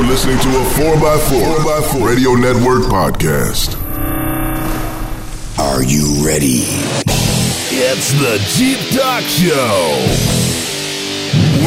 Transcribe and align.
You're 0.00 0.08
listening 0.08 0.38
to 0.38 0.48
a 0.48 0.64
4x4, 0.96 1.56
4x4 1.60 2.08
Radio 2.08 2.32
Network 2.32 2.84
podcast. 2.88 3.76
Are 5.58 5.82
you 5.84 6.24
ready? 6.24 6.64
It's 7.68 8.10
the 8.16 8.40
Jeep 8.56 8.78
Talk 8.98 9.20
Show 9.24 10.00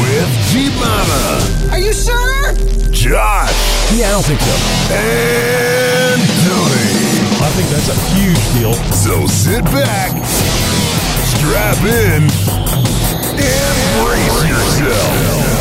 with 0.02 0.28
Jeep 0.50 0.74
Mama, 0.82 1.70
Are 1.70 1.78
you 1.78 1.92
sure? 1.92 2.54
Josh, 2.90 3.54
Yeah, 3.94 4.08
I 4.08 4.10
don't 4.10 4.26
think 4.26 4.40
so. 4.40 4.54
and 4.90 6.20
Tony. 6.42 7.38
I 7.38 7.50
think 7.54 7.68
that's 7.70 7.88
a 7.88 7.98
huge 8.18 8.42
deal. 8.58 8.74
So 8.92 9.28
sit 9.28 9.62
back, 9.66 10.10
strap 11.38 11.78
in, 11.84 12.24
and 13.38 14.02
brace 14.02 14.48
yourself. 14.50 15.53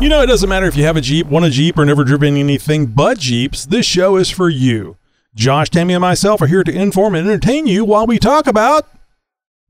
You 0.00 0.08
know, 0.08 0.22
it 0.22 0.26
doesn't 0.26 0.48
matter 0.48 0.66
if 0.66 0.76
you 0.76 0.84
have 0.84 0.96
a 0.96 1.00
Jeep, 1.00 1.26
want 1.26 1.44
a 1.44 1.50
Jeep, 1.50 1.76
or 1.76 1.84
never 1.84 2.04
driven 2.04 2.36
anything 2.36 2.86
but 2.86 3.18
Jeeps. 3.18 3.66
This 3.66 3.84
show 3.84 4.14
is 4.16 4.30
for 4.30 4.48
you. 4.48 4.96
Josh, 5.34 5.70
Tammy, 5.70 5.92
and 5.92 6.00
myself 6.00 6.40
are 6.40 6.46
here 6.46 6.62
to 6.62 6.70
inform 6.70 7.16
and 7.16 7.28
entertain 7.28 7.66
you 7.66 7.84
while 7.84 8.06
we 8.06 8.20
talk 8.20 8.46
about 8.46 8.86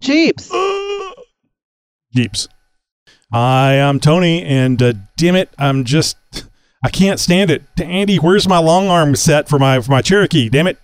Jeeps. 0.03 0.51
Jeeps. 2.15 2.47
Hi, 3.33 3.71
I 3.71 3.73
am 3.75 4.01
Tony, 4.01 4.45
and 4.45 4.83
uh, 4.83 4.93
damn 5.17 5.35
it, 5.35 5.49
I'm 5.59 5.85
just 5.85 6.19
I 6.85 6.91
can't 6.91 7.19
stand 7.19 7.51
it. 7.51 7.63
Andy, 7.81 8.17
where's 8.17 8.47
my 8.47 8.59
long 8.59 8.89
arm 8.89 9.17
set 9.17 9.49
for 9.49 9.59
my 9.59 9.81
for 9.81 9.91
my 9.93 10.03
Cherokee? 10.03 10.51
Damn 10.51 10.67
it. 10.69 10.79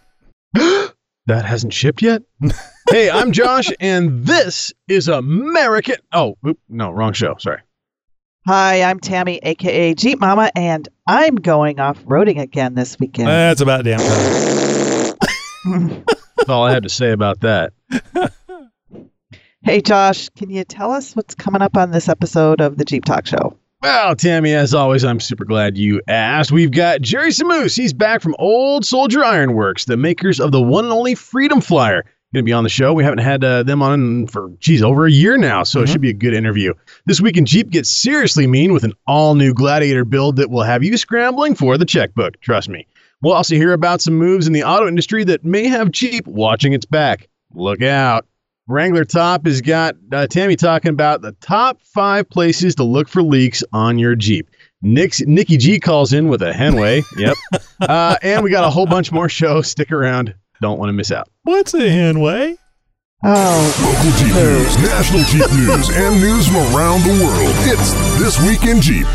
That 1.27 1.47
hasn't 1.47 1.73
shipped 1.73 2.03
yet? 2.03 2.23
hey, 2.91 3.09
I'm 3.09 3.33
Josh, 3.33 3.71
and 3.81 4.27
this 4.27 4.75
is 4.89 5.09
American. 5.09 5.97
Oh, 6.13 6.37
oop, 6.47 6.59
no, 6.69 6.91
wrong 6.91 7.15
show. 7.15 7.37
Sorry. 7.39 7.63
Hi, 8.47 8.83
I'm 8.83 9.01
Tammy, 9.01 9.41
aka 9.43 9.95
Jeep 9.95 10.21
Mama, 10.21 10.51
and 10.55 10.87
I'm 11.07 11.37
going 11.37 11.81
off 11.81 12.05
roading 12.05 12.39
again 12.39 12.75
this 12.75 13.01
weekend. 13.01 13.29
That's 13.29 13.63
about 13.63 13.87
damn 13.87 14.01
time. 14.01 16.05
That's 16.37 16.51
all 16.51 16.65
I 16.65 16.73
have 16.73 16.83
to 16.83 16.91
say 16.91 17.13
about 17.13 17.41
that. 17.41 17.73
hey, 19.63 19.81
Josh, 19.81 20.29
can 20.29 20.51
you 20.51 20.63
tell 20.63 20.93
us 20.93 21.17
what's 21.17 21.35
coming 21.35 21.63
up 21.63 21.79
on 21.79 21.91
this 21.91 22.07
episode 22.07 22.61
of 22.61 22.77
the 22.77 22.85
Jeep 22.85 23.07
Talk 23.07 23.25
Show? 23.25 23.57
Well, 23.81 24.15
Tammy, 24.15 24.53
as 24.53 24.75
always, 24.75 25.05
I'm 25.05 25.21
super 25.21 25.47
glad 25.47 25.79
you 25.79 26.03
asked. 26.07 26.53
We've 26.53 26.71
got 26.71 27.01
Jerry 27.01 27.31
Samoose. 27.31 27.75
He's 27.75 27.95
back 27.95 28.21
from 28.21 28.37
Old 28.39 28.85
Soldier 28.85 29.25
Ironworks, 29.25 29.87
the 29.87 29.97
makers 29.97 30.39
of 30.39 30.53
the 30.53 30.61
one 30.61 30.85
and 30.85 30.93
only 30.93 31.15
Freedom 31.15 31.63
Flyer. 31.63 32.05
Going 32.35 32.45
to 32.45 32.49
be 32.49 32.53
on 32.53 32.65
the 32.65 32.69
show. 32.71 32.93
We 32.93 33.05
haven't 33.05 33.21
had 33.21 33.45
uh, 33.45 33.63
them 33.63 33.81
on 33.81 34.27
for, 34.27 34.51
geez, 34.59 34.83
over 34.83 35.07
a 35.07 35.11
year 35.11 35.37
now, 35.37 35.63
so 35.63 35.83
it 35.83 35.89
should 35.89 36.01
be 36.01 36.11
a 36.11 36.15
good 36.15 36.35
interview. 36.35 36.75
This 37.07 37.21
week 37.21 37.37
in 37.37 37.47
Jeep 37.47 37.71
gets 37.71 37.89
seriously 37.89 38.49
mean 38.49 38.73
with 38.73 38.83
an 38.83 38.93
all 39.07 39.37
new 39.37 39.55
Gladiator 39.55 40.05
build 40.05 40.35
that 40.37 40.51
will 40.51 40.65
have 40.65 40.83
you 40.83 40.97
scrambling 40.97 41.55
for 41.55 41.79
the 41.79 41.85
checkbook. 41.85 42.41
Trust 42.41 42.69
me. 42.69 42.89
We'll 43.23 43.35
also 43.35 43.55
hear 43.55 43.73
about 43.73 44.01
some 44.01 44.15
moves 44.15 44.49
in 44.49 44.53
the 44.53 44.65
auto 44.65 44.89
industry 44.89 45.23
that 45.23 45.45
may 45.45 45.69
have 45.69 45.93
Jeep 45.93 46.27
watching 46.27 46.73
its 46.73 46.85
back. 46.85 47.29
Look 47.55 47.83
out. 47.83 48.27
Wrangler 48.67 49.05
Talk 49.05 49.47
has 49.47 49.61
got 49.61 49.95
uh, 50.11 50.27
Tammy 50.27 50.57
talking 50.57 50.91
about 50.91 51.23
the 51.23 51.37
top 51.41 51.81
five 51.83 52.29
places 52.29 52.75
to 52.75 52.83
look 52.83 53.09
for 53.09 53.23
leaks 53.23 53.63
on 53.73 53.97
your 53.97 54.17
Jeep. 54.17 54.51
Nick's, 54.83 55.21
Nikki 55.21 55.57
G 55.57 55.79
calls 55.79 56.13
in 56.13 56.27
with 56.27 56.43
a 56.43 56.51
Henway. 56.51 57.05
Yep. 57.17 57.37
Uh, 57.81 58.17
and 58.23 58.43
we 58.43 58.51
got 58.51 58.65
a 58.65 58.71
whole 58.71 58.87
bunch 58.87 59.13
more 59.13 59.29
shows. 59.29 59.71
Stick 59.71 59.93
around. 59.93 60.35
Don't 60.61 60.79
want 60.79 60.89
to 60.89 60.93
miss 60.93 61.11
out. 61.11 61.29
What's 61.43 61.75
a 61.75 61.79
Henway? 61.81 62.57
Oh, 63.27 63.83
Local 63.83 64.19
Jeep 64.19 64.35
news, 64.35 64.77
national 64.79 65.23
Jeep 65.25 65.51
news, 65.57 65.89
and 65.97 66.21
news 66.21 66.47
from 66.47 66.57
around 66.77 67.03
the 67.03 67.25
world. 67.25 67.55
It's 67.67 67.93
This 68.21 68.41
Week 68.47 68.65
in 68.71 68.81
Jeep. 68.83 69.07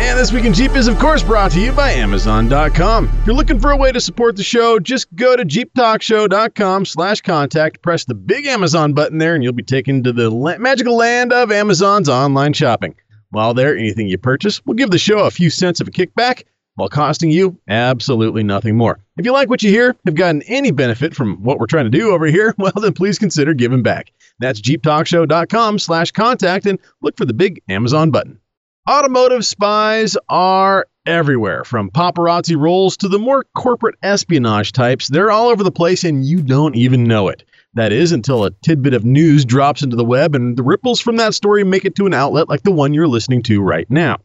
And 0.00 0.16
This 0.16 0.30
Week 0.32 0.44
in 0.44 0.54
Jeep 0.54 0.76
is, 0.76 0.86
of 0.86 0.96
course, 1.00 1.24
brought 1.24 1.50
to 1.52 1.60
you 1.60 1.72
by 1.72 1.90
Amazon.com. 1.90 3.06
If 3.20 3.26
you're 3.26 3.34
looking 3.34 3.58
for 3.58 3.72
a 3.72 3.76
way 3.76 3.90
to 3.90 4.00
support 4.00 4.36
the 4.36 4.44
show, 4.44 4.78
just 4.78 5.12
go 5.16 5.36
to 5.36 5.44
JeepTalkShow.com 5.44 6.84
slash 6.84 7.20
contact, 7.20 7.82
press 7.82 8.04
the 8.04 8.14
big 8.14 8.46
Amazon 8.46 8.92
button 8.92 9.18
there, 9.18 9.34
and 9.34 9.42
you'll 9.42 9.52
be 9.52 9.64
taken 9.64 10.04
to 10.04 10.12
the 10.12 10.30
la- 10.30 10.58
magical 10.58 10.96
land 10.96 11.32
of 11.32 11.50
Amazon's 11.50 12.08
online 12.08 12.52
shopping. 12.52 12.94
While 13.30 13.54
there, 13.54 13.76
anything 13.76 14.06
you 14.06 14.18
purchase 14.18 14.64
will 14.64 14.74
give 14.74 14.90
the 14.92 14.98
show 14.98 15.18
a 15.26 15.30
few 15.32 15.50
cents 15.50 15.80
of 15.80 15.88
a 15.88 15.90
kickback 15.90 16.44
while 16.78 16.88
costing 16.88 17.32
you 17.32 17.58
absolutely 17.66 18.44
nothing 18.44 18.76
more. 18.76 19.00
If 19.16 19.26
you 19.26 19.32
like 19.32 19.48
what 19.48 19.64
you 19.64 19.70
hear, 19.70 19.96
have 20.06 20.14
gotten 20.14 20.42
any 20.42 20.70
benefit 20.70 21.12
from 21.12 21.42
what 21.42 21.58
we're 21.58 21.66
trying 21.66 21.90
to 21.90 21.98
do 21.98 22.12
over 22.12 22.26
here, 22.26 22.54
well, 22.58 22.72
then 22.80 22.92
please 22.92 23.18
consider 23.18 23.52
giving 23.52 23.82
back. 23.82 24.12
That's 24.38 24.60
JeepTalkShow.com 24.60 25.80
slash 25.80 26.12
contact 26.12 26.66
and 26.66 26.78
look 27.02 27.16
for 27.16 27.24
the 27.24 27.34
big 27.34 27.60
Amazon 27.68 28.12
button. 28.12 28.38
Automotive 28.88 29.44
spies 29.44 30.16
are 30.28 30.86
everywhere, 31.04 31.64
from 31.64 31.90
paparazzi 31.90 32.56
rolls 32.56 32.96
to 32.98 33.08
the 33.08 33.18
more 33.18 33.44
corporate 33.56 33.96
espionage 34.04 34.70
types. 34.70 35.08
They're 35.08 35.32
all 35.32 35.48
over 35.48 35.64
the 35.64 35.72
place 35.72 36.04
and 36.04 36.24
you 36.24 36.40
don't 36.42 36.76
even 36.76 37.02
know 37.02 37.26
it. 37.26 37.42
That 37.74 37.92
is, 37.92 38.12
until 38.12 38.44
a 38.44 38.50
tidbit 38.50 38.94
of 38.94 39.04
news 39.04 39.44
drops 39.44 39.82
into 39.82 39.96
the 39.96 40.04
web 40.04 40.36
and 40.36 40.56
the 40.56 40.62
ripples 40.62 41.00
from 41.00 41.16
that 41.16 41.34
story 41.34 41.64
make 41.64 41.84
it 41.84 41.96
to 41.96 42.06
an 42.06 42.14
outlet 42.14 42.48
like 42.48 42.62
the 42.62 42.70
one 42.70 42.94
you're 42.94 43.08
listening 43.08 43.42
to 43.42 43.60
right 43.60 43.90
now. 43.90 44.18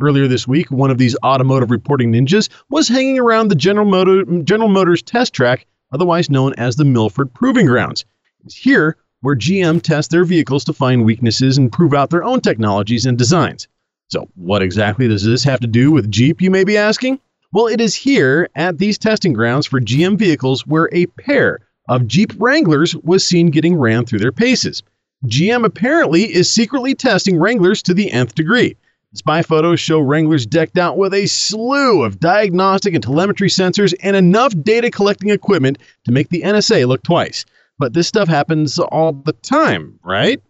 Earlier 0.00 0.28
this 0.28 0.46
week, 0.46 0.70
one 0.70 0.92
of 0.92 0.98
these 0.98 1.16
automotive 1.24 1.72
reporting 1.72 2.12
ninjas 2.12 2.48
was 2.70 2.86
hanging 2.86 3.18
around 3.18 3.48
the 3.48 3.56
General, 3.56 3.84
Motor, 3.84 4.24
General 4.42 4.68
Motors 4.68 5.02
test 5.02 5.32
track, 5.32 5.66
otherwise 5.92 6.30
known 6.30 6.54
as 6.56 6.76
the 6.76 6.84
Milford 6.84 7.34
Proving 7.34 7.66
Grounds. 7.66 8.04
It's 8.44 8.54
here 8.54 8.96
where 9.22 9.34
GM 9.34 9.82
tests 9.82 10.12
their 10.12 10.24
vehicles 10.24 10.62
to 10.64 10.72
find 10.72 11.04
weaknesses 11.04 11.58
and 11.58 11.72
prove 11.72 11.94
out 11.94 12.10
their 12.10 12.22
own 12.22 12.40
technologies 12.40 13.06
and 13.06 13.18
designs. 13.18 13.66
So, 14.06 14.28
what 14.36 14.62
exactly 14.62 15.08
does 15.08 15.24
this 15.24 15.42
have 15.42 15.58
to 15.60 15.66
do 15.66 15.90
with 15.90 16.12
Jeep, 16.12 16.40
you 16.40 16.52
may 16.52 16.62
be 16.62 16.76
asking? 16.76 17.18
Well, 17.52 17.66
it 17.66 17.80
is 17.80 17.96
here 17.96 18.48
at 18.54 18.78
these 18.78 18.98
testing 18.98 19.32
grounds 19.32 19.66
for 19.66 19.80
GM 19.80 20.16
vehicles 20.16 20.64
where 20.64 20.88
a 20.92 21.06
pair 21.06 21.58
of 21.88 22.06
Jeep 22.06 22.32
Wranglers 22.38 22.94
was 22.94 23.24
seen 23.24 23.50
getting 23.50 23.76
ran 23.76 24.04
through 24.04 24.20
their 24.20 24.30
paces. 24.30 24.84
GM 25.26 25.64
apparently 25.64 26.32
is 26.32 26.48
secretly 26.48 26.94
testing 26.94 27.36
Wranglers 27.36 27.82
to 27.82 27.94
the 27.94 28.12
nth 28.12 28.36
degree. 28.36 28.76
Spy 29.14 29.40
photos 29.40 29.80
show 29.80 30.00
Wranglers 30.00 30.44
decked 30.44 30.76
out 30.76 30.98
with 30.98 31.14
a 31.14 31.26
slew 31.26 32.02
of 32.02 32.20
diagnostic 32.20 32.92
and 32.92 33.02
telemetry 33.02 33.48
sensors 33.48 33.94
and 34.02 34.14
enough 34.14 34.52
data 34.60 34.90
collecting 34.90 35.30
equipment 35.30 35.78
to 36.04 36.12
make 36.12 36.28
the 36.28 36.42
NSA 36.42 36.86
look 36.86 37.02
twice. 37.02 37.46
But 37.78 37.94
this 37.94 38.06
stuff 38.06 38.28
happens 38.28 38.78
all 38.78 39.14
the 39.14 39.32
time, 39.32 39.98
right? 40.04 40.42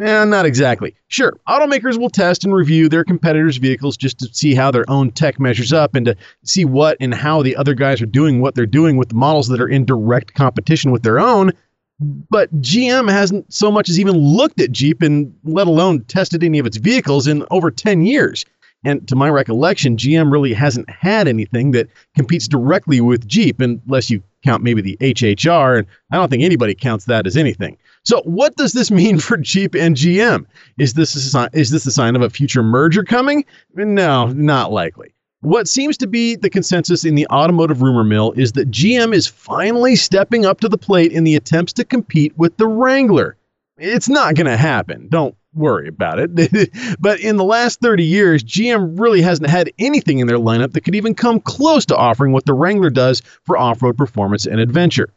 Eh, 0.00 0.24
not 0.24 0.44
exactly. 0.44 0.96
Sure, 1.06 1.38
automakers 1.48 1.98
will 1.98 2.10
test 2.10 2.42
and 2.42 2.52
review 2.52 2.88
their 2.88 3.04
competitors' 3.04 3.58
vehicles 3.58 3.96
just 3.96 4.18
to 4.18 4.28
see 4.32 4.56
how 4.56 4.72
their 4.72 4.88
own 4.90 5.12
tech 5.12 5.38
measures 5.38 5.72
up 5.72 5.94
and 5.94 6.06
to 6.06 6.16
see 6.42 6.64
what 6.64 6.96
and 6.98 7.14
how 7.14 7.42
the 7.42 7.54
other 7.54 7.74
guys 7.74 8.02
are 8.02 8.06
doing 8.06 8.40
what 8.40 8.56
they're 8.56 8.66
doing 8.66 8.96
with 8.96 9.10
the 9.10 9.14
models 9.14 9.46
that 9.48 9.60
are 9.60 9.68
in 9.68 9.84
direct 9.84 10.34
competition 10.34 10.90
with 10.90 11.04
their 11.04 11.20
own. 11.20 11.52
But 12.00 12.50
GM 12.62 13.10
hasn't 13.10 13.52
so 13.52 13.70
much 13.70 13.88
as 13.88 14.00
even 14.00 14.16
looked 14.16 14.60
at 14.60 14.72
Jeep 14.72 15.02
and 15.02 15.34
let 15.44 15.66
alone 15.66 16.02
tested 16.04 16.42
any 16.42 16.58
of 16.58 16.66
its 16.66 16.78
vehicles 16.78 17.26
in 17.26 17.44
over 17.50 17.70
10 17.70 18.02
years. 18.06 18.44
And 18.84 19.06
to 19.08 19.16
my 19.16 19.28
recollection, 19.28 19.98
GM 19.98 20.32
really 20.32 20.54
hasn't 20.54 20.88
had 20.88 21.28
anything 21.28 21.72
that 21.72 21.88
competes 22.16 22.48
directly 22.48 23.02
with 23.02 23.28
Jeep, 23.28 23.60
unless 23.60 24.08
you 24.08 24.22
count 24.42 24.62
maybe 24.62 24.80
the 24.80 24.96
HHR, 25.02 25.78
and 25.78 25.86
I 26.10 26.16
don't 26.16 26.30
think 26.30 26.42
anybody 26.42 26.74
counts 26.74 27.04
that 27.04 27.26
as 27.26 27.36
anything. 27.36 27.76
So, 28.04 28.22
what 28.24 28.56
does 28.56 28.72
this 28.72 28.90
mean 28.90 29.18
for 29.18 29.36
Jeep 29.36 29.74
and 29.74 29.94
GM? 29.96 30.46
Is 30.78 30.94
this 30.94 31.34
a 31.34 31.50
is 31.52 31.70
this 31.70 31.84
a 31.86 31.90
sign 31.90 32.16
of 32.16 32.22
a 32.22 32.30
future 32.30 32.62
merger 32.62 33.04
coming? 33.04 33.44
No, 33.74 34.28
not 34.28 34.72
likely. 34.72 35.12
What 35.42 35.68
seems 35.68 35.96
to 35.98 36.06
be 36.06 36.36
the 36.36 36.50
consensus 36.50 37.04
in 37.04 37.14
the 37.14 37.26
automotive 37.28 37.80
rumor 37.80 38.04
mill 38.04 38.32
is 38.32 38.52
that 38.52 38.70
GM 38.70 39.14
is 39.14 39.26
finally 39.26 39.96
stepping 39.96 40.44
up 40.44 40.60
to 40.60 40.68
the 40.68 40.76
plate 40.76 41.12
in 41.12 41.24
the 41.24 41.34
attempts 41.34 41.72
to 41.74 41.84
compete 41.84 42.36
with 42.36 42.58
the 42.58 42.66
Wrangler. 42.66 43.38
It's 43.78 44.08
not 44.08 44.34
going 44.34 44.48
to 44.48 44.58
happen. 44.58 45.08
Don't 45.08 45.34
worry 45.54 45.88
about 45.88 46.18
it. 46.18 46.70
but 47.00 47.20
in 47.20 47.38
the 47.38 47.44
last 47.44 47.80
30 47.80 48.04
years, 48.04 48.44
GM 48.44 49.00
really 49.00 49.22
hasn't 49.22 49.48
had 49.48 49.72
anything 49.78 50.18
in 50.18 50.26
their 50.26 50.36
lineup 50.36 50.72
that 50.74 50.82
could 50.82 50.94
even 50.94 51.14
come 51.14 51.40
close 51.40 51.86
to 51.86 51.96
offering 51.96 52.32
what 52.32 52.44
the 52.44 52.52
Wrangler 52.52 52.90
does 52.90 53.22
for 53.44 53.56
off 53.56 53.82
road 53.82 53.96
performance 53.96 54.44
and 54.44 54.60
adventure. 54.60 55.08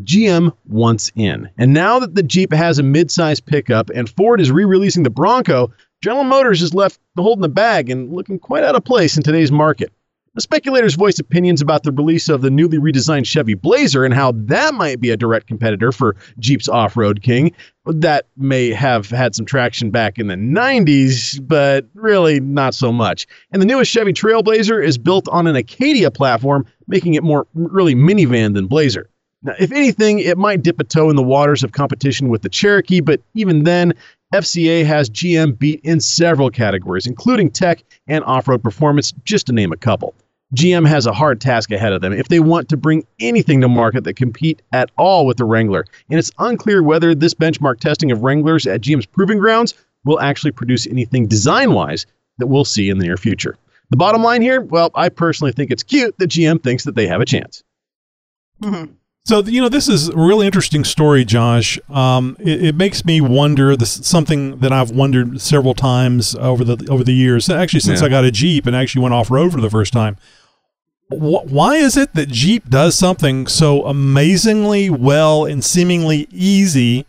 GM 0.00 0.54
wants 0.68 1.12
in. 1.16 1.48
And 1.56 1.72
now 1.72 1.98
that 1.98 2.14
the 2.14 2.22
Jeep 2.22 2.52
has 2.52 2.78
a 2.78 2.82
mid-size 2.82 3.40
pickup 3.40 3.90
and 3.94 4.08
Ford 4.08 4.40
is 4.40 4.50
re-releasing 4.50 5.02
the 5.02 5.10
Bronco, 5.10 5.72
General 6.02 6.24
Motors 6.24 6.62
is 6.62 6.74
left 6.74 6.98
holding 7.16 7.42
the 7.42 7.48
bag 7.48 7.88
and 7.88 8.12
looking 8.12 8.36
quite 8.36 8.64
out 8.64 8.74
of 8.74 8.84
place 8.84 9.16
in 9.16 9.22
today's 9.22 9.52
market. 9.52 9.92
The 10.34 10.40
speculators 10.40 10.96
voiced 10.96 11.20
opinions 11.20 11.60
about 11.60 11.84
the 11.84 11.92
release 11.92 12.28
of 12.28 12.40
the 12.40 12.50
newly 12.50 12.78
redesigned 12.78 13.24
Chevy 13.24 13.54
Blazer 13.54 14.04
and 14.04 14.12
how 14.12 14.32
that 14.32 14.74
might 14.74 14.98
be 14.98 15.10
a 15.10 15.16
direct 15.16 15.46
competitor 15.46 15.92
for 15.92 16.16
Jeep's 16.40 16.68
off-road 16.68 17.22
king. 17.22 17.52
That 17.86 18.26
may 18.36 18.70
have 18.70 19.10
had 19.10 19.36
some 19.36 19.46
traction 19.46 19.90
back 19.90 20.18
in 20.18 20.26
the 20.26 20.34
90s, 20.34 21.46
but 21.46 21.86
really 21.94 22.40
not 22.40 22.74
so 22.74 22.90
much. 22.90 23.28
And 23.52 23.62
the 23.62 23.66
newest 23.66 23.92
Chevy 23.92 24.12
Trailblazer 24.12 24.84
is 24.84 24.98
built 24.98 25.28
on 25.28 25.46
an 25.46 25.54
Acadia 25.54 26.10
platform, 26.10 26.66
making 26.88 27.14
it 27.14 27.22
more 27.22 27.46
really 27.54 27.94
minivan 27.94 28.54
than 28.54 28.66
Blazer. 28.66 29.08
Now, 29.44 29.54
if 29.58 29.70
anything, 29.70 30.20
it 30.20 30.38
might 30.38 30.62
dip 30.62 30.80
a 30.80 30.84
toe 30.84 31.10
in 31.10 31.16
the 31.16 31.22
waters 31.22 31.62
of 31.62 31.72
competition 31.72 32.28
with 32.28 32.42
the 32.42 32.48
Cherokee, 32.48 33.00
but 33.00 33.20
even 33.34 33.64
then, 33.64 33.92
FCA 34.32 34.84
has 34.84 35.10
GM 35.10 35.58
beat 35.58 35.80
in 35.84 36.00
several 36.00 36.50
categories, 36.50 37.06
including 37.06 37.50
tech 37.50 37.84
and 38.06 38.24
off 38.24 38.48
road 38.48 38.62
performance, 38.62 39.12
just 39.24 39.46
to 39.46 39.52
name 39.52 39.72
a 39.72 39.76
couple. 39.76 40.14
GM 40.54 40.86
has 40.86 41.06
a 41.06 41.12
hard 41.12 41.40
task 41.40 41.70
ahead 41.70 41.92
of 41.92 42.02
them 42.02 42.12
if 42.12 42.28
they 42.28 42.40
want 42.40 42.68
to 42.68 42.76
bring 42.76 43.06
anything 43.20 43.60
to 43.62 43.68
market 43.68 44.04
that 44.04 44.16
compete 44.16 44.60
at 44.72 44.90
all 44.98 45.24
with 45.24 45.38
the 45.38 45.44
Wrangler. 45.44 45.86
And 46.10 46.18
it's 46.18 46.30
unclear 46.38 46.82
whether 46.82 47.14
this 47.14 47.34
benchmark 47.34 47.80
testing 47.80 48.10
of 48.10 48.22
Wranglers 48.22 48.66
at 48.66 48.82
GM's 48.82 49.06
proving 49.06 49.38
grounds 49.38 49.74
will 50.04 50.20
actually 50.20 50.52
produce 50.52 50.86
anything 50.86 51.26
design 51.26 51.72
wise 51.72 52.06
that 52.38 52.48
we'll 52.48 52.64
see 52.64 52.90
in 52.90 52.98
the 52.98 53.06
near 53.06 53.16
future. 53.16 53.56
The 53.90 53.96
bottom 53.96 54.22
line 54.22 54.42
here, 54.42 54.60
well, 54.60 54.90
I 54.94 55.08
personally 55.10 55.52
think 55.52 55.70
it's 55.70 55.82
cute 55.82 56.16
that 56.18 56.30
GM 56.30 56.62
thinks 56.62 56.84
that 56.84 56.94
they 56.94 57.06
have 57.06 57.20
a 57.20 57.26
chance. 57.26 57.62
Mhm. 58.62 58.90
So 59.24 59.40
you 59.40 59.60
know, 59.60 59.68
this 59.68 59.88
is 59.88 60.08
a 60.08 60.16
really 60.16 60.46
interesting 60.46 60.82
story, 60.82 61.24
Josh. 61.24 61.78
Um, 61.88 62.36
it, 62.40 62.64
it 62.64 62.74
makes 62.74 63.04
me 63.04 63.20
wonder. 63.20 63.76
This 63.76 63.92
something 64.04 64.58
that 64.58 64.72
I've 64.72 64.90
wondered 64.90 65.40
several 65.40 65.74
times 65.74 66.34
over 66.34 66.64
the 66.64 66.86
over 66.90 67.04
the 67.04 67.12
years. 67.14 67.48
Actually, 67.48 67.80
since 67.80 68.00
Yeah. 68.00 68.06
I 68.06 68.10
got 68.10 68.24
a 68.24 68.32
Jeep 68.32 68.66
and 68.66 68.74
actually 68.74 69.02
went 69.02 69.14
off 69.14 69.30
road 69.30 69.52
for 69.52 69.60
the 69.60 69.70
first 69.70 69.92
time. 69.92 70.16
Wh- 71.10 71.46
why 71.46 71.76
is 71.76 71.96
it 71.96 72.14
that 72.14 72.30
Jeep 72.30 72.68
does 72.68 72.96
something 72.96 73.46
so 73.46 73.84
amazingly 73.86 74.90
well 74.90 75.44
and 75.44 75.62
seemingly 75.64 76.26
easy, 76.32 77.06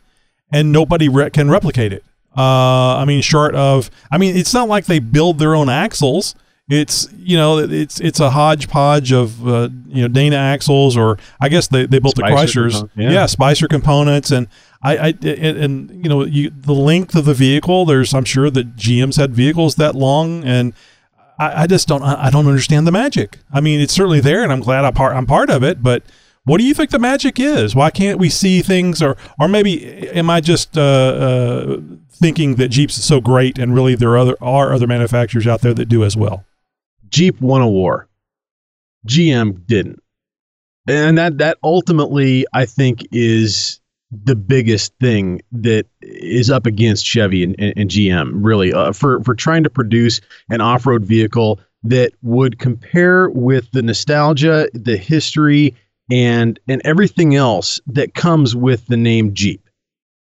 and 0.51 0.71
nobody 0.71 1.09
re- 1.09 1.31
can 1.31 1.50
replicate 1.50 1.94
it? 1.94 2.04
Uh, 2.38 2.98
I 2.98 3.06
mean, 3.06 3.21
short 3.21 3.56
of, 3.56 3.89
I 4.12 4.18
mean, 4.18 4.36
it's 4.36 4.54
not 4.54 4.68
like 4.68 4.86
they 4.86 5.00
build 5.00 5.39
their 5.39 5.56
own 5.56 5.69
axles. 5.69 6.36
It's 6.69 7.10
you 7.18 7.36
know, 7.36 7.57
it's 7.57 8.00
it's 8.00 8.21
a 8.21 8.30
hodgepodge 8.30 9.12
of 9.12 9.45
uh, 9.45 9.68
you 9.86 10.01
know 10.01 10.07
Dana 10.07 10.38
axles, 10.38 10.95
or 10.95 11.18
I 11.42 11.50
guess 11.50 11.68
they, 11.68 11.86
they 11.86 12.00
built 12.00 12.15
the 12.15 12.25
Spicer 12.25 12.62
Chryslers, 12.63 12.71
component, 12.71 12.92
yeah. 12.95 13.12
yeah. 13.12 13.25
Spicer 13.25 13.68
components, 13.68 14.31
and 14.31 14.48
I, 14.81 14.98
I 14.98 15.07
and, 15.24 15.57
and 15.57 16.04
you 16.04 16.10
know 16.10 16.24
you 16.24 16.51
the 16.51 16.74
length 16.74 17.15
of 17.15 17.25
the 17.25 17.33
vehicle. 17.33 17.83
There's 17.83 18.13
I'm 18.13 18.24
sure 18.24 18.50
that 18.50 18.77
GM's 18.77 19.18
had 19.18 19.33
vehicles 19.33 19.75
that 19.75 19.94
long, 19.94 20.45
and 20.45 20.74
I, 21.38 21.63
I 21.63 21.68
just 21.68 21.89
don't 21.89 22.01
I 22.01 22.27
I 22.27 22.30
don't 22.30 22.48
understand 22.48 22.88
the 22.88 22.94
magic. 22.94 23.39
I 23.51 23.59
mean, 23.59 23.81
it's 23.81 23.94
certainly 23.94 24.21
there, 24.21 24.42
and 24.42 24.51
I'm 24.51 24.62
glad 24.62 24.86
I'm 24.86 24.94
part 24.94 25.18
I'm 25.18 25.25
part 25.25 25.50
of 25.50 25.63
it. 25.63 25.83
But 25.83 26.04
what 26.45 26.59
do 26.59 26.63
you 26.63 26.74
think 26.74 26.92
the 26.92 27.00
magic 27.00 27.42
is? 27.42 27.75
Why 27.75 27.89
can't 27.89 28.19
we 28.19 28.30
see 28.30 28.62
things, 28.62 29.01
or 29.01 29.18
or 29.38 29.50
maybe 29.50 30.09
am 30.12 30.30
I 30.30 30.39
just 30.39 30.77
uh, 30.77 30.81
uh, 30.81 31.77
thinking 32.09 32.56
that 32.56 32.69
Jeep's 32.69 32.98
is 32.98 33.04
so 33.04 33.19
great, 33.19 33.59
and 33.59 33.75
really 33.75 33.95
there 33.95 34.12
are 34.12 34.18
other 34.18 34.38
are 34.39 34.71
other 34.71 34.88
manufacturers 34.88 35.45
out 35.45 35.59
there 35.59 35.74
that 35.74 35.89
do 35.89 36.06
as 36.06 36.16
well? 36.16 36.45
Jeep 37.13 37.39
won 37.39 37.62
a 37.62 37.69
war. 37.69 38.10
GM 39.07 39.65
didn't. 39.68 40.01
And 40.88 41.18
that 41.18 41.38
that 41.38 41.60
ultimately 41.63 42.45
I 42.54 42.65
think 42.65 43.06
is 43.12 43.80
the 44.12 44.36
biggest 44.36 44.94
thing 45.00 45.42
that 45.51 45.86
is 46.01 46.50
up 46.50 46.65
against 46.65 47.06
Chevy 47.06 47.44
and, 47.44 47.56
and, 47.60 47.74
and 47.77 47.89
GM 47.89 48.31
really 48.44 48.74
uh, 48.74 48.92
for 48.92 49.24
for 49.24 49.36
trying 49.36 49.63
to 49.63 49.69
produce 49.69 50.21
an 50.50 50.60
off-road 50.60 51.06
vehicle 51.06 51.60
that 51.83 52.13
would 52.24 52.60
compare 52.60 53.30
with 53.30 53.71
the 53.71 53.81
nostalgia, 53.81 54.68
the 54.74 54.98
history 54.98 55.75
and 56.12 56.59
and 56.68 56.81
everything 56.83 57.36
else 57.36 57.80
that 57.88 58.16
comes 58.16 58.56
with 58.56 58.88
the 58.88 58.98
name 58.98 59.33
Jeep. 59.33 59.69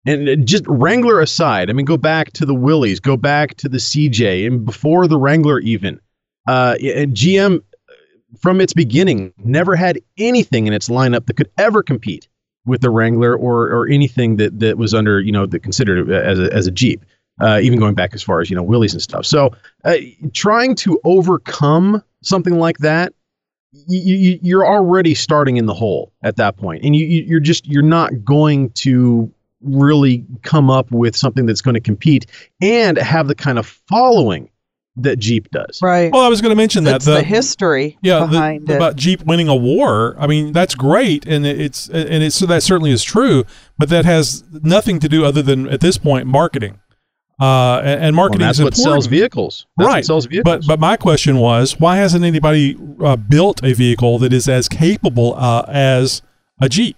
And 0.07 0.47
just 0.47 0.65
Wrangler 0.67 1.21
aside, 1.21 1.71
I 1.71 1.73
mean, 1.73 1.87
go 1.87 1.99
back 1.99 2.33
to 2.33 2.47
the 2.47 2.55
Willys, 2.55 3.01
go 3.01 3.17
back 3.17 3.55
to 3.59 3.69
the 3.69 3.79
CJ, 3.79 4.47
and 4.47 4.65
before 4.65 5.07
the 5.07 5.19
Wrangler 5.19 5.61
even. 5.61 6.01
Uh, 6.49 6.77
and 6.83 7.15
GM, 7.15 7.63
from 8.41 8.61
its 8.61 8.73
beginning, 8.73 9.33
never 9.39 9.77
had 9.77 9.99
anything 10.19 10.67
in 10.67 10.73
its 10.73 10.89
lineup 10.89 11.27
that 11.27 11.37
could 11.37 11.51
ever 11.59 11.83
compete 11.83 12.29
with 12.67 12.81
the 12.81 12.91
Wrangler 12.91 13.35
or 13.37 13.71
or 13.71 13.89
anything 13.89 14.37
that 14.37 14.59
that 14.61 14.79
was 14.79 14.95
under 14.95 15.21
you 15.21 15.33
know 15.33 15.47
that 15.47 15.63
considered 15.63 16.11
as 16.11 16.39
a, 16.39 16.53
as 16.53 16.67
a 16.67 16.71
Jeep. 16.71 17.05
Uh, 17.41 17.59
even 17.63 17.79
going 17.79 17.95
back 17.95 18.13
as 18.13 18.23
far 18.23 18.41
as 18.41 18.51
you 18.51 18.57
know 18.57 18.63
Willys 18.63 18.93
and 18.93 19.03
stuff. 19.03 19.25
So 19.25 19.51
uh, 19.85 19.97
trying 20.35 20.75
to 20.77 21.01
overcome 21.05 22.03
something 22.23 22.59
like 22.59 22.77
that, 22.79 23.15
you, 23.73 24.15
you, 24.15 24.39
you're 24.43 24.67
already 24.67 25.15
starting 25.15 25.57
in 25.57 25.65
the 25.65 25.73
hole 25.73 26.13
at 26.23 26.37
that 26.37 26.59
point, 26.59 26.85
and 26.85 26.95
you 26.95 27.07
you're 27.07 27.41
just 27.41 27.67
you're 27.67 27.83
not 27.83 28.25
going 28.25 28.71
to 28.71 29.33
really 29.63 30.25
come 30.43 30.71
up 30.71 30.91
with 30.91 31.17
something 31.17 31.47
that's 31.47 31.63
going 31.63 31.75
to 31.75 31.81
compete 31.81 32.27
and 32.61 32.99
have 32.99 33.29
the 33.29 33.35
kind 33.35 33.59
of 33.59 33.67
following 33.67 34.50
that 35.03 35.19
Jeep 35.19 35.51
does. 35.51 35.81
Right. 35.83 36.13
Well, 36.13 36.23
I 36.23 36.29
was 36.29 36.41
going 36.41 36.51
to 36.51 36.57
mention 36.57 36.85
that 36.85 36.93
That's 36.93 37.05
the, 37.05 37.23
history 37.23 37.99
yeah, 38.03 38.27
the- 38.27 38.61
it. 38.73 38.77
about 38.77 38.97
Jeep 38.97 39.23
winning 39.25 39.49
a 39.49 39.57
war. 39.57 40.17
I 40.19 40.27
mean, 40.27 40.53
that's 40.53 40.75
great, 40.75 41.27
and 41.27 41.47
it's 41.47 41.89
and 41.89 42.23
it's 42.23 42.37
so 42.37 42.47
that 42.47 42.63
certainly 42.63 42.91
is 42.91 43.03
true. 43.03 43.45
But 43.79 43.89
that 43.89 44.05
has 44.05 44.45
nothing 44.51 45.01
to 45.01 45.09
do 45.09 45.25
other 45.25 45.43
than 45.43 45.69
at 45.69 45.81
this 45.81 45.99
point 45.99 46.27
marketing, 46.27 46.79
uh, 47.41 47.79
and, 47.79 48.05
and 48.05 48.17
Well, 48.17 48.25
marketing 48.29 48.47
that's 48.47 48.59
is 48.59 48.65
what 48.65 48.77
sells 48.77 49.07
vehicles. 49.07 49.67
That's 49.79 49.87
right? 49.87 49.95
What 49.97 50.05
sells 50.05 50.27
vehicles. 50.27 50.67
But 50.67 50.67
but 50.67 50.81
my 50.81 50.97
question 50.97 51.39
was, 51.39 51.81
why 51.81 51.97
hasn't 51.97 52.25
anybody 52.25 52.77
uh, 53.03 53.17
built 53.17 53.63
a 53.65 53.73
vehicle 53.73 54.19
that 54.19 54.33
is 54.33 54.49
as 54.49 54.69
capable 54.69 55.35
uh, 55.37 55.65
as 55.69 56.23
a 56.61 56.69
Jeep? 56.69 56.97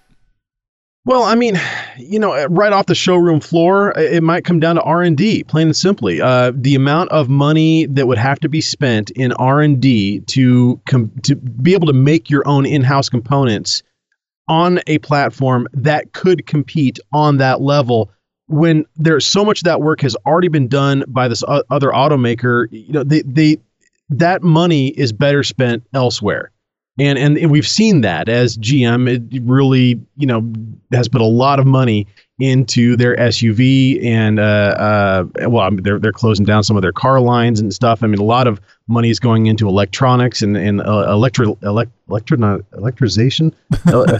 Well, 1.05 1.23
I 1.23 1.35
mean, 1.35 1.59
you 1.97 2.17
know, 2.17 2.45
right 2.45 2.71
off 2.71 2.85
the 2.85 2.95
showroom 2.95 3.41
floor, 3.41 3.91
it 3.97 4.23
might 4.23 4.45
come 4.45 4.61
down 4.61 4.75
to 4.75 4.81
R 4.83 5.01
and 5.01 5.17
D, 5.17 5.43
plain 5.43 5.67
and 5.67 5.75
simply. 5.75 6.21
Uh, 6.21 6.53
the 6.55 6.75
amount 6.75 7.11
of 7.11 7.27
money 7.27 7.87
that 7.87 8.07
would 8.07 8.17
have 8.17 8.39
to 8.39 8.47
be 8.47 8.61
spent 8.61 9.11
in 9.11 9.33
R 9.33 9.59
and 9.59 9.81
D 9.81 10.21
to 10.21 10.79
com- 10.87 11.11
to 11.23 11.35
be 11.35 11.73
able 11.73 11.87
to 11.87 11.93
make 11.93 12.29
your 12.29 12.47
own 12.47 12.65
in-house 12.65 13.09
components 13.09 13.83
on 14.47 14.79
a 14.87 14.97
platform 14.99 15.67
that 15.73 16.13
could 16.13 16.45
compete 16.45 16.99
on 17.11 17.35
that 17.37 17.59
level. 17.59 18.09
When 18.47 18.85
there's 18.95 19.25
so 19.25 19.43
much 19.43 19.63
that 19.63 19.81
work 19.81 19.99
has 20.01 20.15
already 20.25 20.47
been 20.47 20.69
done 20.69 21.03
by 21.07 21.27
this 21.27 21.43
o- 21.45 21.63
other 21.69 21.89
automaker, 21.89 22.67
you 22.71 22.93
know, 22.93 23.03
they 23.03 23.23
they 23.23 23.57
that 24.07 24.41
money 24.41 24.87
is 24.87 25.11
better 25.11 25.43
spent 25.43 25.83
elsewhere. 25.93 26.52
And, 26.99 27.17
and 27.17 27.37
and 27.39 27.49
we've 27.49 27.67
seen 27.67 28.01
that 28.01 28.29
as 28.29 28.55
GM 28.57 29.09
it 29.09 29.41
really 29.43 29.99
you 30.15 30.27
know 30.27 30.53
has 30.91 31.09
put 31.09 31.21
a 31.21 31.25
lot 31.25 31.59
of 31.59 31.65
money 31.65 32.05
into 32.39 32.95
their 32.95 33.15
SUV 33.15 34.03
and 34.05 34.39
uh, 34.39 34.43
uh 34.43 35.49
well 35.49 35.63
I 35.63 35.69
mean, 35.71 35.81
they're 35.81 35.97
they're 35.97 36.11
closing 36.11 36.45
down 36.45 36.61
some 36.63 36.75
of 36.75 36.83
their 36.83 36.91
car 36.91 37.19
lines 37.19 37.59
and 37.59 37.73
stuff. 37.73 38.03
I 38.03 38.07
mean 38.07 38.19
a 38.19 38.23
lot 38.23 38.45
of 38.45 38.61
money 38.87 39.09
is 39.09 39.19
going 39.19 39.47
into 39.47 39.67
electronics 39.67 40.43
and 40.43 40.55
and 40.55 40.81
uh, 40.81 41.05
electro 41.09 41.57
elect 41.63 41.91
electro 42.09 42.37
not 42.37 42.59
electrization 42.73 43.53
Uh, 43.87 44.19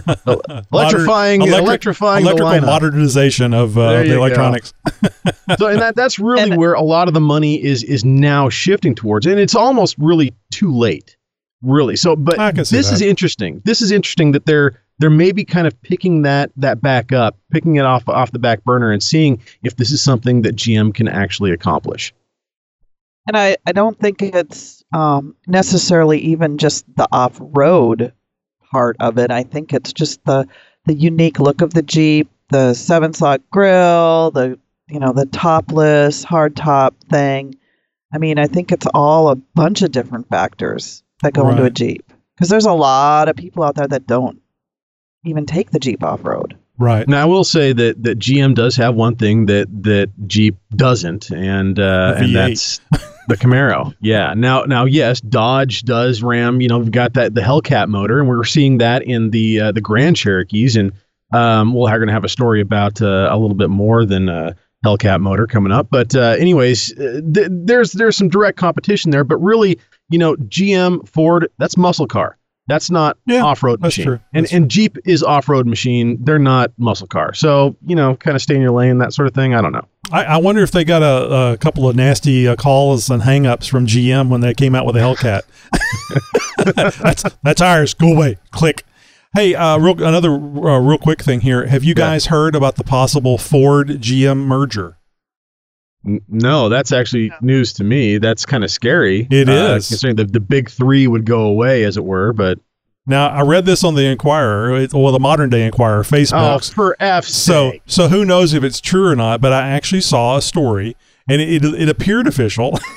electrifying 0.72 1.40
Modern- 1.40 1.54
electric- 1.54 1.66
electrifying 1.66 2.24
the 2.24 2.30
electrical 2.32 2.52
lineup. 2.60 2.66
modernization 2.66 3.54
of 3.54 3.78
uh, 3.78 4.02
the 4.02 4.14
electronics. 4.16 4.72
so 5.58 5.68
and 5.68 5.80
that 5.80 5.94
that's 5.94 6.18
really 6.18 6.42
And- 6.50 6.56
where 6.56 6.74
a 6.74 6.82
lot 6.82 7.06
of 7.06 7.14
the 7.14 7.20
money 7.20 7.62
is 7.62 7.84
is 7.84 8.04
now 8.04 8.48
shifting 8.48 8.96
towards 8.96 9.26
and 9.26 9.38
it's 9.38 9.54
almost 9.54 9.96
really 9.98 10.34
too 10.50 10.74
late 10.74 11.16
really 11.64 11.96
so 11.96 12.16
but 12.16 12.38
I 12.38 12.52
can 12.52 12.64
see 12.64 12.76
this 12.76 12.88
that. 12.88 12.94
is 12.96 13.02
interesting 13.02 13.62
this 13.64 13.82
is 13.82 13.90
interesting 13.90 14.32
that 14.32 14.46
they're 14.46 14.80
they're 15.00 15.10
maybe 15.10 15.44
kind 15.44 15.66
of 15.66 15.80
picking 15.82 16.22
that 16.22 16.52
that 16.56 16.82
back 16.82 17.12
up 17.12 17.36
picking 17.50 17.76
it 17.76 17.84
off 17.84 18.08
off 18.08 18.32
the 18.32 18.38
back 18.38 18.64
burner 18.64 18.92
and 18.92 19.02
seeing 19.02 19.42
if 19.62 19.76
this 19.76 19.92
is 19.92 20.02
something 20.02 20.42
that 20.42 20.56
GM 20.56 20.94
can 20.94 21.08
actually 21.08 21.52
accomplish 21.52 22.12
And 23.28 23.36
I, 23.36 23.56
I 23.66 23.72
don't 23.72 23.98
think 23.98 24.22
it's 24.22 24.84
um, 24.94 25.36
necessarily 25.46 26.18
even 26.20 26.58
just 26.58 26.84
the 26.96 27.08
off 27.12 27.38
road 27.40 28.12
part 28.72 28.96
of 29.00 29.18
it. 29.18 29.30
I 29.30 29.44
think 29.44 29.72
it's 29.74 29.92
just 29.92 30.24
the 30.24 30.48
the 30.86 30.94
unique 30.94 31.40
look 31.40 31.62
of 31.62 31.72
the 31.74 31.82
Jeep, 31.82 32.30
the 32.50 32.74
seven 32.74 33.14
slot 33.14 33.42
grill, 33.52 34.32
the 34.32 34.58
you 34.88 35.00
know 35.00 35.12
the 35.14 35.26
topless 35.26 36.24
hard 36.24 36.56
top 36.56 36.96
thing. 37.10 37.56
I 38.12 38.18
mean, 38.18 38.38
I 38.40 38.48
think 38.48 38.72
it's 38.72 38.88
all 38.94 39.30
a 39.30 39.36
bunch 39.36 39.82
of 39.82 39.92
different 39.92 40.28
factors 40.30 41.03
that 41.24 41.34
go 41.34 41.48
into 41.48 41.64
a 41.64 41.70
Jeep 41.70 42.12
because 42.36 42.48
there's 42.48 42.66
a 42.66 42.72
lot 42.72 43.28
of 43.28 43.36
people 43.36 43.62
out 43.64 43.74
there 43.74 43.88
that 43.88 44.06
don't 44.06 44.40
even 45.24 45.46
take 45.46 45.70
the 45.70 45.78
Jeep 45.78 46.02
off 46.02 46.24
road. 46.24 46.56
right. 46.78 47.08
now 47.08 47.22
I 47.22 47.24
will 47.24 47.44
say 47.44 47.72
that 47.72 48.02
that 48.02 48.18
GM 48.18 48.54
does 48.54 48.76
have 48.76 48.94
one 48.94 49.16
thing 49.16 49.46
that 49.46 49.66
that 49.82 50.10
Jeep 50.26 50.56
doesn't 50.76 51.30
and 51.30 51.78
uh 51.78 52.14
and 52.18 52.34
that's 52.34 52.80
the 53.28 53.36
Camaro. 53.36 53.94
Yeah. 54.00 54.34
Now, 54.34 54.64
now, 54.64 54.84
yes, 54.84 55.20
Dodge 55.20 55.84
does 55.84 56.22
ram. 56.22 56.60
You 56.60 56.68
know, 56.68 56.78
we've 56.78 56.90
got 56.90 57.14
that 57.14 57.34
the 57.34 57.40
Hellcat 57.40 57.88
motor, 57.88 58.20
and 58.20 58.28
we're 58.28 58.44
seeing 58.44 58.78
that 58.78 59.02
in 59.02 59.30
the 59.30 59.60
uh, 59.60 59.72
the 59.72 59.80
Grand 59.80 60.16
Cherokees, 60.16 60.76
and 60.76 60.92
um, 61.32 61.72
we're 61.72 61.88
going 61.96 62.08
to 62.08 62.12
have 62.12 62.24
a 62.24 62.28
story 62.28 62.60
about 62.60 63.00
uh, 63.00 63.28
a 63.30 63.38
little 63.38 63.56
bit 63.56 63.70
more 63.70 64.04
than 64.04 64.28
uh, 64.28 64.52
Hellcat 64.84 65.20
motor 65.20 65.46
coming 65.46 65.72
up. 65.72 65.88
But 65.90 66.14
uh, 66.14 66.36
anyways, 66.38 66.92
uh, 66.98 67.22
th- 67.32 67.48
there's 67.50 67.92
there's 67.92 68.16
some 68.16 68.28
direct 68.28 68.58
competition 68.58 69.10
there, 69.10 69.24
but 69.24 69.38
really, 69.38 69.78
you 70.10 70.18
know, 70.18 70.36
GM, 70.36 71.06
Ford, 71.08 71.48
that's 71.58 71.76
muscle 71.76 72.06
car. 72.06 72.36
That's 72.66 72.90
not 72.90 73.18
Yeah, 73.26 73.42
off-road 73.44 73.82
that's 73.82 73.98
machine. 73.98 74.04
true. 74.06 74.20
And 74.32 74.44
That's 74.46 74.54
and 74.54 74.70
Jeep 74.70 74.96
is 75.04 75.22
off-road 75.22 75.66
machine. 75.66 76.16
They're 76.24 76.38
not 76.38 76.72
muscle 76.78 77.06
car. 77.06 77.34
So 77.34 77.76
you 77.86 77.94
know, 77.94 78.16
kind 78.16 78.34
of 78.34 78.40
stay 78.40 78.54
in 78.54 78.62
your 78.62 78.70
lane, 78.70 78.96
that 78.98 79.12
sort 79.12 79.28
of 79.28 79.34
thing. 79.34 79.54
I 79.54 79.60
don't 79.60 79.72
know. 79.72 79.86
I, 80.10 80.24
I 80.24 80.36
wonder 80.38 80.62
if 80.62 80.70
they 80.70 80.82
got 80.84 81.02
a, 81.02 81.52
a 81.52 81.56
couple 81.58 81.86
of 81.88 81.94
nasty 81.94 82.48
uh, 82.48 82.56
calls 82.56 83.10
and 83.10 83.22
hangups 83.22 83.68
from 83.68 83.86
GM 83.86 84.28
when 84.30 84.40
they 84.40 84.54
came 84.54 84.74
out 84.74 84.86
with 84.86 84.94
the 84.94 85.00
Hellcat. 85.02 85.42
that's 86.74 87.22
that's 87.42 87.60
ours. 87.60 87.92
Go 87.94 88.12
away. 88.14 88.38
Click. 88.50 88.82
Hey, 89.34 89.54
uh, 89.54 89.78
real 89.78 90.02
another 90.02 90.30
uh, 90.32 90.78
real 90.78 90.98
quick 90.98 91.22
thing 91.22 91.40
here. 91.40 91.66
Have 91.66 91.84
you 91.84 91.90
Yeah. 91.90 91.94
guys 92.06 92.26
heard 92.26 92.54
about 92.54 92.76
the 92.76 92.84
possible 92.84 93.36
Ford 93.36 93.88
GM 94.00 94.38
merger? 94.46 94.96
N- 96.06 96.20
No, 96.28 96.68
that's 96.68 96.92
actually 96.92 97.32
news 97.40 97.72
to 97.74 97.84
me. 97.84 98.18
That's 98.18 98.44
kind 98.46 98.64
of 98.64 98.70
scary. 98.70 99.22
It 99.30 99.48
It 99.48 99.48
is. 99.48 99.84
is 99.84 99.88
considering 99.88 100.16
the 100.16 100.24
the 100.24 100.40
big 100.40 100.70
three 100.70 101.06
would 101.06 101.24
go 101.24 101.42
away, 101.42 101.84
as 101.84 101.96
it 101.96 102.04
were. 102.04 102.32
But 102.32 102.58
Now 103.06 103.28
I 103.28 103.42
read 103.42 103.66
this 103.66 103.84
on 103.84 103.94
the 103.94 104.04
Inquirer, 104.06 104.80
it- 104.80 104.94
well, 104.94 105.12
the 105.12 105.18
modern 105.20 105.50
day 105.50 105.64
Inquirer, 105.66 106.00
oh, 106.00 106.02
Facebook. 106.02 106.72
for 106.74 106.96
F's 107.00 107.34
so 107.34 107.72
so 107.86 108.08
who 108.08 108.24
knows 108.24 108.54
if 108.54 108.64
it's 108.64 108.80
true 108.80 109.06
or 109.06 109.16
not? 109.16 109.40
But 109.40 109.52
I 109.52 109.68
actually 109.70 110.00
saw 110.02 110.36
a 110.36 110.42
story, 110.42 110.96
and 111.28 111.40
it 111.40 111.64
it, 111.64 111.74
it 111.82 111.88
appeared 111.88 112.26
official. 112.26 112.78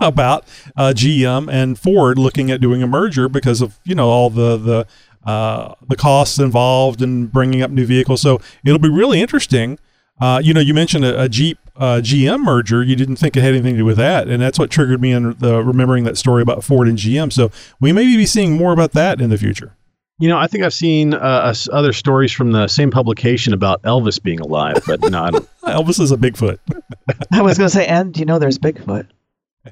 about 0.00 0.44
uh, 0.76 0.92
GM 0.94 1.50
and 1.50 1.78
Ford 1.78 2.18
looking 2.18 2.50
at 2.50 2.60
doing 2.60 2.82
a 2.82 2.86
merger 2.86 3.28
because 3.28 3.60
of 3.62 3.78
you 3.84 3.94
know 3.94 4.08
all 4.08 4.28
the 4.30 4.56
the 4.56 4.86
uh, 5.30 5.74
the 5.88 5.96
costs 5.96 6.38
involved 6.38 7.00
in 7.00 7.26
bringing 7.26 7.62
up 7.62 7.70
new 7.70 7.86
vehicles. 7.86 8.20
So 8.20 8.40
it'll 8.64 8.78
be 8.78 8.90
really 8.90 9.20
interesting. 9.20 9.78
Uh, 10.20 10.40
you 10.42 10.54
know, 10.54 10.60
you 10.60 10.74
mentioned 10.74 11.04
a, 11.04 11.22
a 11.22 11.28
Jeep 11.28 11.58
uh, 11.76 12.00
GM 12.02 12.44
merger. 12.44 12.82
You 12.82 12.96
didn't 12.96 13.16
think 13.16 13.36
it 13.36 13.40
had 13.40 13.50
anything 13.54 13.74
to 13.74 13.78
do 13.78 13.84
with 13.84 13.96
that, 13.96 14.28
and 14.28 14.40
that's 14.40 14.58
what 14.58 14.70
triggered 14.70 15.00
me 15.00 15.12
in 15.12 15.34
the 15.38 15.62
remembering 15.62 16.04
that 16.04 16.16
story 16.16 16.42
about 16.42 16.62
Ford 16.62 16.88
and 16.88 16.96
GM. 16.98 17.32
So 17.32 17.50
we 17.80 17.92
may 17.92 18.04
be 18.04 18.26
seeing 18.26 18.56
more 18.56 18.72
about 18.72 18.92
that 18.92 19.20
in 19.20 19.30
the 19.30 19.38
future. 19.38 19.76
You 20.20 20.28
know, 20.28 20.38
I 20.38 20.46
think 20.46 20.62
I've 20.62 20.74
seen 20.74 21.12
uh, 21.12 21.16
us- 21.18 21.68
other 21.72 21.92
stories 21.92 22.30
from 22.30 22.52
the 22.52 22.68
same 22.68 22.92
publication 22.92 23.52
about 23.52 23.82
Elvis 23.82 24.22
being 24.22 24.38
alive, 24.38 24.80
but 24.86 25.00
no, 25.02 25.28
don't. 25.30 25.48
Elvis 25.64 26.00
is 26.00 26.12
a 26.12 26.16
Bigfoot. 26.16 26.58
I 27.32 27.42
was 27.42 27.58
going 27.58 27.68
to 27.68 27.74
say, 27.74 27.86
and 27.86 28.16
you 28.16 28.24
know, 28.24 28.38
there's 28.38 28.58
Bigfoot. 28.58 29.08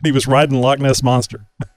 He 0.02 0.10
was 0.10 0.26
riding 0.26 0.60
Loch 0.60 0.80
Ness 0.80 1.02
monster. 1.02 1.46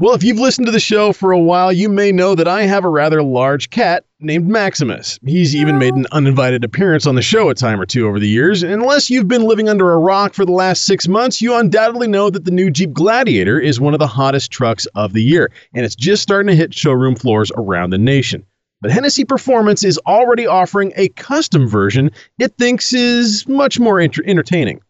Well, 0.00 0.14
if 0.14 0.24
you've 0.24 0.38
listened 0.38 0.64
to 0.64 0.72
the 0.72 0.80
show 0.80 1.12
for 1.12 1.30
a 1.30 1.38
while, 1.38 1.70
you 1.70 1.90
may 1.90 2.10
know 2.10 2.34
that 2.34 2.48
I 2.48 2.62
have 2.62 2.86
a 2.86 2.88
rather 2.88 3.22
large 3.22 3.68
cat 3.68 4.06
named 4.18 4.48
Maximus. 4.48 5.18
He's 5.26 5.54
even 5.54 5.76
made 5.76 5.92
an 5.92 6.06
uninvited 6.10 6.64
appearance 6.64 7.06
on 7.06 7.16
the 7.16 7.22
show 7.22 7.50
a 7.50 7.54
time 7.54 7.78
or 7.78 7.84
two 7.84 8.08
over 8.08 8.18
the 8.18 8.26
years. 8.26 8.62
Unless 8.62 9.10
you've 9.10 9.28
been 9.28 9.42
living 9.42 9.68
under 9.68 9.92
a 9.92 9.98
rock 9.98 10.32
for 10.32 10.46
the 10.46 10.52
last 10.52 10.84
six 10.84 11.06
months, 11.06 11.42
you 11.42 11.54
undoubtedly 11.54 12.08
know 12.08 12.30
that 12.30 12.46
the 12.46 12.50
new 12.50 12.70
Jeep 12.70 12.94
Gladiator 12.94 13.60
is 13.60 13.78
one 13.78 13.92
of 13.92 13.98
the 14.00 14.06
hottest 14.06 14.50
trucks 14.50 14.86
of 14.94 15.12
the 15.12 15.22
year, 15.22 15.52
and 15.74 15.84
it's 15.84 15.96
just 15.96 16.22
starting 16.22 16.48
to 16.48 16.56
hit 16.56 16.72
showroom 16.72 17.14
floors 17.14 17.52
around 17.58 17.90
the 17.90 17.98
nation. 17.98 18.46
But 18.80 18.92
Hennessy 18.92 19.26
Performance 19.26 19.84
is 19.84 20.00
already 20.06 20.46
offering 20.46 20.94
a 20.96 21.08
custom 21.10 21.68
version 21.68 22.10
it 22.38 22.56
thinks 22.56 22.94
is 22.94 23.46
much 23.46 23.78
more 23.78 24.00
enter- 24.00 24.24
entertaining. 24.24 24.80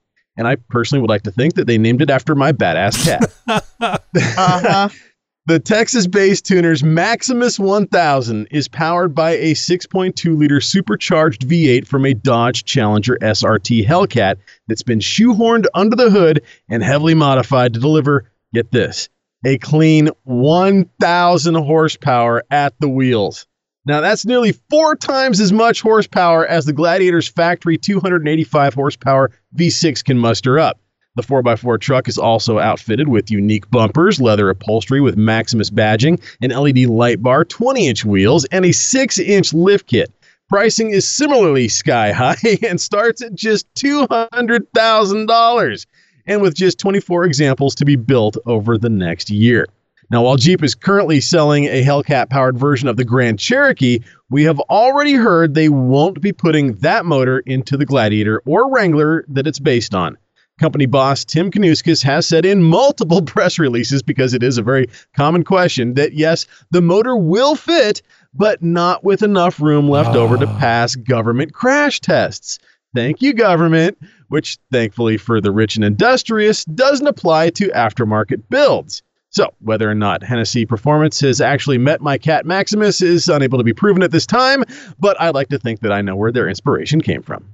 And 0.41 0.49
I 0.49 0.57
personally 0.57 1.03
would 1.03 1.11
like 1.11 1.25
to 1.25 1.31
think 1.31 1.57
that 1.57 1.67
they 1.67 1.77
named 1.77 2.01
it 2.01 2.09
after 2.09 2.35
my 2.35 2.51
badass 2.53 3.05
cat. 3.05 4.03
Uh-huh. 4.15 4.89
The 5.47 5.59
Texas 5.59 6.07
based 6.07 6.45
tuners 6.45 6.85
Maximus 6.85 7.59
1000 7.59 8.49
is 8.51 8.69
powered 8.69 9.15
by 9.15 9.33
a 9.33 9.55
6.2 9.55 10.39
liter 10.39 10.61
supercharged 10.61 11.49
V8 11.49 11.87
from 11.87 12.05
a 12.05 12.15
Dodge 12.15 12.65
Challenger 12.65 13.19
SRT 13.21 13.85
Hellcat 13.85 14.37
that's 14.69 14.83
been 14.83 15.01
shoehorned 15.01 15.65
under 15.75 15.97
the 15.97 16.11
hood 16.11 16.43
and 16.69 16.83
heavily 16.83 17.15
modified 17.15 17.75
to 17.75 17.81
deliver, 17.81 18.31
get 18.55 18.71
this, 18.71 19.09
a 19.45 19.59
clean 19.59 20.11
1,000 20.25 21.55
horsepower 21.55 22.45
at 22.51 22.75
the 22.79 22.89
wheels. 22.89 23.47
Now, 23.87 24.03
that's 24.03 24.27
nearly 24.27 24.53
four 24.69 24.95
times 24.95 25.41
as 25.41 25.53
much 25.53 25.81
horsepower 25.81 26.47
as 26.47 26.67
the 26.67 26.73
Gladiator's 26.73 27.29
factory 27.29 27.79
285 27.79 28.75
horsepower 28.75 29.31
V6 29.57 30.05
can 30.05 30.19
muster 30.19 30.59
up. 30.59 30.79
The 31.17 31.23
4x4 31.23 31.81
truck 31.81 32.07
is 32.07 32.19
also 32.19 32.59
outfitted 32.59 33.09
with 33.09 33.31
unique 33.31 33.71
bumpers, 33.71 34.21
leather 34.21 34.51
upholstery 34.51 35.01
with 35.01 35.17
Maximus 35.17 35.71
badging, 35.71 36.21
an 36.41 36.51
LED 36.51 36.91
light 36.91 37.21
bar, 37.23 37.45
20 37.45 37.89
inch 37.89 38.05
wheels, 38.05 38.45
and 38.47 38.65
a 38.65 38.73
6 38.73 39.19
inch 39.19 39.53
lift 39.53 39.87
kit. 39.87 40.13
Pricing 40.49 40.91
is 40.91 41.09
similarly 41.09 41.69
sky 41.69 42.13
high 42.13 42.59
and 42.69 42.81
starts 42.81 43.23
at 43.23 43.35
just 43.35 43.73
$200,000, 43.75 45.87
and 46.27 46.43
with 46.43 46.55
just 46.55 46.79
24 46.79 47.25
examples 47.25 47.75
to 47.77 47.85
be 47.85 47.97
built 47.97 48.37
over 48.47 48.79
the 48.79 48.91
next 48.91 49.31
year. 49.31 49.67
Now, 50.11 50.25
while 50.25 50.37
Jeep 50.37 50.65
is 50.65 50.75
currently 50.75 51.21
selling 51.21 51.67
a 51.67 51.85
Hellcat 51.85 52.31
powered 52.31 52.59
version 52.59 52.89
of 52.89 52.97
the 52.97 53.05
Grand 53.05 53.39
Cherokee, 53.39 54.01
we 54.29 54.43
have 54.43 54.59
already 54.59 55.13
heard 55.13 55.55
they 55.55 55.69
won't 55.69 56.21
be 56.21 56.33
putting 56.33 56.73
that 56.79 57.07
motor 57.07 57.39
into 57.47 57.77
the 57.77 57.87
Gladiator 57.87 58.43
or 58.45 58.69
Wrangler 58.73 59.25
that 59.29 59.47
it's 59.47 59.61
based 59.61 59.95
on. 59.95 60.19
Company 60.59 60.87
boss 60.87 61.25
Tim 61.25 61.49
Kuniskis 61.51 62.03
has 62.03 62.27
said 62.27 62.45
in 62.45 62.61
multiple 62.61 63.23
press 63.27 63.57
releases, 63.59 64.03
because 64.03 64.35
it 64.35 64.43
is 64.43 64.59
a 64.59 64.63
very 64.63 64.89
common 65.15 65.45
question, 65.45 65.95
that 65.95 66.13
yes, 66.13 66.45
the 66.73 66.83
motor 66.83 67.17
will 67.17 67.55
fit, 67.55 68.03
but 68.35 68.61
not 68.63 69.05
with 69.05 69.23
enough 69.23 69.61
room 69.61 69.89
left 69.89 70.17
over 70.17 70.37
to 70.37 70.47
Ah. 70.47 70.59
pass 70.59 70.97
government 70.97 71.55
crash 71.55 72.01
tests. 72.01 72.59
Thank 72.97 73.23
you, 73.23 73.33
government, 73.33 73.97
which 74.29 74.59
thankfully 74.73 75.19
for 75.19 75.41
the 75.41 75.53
rich 75.53 75.77
and 75.77 75.85
industrious 75.85 76.65
doesn't 76.65 77.07
apply 77.07 77.51
to 77.51 77.69
aftermarket 77.69 78.43
builds. 78.51 79.03
So, 79.33 79.55
whether 79.61 79.89
or 79.89 79.95
not 79.95 80.25
Hennessy 80.25 80.67
Performance 80.67 81.21
has 81.21 81.41
actually 81.41 81.79
met 81.79 82.01
my 82.01 82.19
cat 82.19 82.45
Maximus 82.47 83.01
is 83.01 83.29
unable 83.29 83.59
to 83.59 83.65
be 83.65 83.73
proven 83.73 84.03
at 84.03 84.11
this 84.11 84.27
time, 84.27 84.65
but 84.99 85.19
I 85.21 85.31
like 85.31 85.49
to 85.51 85.59
think 85.59 85.81
that 85.81 85.93
I 85.93 86.03
know 86.03 86.17
where 86.17 86.33
their 86.33 86.49
inspiration 86.49 87.01
came 87.01 87.23
from. 87.23 87.45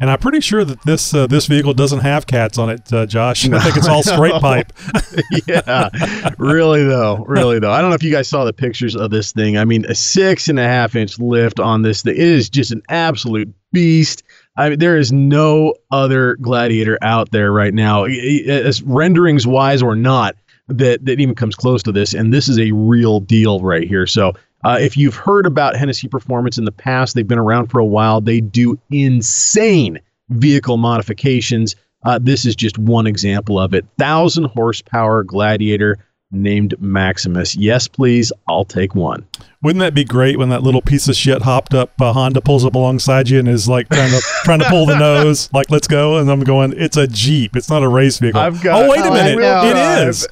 And 0.00 0.10
I'm 0.10 0.18
pretty 0.18 0.40
sure 0.40 0.64
that 0.64 0.82
this 0.82 1.14
uh, 1.14 1.26
this 1.28 1.46
vehicle 1.46 1.74
doesn't 1.74 2.00
have 2.00 2.26
cats 2.26 2.58
on 2.58 2.70
it, 2.70 2.92
uh, 2.92 3.06
Josh. 3.06 3.48
I 3.48 3.60
think 3.60 3.76
it's 3.76 3.86
all 3.86 4.02
straight 4.02 4.32
No. 4.32 4.40
pipe. 4.40 4.72
yeah, 5.46 5.90
really 6.38 6.82
though, 6.82 7.18
really 7.28 7.60
though. 7.60 7.70
I 7.70 7.80
don't 7.80 7.90
know 7.90 7.94
if 7.94 8.02
you 8.02 8.10
guys 8.10 8.26
saw 8.26 8.44
the 8.44 8.52
pictures 8.54 8.96
of 8.96 9.10
this 9.12 9.30
thing. 9.32 9.58
I 9.58 9.64
mean, 9.64 9.84
a 9.84 9.94
six 9.94 10.48
and 10.48 10.58
a 10.58 10.64
half 10.64 10.96
inch 10.96 11.18
lift 11.20 11.60
on 11.60 11.82
this 11.82 12.02
thing. 12.02 12.14
It 12.14 12.20
is 12.20 12.48
just 12.48 12.72
an 12.72 12.82
absolute 12.88 13.52
beast. 13.70 14.24
I 14.56 14.70
mean, 14.70 14.78
there 14.78 14.98
is 14.98 15.12
no 15.12 15.74
other 15.90 16.36
gladiator 16.36 16.98
out 17.02 17.30
there 17.30 17.52
right 17.52 17.72
now, 17.72 18.04
as 18.04 18.82
renderings 18.82 19.46
wise 19.46 19.82
or 19.82 19.96
not, 19.96 20.36
that 20.68 21.04
that 21.04 21.20
even 21.20 21.34
comes 21.34 21.54
close 21.54 21.82
to 21.84 21.92
this. 21.92 22.14
And 22.14 22.32
this 22.32 22.48
is 22.48 22.58
a 22.58 22.72
real 22.72 23.20
deal 23.20 23.60
right 23.60 23.86
here. 23.86 24.06
So. 24.06 24.32
Uh, 24.64 24.78
if 24.80 24.96
you've 24.96 25.16
heard 25.16 25.44
about 25.44 25.74
Hennessy 25.74 26.06
Performance 26.06 26.56
in 26.56 26.64
the 26.64 26.70
past, 26.70 27.16
they've 27.16 27.26
been 27.26 27.36
around 27.36 27.66
for 27.66 27.80
a 27.80 27.84
while. 27.84 28.20
They 28.20 28.40
do 28.40 28.78
insane 28.92 29.98
vehicle 30.28 30.76
modifications. 30.76 31.74
Uh, 32.04 32.20
this 32.22 32.46
is 32.46 32.54
just 32.54 32.78
one 32.78 33.08
example 33.08 33.58
of 33.58 33.74
it. 33.74 33.84
Thousand 33.98 34.44
horsepower 34.44 35.24
Gladiator 35.24 35.98
named 36.32 36.74
Maximus. 36.80 37.54
Yes, 37.54 37.86
please. 37.88 38.32
I'll 38.48 38.64
take 38.64 38.94
one. 38.94 39.26
Wouldn't 39.62 39.80
that 39.80 39.94
be 39.94 40.04
great 40.04 40.38
when 40.38 40.48
that 40.48 40.62
little 40.62 40.82
piece 40.82 41.06
of 41.08 41.14
shit 41.14 41.42
hopped 41.42 41.72
up 41.74 41.92
uh, 42.00 42.12
Honda 42.12 42.40
pulls 42.40 42.64
up 42.64 42.74
alongside 42.74 43.28
you 43.28 43.38
and 43.38 43.46
is 43.48 43.68
like 43.68 43.88
trying 43.88 44.10
to 44.10 44.20
trying 44.44 44.58
to 44.58 44.68
pull 44.68 44.86
the 44.86 44.98
nose, 44.98 45.48
like 45.52 45.70
let's 45.70 45.86
go, 45.86 46.18
and 46.18 46.30
I'm 46.30 46.40
going, 46.40 46.72
it's 46.76 46.96
a 46.96 47.06
Jeep, 47.06 47.54
it's 47.56 47.68
not 47.70 47.82
a 47.82 47.88
race 47.88 48.18
vehicle. 48.18 48.40
I've 48.40 48.60
got 48.62 48.82
oh 48.84 48.90
wait 48.90 49.00
a 49.00 49.10
minute, 49.10 49.38
no. 49.38 49.62
it 49.64 50.26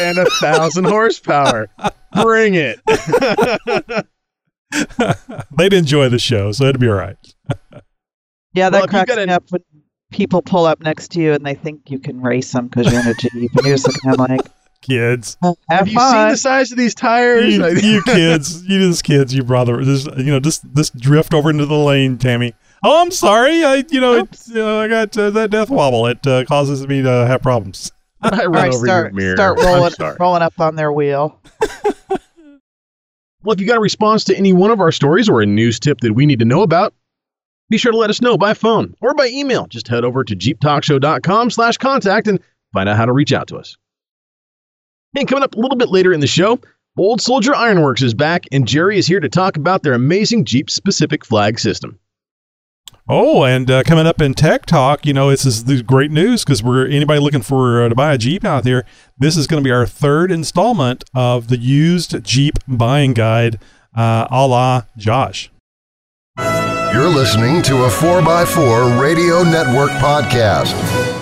and 0.00 0.18
a 0.18 0.26
thousand 0.40 0.84
horsepower. 0.84 1.68
Bring 2.22 2.54
it. 2.54 2.80
They'd 5.56 5.72
enjoy 5.72 6.08
the 6.08 6.18
show, 6.18 6.52
so 6.52 6.64
it'd 6.64 6.80
be 6.80 6.88
all 6.88 6.94
right. 6.94 7.16
Yeah, 8.54 8.70
Well, 8.70 8.70
that 8.70 8.84
if 8.84 8.84
you 8.84 9.04
cracks 9.04 9.16
me 9.16 9.22
a- 9.24 9.36
up 9.36 9.44
when 9.50 9.60
people 10.10 10.40
pull 10.40 10.64
up 10.64 10.80
next 10.80 11.08
to 11.08 11.20
you 11.20 11.34
and 11.34 11.44
they 11.44 11.52
think 11.54 11.90
you 11.90 11.98
can 11.98 12.22
race 12.22 12.52
them 12.52 12.68
because 12.68 12.90
you're 12.90 13.02
in 13.02 13.06
a 13.08 13.12
Jeep. 13.12 13.32
And 13.34 13.66
you're 13.66 13.76
just 13.76 13.86
looking 13.86 14.08
at 14.10 14.18
'em 14.18 14.36
like, 14.36 14.46
Kids, 14.86 15.36
have, 15.42 15.56
Have 15.68 15.88
you 15.88 15.98
seen 15.98 16.28
the 16.28 16.36
size 16.36 16.70
of 16.70 16.78
these 16.78 16.94
tires? 16.94 17.56
you, 17.56 17.66
you 17.94 18.02
kids, 18.06 18.64
you 18.66 18.78
just 18.78 19.02
kids, 19.04 19.34
you 19.34 19.42
brother, 19.42 19.82
just 19.82 20.06
you 20.16 20.26
know, 20.26 20.40
just 20.40 20.74
this 20.74 20.90
drift 20.90 21.34
over 21.34 21.50
into 21.50 21.66
the 21.66 21.76
lane, 21.76 22.18
Tammy. 22.18 22.54
Oh, 22.84 23.02
I'm 23.02 23.10
sorry. 23.10 23.64
I 23.64 23.84
you 23.90 24.00
know, 24.00 24.14
it's, 24.14 24.48
you 24.48 24.54
know 24.54 24.80
I 24.80 24.88
got 24.88 25.16
uh, 25.18 25.30
that 25.30 25.50
death 25.50 25.70
wobble. 25.70 26.06
It 26.06 26.24
uh, 26.26 26.44
causes 26.44 26.86
me 26.86 27.02
to 27.02 27.10
have 27.26 27.42
problems. 27.42 27.90
I 28.22 28.28
run 28.30 28.46
All 28.46 28.52
right, 28.52 28.74
over 28.74 28.86
start, 28.86 29.12
your 29.12 29.20
mirror. 29.20 29.36
start 29.36 29.58
rolling, 29.60 30.16
rolling 30.20 30.42
up 30.42 30.58
on 30.60 30.76
their 30.76 30.92
wheel. 30.92 31.40
Well, 33.42 33.54
if 33.54 33.60
you 33.60 33.66
got 33.66 33.76
a 33.76 33.80
response 33.80 34.24
to 34.24 34.36
any 34.36 34.52
one 34.52 34.72
of 34.72 34.80
our 34.80 34.90
stories 34.90 35.28
or 35.28 35.40
a 35.40 35.46
news 35.46 35.78
tip 35.78 36.00
that 36.00 36.14
we 36.14 36.26
need 36.26 36.40
to 36.40 36.44
know 36.44 36.62
about, 36.62 36.94
be 37.70 37.78
sure 37.78 37.92
to 37.92 37.98
let 37.98 38.10
us 38.10 38.20
know 38.20 38.36
by 38.36 38.54
phone 38.54 38.94
or 39.00 39.14
by 39.14 39.28
email. 39.28 39.66
Just 39.68 39.86
head 39.86 40.04
over 40.04 40.24
to 40.24 40.34
jeeptalkshow.com 40.34 41.50
slash 41.50 41.76
contact 41.76 42.26
and 42.26 42.40
find 42.72 42.88
out 42.88 42.96
how 42.96 43.04
to 43.04 43.12
reach 43.12 43.32
out 43.32 43.46
to 43.48 43.56
us. 43.56 43.76
And 45.16 45.26
coming 45.26 45.42
up 45.42 45.54
a 45.54 45.58
little 45.58 45.78
bit 45.78 45.88
later 45.88 46.12
in 46.12 46.20
the 46.20 46.26
show, 46.26 46.60
Old 46.98 47.22
Soldier 47.22 47.54
Ironworks 47.54 48.02
is 48.02 48.12
back, 48.12 48.44
and 48.52 48.68
Jerry 48.68 48.98
is 48.98 49.06
here 49.06 49.18
to 49.18 49.30
talk 49.30 49.56
about 49.56 49.82
their 49.82 49.94
amazing 49.94 50.44
Jeep-specific 50.44 51.24
flag 51.24 51.58
system. 51.58 51.98
Oh, 53.08 53.44
and 53.44 53.70
uh, 53.70 53.82
coming 53.82 54.06
up 54.06 54.20
in 54.20 54.34
Tech 54.34 54.66
Talk, 54.66 55.06
you 55.06 55.14
know, 55.14 55.30
this 55.30 55.46
is 55.46 55.64
the 55.64 55.82
great 55.82 56.10
news 56.10 56.44
because 56.44 56.62
we're 56.62 56.86
anybody 56.86 57.18
looking 57.18 57.40
for 57.40 57.82
uh, 57.82 57.88
to 57.88 57.94
buy 57.94 58.12
a 58.12 58.18
Jeep 58.18 58.44
out 58.44 58.64
there. 58.64 58.84
This 59.16 59.38
is 59.38 59.46
going 59.46 59.62
to 59.62 59.66
be 59.66 59.72
our 59.72 59.86
third 59.86 60.30
installment 60.30 61.04
of 61.14 61.48
the 61.48 61.56
used 61.56 62.22
Jeep 62.22 62.58
buying 62.68 63.14
guide, 63.14 63.58
uh, 63.96 64.26
a 64.30 64.46
la 64.46 64.82
Josh. 64.98 65.50
You're 66.38 67.08
listening 67.08 67.62
to 67.62 67.84
a 67.84 67.88
4x4 67.88 69.00
Radio 69.00 69.44
Network 69.44 69.90
podcast. 69.92 71.15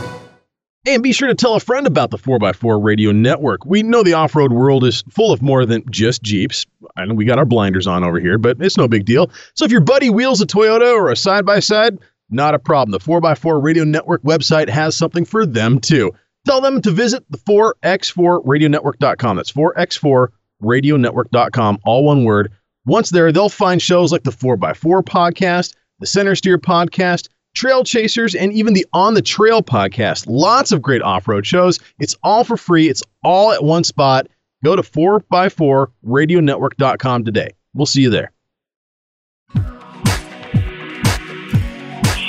And 0.86 1.02
be 1.02 1.12
sure 1.12 1.28
to 1.28 1.34
tell 1.34 1.54
a 1.54 1.60
friend 1.60 1.86
about 1.86 2.10
the 2.10 2.18
4x4 2.18 2.82
Radio 2.82 3.10
Network. 3.10 3.64
We 3.64 3.82
know 3.82 4.02
the 4.02 4.12
off 4.12 4.36
road 4.36 4.52
world 4.52 4.84
is 4.84 5.02
full 5.08 5.32
of 5.32 5.40
more 5.40 5.64
than 5.64 5.82
just 5.90 6.22
Jeeps. 6.22 6.66
I 6.96 7.06
know 7.06 7.14
we 7.14 7.24
got 7.24 7.38
our 7.38 7.46
blinders 7.46 7.86
on 7.86 8.04
over 8.04 8.20
here, 8.20 8.36
but 8.36 8.58
it's 8.60 8.76
no 8.76 8.86
big 8.86 9.06
deal. 9.06 9.30
So 9.54 9.64
if 9.64 9.70
your 9.70 9.80
buddy 9.80 10.10
wheels 10.10 10.42
a 10.42 10.46
Toyota 10.46 10.94
or 10.94 11.10
a 11.10 11.16
side 11.16 11.46
by 11.46 11.60
side, 11.60 11.98
Not 12.30 12.54
a 12.54 12.58
problem. 12.58 12.92
The 12.92 12.98
4x4 12.98 13.62
Radio 13.62 13.84
Network 13.84 14.22
website 14.22 14.68
has 14.68 14.96
something 14.96 15.24
for 15.24 15.46
them 15.46 15.78
too. 15.78 16.12
Tell 16.46 16.60
them 16.60 16.82
to 16.82 16.90
visit 16.90 17.24
the 17.30 17.38
4x4radionetwork.com. 17.38 19.36
That's 19.36 19.52
4x4radionetwork.com, 19.52 21.78
all 21.84 22.04
one 22.04 22.24
word. 22.24 22.52
Once 22.86 23.08
there, 23.10 23.32
they'll 23.32 23.48
find 23.48 23.80
shows 23.80 24.12
like 24.12 24.24
the 24.24 24.30
4x4 24.30 25.02
podcast, 25.02 25.74
the 26.00 26.06
Center 26.06 26.34
Steer 26.34 26.58
podcast, 26.58 27.28
Trail 27.54 27.84
Chasers, 27.84 28.34
and 28.34 28.52
even 28.52 28.74
the 28.74 28.84
On 28.92 29.14
the 29.14 29.22
Trail 29.22 29.62
podcast. 29.62 30.26
Lots 30.28 30.72
of 30.72 30.82
great 30.82 31.02
off 31.02 31.28
road 31.28 31.46
shows. 31.46 31.78
It's 31.98 32.16
all 32.22 32.44
for 32.44 32.56
free, 32.56 32.88
it's 32.88 33.02
all 33.22 33.52
at 33.52 33.62
one 33.64 33.84
spot. 33.84 34.26
Go 34.64 34.76
to 34.76 34.82
4x4radionetwork.com 34.82 37.24
today. 37.24 37.50
We'll 37.74 37.86
see 37.86 38.02
you 38.02 38.10
there. 38.10 38.32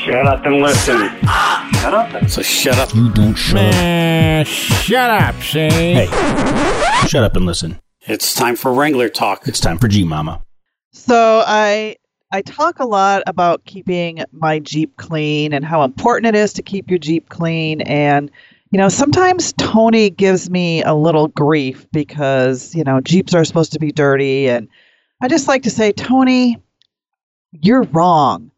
Shut 0.05 0.27
up 0.27 0.46
and 0.46 0.62
listen. 0.62 1.10
Shut 1.82 1.94
up. 1.94 2.29
So 2.29 2.41
shut 2.41 2.77
up. 2.77 2.94
You 2.94 3.12
don't 3.12 3.36
shut 3.36 3.74
up. 3.74 4.48
Shut 4.48 5.10
up, 5.10 5.41
Shane. 5.41 5.96
Hey, 5.96 6.08
shut 7.08 7.24
up 7.24 7.36
and 7.36 7.46
listen. 7.46 7.79
It's 8.01 8.36
time 8.36 8.55
for 8.55 8.72
Wrangler 8.72 9.10
talk. 9.10 9.48
It's 9.48 9.60
time 9.60 9.79
for 9.79 9.88
Jeep 9.88 10.08
Mama. 10.08 10.44
So 10.91 11.44
I 11.48 11.96
I 12.32 12.41
talk 12.41 12.79
a 12.79 12.86
lot 12.86 13.24
about 13.27 13.65
keeping 13.65 14.24
my 14.32 14.60
Jeep 14.60 14.98
clean 14.98 15.53
and 15.53 15.63
how 15.63 15.84
important 15.84 16.36
it 16.36 16.38
is 16.38 16.53
to 16.53 16.63
keep 16.63 16.89
your 16.89 17.00
Jeep 17.00 17.29
clean 17.29 17.82
and 17.82 18.32
you 18.72 18.79
know, 18.79 18.89
sometimes 18.89 19.53
Tony 19.53 20.10
gives 20.10 20.50
me 20.50 20.84
a 20.84 20.94
little 20.94 21.29
grief 21.29 21.88
because, 21.94 22.75
you 22.75 22.84
know, 22.84 23.00
Jeeps 23.00 23.34
are 23.34 23.46
supposed 23.46 23.72
to 23.74 23.79
be 23.79 23.91
dirty 23.91 24.50
and 24.50 24.67
I 25.22 25.29
just 25.29 25.48
like 25.48 25.63
to 25.63 25.70
say, 25.70 25.94
Tony, 25.94 26.58
you're 27.51 27.84
wrong. 27.84 28.51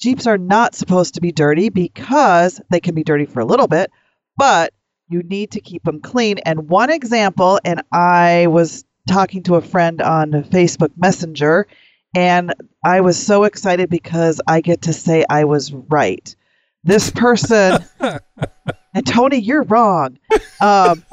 Jeeps 0.00 0.26
are 0.26 0.38
not 0.38 0.74
supposed 0.74 1.14
to 1.14 1.20
be 1.20 1.30
dirty 1.30 1.68
because 1.68 2.60
they 2.70 2.80
can 2.80 2.94
be 2.94 3.04
dirty 3.04 3.26
for 3.26 3.40
a 3.40 3.44
little 3.44 3.68
bit, 3.68 3.92
but 4.36 4.72
you 5.08 5.22
need 5.22 5.52
to 5.52 5.60
keep 5.60 5.84
them 5.84 6.00
clean. 6.00 6.38
And 6.38 6.68
one 6.68 6.90
example, 6.90 7.60
and 7.64 7.82
I 7.92 8.48
was 8.48 8.84
talking 9.08 9.42
to 9.44 9.56
a 9.56 9.60
friend 9.60 10.00
on 10.00 10.32
Facebook 10.32 10.90
Messenger, 10.96 11.66
and 12.14 12.54
I 12.84 13.00
was 13.00 13.24
so 13.24 13.44
excited 13.44 13.88
because 13.90 14.40
I 14.46 14.60
get 14.60 14.82
to 14.82 14.92
say 14.92 15.24
I 15.28 15.44
was 15.44 15.72
right. 15.72 16.34
This 16.82 17.10
person, 17.10 17.84
and 18.00 19.06
Tony, 19.06 19.38
you're 19.38 19.62
wrong. 19.64 20.18
Um, 20.60 21.04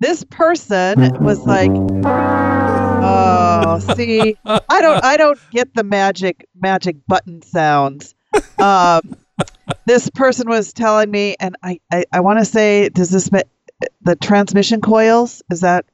this 0.00 0.24
person 0.24 1.24
was 1.24 1.40
like, 1.40 1.70
"Oh, 3.02 3.78
see, 3.96 4.36
I 4.44 4.80
don't, 4.80 5.04
I 5.04 5.16
don't 5.16 5.38
get 5.50 5.74
the 5.74 5.84
magic, 5.84 6.46
magic 6.54 6.96
button 7.08 7.42
sounds." 7.42 8.14
Um, 8.58 9.16
this 9.86 10.08
person 10.10 10.48
was 10.48 10.72
telling 10.72 11.10
me, 11.10 11.36
and 11.40 11.56
I, 11.62 11.80
I, 11.92 12.04
I 12.12 12.20
want 12.20 12.38
to 12.38 12.44
say, 12.44 12.88
does 12.88 13.10
this 13.10 13.32
ma- 13.32 13.40
the 14.02 14.16
transmission 14.16 14.80
coils? 14.80 15.42
Is 15.50 15.60
that 15.60 15.86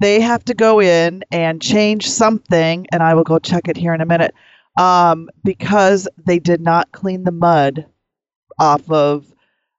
they 0.00 0.20
have 0.20 0.44
to 0.46 0.54
go 0.54 0.80
in 0.80 1.24
and 1.30 1.60
change 1.60 2.08
something, 2.08 2.86
and 2.92 3.02
I 3.02 3.14
will 3.14 3.24
go 3.24 3.38
check 3.38 3.68
it 3.68 3.76
here 3.76 3.94
in 3.94 4.00
a 4.00 4.06
minute, 4.06 4.34
um, 4.78 5.28
because 5.44 6.08
they 6.24 6.38
did 6.38 6.60
not 6.60 6.92
clean 6.92 7.24
the 7.24 7.32
mud 7.32 7.86
off 8.58 8.90
of 8.90 9.26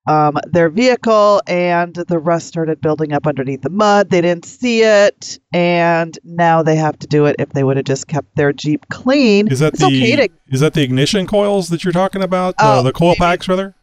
um, 0.08 0.38
their 0.50 0.70
vehicle, 0.70 1.42
and 1.48 1.94
the 1.94 2.18
rust 2.18 2.48
started 2.48 2.80
building 2.80 3.12
up 3.12 3.28
underneath 3.28 3.62
the 3.62 3.70
mud. 3.70 4.10
They 4.10 4.22
didn't 4.22 4.46
see 4.46 4.82
it, 4.82 5.38
and 5.52 6.18
now 6.24 6.64
they 6.64 6.78
have 6.78 6.98
to 7.00 7.08
do 7.08 7.26
it. 7.26 7.36
If 7.40 7.50
they 7.50 7.64
would 7.64 7.76
have 7.76 7.86
just 7.86 8.08
kept 8.08 8.36
their 8.36 8.54
Jeep 8.54 8.88
clean, 8.90 9.50
Is 9.50 9.60
that 9.60 9.74
it's 9.74 9.80
the 9.82 9.88
okay 9.88 10.16
to. 10.16 10.30
is 10.48 10.62
that 10.62 10.74
the 10.74 10.82
ignition 10.82 11.28
coils 11.28 11.68
that 11.70 11.84
you're 11.84 11.92
talking 11.92 12.24
about? 12.24 12.56
Oh, 12.60 12.80
uh, 12.80 12.82
the 12.84 12.94
coil 12.94 13.16
packs, 13.16 13.50
rather. 13.50 13.76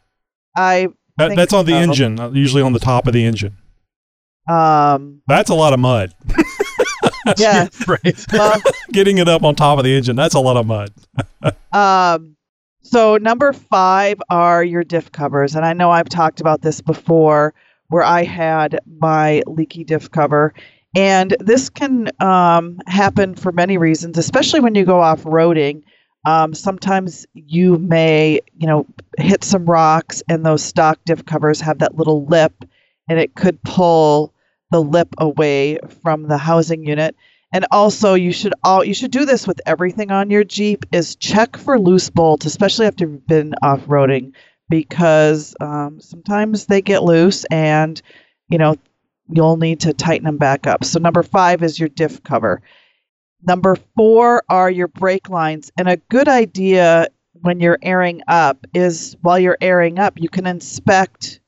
I 0.57 0.87
That, 1.17 1.35
that's 1.35 1.53
on 1.53 1.65
the 1.65 1.73
so. 1.73 1.77
engine, 1.77 2.19
uh, 2.19 2.31
usually 2.31 2.63
on 2.63 2.73
the 2.73 2.79
top 2.79 3.05
of 3.05 3.13
the 3.13 3.23
engine. 3.23 3.57
Um, 4.47 5.21
That's 5.27 5.49
a 5.49 5.55
lot 5.55 5.73
of 5.73 5.79
mud. 5.79 6.13
yeah. 7.37 7.67
Right. 7.87 8.25
well, 8.31 8.61
Getting 8.91 9.17
it 9.17 9.27
up 9.27 9.43
on 9.43 9.55
top 9.55 9.77
of 9.77 9.83
the 9.83 9.95
engine, 9.95 10.15
that's 10.15 10.35
a 10.35 10.39
lot 10.39 10.57
of 10.57 10.65
mud. 10.65 10.91
Um, 11.73 12.35
so 12.81 13.17
number 13.17 13.51
five 13.51 14.21
are 14.29 14.63
your 14.63 14.83
diff 14.83 15.11
covers, 15.11 15.55
and 15.55 15.65
I 15.65 15.73
know 15.73 15.91
I've 15.91 16.09
talked 16.09 16.39
about 16.39 16.61
this 16.61 16.81
before, 16.81 17.53
where 17.87 18.03
I 18.03 18.23
had 18.23 18.79
my 18.99 19.41
leaky 19.47 19.83
diff 19.83 20.11
cover, 20.11 20.53
and 20.95 21.35
this 21.39 21.69
can 21.69 22.09
um, 22.19 22.79
happen 22.87 23.35
for 23.35 23.51
many 23.51 23.77
reasons, 23.77 24.17
especially 24.17 24.59
when 24.59 24.75
you 24.75 24.85
go 24.85 25.01
off 25.01 25.23
roading. 25.23 25.83
Um, 26.25 26.53
sometimes 26.53 27.25
you 27.33 27.77
may, 27.79 28.39
you 28.57 28.67
know, 28.67 28.85
hit 29.17 29.43
some 29.43 29.65
rocks, 29.65 30.21
and 30.29 30.45
those 30.45 30.63
stock 30.63 30.99
diff 31.05 31.25
covers 31.25 31.59
have 31.61 31.79
that 31.79 31.95
little 31.95 32.25
lip, 32.25 32.53
and 33.09 33.19
it 33.19 33.35
could 33.35 33.61
pull 33.63 34.31
the 34.75 34.81
lip 34.81 35.07
away 35.19 35.79
from 36.03 36.27
the 36.27 36.37
housing 36.37 36.85
unit. 36.85 37.15
And 37.53 37.65
also, 37.71 38.15
you 38.15 38.33
should 38.33 38.53
all 38.61 38.83
you 38.83 38.93
should 38.93 39.11
do 39.11 39.23
this 39.23 39.47
with 39.47 39.61
everything 39.65 40.11
on 40.11 40.29
your 40.29 40.43
Jeep 40.43 40.85
is 40.91 41.15
check 41.15 41.55
for 41.55 41.79
loose 41.79 42.09
bolts, 42.09 42.45
especially 42.45 42.85
after 42.85 43.05
you've 43.05 43.25
been 43.25 43.53
off 43.63 43.79
roading, 43.85 44.33
because 44.67 45.55
um, 45.61 46.01
sometimes 46.01 46.65
they 46.65 46.81
get 46.81 47.03
loose, 47.03 47.45
and 47.45 48.01
you 48.49 48.57
know 48.57 48.75
you'll 49.29 49.55
need 49.55 49.79
to 49.79 49.93
tighten 49.93 50.25
them 50.25 50.37
back 50.37 50.67
up. 50.67 50.83
So 50.83 50.99
number 50.99 51.23
five 51.23 51.63
is 51.63 51.79
your 51.79 51.87
diff 51.87 52.21
cover. 52.21 52.61
Number 53.47 53.77
four 53.95 54.43
are 54.49 54.69
your 54.69 54.89
brake 54.89 55.29
lines, 55.29 55.71
and 55.77 55.87
a 55.87 55.95
good 55.95 56.27
idea 56.27 57.07
when 57.31 57.61
you're 57.61 57.79
airing 57.81 58.23
up 58.27 58.67
is 58.73 59.15
while 59.21 59.39
you're 59.39 59.57
airing 59.61 59.99
up, 59.99 60.19
you 60.19 60.27
can 60.27 60.45
inspect 60.45 61.39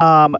um, 0.00 0.36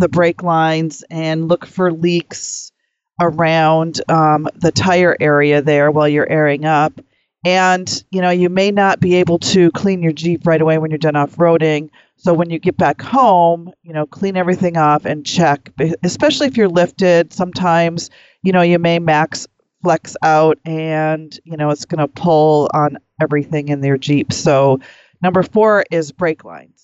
the 0.00 0.08
brake 0.08 0.42
lines 0.42 1.04
and 1.10 1.46
look 1.46 1.66
for 1.66 1.92
leaks 1.92 2.72
around 3.20 4.00
um, 4.10 4.48
the 4.56 4.72
tire 4.72 5.16
area 5.20 5.60
there 5.62 5.90
while 5.90 6.08
you're 6.08 6.28
airing 6.28 6.64
up. 6.64 6.98
And, 7.44 8.04
you 8.10 8.20
know, 8.20 8.30
you 8.30 8.48
may 8.48 8.70
not 8.70 9.00
be 9.00 9.16
able 9.16 9.38
to 9.38 9.70
clean 9.70 10.02
your 10.02 10.12
Jeep 10.12 10.46
right 10.46 10.60
away 10.60 10.78
when 10.78 10.90
you're 10.90 10.98
done 10.98 11.16
off 11.16 11.36
roading. 11.36 11.90
So 12.16 12.34
when 12.34 12.50
you 12.50 12.58
get 12.58 12.76
back 12.76 13.00
home, 13.00 13.72
you 13.82 13.92
know, 13.92 14.06
clean 14.06 14.36
everything 14.36 14.76
off 14.76 15.04
and 15.04 15.24
check, 15.24 15.70
especially 16.02 16.48
if 16.48 16.56
you're 16.56 16.68
lifted. 16.68 17.32
Sometimes, 17.32 18.10
you 18.42 18.52
know, 18.52 18.62
you 18.62 18.78
may 18.78 18.98
max 18.98 19.46
flex 19.82 20.16
out 20.22 20.58
and, 20.64 21.38
you 21.44 21.56
know, 21.56 21.70
it's 21.70 21.86
going 21.86 22.06
to 22.06 22.08
pull 22.08 22.70
on 22.74 22.98
everything 23.22 23.68
in 23.68 23.80
their 23.80 23.96
Jeep. 23.96 24.32
So 24.32 24.80
number 25.22 25.42
four 25.42 25.84
is 25.90 26.12
brake 26.12 26.44
lines. 26.44 26.79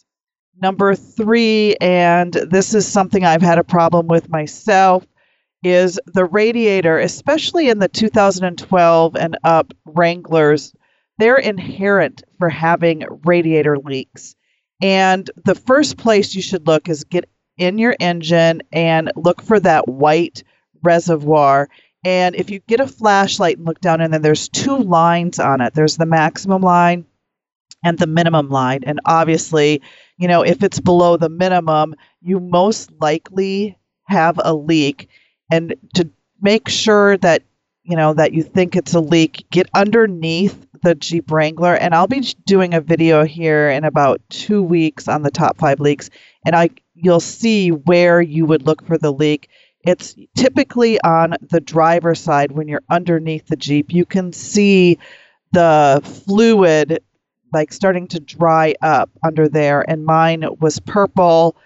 Number 0.63 0.95
three, 0.95 1.77
and 1.83 2.33
this 2.33 2.73
is 2.73 2.89
something 2.89 3.25
I've 3.25 3.43
had 3.43 3.59
a 3.59 3.65
problem 3.65 4.07
with 4.07 4.31
myself, 4.31 5.07
is 5.63 6.01
the 6.07 6.25
radiator, 6.25 6.99
especially 6.99 7.69
in 7.69 7.79
the 7.79 7.89
2012 7.89 9.17
and 9.17 9.37
up 9.45 9.73
Wranglers, 9.85 10.75
they're 11.19 11.37
inherent 11.37 12.23
for 12.39 12.49
having 12.49 13.05
radiator 13.25 13.77
leaks. 13.79 14.35
And 14.81 15.31
the 15.45 15.55
first 15.55 15.99
place 15.99 16.35
you 16.35 16.43
should 16.43 16.67
look 16.67 16.89
is 16.89 17.05
get 17.05 17.29
in 17.59 17.79
your 17.79 17.97
engine 18.01 18.63
and 18.73 19.13
look 19.17 19.43
for 19.43 19.61
that 19.61 19.89
white 19.89 20.43
reservoir. 20.83 21.69
And 22.05 22.35
if 22.35 22.51
you 22.51 22.61
get 22.61 22.81
a 22.81 22.87
flashlight 22.87 23.59
and 23.59 23.67
look 23.67 23.81
down 23.81 24.01
in 24.01 24.11
there, 24.11 24.21
there's 24.21 24.49
two 24.49 24.79
lines 24.79 25.39
on 25.39 25.61
it. 25.61 25.75
There's 25.75 25.97
the 25.97 26.07
maximum 26.07 26.63
line 26.63 27.07
and 27.85 27.99
the 27.99 28.07
minimum 28.07 28.49
line. 28.49 28.85
And 28.85 29.01
obviously, 29.05 29.83
you 30.19 30.29
know, 30.29 30.43
if 30.43 30.63
it's 30.63 30.81
below 30.81 31.17
the 31.17 31.29
minimum, 31.29 31.95
you 32.23 32.41
most 32.41 32.91
likely 33.01 33.79
have 34.05 34.41
a 34.43 34.55
leak. 34.55 35.09
And 35.51 35.75
to 35.95 36.09
make 36.41 36.69
sure 36.69 37.17
that, 37.19 37.43
you 37.85 37.97
know, 37.97 38.15
that 38.15 38.33
you 38.33 38.43
think 38.43 38.77
it's 38.77 38.95
a 38.95 39.01
leak, 39.01 39.47
get 39.51 39.69
underneath 39.75 40.67
the 40.83 40.95
Jeep 40.95 41.31
Wrangler. 41.31 41.75
And 41.75 41.95
I'll 41.95 42.07
be 42.07 42.21
doing 42.47 42.75
a 42.75 42.81
video 42.81 43.25
here 43.25 43.71
in 43.71 43.85
about 43.85 44.21
two 44.29 44.63
weeks 44.63 45.09
on 45.09 45.23
the 45.23 45.31
top 45.31 45.59
five 45.59 45.81
leaks. 45.81 46.11
And 46.45 46.57
I 46.57 46.71
you'll 46.95 47.21
see 47.21 47.71
where 47.71 48.21
you 48.21 48.47
would 48.47 48.67
look 48.67 48.85
for 48.87 48.99
the 48.99 49.13
leak. 49.13 49.49
It's 49.83 50.17
typically 50.35 51.01
on 51.03 51.35
the 51.43 51.61
driver's 51.61 52.21
side 52.21 52.53
when 52.53 52.67
you're 52.69 52.83
underneath 52.91 53.47
the 53.47 53.57
Jeep. 53.57 53.93
You 53.93 54.05
can 54.05 54.33
see 54.33 54.99
the 55.53 56.01
fluid 56.03 57.03
like 57.57 57.73
starting 57.73 58.07
to 58.09 58.21
dry 58.21 58.75
up 58.83 59.09
under 59.25 59.49
there 59.49 59.83
and 59.89 60.05
mine 60.05 60.45
was 60.61 60.79
purple. 60.79 61.57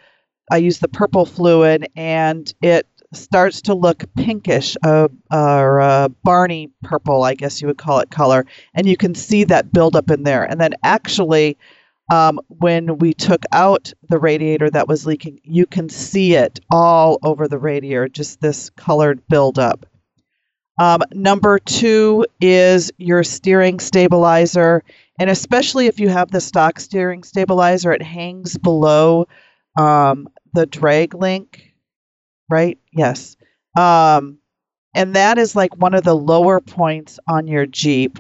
I 0.48 0.59
used 0.59 0.81
the 0.81 0.88
purple 0.88 1.26
fluid 1.26 1.88
and 1.96 2.53
it 2.62 2.87
starts 3.12 3.62
to 3.62 3.74
look 3.74 4.05
pinkish 4.14 4.76
uh, 4.85 5.09
or 5.33 5.81
uh, 5.81 6.09
barney 6.22 6.70
purple 6.85 7.24
i 7.24 7.35
guess 7.35 7.61
you 7.61 7.66
would 7.66 7.76
call 7.76 7.98
it 7.98 8.09
color 8.09 8.46
and 8.72 8.87
you 8.87 8.96
can 8.96 9.16
see 9.16 9.42
that 9.42 9.72
buildup 9.72 10.12
in 10.12 10.22
there. 10.22 10.44
And 10.44 10.61
then 10.61 10.74
actually 10.85 11.59
um, 12.12 12.38
when 12.46 12.98
we 12.98 13.12
took 13.12 13.42
out 13.50 13.92
the 14.09 14.20
radiator 14.20 14.70
that 14.70 14.87
was 14.87 15.07
leaking 15.07 15.40
you 15.42 15.66
can 15.66 15.88
see 15.88 16.35
it 16.35 16.61
all 16.70 17.18
over 17.24 17.48
the 17.48 17.59
radiator 17.59 18.09
just 18.09 18.40
this 18.40 18.70
colored 18.70 19.20
buildup. 19.29 19.87
Um, 20.81 21.03
number 21.12 21.59
two 21.59 22.24
is 22.40 22.90
your 22.96 23.22
steering 23.22 23.81
stabilizer 23.81 24.83
And 25.20 25.28
especially 25.28 25.87
if 25.87 26.00
you 26.00 26.09
have 26.09 26.30
the 26.30 26.40
stock 26.40 26.80
steering 26.80 27.24
stabilizer, 27.24 27.92
it 27.92 28.02
hangs 28.02 28.56
below 28.56 29.28
um, 29.78 30.28
the 30.54 30.64
drag 30.64 31.14
link, 31.14 31.74
right? 32.48 32.78
Yes. 32.90 33.37
Um, 33.78 34.38
and 34.94 35.14
that 35.14 35.37
is 35.37 35.54
like 35.54 35.76
one 35.76 35.92
of 35.92 36.04
the 36.04 36.16
lower 36.16 36.59
points 36.59 37.18
on 37.28 37.46
your 37.46 37.66
Jeep. 37.66 38.18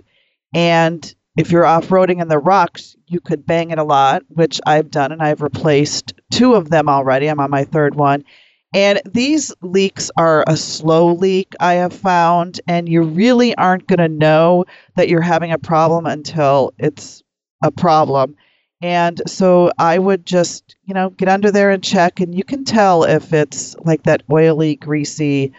And 0.52 1.12
if 1.38 1.50
you're 1.50 1.64
off 1.64 1.88
roading 1.88 2.20
in 2.20 2.28
the 2.28 2.38
rocks, 2.38 2.96
you 3.06 3.18
could 3.18 3.46
bang 3.46 3.70
it 3.70 3.78
a 3.78 3.84
lot, 3.84 4.22
which 4.28 4.60
I've 4.66 4.90
done, 4.90 5.10
and 5.10 5.22
I've 5.22 5.40
replaced 5.40 6.12
two 6.30 6.52
of 6.52 6.68
them 6.68 6.90
already. 6.90 7.28
I'm 7.28 7.40
on 7.40 7.50
my 7.50 7.64
third 7.64 7.94
one. 7.94 8.24
And 8.72 9.00
these 9.04 9.52
leaks 9.62 10.10
are 10.16 10.44
a 10.46 10.56
slow 10.56 11.12
leak, 11.14 11.54
I 11.58 11.74
have 11.74 11.92
found, 11.92 12.60
and 12.68 12.88
you 12.88 13.02
really 13.02 13.54
aren't 13.56 13.88
going 13.88 13.98
to 13.98 14.08
know 14.08 14.64
that 14.94 15.08
you're 15.08 15.20
having 15.20 15.50
a 15.52 15.58
problem 15.58 16.06
until 16.06 16.72
it's 16.78 17.22
a 17.64 17.72
problem. 17.72 18.36
And 18.80 19.20
so 19.26 19.72
I 19.78 19.98
would 19.98 20.24
just, 20.24 20.76
you 20.84 20.94
know, 20.94 21.10
get 21.10 21.28
under 21.28 21.50
there 21.50 21.70
and 21.70 21.82
check, 21.82 22.20
and 22.20 22.34
you 22.34 22.44
can 22.44 22.64
tell 22.64 23.04
if 23.04 23.32
it's 23.32 23.76
like 23.80 24.04
that 24.04 24.22
oily, 24.30 24.76
greasy 24.76 25.52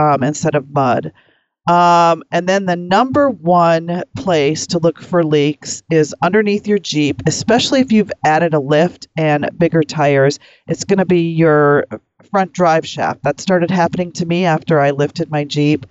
um, 0.00 0.22
instead 0.22 0.54
of 0.54 0.70
mud. 0.70 1.12
Um, 1.68 2.24
and 2.32 2.48
then 2.48 2.66
the 2.66 2.76
number 2.76 3.30
one 3.30 4.02
place 4.16 4.66
to 4.68 4.78
look 4.78 5.00
for 5.00 5.22
leaks 5.22 5.82
is 5.90 6.14
underneath 6.22 6.66
your 6.66 6.78
Jeep, 6.78 7.22
especially 7.26 7.80
if 7.80 7.92
you've 7.92 8.10
added 8.24 8.52
a 8.52 8.58
lift 8.58 9.06
and 9.16 9.48
bigger 9.58 9.82
tires. 9.82 10.40
It's 10.66 10.84
going 10.84 10.98
to 10.98 11.04
be 11.04 11.30
your 11.30 11.86
front 12.30 12.52
drive 12.52 12.86
shaft. 12.86 13.22
That 13.22 13.40
started 13.40 13.70
happening 13.70 14.10
to 14.12 14.26
me 14.26 14.44
after 14.44 14.80
I 14.80 14.90
lifted 14.90 15.30
my 15.30 15.44
Jeep. 15.44 15.86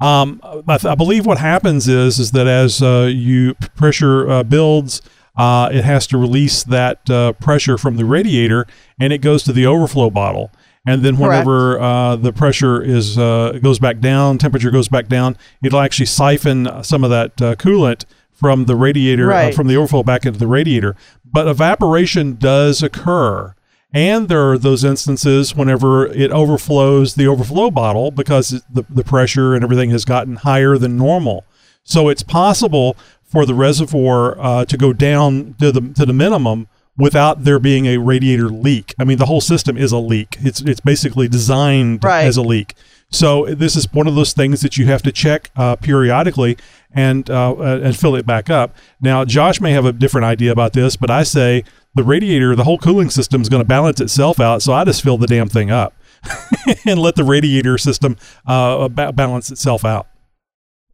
Um, 0.00 0.40
I, 0.44 0.78
th- 0.78 0.86
I 0.86 0.94
believe 0.94 1.26
what 1.26 1.38
happens 1.38 1.88
is 1.88 2.18
is 2.18 2.32
that 2.32 2.46
as 2.46 2.82
uh, 2.82 3.10
you 3.12 3.54
pressure 3.76 4.28
uh, 4.28 4.42
builds, 4.42 5.02
uh, 5.36 5.70
it 5.72 5.84
has 5.84 6.06
to 6.08 6.18
release 6.18 6.64
that 6.64 7.08
uh, 7.08 7.32
pressure 7.34 7.78
from 7.78 7.96
the 7.96 8.04
radiator, 8.04 8.66
and 8.98 9.12
it 9.12 9.18
goes 9.18 9.44
to 9.44 9.52
the 9.52 9.66
overflow 9.66 10.10
bottle. 10.10 10.50
And 10.88 11.02
then 11.02 11.16
whenever 11.18 11.78
uh, 11.80 12.16
the 12.16 12.32
pressure 12.32 12.82
is 12.82 13.18
uh, 13.18 13.58
goes 13.62 13.78
back 13.78 14.00
down, 14.00 14.38
temperature 14.38 14.70
goes 14.70 14.88
back 14.88 15.08
down, 15.08 15.36
it'll 15.62 15.80
actually 15.80 16.06
siphon 16.06 16.82
some 16.82 17.04
of 17.04 17.10
that 17.10 17.42
uh, 17.42 17.54
coolant 17.56 18.04
from 18.32 18.64
the 18.66 18.76
radiator 18.76 19.30
uh, 19.30 19.34
Right. 19.34 19.54
from 19.54 19.66
the 19.66 19.76
overflow 19.76 20.02
back 20.02 20.24
into 20.24 20.38
the 20.38 20.46
radiator. 20.46 20.96
But 21.24 21.46
evaporation 21.48 22.36
does 22.36 22.82
occur. 22.82 23.54
And 23.92 24.28
there 24.28 24.50
are 24.50 24.58
those 24.58 24.84
instances 24.84 25.56
whenever 25.56 26.06
it 26.06 26.30
overflows 26.30 27.14
the 27.14 27.26
overflow 27.26 27.70
bottle 27.70 28.10
because 28.10 28.50
the, 28.70 28.84
the 28.88 29.02
pressure 29.02 29.54
and 29.54 29.64
everything 29.64 29.90
has 29.90 30.04
gotten 30.04 30.36
higher 30.36 30.76
than 30.76 30.96
normal. 30.98 31.44
So 31.84 32.08
it's 32.10 32.22
possible 32.22 32.96
for 33.24 33.46
the 33.46 33.54
reservoir 33.54 34.38
uh, 34.38 34.64
to 34.66 34.76
go 34.76 34.92
down 34.92 35.54
to 35.58 35.72
the 35.72 35.80
to 35.94 36.04
the 36.06 36.12
minimum 36.12 36.68
without 36.98 37.44
there 37.44 37.58
being 37.58 37.86
a 37.86 37.96
radiator 37.98 38.48
leak. 38.48 38.94
I 38.98 39.04
mean, 39.04 39.18
the 39.18 39.26
whole 39.26 39.40
system 39.40 39.76
is 39.76 39.92
a 39.92 39.98
leak. 39.98 40.36
It's 40.40 40.60
it's 40.60 40.80
basically 40.80 41.28
designed 41.28 42.02
Right. 42.04 42.24
as 42.24 42.36
a 42.36 42.42
leak. 42.42 42.74
So 43.10 43.46
this 43.46 43.74
is 43.76 43.90
one 43.92 44.06
of 44.06 44.14
those 44.16 44.34
things 44.34 44.60
that 44.60 44.76
you 44.76 44.84
have 44.86 45.00
to 45.02 45.12
check 45.12 45.50
uh, 45.56 45.76
periodically 45.76 46.58
and 46.92 47.30
uh, 47.30 47.52
uh, 47.52 47.80
and 47.82 47.96
fill 47.96 48.14
it 48.16 48.26
back 48.26 48.50
up. 48.50 48.76
Now, 49.00 49.24
Josh 49.24 49.60
may 49.60 49.72
have 49.72 49.86
a 49.86 49.92
different 49.92 50.26
idea 50.26 50.52
about 50.52 50.74
this, 50.74 50.96
but 50.96 51.10
I 51.10 51.22
say 51.22 51.64
the 51.94 52.02
radiator, 52.02 52.54
the 52.54 52.64
whole 52.64 52.76
cooling 52.78 53.08
system 53.08 53.40
is 53.40 53.48
going 53.48 53.62
to 53.62 53.68
balance 53.68 54.00
itself 54.00 54.40
out. 54.40 54.60
So 54.60 54.74
I 54.74 54.84
just 54.84 55.02
fill 55.02 55.16
the 55.16 55.26
damn 55.26 55.48
thing 55.48 55.70
up 55.70 55.94
and 56.86 56.98
let 57.00 57.14
the 57.16 57.24
radiator 57.24 57.78
system 57.78 58.16
uh, 58.46 58.88
ba- 58.88 59.12
balance 59.12 59.50
itself 59.50 59.84
out. 59.86 60.06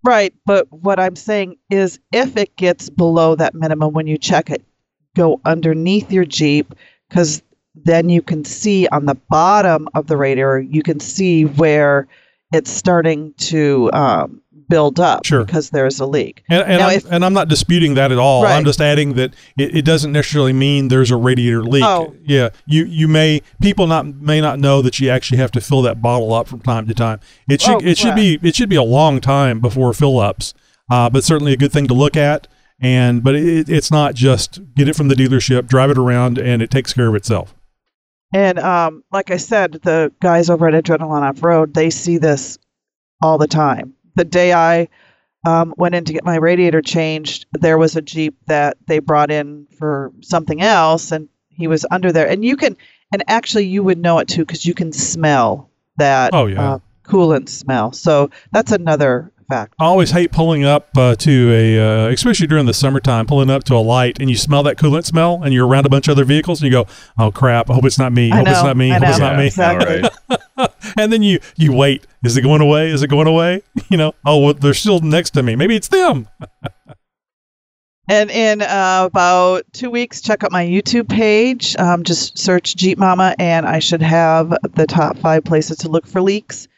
Right, 0.05 0.35
but 0.45 0.67
what 0.71 1.01
I'm 1.01 1.17
saying 1.17 1.57
is 1.71 1.99
if 2.13 2.37
it 2.37 2.55
gets 2.57 2.91
below 2.91 3.35
that 3.37 3.55
minimum 3.55 3.95
when 3.95 4.07
you 4.07 4.19
check 4.19 4.51
it, 4.51 4.63
go 5.15 5.41
underneath 5.45 6.11
your 6.13 6.25
Jeep 6.25 6.75
because 7.09 7.43
then 7.75 8.09
you 8.09 8.23
can 8.23 8.45
see 8.45 8.87
on 8.89 9.07
the 9.07 9.17
bottom 9.31 9.89
of 9.95 10.07
the 10.07 10.17
radiator, 10.17 10.61
you 10.61 10.83
can 10.83 11.01
see 11.01 11.45
where 11.45 12.07
it's 12.53 12.71
starting 12.71 13.35
to 13.37 13.91
um, 13.93 14.41
build 14.69 15.01
up 15.01 15.27
Sure. 15.27 15.45
because 15.45 15.71
there's 15.71 15.99
a 15.99 16.07
leak. 16.07 16.45
And, 16.49 16.63
and, 16.63 16.79
Now, 16.79 16.89
I'm, 16.89 16.97
if- 16.97 17.11
and 17.11 17.25
I'm 17.25 17.33
not 17.33 17.49
disputing 17.49 17.95
that 17.95 18.13
at 18.13 18.19
all. 18.19 18.47
I'm 18.47 18.65
just 18.65 18.81
adding 18.81 19.15
that 19.15 19.35
it, 19.59 19.77
it 19.79 19.85
doesn't 19.85 20.13
necessarily 20.13 20.53
mean 20.53 20.89
there's 20.89 21.11
a 21.11 21.17
radiator 21.17 21.63
leak. 21.65 21.83
Oh. 21.85 22.15
Yeah, 22.23 22.51
you 22.67 22.85
you 22.85 23.09
may 23.09 23.43
people 23.61 23.87
not 23.87 24.07
may 24.07 24.41
not 24.41 24.59
know 24.61 24.81
that 24.83 25.01
you 25.01 25.11
actually 25.11 25.39
have 25.39 25.51
to 25.53 25.61
fill 25.61 25.83
that 25.83 26.01
bottle 26.01 26.33
up 26.33 26.47
from 26.47 26.61
time 26.61 26.87
to 26.87 26.95
time. 26.95 27.19
It 27.49 27.61
should 27.61 27.75
Oh, 27.83 27.87
it 27.87 27.99
should 27.99 28.15
be 28.15 28.39
it 28.43 28.55
should 28.55 28.69
be 28.69 28.77
a 28.77 28.83
long 28.83 29.21
time 29.21 29.59
before 29.61 29.93
fill 29.93 30.19
ups, 30.21 30.55
uh, 30.91 31.11
but 31.11 31.25
certainly 31.25 31.53
a 31.53 31.57
good 31.57 31.73
thing 31.73 31.89
to 31.89 31.95
look 31.95 32.17
at. 32.17 32.47
And 32.81 33.23
but 33.23 33.35
it, 33.35 33.69
it's 33.69 33.91
not 33.91 34.15
just 34.15 34.61
get 34.75 34.89
it 34.89 34.97
from 34.97 35.09
the 35.09 35.15
dealership, 35.15 35.67
drive 35.67 35.91
it 35.91 35.99
around, 35.99 36.39
and 36.39 36.61
it 36.61 36.71
takes 36.71 36.93
care 36.93 37.09
of 37.09 37.15
itself. 37.15 37.55
And 38.33 38.59
um, 38.59 39.05
like 39.13 39.31
I 39.31 39.37
said, 39.37 39.73
the 39.85 40.13
guys 40.21 40.51
over 40.51 40.67
at 40.69 40.75
Adrenaline 40.85 41.23
Off 41.23 41.43
Road, 41.43 41.73
they 41.73 41.91
see 41.91 42.19
this 42.19 42.59
all 43.23 43.39
the 43.39 43.47
time. 43.47 43.95
The 44.17 44.25
day 44.25 44.53
I 44.53 44.89
um, 45.47 45.73
went 45.77 45.95
in 45.95 46.05
to 46.07 46.13
get 46.13 46.25
my 46.25 46.37
radiator 46.37 46.83
changed, 46.83 47.47
there 47.53 47.79
was 47.79 47.95
a 47.97 48.03
Jeep 48.03 48.35
that 48.47 48.77
they 48.87 48.99
brought 48.99 49.31
in 49.31 49.67
for 49.79 50.11
something 50.21 50.61
else, 50.63 51.13
and 51.13 51.29
he 51.51 51.69
was 51.69 51.87
under 51.93 52.11
there. 52.11 52.29
And 52.29 52.45
you 52.45 52.57
can, 52.57 52.77
and 53.13 53.23
actually, 53.29 53.67
you 53.67 53.83
would 53.85 53.99
know 53.99 54.19
it 54.19 54.27
too 54.27 54.45
because 54.45 54.67
you 54.67 54.75
can 54.75 54.93
smell 54.93 55.71
that 55.97 56.31
Oh, 56.35 56.47
yeah. 56.47 56.75
uh, 56.75 56.79
coolant 57.05 57.49
smell. 57.49 57.93
So 57.93 58.31
that's 58.51 58.73
another 58.73 59.31
fact. 59.45 59.75
I 59.79 59.85
always 59.85 60.11
hate 60.11 60.33
pulling 60.33 60.65
up 60.65 60.89
uh, 60.97 61.15
to 61.17 61.53
a, 61.53 61.79
uh, 61.79 62.09
especially 62.09 62.47
during 62.47 62.67
the 62.67 62.75
summertime, 62.75 63.27
pulling 63.27 63.51
up 63.51 63.65
to 63.65 63.75
a 63.75 63.79
light 63.79 64.19
and 64.21 64.31
you 64.31 64.37
smell 64.37 64.63
that 64.65 64.77
coolant 64.77 65.05
smell 65.05 65.41
and 65.43 65.53
you're 65.53 65.67
around 65.67 65.87
a 65.87 65.89
bunch 65.89 66.09
of 66.09 66.13
other 66.13 66.25
vehicles 66.25 66.61
and 66.61 66.73
you 66.73 66.73
go, 66.73 66.87
oh 67.19 67.31
crap, 67.31 67.71
I 67.71 67.75
hope 67.75 67.85
it's 67.85 67.99
not 67.99 68.13
me. 68.13 68.31
I 68.31 68.37
I 68.37 68.39
hope 68.39 68.49
it's 68.49 68.63
not 68.63 68.77
me. 68.77 68.93
I 68.93 68.97
I 68.97 68.99
hope 68.99 69.09
it's 69.09 69.19
know. 69.19 69.29
not 69.29 69.39
me. 69.39 69.47
Exactly. 69.47 70.03
All 70.03 70.11
right. 70.59 70.71
and 70.99 71.13
then 71.13 71.23
you 71.23 71.41
you 71.57 71.73
wait. 71.73 72.07
Is 72.23 72.37
it 72.37 72.43
going 72.43 72.61
away? 72.61 72.91
Is 72.91 73.03
it 73.03 73.09
going 73.09 73.27
away? 73.27 73.63
You 73.91 73.99
know, 73.99 74.15
oh, 74.25 74.39
well, 74.39 74.55
they're 74.55 74.75
still 74.75 75.01
next 75.01 75.31
to 75.33 75.43
me. 75.43 75.55
Maybe 75.55 75.77
it's 75.77 75.89
them. 75.89 76.27
And 78.09 78.31
in 78.31 78.61
uh, 78.61 79.05
about 79.07 79.65
two 79.73 79.91
weeks, 79.91 80.21
check 80.21 80.45
out 80.45 80.53
my 80.53 80.65
YouTube 80.65 81.09
page. 81.09 81.75
Um, 81.79 82.03
just 82.03 82.39
search 82.39 82.77
Jeep 82.77 82.99
Mama, 82.99 83.35
and 83.39 83.65
I 83.65 83.79
should 83.79 84.03
have 84.03 84.55
the 84.75 84.87
top 84.87 85.17
five 85.17 85.45
places 85.45 85.79
to 85.79 85.89
look 85.89 86.07
for 86.07 86.21
leaks 86.21 86.69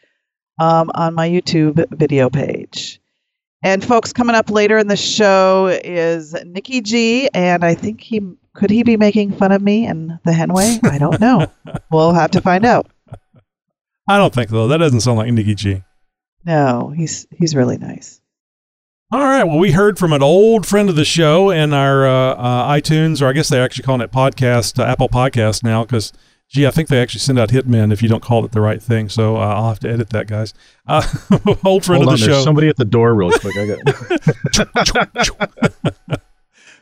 um, 0.59 0.91
on 0.95 1.13
my 1.13 1.29
YouTube 1.29 1.85
video 1.97 2.29
page. 2.29 2.99
And 3.63 3.83
folks, 3.83 4.13
coming 4.13 4.35
up 4.35 4.49
later 4.49 4.77
in 4.77 4.87
the 4.87 4.95
show 4.97 5.67
is 5.83 6.33
Nikki 6.45 6.81
G, 6.81 7.29
and 7.33 7.65
I 7.65 7.73
think 7.73 8.01
he 8.01 8.21
could 8.53 8.69
he 8.69 8.83
be 8.83 8.97
making 8.97 9.33
fun 9.33 9.51
of 9.51 9.61
me 9.61 9.85
and 9.85 10.19
the 10.25 10.31
Henway? 10.31 10.79
I 10.89 10.97
don't 10.97 11.19
know. 11.19 11.47
we'll 11.91 12.13
have 12.13 12.31
to 12.31 12.41
find 12.41 12.65
out. 12.65 12.87
I 14.09 14.17
don't 14.17 14.33
think 14.33 14.49
so. 14.49 14.67
That 14.67 14.77
doesn't 14.77 15.01
sound 15.01 15.17
like 15.17 15.31
Nikki 15.31 15.55
G. 15.55 15.83
No, 16.45 16.93
he's 16.95 17.27
he's 17.31 17.55
really 17.55 17.77
nice. 17.77 18.21
All 19.11 19.21
right. 19.21 19.43
Well, 19.43 19.57
we 19.57 19.71
heard 19.71 19.97
from 19.97 20.11
an 20.11 20.21
old 20.21 20.65
friend 20.65 20.89
of 20.89 20.95
the 20.95 21.05
show 21.05 21.49
in 21.49 21.71
our 21.71 22.05
uh, 22.05 22.33
uh, 22.33 22.73
iTunes, 22.73 23.21
or 23.21 23.27
I 23.27 23.33
guess 23.33 23.47
they're 23.47 23.63
actually 23.63 23.83
calling 23.83 24.01
it 24.01 24.11
podcast, 24.11 24.79
uh, 24.79 24.83
Apple 24.83 25.07
Podcast 25.07 25.63
now, 25.63 25.83
because 25.85 26.11
gee, 26.49 26.65
I 26.67 26.71
think 26.71 26.87
they 26.89 27.01
actually 27.01 27.19
send 27.19 27.37
out 27.39 27.49
hitmen 27.49 27.91
if 27.91 28.01
you 28.01 28.09
don't 28.09 28.23
call 28.23 28.45
it 28.45 28.51
the 28.51 28.61
right 28.61 28.81
thing. 28.81 29.09
So 29.09 29.37
uh, 29.37 29.39
I'll 29.39 29.69
have 29.69 29.79
to 29.81 29.89
edit 29.89 30.09
that, 30.11 30.27
guys. 30.27 30.53
Uh, 30.87 31.01
old 31.65 31.85
friend 31.85 32.03
Hold 32.03 32.13
of 32.13 32.19
the 32.19 32.25
there's 32.25 32.37
show. 32.39 32.43
somebody 32.43 32.67
at 32.69 32.77
the 32.77 32.85
door, 32.85 33.13
really 33.13 33.37
quick. 33.39 33.55
I 33.57 33.67
got. 34.55 36.19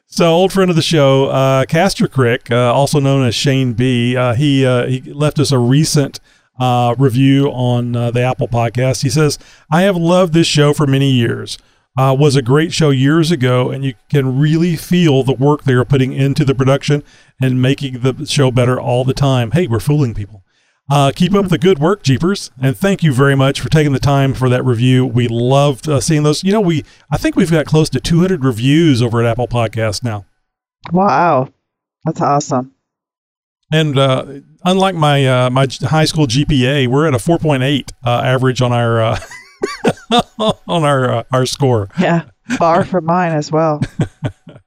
So, 0.08 0.32
old 0.32 0.54
friend 0.54 0.70
of 0.70 0.78
the 0.78 0.82
show, 0.82 1.26
uh, 1.26 1.66
Castor 1.66 2.08
Crick, 2.08 2.50
uh, 2.50 2.72
also 2.74 3.00
known 3.02 3.28
as 3.28 3.36
Shane 3.36 3.74
B, 3.74 4.16
uh, 4.16 4.34
he 4.34 4.66
uh, 4.66 4.86
he 4.86 5.02
left 5.02 5.40
us 5.40 5.52
a 5.52 5.58
recent 5.60 6.22
uh, 6.58 6.96
review 6.98 7.48
on 7.48 7.96
uh, 7.96 8.12
the 8.12 8.22
Apple 8.22 8.48
podcast. 8.48 9.02
He 9.02 9.10
says, 9.10 9.38
"I 9.70 9.82
have 9.82 9.98
loved 9.98 10.32
this 10.34 10.48
show 10.48 10.74
for 10.74 10.88
many 10.88 11.12
years. 11.12 11.58
Uh, 11.98 12.14
was 12.18 12.36
a 12.36 12.42
great 12.42 12.74
show 12.74 12.90
years 12.90 13.32
ago, 13.32 13.70
and 13.72 13.86
you 13.86 13.94
can 14.10 14.38
really 14.38 14.76
feel 14.76 15.24
the 15.24 15.34
work 15.34 15.64
they 15.64 15.74
are 15.74 15.86
putting 15.86 16.12
into 16.12 16.44
the 16.44 16.54
production 16.54 17.02
and 17.42 17.62
making 17.62 18.00
the 18.00 18.26
show 18.26 18.52
better 18.52 18.80
all 18.80 19.06
the 19.06 19.14
time. 19.14 19.52
Hey, 19.52 19.68
we're 19.68 19.80
fooling 19.80 20.14
people." 20.14 20.44
Uh, 20.88 21.12
keep 21.16 21.34
up 21.34 21.48
the 21.48 21.58
good 21.58 21.80
work, 21.80 22.04
Jeepers, 22.04 22.52
and 22.62 22.78
thank 22.78 23.02
you 23.02 23.12
very 23.12 23.36
much 23.36 23.60
for 23.60 23.70
taking 23.70 23.92
the 23.92 24.00
time 24.00 24.36
for 24.36 24.50
that 24.50 24.64
review. 24.64 25.04
We 25.04 25.28
loved 25.28 25.90
uh, 25.90 26.00
seeing 26.00 26.22
those. 26.22 26.44
You 26.44 26.52
know, 26.52 26.62
we 26.62 26.84
I 27.10 27.18
think 27.18 27.36
we've 27.36 27.50
got 27.50 27.66
close 27.66 27.90
to 27.90 28.00
200 28.00 28.44
reviews 28.44 29.02
over 29.02 29.20
at 29.20 29.26
Apple 29.26 29.48
Podcast 29.48 30.04
now. 30.04 30.26
Wow, 30.92 31.50
that's 32.04 32.22
awesome. 32.22 32.76
And 33.72 33.98
uh, 33.98 34.26
unlike 34.64 34.94
my 34.94 35.26
uh, 35.26 35.50
my 35.50 35.68
high 35.82 36.06
school 36.06 36.28
GPA, 36.28 36.88
we're 36.88 37.08
at 37.08 37.16
a 37.16 37.18
4.8 37.18 37.92
uh, 38.06 38.10
average 38.24 38.62
on 38.62 38.72
our 38.72 39.02
uh, 39.02 39.20
on 40.68 40.84
our 40.84 41.10
uh, 41.10 41.24
our 41.32 41.46
score. 41.46 41.90
Yeah, 42.00 42.26
far 42.58 42.84
from 42.86 43.06
mine 43.06 43.32
as 43.32 43.52
well. 43.52 43.82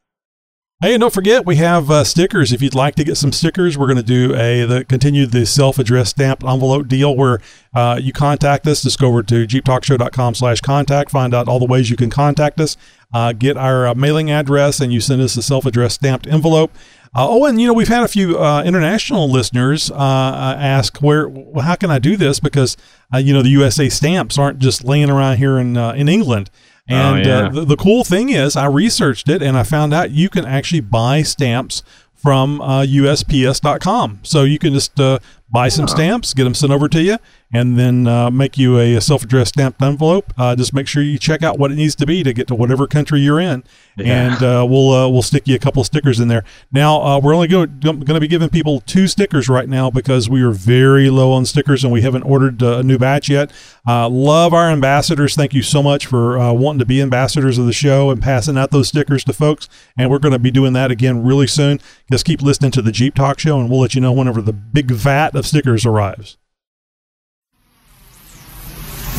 Hey, 0.81 0.95
and 0.95 1.01
don't 1.01 1.13
forget 1.13 1.45
we 1.45 1.57
have 1.57 1.91
uh, 1.91 2.05
stickers. 2.05 2.53
If 2.53 2.63
you'd 2.63 2.73
like 2.73 2.95
to 2.95 3.03
get 3.03 3.17
some 3.17 3.33
stickers, 3.33 3.77
we're 3.77 3.89
going 3.89 3.97
to 3.97 4.03
do 4.05 4.33
a 4.37 4.65
the 4.65 4.85
continue 4.85 5.27
the 5.27 5.45
self-addressed 5.45 6.11
stamped 6.11 6.45
envelope 6.45 6.87
deal 6.87 7.17
where 7.17 7.41
uh, 7.75 7.99
you 8.01 8.13
contact 8.13 8.65
us. 8.69 8.85
Just 8.85 9.01
go 9.01 9.09
over 9.09 9.25
to 9.25 9.45
jeeptalkshow.com 9.45 10.37
slash 10.37 10.61
contact. 10.61 11.11
Find 11.11 11.35
out 11.35 11.49
all 11.49 11.59
the 11.59 11.67
ways 11.67 11.91
you 11.91 11.97
can 11.97 12.11
contact 12.11 12.61
us. 12.61 12.77
Uh, 13.12 13.33
get 13.33 13.57
our 13.57 13.87
uh, 13.87 13.94
mailing 13.94 14.31
address, 14.31 14.81
and 14.81 14.92
you 14.92 15.01
send 15.01 15.23
us 15.23 15.37
a 15.37 15.42
self-addressed 15.42 15.94
stamped 15.94 16.27
envelope. 16.27 16.71
Uh, 17.14 17.27
oh, 17.29 17.47
and 17.47 17.61
you 17.61 17.66
know 17.66 17.73
we've 17.73 17.88
had 17.88 18.03
a 18.03 18.09
few 18.09 18.38
uh, 18.38 18.62
international 18.64 19.31
listeners 19.31 19.90
uh, 19.90 19.94
uh, 19.94 20.57
ask 20.59 20.99
where, 20.99 21.27
well, 21.27 21.64
how 21.64 21.75
can 21.75 21.90
I 21.90 21.99
do 21.99 22.16
this? 22.16 22.38
Because 22.38 22.77
uh, 23.12 23.18
you 23.18 23.33
know 23.33 23.42
the 23.42 23.49
USA 23.51 23.88
stamps 23.88 24.38
aren't 24.38 24.59
just 24.59 24.85
laying 24.85 25.09
around 25.09 25.38
here 25.38 25.59
in 25.59 25.77
uh, 25.77 25.92
in 25.92 26.09
England. 26.09 26.51
And 26.88 27.25
yeah. 27.25 27.38
uh, 27.38 27.49
the, 27.51 27.64
the 27.64 27.77
cool 27.77 28.03
thing 28.03 28.31
is, 28.31 28.57
I 28.57 28.66
researched 28.66 29.29
it 29.29 29.42
and 29.42 29.59
I 29.59 29.62
found 29.62 29.92
out 29.92 30.11
you 30.11 30.31
can 30.31 30.47
actually 30.47 30.81
buy 30.81 31.23
stamps 31.23 31.83
from 32.14 32.61
uh, 32.61 32.83
USPS.com. 32.83 34.21
So 34.23 34.44
you 34.44 34.59
can 34.59 34.73
just 34.73 34.99
uh, 34.99 35.18
buy 35.51 35.68
some 35.68 35.87
stamps, 35.87 36.35
get 36.35 36.44
them 36.44 36.55
sent 36.55 36.73
over 36.73 36.88
to 36.88 37.03
you, 37.03 37.18
and 37.53 37.79
then 37.79 38.07
uh, 38.07 38.31
make 38.31 38.59
you 38.59 38.79
a, 38.79 39.01
self-addressed 39.01 39.55
stamped 39.55 39.81
envelope. 39.83 40.33
Uh, 40.37 40.55
just 40.55 40.75
make 40.75 40.87
sure 40.87 41.03
you 41.03 41.19
check 41.19 41.43
out 41.43 41.59
what 41.59 41.71
it 41.73 41.77
needs 41.77 41.95
to 41.95 42.05
be 42.07 42.23
to 42.23 42.33
get 42.33 42.47
to 42.49 42.55
whatever 42.55 42.87
country 42.87 43.21
you're 43.21 43.41
in, 43.41 43.65
Yeah. 43.97 44.33
and 44.33 44.43
uh, 44.43 44.67
we'll 44.69 44.91
uh, 44.93 45.09
we'll 45.09 45.23
stick 45.23 45.49
you 45.49 45.55
a 45.55 45.59
couple 45.59 45.81
of 45.81 45.87
stickers 45.87 46.21
in 46.21 46.29
there. 46.29 46.45
Now 46.73 47.01
uh, 47.03 47.21
we're 47.21 47.35
only 47.35 47.49
going 47.49 47.81
to 47.81 48.21
be 48.21 48.29
giving 48.29 48.49
people 48.49 48.81
two 48.81 49.07
stickers 49.07 49.49
right 49.49 49.69
now 49.69 49.91
because 49.91 50.29
we 50.29 50.43
are 50.43 50.51
very 50.51 51.11
low 51.11 51.33
on 51.33 51.47
stickers 51.47 51.85
and 51.85 51.93
we 51.93 52.03
haven't 52.03 52.23
ordered 52.25 52.63
uh, 52.63 52.79
a 52.79 52.83
new 52.83 52.99
batch 52.99 53.29
yet. 53.29 53.51
Uh, 53.87 54.09
love 54.09 54.53
our 54.53 54.71
ambassadors. 54.71 55.35
Thank 55.35 55.55
you 55.55 55.63
so 55.63 55.83
much 55.83 56.07
for 56.07 56.39
uh, 56.39 56.53
wanting 56.53 56.81
to 56.81 56.87
be 56.87 57.01
ambassadors 57.01 57.59
of 57.59 57.67
the 57.67 57.73
show 57.73 58.11
and 58.11 58.21
passing 58.23 58.59
out 58.59 58.71
those 58.71 58.89
stickers 58.89 59.25
to 59.25 59.33
folks. 59.33 59.69
And 59.97 60.11
we're 60.11 60.19
going 60.19 60.33
to 60.33 60.39
be 60.39 60.51
doing 60.51 60.73
that 60.75 60.91
again 60.91 61.23
really 61.23 61.47
soon. 61.47 61.81
Just 62.11 62.25
keep 62.25 62.41
listening 62.43 62.71
to 62.73 62.83
the 62.83 62.93
Jeep 62.93 63.15
Talk 63.15 63.39
Show, 63.39 63.61
and 63.61 63.69
we'll 63.71 63.81
let 63.81 63.95
you 63.95 64.01
know 64.01 64.13
whenever 64.13 64.41
the 64.41 64.53
big 64.53 64.91
vat 64.91 65.35
of 65.35 65.47
stickers 65.47 65.85
arrives. 65.85 66.38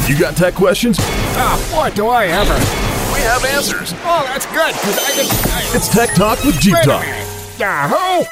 You 0.10 0.18
got 0.18 0.36
tech 0.36 0.56
questions? 0.56 0.98
Oh, 1.00 1.72
boy, 1.72 1.96
do 1.96 2.08
I 2.08 2.26
ever. 2.26 2.56
We 3.14 3.20
have 3.20 3.46
answers. 3.46 3.94
Oh, 3.98 4.24
that's 4.26 4.48
good, 4.48 4.74
because 4.74 4.98
I 4.98 5.12
can. 5.12 5.26
I, 5.52 5.72
It's 5.76 5.88
Tech 5.88 6.16
Talk 6.16 6.44
with 6.44 6.60
Jeep 6.60 6.78
Talk. 6.82 7.06
Yahoo! 7.60 8.26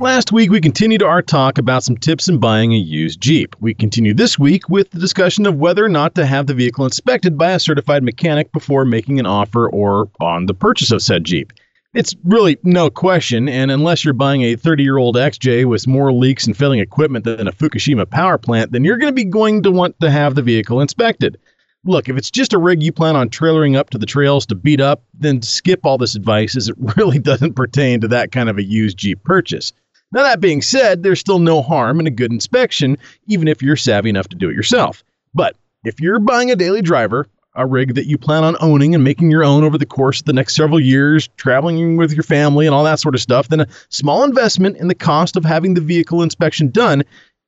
Last 0.00 0.32
week, 0.32 0.50
we 0.50 0.58
continued 0.58 1.02
our 1.02 1.20
talk 1.20 1.58
about 1.58 1.84
some 1.84 1.98
tips 1.98 2.30
in 2.30 2.38
buying 2.38 2.72
a 2.72 2.78
used 2.78 3.20
Jeep. 3.20 3.54
We 3.60 3.74
continue 3.74 4.14
this 4.14 4.38
week 4.38 4.70
with 4.70 4.90
the 4.90 4.98
discussion 4.98 5.44
of 5.44 5.56
whether 5.56 5.84
or 5.84 5.90
not 5.90 6.14
to 6.14 6.24
have 6.24 6.46
the 6.46 6.54
vehicle 6.54 6.86
inspected 6.86 7.36
by 7.36 7.50
a 7.50 7.60
certified 7.60 8.02
mechanic 8.02 8.50
before 8.52 8.86
making 8.86 9.20
an 9.20 9.26
offer 9.26 9.68
or 9.68 10.08
on 10.18 10.46
the 10.46 10.54
purchase 10.54 10.92
of 10.92 11.02
said 11.02 11.24
Jeep. 11.24 11.52
It's 11.96 12.14
really 12.24 12.58
no 12.62 12.90
question, 12.90 13.48
and 13.48 13.70
unless 13.70 14.04
you're 14.04 14.12
buying 14.12 14.42
a 14.42 14.54
30 14.54 14.82
year 14.82 14.98
old 14.98 15.16
XJ 15.16 15.64
with 15.64 15.86
more 15.86 16.12
leaks 16.12 16.46
and 16.46 16.54
failing 16.54 16.78
equipment 16.78 17.24
than 17.24 17.48
a 17.48 17.52
Fukushima 17.52 18.10
power 18.10 18.36
plant, 18.36 18.70
then 18.70 18.84
you're 18.84 18.98
going 18.98 19.10
to 19.10 19.14
be 19.14 19.24
going 19.24 19.62
to 19.62 19.70
want 19.70 19.98
to 20.00 20.10
have 20.10 20.34
the 20.34 20.42
vehicle 20.42 20.82
inspected. 20.82 21.38
Look, 21.86 22.10
if 22.10 22.18
it's 22.18 22.30
just 22.30 22.52
a 22.52 22.58
rig 22.58 22.82
you 22.82 22.92
plan 22.92 23.16
on 23.16 23.30
trailering 23.30 23.76
up 23.78 23.88
to 23.90 23.98
the 23.98 24.04
trails 24.04 24.44
to 24.46 24.54
beat 24.54 24.78
up, 24.78 25.04
then 25.14 25.40
skip 25.40 25.86
all 25.86 25.96
this 25.96 26.14
advice 26.14 26.54
as 26.54 26.68
it 26.68 26.76
really 26.98 27.18
doesn't 27.18 27.54
pertain 27.54 28.02
to 28.02 28.08
that 28.08 28.30
kind 28.30 28.50
of 28.50 28.58
a 28.58 28.62
used 28.62 28.98
Jeep 28.98 29.24
purchase. 29.24 29.72
Now, 30.12 30.22
that 30.22 30.38
being 30.42 30.60
said, 30.60 31.02
there's 31.02 31.20
still 31.20 31.38
no 31.38 31.62
harm 31.62 31.98
in 31.98 32.06
a 32.06 32.10
good 32.10 32.30
inspection, 32.30 32.98
even 33.26 33.48
if 33.48 33.62
you're 33.62 33.74
savvy 33.74 34.10
enough 34.10 34.28
to 34.28 34.36
do 34.36 34.50
it 34.50 34.54
yourself. 34.54 35.02
But 35.32 35.56
if 35.82 35.98
you're 35.98 36.18
buying 36.18 36.50
a 36.50 36.56
daily 36.56 36.82
driver, 36.82 37.26
a 37.56 37.66
rig 37.66 37.94
that 37.94 38.06
you 38.06 38.18
plan 38.18 38.44
on 38.44 38.56
owning 38.60 38.94
and 38.94 39.02
making 39.02 39.30
your 39.30 39.44
own 39.44 39.64
over 39.64 39.78
the 39.78 39.86
course 39.86 40.20
of 40.20 40.26
the 40.26 40.32
next 40.32 40.54
several 40.54 40.80
years, 40.80 41.28
traveling 41.36 41.96
with 41.96 42.12
your 42.12 42.22
family 42.22 42.66
and 42.66 42.74
all 42.74 42.84
that 42.84 43.00
sort 43.00 43.14
of 43.14 43.20
stuff, 43.20 43.48
then 43.48 43.60
a 43.60 43.66
small 43.88 44.24
investment 44.24 44.76
in 44.76 44.88
the 44.88 44.94
cost 44.94 45.36
of 45.36 45.44
having 45.44 45.74
the 45.74 45.80
vehicle 45.80 46.22
inspection 46.22 46.70
done 46.70 47.02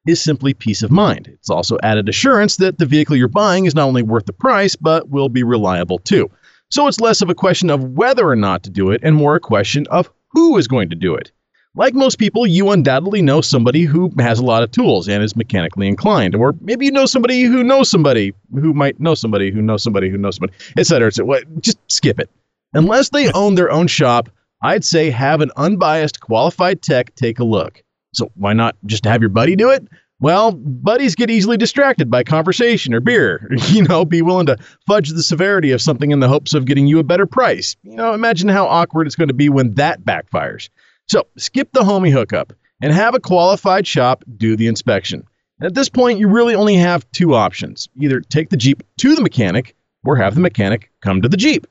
is 0.06 0.22
simply 0.22 0.54
peace 0.54 0.82
of 0.82 0.90
mind. 0.90 1.28
It's 1.28 1.50
also 1.50 1.78
added 1.82 2.08
assurance 2.08 2.56
that 2.56 2.78
the 2.78 2.86
vehicle 2.86 3.16
you're 3.16 3.28
buying 3.28 3.66
is 3.66 3.74
not 3.74 3.86
only 3.86 4.02
worth 4.02 4.26
the 4.26 4.32
price, 4.32 4.74
but 4.74 5.10
will 5.10 5.28
be 5.28 5.42
reliable 5.42 5.98
too. 5.98 6.30
So 6.70 6.86
it's 6.86 7.00
less 7.00 7.22
of 7.22 7.30
a 7.30 7.34
question 7.34 7.70
of 7.70 7.84
whether 7.84 8.28
or 8.28 8.36
not 8.36 8.62
to 8.64 8.70
do 8.70 8.90
it 8.90 9.00
and 9.02 9.14
more 9.14 9.36
a 9.36 9.40
question 9.40 9.86
of 9.90 10.10
who 10.30 10.56
is 10.56 10.68
going 10.68 10.90
to 10.90 10.96
do 10.96 11.14
it. 11.14 11.32
Like 11.78 11.94
most 11.94 12.18
people, 12.18 12.44
you 12.44 12.70
undoubtedly 12.70 13.22
know 13.22 13.40
somebody 13.40 13.84
who 13.84 14.12
has 14.18 14.40
a 14.40 14.44
lot 14.44 14.64
of 14.64 14.72
tools 14.72 15.06
and 15.08 15.22
is 15.22 15.36
mechanically 15.36 15.86
inclined. 15.86 16.34
Or 16.34 16.56
maybe 16.60 16.86
you 16.86 16.90
know 16.90 17.06
somebody 17.06 17.44
who 17.44 17.62
knows 17.62 17.88
somebody 17.88 18.34
who 18.52 18.74
might 18.74 18.98
know 18.98 19.14
somebody 19.14 19.52
who 19.52 19.62
knows 19.62 19.84
somebody 19.84 20.10
who 20.10 20.18
knows 20.18 20.34
somebody, 20.34 20.54
et 20.76 20.88
cetera, 20.88 21.06
et 21.06 21.14
cetera. 21.14 21.44
Just 21.60 21.78
skip 21.86 22.18
it. 22.18 22.28
Unless 22.74 23.10
they 23.10 23.30
own 23.30 23.54
their 23.54 23.70
own 23.70 23.86
shop, 23.86 24.28
I'd 24.60 24.84
say 24.84 25.08
have 25.10 25.40
an 25.40 25.52
unbiased, 25.56 26.18
qualified 26.18 26.82
tech 26.82 27.14
take 27.14 27.38
a 27.38 27.44
look. 27.44 27.80
So 28.12 28.32
why 28.34 28.54
not 28.54 28.74
just 28.84 29.04
have 29.04 29.22
your 29.22 29.28
buddy 29.28 29.54
do 29.54 29.70
it? 29.70 29.86
Well, 30.18 30.50
buddies 30.50 31.14
get 31.14 31.30
easily 31.30 31.56
distracted 31.56 32.10
by 32.10 32.24
conversation 32.24 32.92
or 32.92 32.98
beer. 32.98 33.48
You 33.68 33.84
know, 33.84 34.04
be 34.04 34.20
willing 34.20 34.46
to 34.46 34.58
fudge 34.88 35.10
the 35.10 35.22
severity 35.22 35.70
of 35.70 35.80
something 35.80 36.10
in 36.10 36.18
the 36.18 36.26
hopes 36.26 36.54
of 36.54 36.64
getting 36.64 36.88
you 36.88 36.98
a 36.98 37.04
better 37.04 37.26
price. 37.26 37.76
You 37.84 37.94
know, 37.94 38.14
imagine 38.14 38.48
how 38.48 38.66
awkward 38.66 39.06
it's 39.06 39.14
going 39.14 39.28
to 39.28 39.34
be 39.34 39.48
when 39.48 39.74
that 39.74 40.04
backfires. 40.04 40.70
So 41.10 41.26
skip 41.36 41.72
the 41.72 41.80
homie 41.80 42.12
hookup 42.12 42.52
and 42.82 42.92
have 42.92 43.14
a 43.14 43.20
qualified 43.20 43.86
shop 43.86 44.24
do 44.36 44.56
the 44.56 44.66
inspection. 44.66 45.24
And 45.58 45.66
at 45.66 45.74
this 45.74 45.88
point, 45.88 46.18
you 46.18 46.28
really 46.28 46.54
only 46.54 46.76
have 46.76 47.10
two 47.12 47.34
options 47.34 47.88
either 47.98 48.20
take 48.20 48.50
the 48.50 48.56
Jeep 48.56 48.82
to 48.98 49.14
the 49.14 49.22
mechanic 49.22 49.74
or 50.04 50.16
have 50.16 50.34
the 50.34 50.40
mechanic 50.40 50.90
come 51.00 51.22
to 51.22 51.28
the 51.28 51.36
Jeep. 51.36 51.66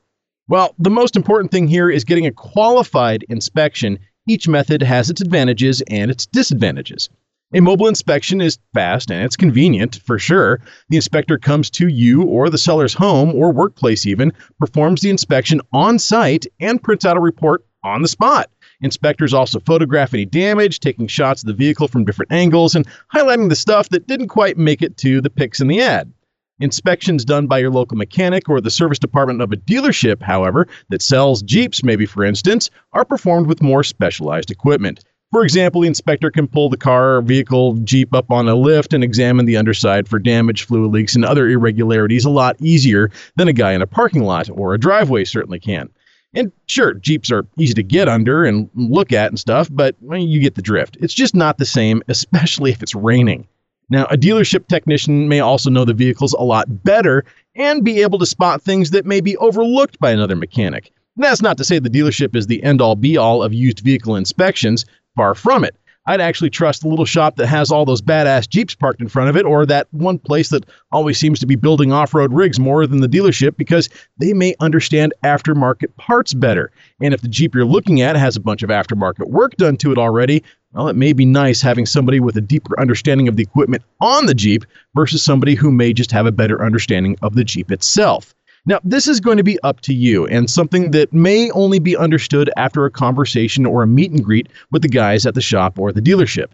Well, 0.50 0.74
the 0.80 0.90
most 0.90 1.16
important 1.16 1.52
thing 1.52 1.68
here 1.68 1.90
is 1.90 2.04
getting 2.04 2.26
a 2.26 2.32
qualified 2.32 3.26
inspection. 3.30 4.00
Each 4.28 4.48
method 4.48 4.82
has 4.82 5.10
its 5.10 5.22
advantages 5.22 5.82
and 5.82 6.10
its 6.10 6.26
disadvantages. 6.26 7.10
A 7.54 7.62
mobile 7.62 7.88
inspection 7.88 8.42
is 8.42 8.60
fast 8.74 9.10
and 9.10 9.24
it's 9.24 9.38
convenient 9.38 10.02
for 10.04 10.20
sure. 10.20 10.60
The 10.90 10.98
inspector 10.98 11.38
comes 11.38 11.70
to 11.72 11.88
you 11.88 12.24
or 12.24 12.50
the 12.50 12.58
seller's 12.58 12.94
home 12.94 13.34
or 13.36 13.54
workplace, 13.54 14.06
even, 14.06 14.34
performs 14.60 15.02
the 15.02 15.10
inspection 15.10 15.62
on 15.72 16.00
site, 16.00 16.46
and 16.60 16.84
prints 16.84 17.06
out 17.06 17.16
a 17.16 17.22
report 17.22 17.66
on 17.84 18.02
the 18.02 18.08
spot. 18.10 18.50
Inspectors 18.82 19.34
also 19.34 19.60
photograph 19.60 20.14
any 20.14 20.26
damage, 20.26 20.80
taking 20.80 21.08
shots 21.08 21.42
of 21.42 21.48
the 21.48 21.54
vehicle 21.54 21.88
from 21.88 22.06
different 22.06 22.32
angles 22.32 22.76
and 22.76 22.88
highlighting 23.14 23.50
the 23.50 23.56
stuff 23.56 23.90
that 23.90 24.06
didn't 24.06 24.28
quite 24.28 24.58
make 24.58 24.82
it 24.82 24.98
to 24.98 25.20
the 25.20 25.32
pics 25.32 25.60
in 25.60 25.68
the 25.68 25.82
ad. 25.82 26.14
Inspections 26.60 27.26
done 27.26 27.48
by 27.48 27.60
your 27.60 27.72
local 27.72 27.98
mechanic 27.98 28.50
or 28.50 28.62
the 28.62 28.70
service 28.70 29.00
department 29.00 29.42
of 29.42 29.52
a 29.52 29.58
dealership, 29.58 30.22
however, 30.22 30.68
that 30.90 31.02
sells 31.02 31.44
Jeeps, 31.44 31.84
maybe 31.84 32.06
for 32.06 32.24
instance, 32.24 32.70
are 32.94 33.06
performed 33.06 33.48
with 33.48 33.62
more 33.62 33.84
specialized 33.84 34.52
equipment. 34.52 35.04
For 35.32 35.44
example, 35.44 35.82
the 35.82 35.88
inspector 35.88 36.32
can 36.32 36.48
pull 36.48 36.70
the 36.70 36.78
car, 36.78 37.22
vehicle, 37.22 37.74
Jeep 37.84 38.14
up 38.14 38.32
on 38.32 38.48
a 38.48 38.56
lift 38.56 38.94
and 38.94 39.04
examine 39.04 39.46
the 39.46 39.58
underside 39.58 40.08
for 40.08 40.20
damage, 40.20 40.66
fluid 40.66 40.92
leaks, 40.92 41.16
and 41.16 41.26
other 41.26 41.50
irregularities 41.50 42.26
a 42.26 42.30
lot 42.30 42.56
easier 42.60 43.12
than 43.36 43.48
a 43.48 43.54
guy 43.54 43.74
in 43.74 43.82
a 43.82 43.88
parking 43.88 44.24
lot 44.24 44.50
or 44.50 44.74
a 44.74 44.80
driveway 44.80 45.26
certainly 45.26 45.60
can. 45.60 45.90
And 46.38 46.52
sure, 46.68 46.94
Jeeps 46.94 47.32
are 47.32 47.48
easy 47.58 47.74
to 47.74 47.82
get 47.82 48.08
under 48.08 48.46
and 48.46 48.70
look 48.76 49.12
at 49.12 49.32
and 49.32 49.40
stuff, 49.40 49.70
but 49.72 49.96
well, 50.02 50.20
you 50.20 50.40
get 50.40 50.54
the 50.54 50.62
drift. 50.62 50.96
It's 51.00 51.16
just 51.16 51.34
not 51.34 51.58
the 51.58 51.66
same, 51.66 52.04
especially 52.08 52.72
if 52.72 52.84
it's 52.84 52.94
raining. 52.94 53.48
Now, 53.90 54.06
a 54.06 54.18
dealership 54.18 54.68
technician 54.68 55.28
may 55.28 55.40
also 55.40 55.72
know 55.72 55.84
the 55.84 55.94
vehicles 55.96 56.34
a 56.34 56.44
lot 56.44 56.84
better 56.84 57.26
and 57.56 57.84
be 57.84 58.04
able 58.04 58.20
to 58.20 58.26
spot 58.26 58.62
things 58.62 58.92
that 58.92 59.06
may 59.06 59.20
be 59.20 59.36
overlooked 59.38 59.98
by 60.00 60.12
another 60.12 60.36
mechanic. 60.36 60.92
That's 61.16 61.42
not 61.42 61.58
to 61.58 61.64
say 61.64 61.80
the 61.80 61.90
dealership 61.90 62.36
is 62.36 62.46
the 62.46 62.62
end 62.62 62.82
all 62.82 62.96
be 62.96 63.18
all 63.18 63.42
of 63.42 63.54
used 63.54 63.80
vehicle 63.80 64.16
inspections, 64.16 64.86
far 65.16 65.34
from 65.34 65.64
it. 65.64 65.76
I'd 66.08 66.22
actually 66.22 66.50
trust 66.50 66.82
the 66.82 66.88
little 66.88 67.06
shop 67.06 67.36
that 67.36 67.48
has 67.48 67.70
all 67.70 67.86
those 67.86 68.02
badass 68.02 68.50
Jeeps 68.50 68.74
parked 68.74 69.02
in 69.02 69.10
front 69.10 69.30
of 69.30 69.36
it, 69.36 69.46
or 69.46 69.66
that 69.66 69.88
one 69.92 70.18
place 70.18 70.50
that 70.50 70.66
always 70.92 71.20
seems 71.20 71.40
to 71.42 71.46
be 71.46 71.56
building 71.56 71.92
off 71.92 72.14
road 72.14 72.34
rigs 72.34 72.60
more 72.60 72.88
than 72.88 73.02
the 73.02 73.10
dealership 73.10 73.58
because 73.58 73.90
they 74.18 74.32
may 74.32 74.56
understand 74.62 75.14
aftermarket 75.24 75.96
parts 75.98 76.34
better. 76.34 76.72
And 77.02 77.14
if 77.14 77.22
the 77.22 77.28
Jeep 77.28 77.54
you're 77.54 77.66
looking 77.66 78.02
at 78.02 78.16
has 78.16 78.38
a 78.38 78.42
bunch 78.42 78.64
of 78.64 78.70
aftermarket 78.70 79.30
work 79.30 79.58
done 79.58 79.76
to 79.78 79.92
it 79.92 79.98
already, 79.98 80.44
well, 80.72 80.88
it 80.88 80.96
may 80.96 81.12
be 81.12 81.26
nice 81.26 81.62
having 81.62 81.86
somebody 81.86 82.20
with 82.20 82.38
a 82.38 82.42
deeper 82.42 82.80
understanding 82.80 83.28
of 83.28 83.36
the 83.36 83.44
equipment 83.44 83.84
on 84.00 84.28
the 84.28 84.34
Jeep 84.34 84.64
versus 84.96 85.24
somebody 85.24 85.56
who 85.56 85.72
may 85.72 85.92
just 85.92 86.12
have 86.12 86.26
a 86.26 86.32
better 86.32 86.64
understanding 86.64 87.18
of 87.22 87.36
the 87.36 87.44
Jeep 87.44 87.72
itself. 87.72 88.34
Now, 88.68 88.82
this 88.84 89.08
is 89.08 89.22
going 89.22 89.38
to 89.38 89.46
be 89.46 89.58
up 89.64 89.80
to 89.82 89.94
you 89.94 90.28
and 90.28 90.50
something 90.50 90.92
that 90.92 91.14
may 91.14 91.50
only 91.52 91.80
be 91.80 91.96
understood 91.96 92.52
after 92.58 92.84
a 92.84 92.92
conversation 92.92 93.66
or 93.66 93.82
a 93.82 93.88
meet 93.88 94.12
and 94.12 94.22
greet 94.22 94.50
with 94.72 94.82
the 94.82 94.90
guys 94.90 95.26
at 95.26 95.36
the 95.36 95.42
shop 95.42 95.80
or 95.80 95.94
the 95.94 96.02
dealership. 96.02 96.48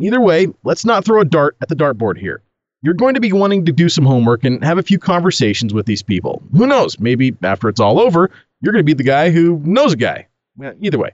Either 0.00 0.20
way, 0.20 0.46
let's 0.62 0.84
not 0.84 1.04
throw 1.04 1.20
a 1.20 1.24
dart 1.24 1.56
at 1.60 1.68
the 1.68 1.74
dartboard 1.74 2.18
here. 2.18 2.40
You're 2.82 2.94
going 2.94 3.14
to 3.14 3.20
be 3.20 3.32
wanting 3.32 3.64
to 3.64 3.72
do 3.72 3.88
some 3.88 4.04
homework 4.04 4.44
and 4.44 4.62
have 4.62 4.78
a 4.78 4.82
few 4.82 5.00
conversations 5.00 5.74
with 5.74 5.86
these 5.86 6.04
people. 6.04 6.40
Who 6.52 6.68
knows? 6.68 7.00
Maybe 7.00 7.34
after 7.42 7.68
it's 7.68 7.80
all 7.80 7.98
over, 7.98 8.30
you're 8.60 8.72
going 8.72 8.84
to 8.84 8.84
be 8.84 8.94
the 8.94 9.02
guy 9.02 9.30
who 9.30 9.60
knows 9.64 9.94
a 9.94 9.96
guy. 9.96 10.28
Either 10.80 10.98
way. 10.98 11.10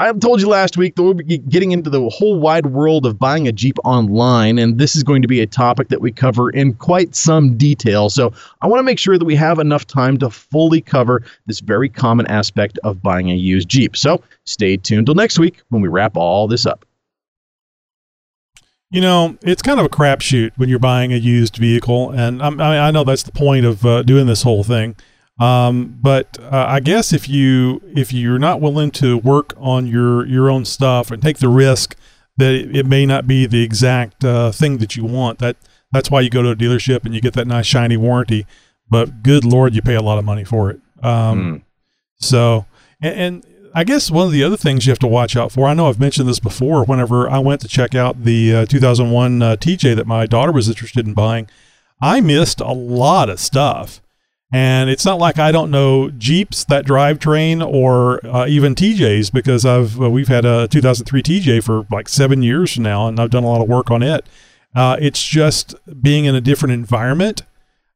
I 0.00 0.12
told 0.12 0.40
you 0.40 0.46
last 0.46 0.76
week 0.76 0.94
that 0.94 1.02
we'll 1.02 1.14
be 1.14 1.38
getting 1.38 1.72
into 1.72 1.90
the 1.90 2.08
whole 2.08 2.38
wide 2.38 2.66
world 2.66 3.04
of 3.04 3.18
buying 3.18 3.48
a 3.48 3.52
Jeep 3.52 3.76
online, 3.84 4.56
and 4.56 4.78
this 4.78 4.94
is 4.94 5.02
going 5.02 5.22
to 5.22 5.28
be 5.28 5.40
a 5.40 5.46
topic 5.46 5.88
that 5.88 6.00
we 6.00 6.12
cover 6.12 6.50
in 6.50 6.74
quite 6.74 7.16
some 7.16 7.56
detail. 7.56 8.08
So 8.08 8.32
I 8.62 8.68
want 8.68 8.78
to 8.78 8.84
make 8.84 9.00
sure 9.00 9.18
that 9.18 9.24
we 9.24 9.34
have 9.34 9.58
enough 9.58 9.88
time 9.88 10.16
to 10.18 10.30
fully 10.30 10.80
cover 10.80 11.24
this 11.46 11.58
very 11.58 11.88
common 11.88 12.28
aspect 12.28 12.78
of 12.84 13.02
buying 13.02 13.32
a 13.32 13.34
used 13.34 13.68
Jeep. 13.68 13.96
So 13.96 14.22
stay 14.44 14.76
tuned 14.76 15.06
till 15.06 15.16
next 15.16 15.36
week 15.40 15.62
when 15.70 15.82
we 15.82 15.88
wrap 15.88 16.16
all 16.16 16.46
this 16.46 16.64
up. 16.64 16.84
You 18.92 19.00
know, 19.00 19.36
it's 19.42 19.62
kind 19.62 19.80
of 19.80 19.86
a 19.86 19.90
crapshoot 19.90 20.52
when 20.56 20.68
you're 20.68 20.78
buying 20.78 21.12
a 21.12 21.16
used 21.16 21.56
vehicle, 21.56 22.10
and 22.10 22.40
I, 22.40 22.86
I 22.86 22.90
know 22.92 23.02
that's 23.02 23.24
the 23.24 23.32
point 23.32 23.66
of 23.66 23.84
uh, 23.84 24.02
doing 24.04 24.26
this 24.26 24.42
whole 24.42 24.62
thing. 24.62 24.94
Um, 25.38 25.98
but 26.02 26.36
uh, 26.40 26.66
I 26.68 26.80
guess 26.80 27.12
if 27.12 27.28
you 27.28 27.80
if 27.94 28.12
you're 28.12 28.38
not 28.40 28.60
willing 28.60 28.90
to 28.92 29.16
work 29.18 29.54
on 29.56 29.86
your 29.86 30.26
your 30.26 30.50
own 30.50 30.64
stuff 30.64 31.10
and 31.10 31.22
take 31.22 31.38
the 31.38 31.48
risk 31.48 31.94
that 32.38 32.52
it, 32.52 32.76
it 32.76 32.86
may 32.86 33.06
not 33.06 33.26
be 33.26 33.46
the 33.46 33.62
exact 33.62 34.24
uh, 34.24 34.50
thing 34.50 34.78
that 34.78 34.96
you 34.96 35.04
want, 35.04 35.38
that 35.38 35.56
that's 35.92 36.10
why 36.10 36.20
you 36.20 36.30
go 36.30 36.42
to 36.42 36.50
a 36.50 36.56
dealership 36.56 37.04
and 37.04 37.14
you 37.14 37.20
get 37.20 37.34
that 37.34 37.46
nice 37.46 37.66
shiny 37.66 37.96
warranty. 37.96 38.46
But 38.90 39.22
good 39.22 39.44
lord, 39.44 39.74
you 39.74 39.82
pay 39.82 39.94
a 39.94 40.02
lot 40.02 40.18
of 40.18 40.24
money 40.24 40.44
for 40.44 40.70
it. 40.70 40.80
Um, 41.02 41.38
Mm. 41.38 41.62
So, 42.20 42.66
and, 43.00 43.14
and 43.14 43.46
I 43.74 43.84
guess 43.84 44.10
one 44.10 44.26
of 44.26 44.32
the 44.32 44.42
other 44.42 44.56
things 44.56 44.86
you 44.86 44.90
have 44.90 44.98
to 45.00 45.06
watch 45.06 45.36
out 45.36 45.52
for. 45.52 45.68
I 45.68 45.74
know 45.74 45.88
I've 45.88 46.00
mentioned 46.00 46.28
this 46.28 46.40
before. 46.40 46.84
Whenever 46.84 47.28
I 47.30 47.38
went 47.38 47.60
to 47.60 47.68
check 47.68 47.94
out 47.94 48.24
the 48.24 48.54
uh, 48.54 48.66
2001 48.66 49.42
uh, 49.42 49.56
TJ 49.56 49.94
that 49.96 50.06
my 50.06 50.26
daughter 50.26 50.50
was 50.52 50.68
interested 50.68 51.06
in 51.06 51.14
buying, 51.14 51.48
I 52.00 52.20
missed 52.20 52.60
a 52.60 52.72
lot 52.72 53.28
of 53.28 53.38
stuff. 53.38 54.00
And 54.50 54.88
it's 54.88 55.04
not 55.04 55.18
like 55.18 55.38
I 55.38 55.52
don't 55.52 55.70
know 55.70 56.10
Jeeps, 56.10 56.64
that 56.64 56.86
drivetrain, 56.86 57.66
or 57.66 58.24
uh, 58.26 58.46
even 58.46 58.74
TJs 58.74 59.30
because 59.30 59.66
I've 59.66 60.00
uh, 60.00 60.10
we've 60.10 60.28
had 60.28 60.46
a 60.46 60.66
2003 60.68 61.22
TJ 61.22 61.62
for 61.62 61.86
like 61.92 62.08
seven 62.08 62.42
years 62.42 62.78
now, 62.78 63.08
and 63.08 63.20
I've 63.20 63.30
done 63.30 63.44
a 63.44 63.48
lot 63.48 63.60
of 63.60 63.68
work 63.68 63.90
on 63.90 64.02
it. 64.02 64.26
Uh, 64.74 64.96
it's 65.00 65.22
just 65.22 65.74
being 66.02 66.24
in 66.24 66.34
a 66.34 66.40
different 66.40 66.72
environment, 66.72 67.42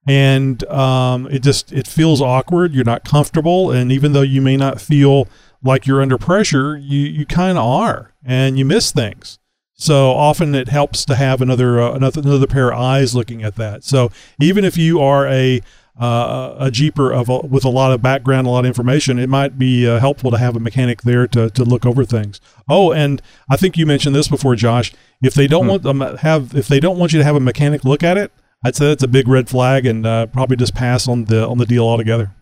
and 0.07 0.63
um, 0.65 1.27
it 1.29 1.43
just 1.43 1.73
it 1.73 1.87
feels 1.87 2.21
awkward. 2.21 2.75
You're 2.75 2.85
not 2.85 3.05
comfortable, 3.05 3.71
and 3.71 3.91
even 3.91 4.13
though 4.13 4.23
you 4.23 4.43
may 4.43 4.59
not 4.59 4.79
feel 4.79 5.29
like 5.63 5.87
you're 5.87 6.03
under 6.03 6.19
pressure, 6.19 6.77
you 6.77 7.01
you 7.01 7.25
kind 7.25 7.57
of 7.57 7.65
are, 7.65 8.13
and 8.23 8.59
you 8.59 8.67
miss 8.67 8.93
things. 8.93 9.39
So 9.75 10.11
often 10.11 10.55
it 10.55 10.69
helps 10.69 11.05
to 11.07 11.15
have 11.15 11.41
another 11.41 11.81
uh, 11.81 11.95
another 11.95 12.21
another 12.21 12.47
pair 12.47 12.73
of 12.73 12.79
eyes 12.79 13.15
looking 13.15 13.43
at 13.43 13.57
that. 13.57 13.85
So 13.85 14.11
even 14.39 14.65
if 14.65 14.77
you 14.77 15.01
are 15.01 15.27
a 15.27 15.63
uh, 16.01 16.57
a 16.59 16.71
jeeper 16.71 17.13
of 17.13 17.29
a, 17.29 17.41
with 17.41 17.65
a 17.65 17.69
lot 17.69 17.93
of 17.93 18.01
background, 18.01 18.47
a 18.47 18.51
lot 18.51 18.61
of 18.61 18.67
information, 18.67 19.19
it 19.19 19.29
might 19.29 19.59
be 19.59 19.87
uh, 19.87 19.99
helpful 20.01 20.31
to 20.31 20.39
have 20.39 20.57
a 20.57 20.61
mechanic 20.61 21.03
there 21.03 21.27
to, 21.29 21.51
to 21.51 21.65
look 21.65 21.85
over 21.85 22.05
things. 22.05 22.41
Oh, 22.69 22.93
and 22.93 23.21
I 23.51 23.57
think 23.57 23.77
you 23.77 23.85
mentioned 23.87 24.15
this 24.15 24.29
before, 24.29 24.57
Josh. 24.57 24.93
If 25.23 25.35
they 25.35 25.47
don't 25.47 25.67
want 25.67 25.83
them 25.83 26.01
have 26.01 26.55
if 26.55 26.67
they 26.67 26.81
don't 26.81 26.99
want 26.99 27.13
you 27.13 27.19
to 27.19 27.25
have 27.25 27.37
a 27.37 27.41
mechanic 27.41 27.85
look 27.85 28.03
at 28.03 28.17
it, 28.17 28.33
I'd 28.65 28.77
say 28.77 28.87
that's 28.89 29.03
a 29.03 29.09
big 29.09 29.29
red 29.29 29.49
flag, 29.49 29.87
and 29.87 30.07
uh, 30.07 30.27
probably 30.27 30.57
just 30.57 30.75
pass 30.75 31.07
on 31.07 31.27
the 31.27 31.47
on 31.47 31.59
the 31.59 31.67
deal 31.67 31.85
altogether. 31.85 32.33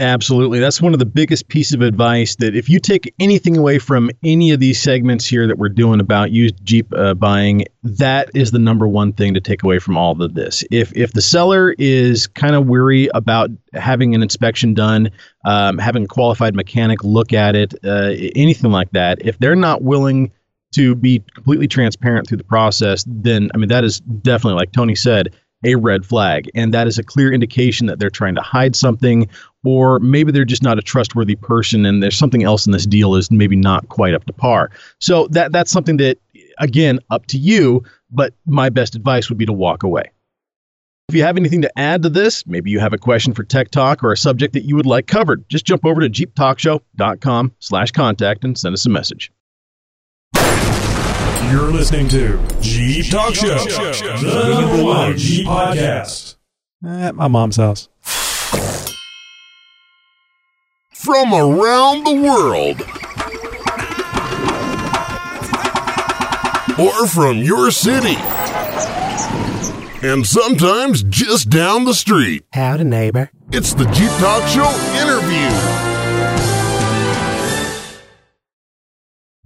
Absolutely. 0.00 0.60
That's 0.60 0.80
one 0.80 0.92
of 0.92 1.00
the 1.00 1.06
biggest 1.06 1.48
pieces 1.48 1.74
of 1.74 1.82
advice 1.82 2.36
that 2.36 2.54
if 2.54 2.68
you 2.68 2.78
take 2.78 3.12
anything 3.18 3.56
away 3.56 3.80
from 3.80 4.10
any 4.22 4.52
of 4.52 4.60
these 4.60 4.80
segments 4.80 5.26
here 5.26 5.48
that 5.48 5.58
we're 5.58 5.68
doing 5.68 5.98
about 5.98 6.30
used 6.30 6.64
Jeep 6.64 6.86
uh, 6.94 7.14
buying, 7.14 7.64
that 7.82 8.30
is 8.32 8.52
the 8.52 8.60
number 8.60 8.86
one 8.86 9.12
thing 9.12 9.34
to 9.34 9.40
take 9.40 9.64
away 9.64 9.80
from 9.80 9.96
all 9.96 10.22
of 10.22 10.34
this. 10.34 10.62
If 10.70 10.96
if 10.96 11.14
the 11.14 11.20
seller 11.20 11.74
is 11.78 12.28
kind 12.28 12.54
of 12.54 12.66
weary 12.66 13.08
about 13.12 13.50
having 13.72 14.14
an 14.14 14.22
inspection 14.22 14.72
done, 14.72 15.10
um, 15.44 15.78
having 15.78 16.04
a 16.04 16.08
qualified 16.08 16.54
mechanic 16.54 17.02
look 17.02 17.32
at 17.32 17.56
it, 17.56 17.74
uh, 17.84 18.12
anything 18.36 18.70
like 18.70 18.92
that, 18.92 19.18
if 19.26 19.36
they're 19.38 19.56
not 19.56 19.82
willing 19.82 20.30
to 20.74 20.94
be 20.94 21.24
completely 21.34 21.66
transparent 21.66 22.28
through 22.28 22.38
the 22.38 22.44
process, 22.44 23.04
then 23.08 23.50
I 23.52 23.58
mean 23.58 23.68
that 23.70 23.82
is 23.82 23.98
definitely 23.98 24.60
like 24.60 24.70
Tony 24.70 24.94
said 24.94 25.34
a 25.64 25.74
red 25.74 26.06
flag. 26.06 26.50
And 26.54 26.72
that 26.72 26.86
is 26.86 26.98
a 26.98 27.02
clear 27.02 27.32
indication 27.32 27.86
that 27.86 27.98
they're 27.98 28.10
trying 28.10 28.34
to 28.36 28.42
hide 28.42 28.76
something, 28.76 29.28
or 29.64 29.98
maybe 30.00 30.30
they're 30.30 30.44
just 30.44 30.62
not 30.62 30.78
a 30.78 30.82
trustworthy 30.82 31.36
person 31.36 31.84
and 31.84 32.02
there's 32.02 32.16
something 32.16 32.44
else 32.44 32.66
in 32.66 32.72
this 32.72 32.86
deal 32.86 33.14
is 33.14 33.30
maybe 33.30 33.56
not 33.56 33.88
quite 33.88 34.14
up 34.14 34.24
to 34.26 34.32
par. 34.32 34.70
So 35.00 35.26
that 35.28 35.52
that's 35.52 35.70
something 35.70 35.96
that 35.98 36.18
again, 36.58 37.00
up 37.10 37.26
to 37.26 37.38
you, 37.38 37.82
but 38.10 38.34
my 38.46 38.68
best 38.68 38.94
advice 38.94 39.28
would 39.28 39.38
be 39.38 39.46
to 39.46 39.52
walk 39.52 39.82
away. 39.82 40.10
If 41.08 41.14
you 41.14 41.22
have 41.22 41.38
anything 41.38 41.62
to 41.62 41.78
add 41.78 42.02
to 42.02 42.10
this, 42.10 42.46
maybe 42.46 42.70
you 42.70 42.80
have 42.80 42.92
a 42.92 42.98
question 42.98 43.32
for 43.32 43.42
Tech 43.42 43.70
Talk 43.70 44.04
or 44.04 44.12
a 44.12 44.16
subject 44.16 44.52
that 44.52 44.64
you 44.64 44.76
would 44.76 44.86
like 44.86 45.06
covered, 45.06 45.48
just 45.48 45.64
jump 45.64 45.86
over 45.86 46.06
to 46.06 46.10
jeeptalkshow.com 46.10 47.52
slash 47.60 47.92
contact 47.92 48.44
and 48.44 48.58
send 48.58 48.74
us 48.74 48.84
a 48.84 48.90
message. 48.90 49.32
You're 51.50 51.70
listening 51.72 52.08
to 52.08 52.38
Jeep 52.60 53.10
Talk 53.10 53.34
Show, 53.34 53.48
the 53.48 54.60
number 54.60 54.84
one 54.84 55.16
Jeep 55.16 55.46
podcast. 55.46 56.36
At 56.84 57.14
my 57.14 57.26
mom's 57.26 57.56
house. 57.56 57.88
From 60.92 61.32
around 61.32 62.04
the 62.04 62.20
world. 62.22 62.82
Or 66.78 67.06
from 67.06 67.38
your 67.38 67.70
city. 67.70 68.16
And 70.06 70.26
sometimes 70.26 71.02
just 71.04 71.48
down 71.48 71.86
the 71.86 71.94
street. 71.94 72.44
Howdy, 72.52 72.84
neighbor. 72.84 73.30
It's 73.52 73.72
the 73.72 73.86
Jeep 73.86 74.10
Talk 74.18 74.46
Show 74.48 74.68
interview. 75.00 75.87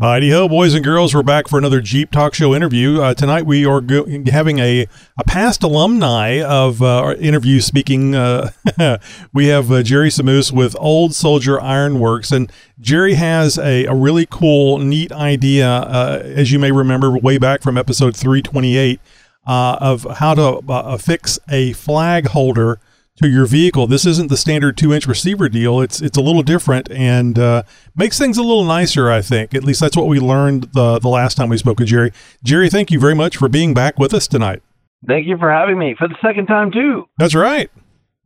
Mighty 0.03 0.31
ho, 0.31 0.49
boys 0.49 0.75
and 0.75 0.83
girls, 0.83 1.15
we're 1.15 1.23
back 1.23 1.47
for 1.47 1.61
another 1.61 1.81
Jeep 1.81 2.11
Talk 2.11 2.35
Show 2.35 2.57
interview. 2.57 3.01
Uh, 3.01 3.15
tonight 3.15 3.47
we 3.47 3.65
are 3.65 3.81
go- 3.81 4.05
having 4.33 4.59
a, 4.59 4.89
a 5.17 5.25
past 5.29 5.63
alumni 5.63 6.43
of 6.43 6.83
uh, 6.83 7.03
our 7.03 7.15
interview 7.15 7.61
speaking. 7.61 8.13
Uh, 8.13 8.51
we 9.33 9.47
have 9.47 9.71
uh, 9.71 9.85
Jerry 9.85 10.09
Samus 10.09 10.51
with 10.51 10.75
Old 10.81 11.15
Soldier 11.15 11.61
Ironworks, 11.61 12.33
and 12.33 12.51
Jerry 12.81 13.15
has 13.15 13.59
a, 13.59 13.85
a 13.85 13.95
really 13.95 14.27
cool, 14.29 14.79
neat 14.79 15.13
idea, 15.13 15.69
uh, 15.69 16.21
as 16.25 16.51
you 16.51 16.59
may 16.59 16.73
remember 16.73 17.17
way 17.17 17.39
back 17.39 17.63
from 17.63 17.79
episode 17.79 18.17
328, 18.17 18.99
uh, 19.47 19.77
of 19.81 20.05
how 20.17 20.35
to 20.35 20.69
uh, 20.69 20.97
fix 20.97 21.39
a 21.49 21.75
flag 21.75 22.27
holder 22.27 22.81
to 23.23 23.29
your 23.29 23.47
vehicle. 23.47 23.87
This 23.87 24.05
isn't 24.07 24.29
the 24.29 24.37
standard 24.37 24.77
two 24.77 24.93
inch 24.93 25.07
receiver 25.07 25.49
deal. 25.49 25.81
It's 25.81 26.01
it's 26.03 26.17
a 26.19 26.21
little 26.21 26.43
different 26.43 26.91
and 26.91 27.39
uh, 27.39 27.63
makes 27.97 28.19
things 28.19 28.37
a 28.39 28.43
little 28.43 28.65
nicer. 28.65 29.11
I 29.11 29.23
think 29.23 29.55
at 29.55 29.65
least 29.65 29.81
that's 29.81 29.97
what 29.97 30.07
we 30.09 30.21
learned 30.21 30.69
the 30.75 30.99
the 30.99 31.09
last 31.09 31.37
time 31.37 31.49
we 31.49 31.57
spoke 31.59 31.79
with 31.79 31.89
Jerry. 31.89 32.13
Jerry, 32.45 32.69
thank 32.69 32.91
you 32.91 33.01
very 33.01 33.15
much 33.15 33.37
for 33.37 33.49
being 33.49 33.73
back 33.75 33.99
with 33.99 34.13
us 34.13 34.27
tonight. 34.27 34.63
Thank 35.07 35.27
you 35.27 35.37
for 35.39 35.51
having 35.51 35.79
me 35.79 35.95
for 35.99 36.07
the 36.09 36.17
second 36.23 36.47
time 36.47 36.71
too. 36.71 37.09
That's 37.19 37.35
right. 37.35 37.71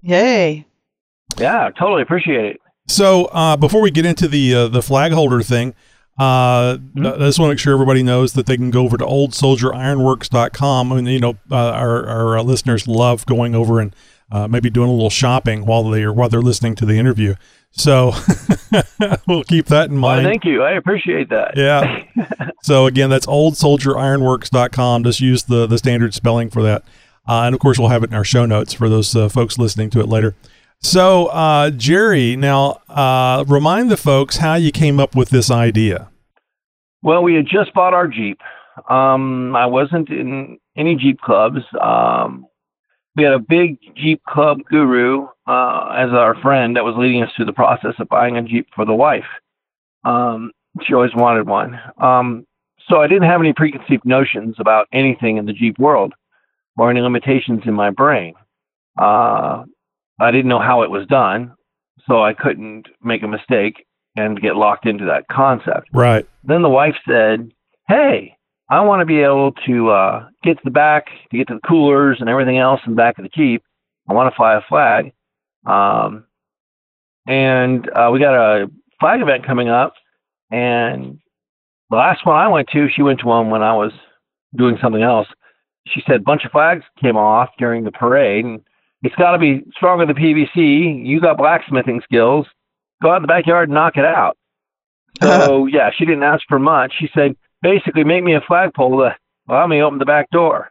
Yay. 0.03 0.67
Yeah, 1.39 1.71
totally 1.79 2.03
appreciate 2.03 2.45
it. 2.47 2.61
So 2.89 3.27
uh, 3.27 3.57
before 3.57 3.81
we 3.81 3.91
get 3.91 4.05
into 4.07 4.29
the 4.29 4.55
uh, 4.55 4.69
the 4.69 4.83
flag 4.83 5.13
holder 5.13 5.43
thing, 5.43 5.75
Uh, 6.19 6.79
I 6.97 7.29
just 7.29 7.39
want 7.39 7.49
to 7.51 7.53
make 7.53 7.59
sure 7.59 7.75
everybody 7.75 8.03
knows 8.03 8.33
that 8.33 8.47
they 8.47 8.57
can 8.57 8.71
go 8.71 8.85
over 8.85 8.97
to 8.97 9.05
oldsoldierironworks.com. 9.87 10.93
And, 10.93 11.09
you 11.09 11.21
know, 11.21 11.37
uh, 11.51 11.57
our, 11.73 12.07
our 12.07 12.43
listeners 12.43 12.89
love 12.89 13.27
going 13.27 13.55
over 13.55 13.81
and 13.81 13.95
uh, 14.31 14.49
maybe 14.49 14.71
doing 14.71 14.89
a 14.89 14.93
little 14.93 15.11
shopping 15.11 15.65
while 15.67 15.85
they're, 15.85 16.13
while 16.13 16.29
they're 16.29 16.41
listening 16.43 16.75
to 16.77 16.87
the 16.87 16.99
interview. 16.99 17.35
So 17.73 18.13
we'll 19.29 19.45
keep 19.45 19.67
that 19.67 19.91
in 19.91 20.01
Well, 20.01 20.17
mind. 20.17 20.27
thank 20.27 20.45
you. 20.45 20.63
I 20.63 20.73
appreciate 20.73 21.29
that. 21.31 21.57
Yeah. 21.57 22.05
so 22.63 22.87
again, 22.87 23.11
that's 23.11 23.27
oldsoldierironworks.com. 23.27 25.05
Just 25.05 25.21
use 25.21 25.43
the, 25.45 25.67
the 25.67 25.79
standard 25.79 26.15
spelling 26.15 26.51
for 26.51 26.63
that. 26.63 26.83
Uh, 27.29 27.43
and 27.43 27.55
of 27.55 27.61
course, 27.61 27.79
we'll 27.79 27.89
have 27.89 28.03
it 28.05 28.11
in 28.11 28.17
our 28.17 28.25
show 28.25 28.47
notes 28.47 28.73
for 28.73 28.89
those 28.89 29.15
uh, 29.15 29.29
folks 29.29 29.59
listening 29.59 29.91
to 29.91 30.01
it 30.01 30.09
later. 30.09 30.35
So, 30.81 31.27
uh, 31.27 31.71
Jerry, 31.71 32.37
now 32.37 32.81
uh, 32.89 33.45
remind 33.49 33.91
the 33.91 33.97
folks 33.97 34.37
how 34.39 34.55
you 34.55 34.71
came 34.71 35.01
up 35.01 35.15
with 35.17 35.31
this 35.31 35.51
idea. 35.51 36.09
Well, 37.03 37.23
we 37.23 37.35
had 37.35 37.47
just 37.47 37.73
bought 37.75 37.95
our 37.95 38.09
Jeep. 38.09 38.41
Um, 38.89 39.57
I 39.57 39.67
wasn't 39.67 40.11
in 40.11 40.59
any 40.77 40.97
Jeep 40.97 41.21
clubs. 41.21 41.59
Um, 41.81 42.47
we 43.17 43.23
had 43.23 43.33
a 43.33 43.39
big 43.39 43.79
Jeep 43.97 44.23
club 44.25 44.59
guru 44.69 45.27
uh, 45.47 45.89
as 45.97 46.11
our 46.11 46.35
friend 46.43 46.77
that 46.77 46.85
was 46.85 46.95
leading 46.99 47.23
us 47.23 47.31
through 47.35 47.47
the 47.47 47.53
process 47.53 47.95
of 47.99 48.09
buying 48.09 48.37
a 48.37 48.43
Jeep 48.43 48.69
for 48.75 48.85
the 48.85 48.95
wife. 48.95 49.25
Um, 50.05 50.53
she 50.83 50.93
always 50.95 51.15
wanted 51.15 51.47
one. 51.47 51.81
Um, 51.99 52.47
so 52.89 53.01
I 53.01 53.07
didn't 53.09 53.29
have 53.29 53.41
any 53.41 53.53
preconceived 53.53 54.05
notions 54.05 54.57
about 54.59 54.87
anything 54.93 55.39
in 55.39 55.47
the 55.47 55.53
Jeep 55.53 55.79
world 55.79 56.15
or 56.77 56.91
any 56.91 57.01
limitations 57.01 57.63
in 57.65 57.75
my 57.75 57.91
brain. 57.91 58.35
Uh, 58.99 59.65
I 60.21 60.31
didn't 60.31 60.49
know 60.49 60.61
how 60.61 60.83
it 60.83 60.91
was 60.91 61.07
done, 61.07 61.55
so 62.07 62.23
I 62.23 62.35
couldn't 62.35 62.87
make 63.03 63.23
a 63.23 63.29
mistake 63.29 63.87
and 64.17 64.41
get 64.41 64.57
locked 64.57 64.87
into 64.87 65.05
that 65.07 65.27
concept 65.29 65.89
Right. 65.93 66.27
then 66.45 66.63
the 66.63 66.71
wife 66.71 66.97
said, 67.07 67.51
"Hey, 67.89 68.36
I 68.69 68.81
want 68.81 69.01
to 69.01 69.07
be 69.07 69.21
able 69.21 69.53
to 69.67 69.91
uh, 69.91 70.29
get 70.43 70.55
to 70.55 70.63
the 70.65 70.71
back, 70.71 71.07
to 71.31 71.37
get 71.37 71.49
to 71.49 71.55
the 71.55 71.69
coolers 71.69 72.19
and 72.21 72.29
everything 72.29 72.59
else 72.59 72.81
in 72.85 72.93
the 72.93 72.97
back 72.97 73.19
of 73.19 73.23
the 73.23 73.31
Jeep. 73.31 73.63
I 74.09 74.13
want 74.13 74.33
to 74.33 74.37
fly 74.37 74.57
a 74.57 74.61
flag." 74.69 75.13
Um, 75.65 76.25
and 77.27 77.89
uh, 77.91 78.11
we 78.13 78.19
got 78.19 78.35
a 78.35 78.71
flag 79.01 79.21
event 79.21 79.47
coming 79.47 79.69
up, 79.69 79.95
and 80.51 81.19
the 81.91 81.97
last 81.97 82.27
one 82.27 82.37
I 82.37 82.49
went 82.49 82.69
to, 82.73 82.89
she 82.95 83.03
went 83.03 83.21
to 83.21 83.27
one 83.27 83.51
when 83.51 83.63
I 83.63 83.75
was 83.75 83.93
doing 84.57 84.79
something 84.81 85.03
else. 85.03 85.29
She 85.89 86.03
said 86.07 86.17
a 86.17 86.21
bunch 86.21 86.45
of 86.45 86.51
flags 86.51 86.83
came 87.01 87.17
off 87.17 87.51
during 87.59 87.85
the 87.85 87.93
parade, 87.93 88.45
and 88.45 88.61
it's 89.03 89.15
got 89.15 89.33
to 89.33 89.39
be 89.39 89.63
stronger 89.77 90.07
than 90.07 90.17
PVC. 90.17 91.07
You 91.07 91.21
got 91.21 91.39
blacksmithing 91.39 92.01
skills. 92.03 92.47
Go 93.03 93.11
out 93.11 93.17
in 93.17 93.23
the 93.23 93.29
backyard 93.29 93.69
and 93.69 93.75
knock 93.75 93.97
it 93.97 94.05
out. 94.05 94.37
So 95.23 95.65
yeah, 95.65 95.91
she 95.97 96.05
didn't 96.05 96.25
ask 96.25 96.43
for 96.47 96.59
much. 96.59 96.93
She 96.99 97.09
said, 97.15 97.37
basically, 97.67 98.05
make 98.05 98.23
me 98.23 98.35
a 98.35 98.41
flagpole 98.47 98.99
to 98.99 99.17
allow 99.49 99.67
me 99.67 99.79
to 99.79 99.83
open 99.83 99.99
the 99.99 100.05
back 100.05 100.31
door. 100.31 100.71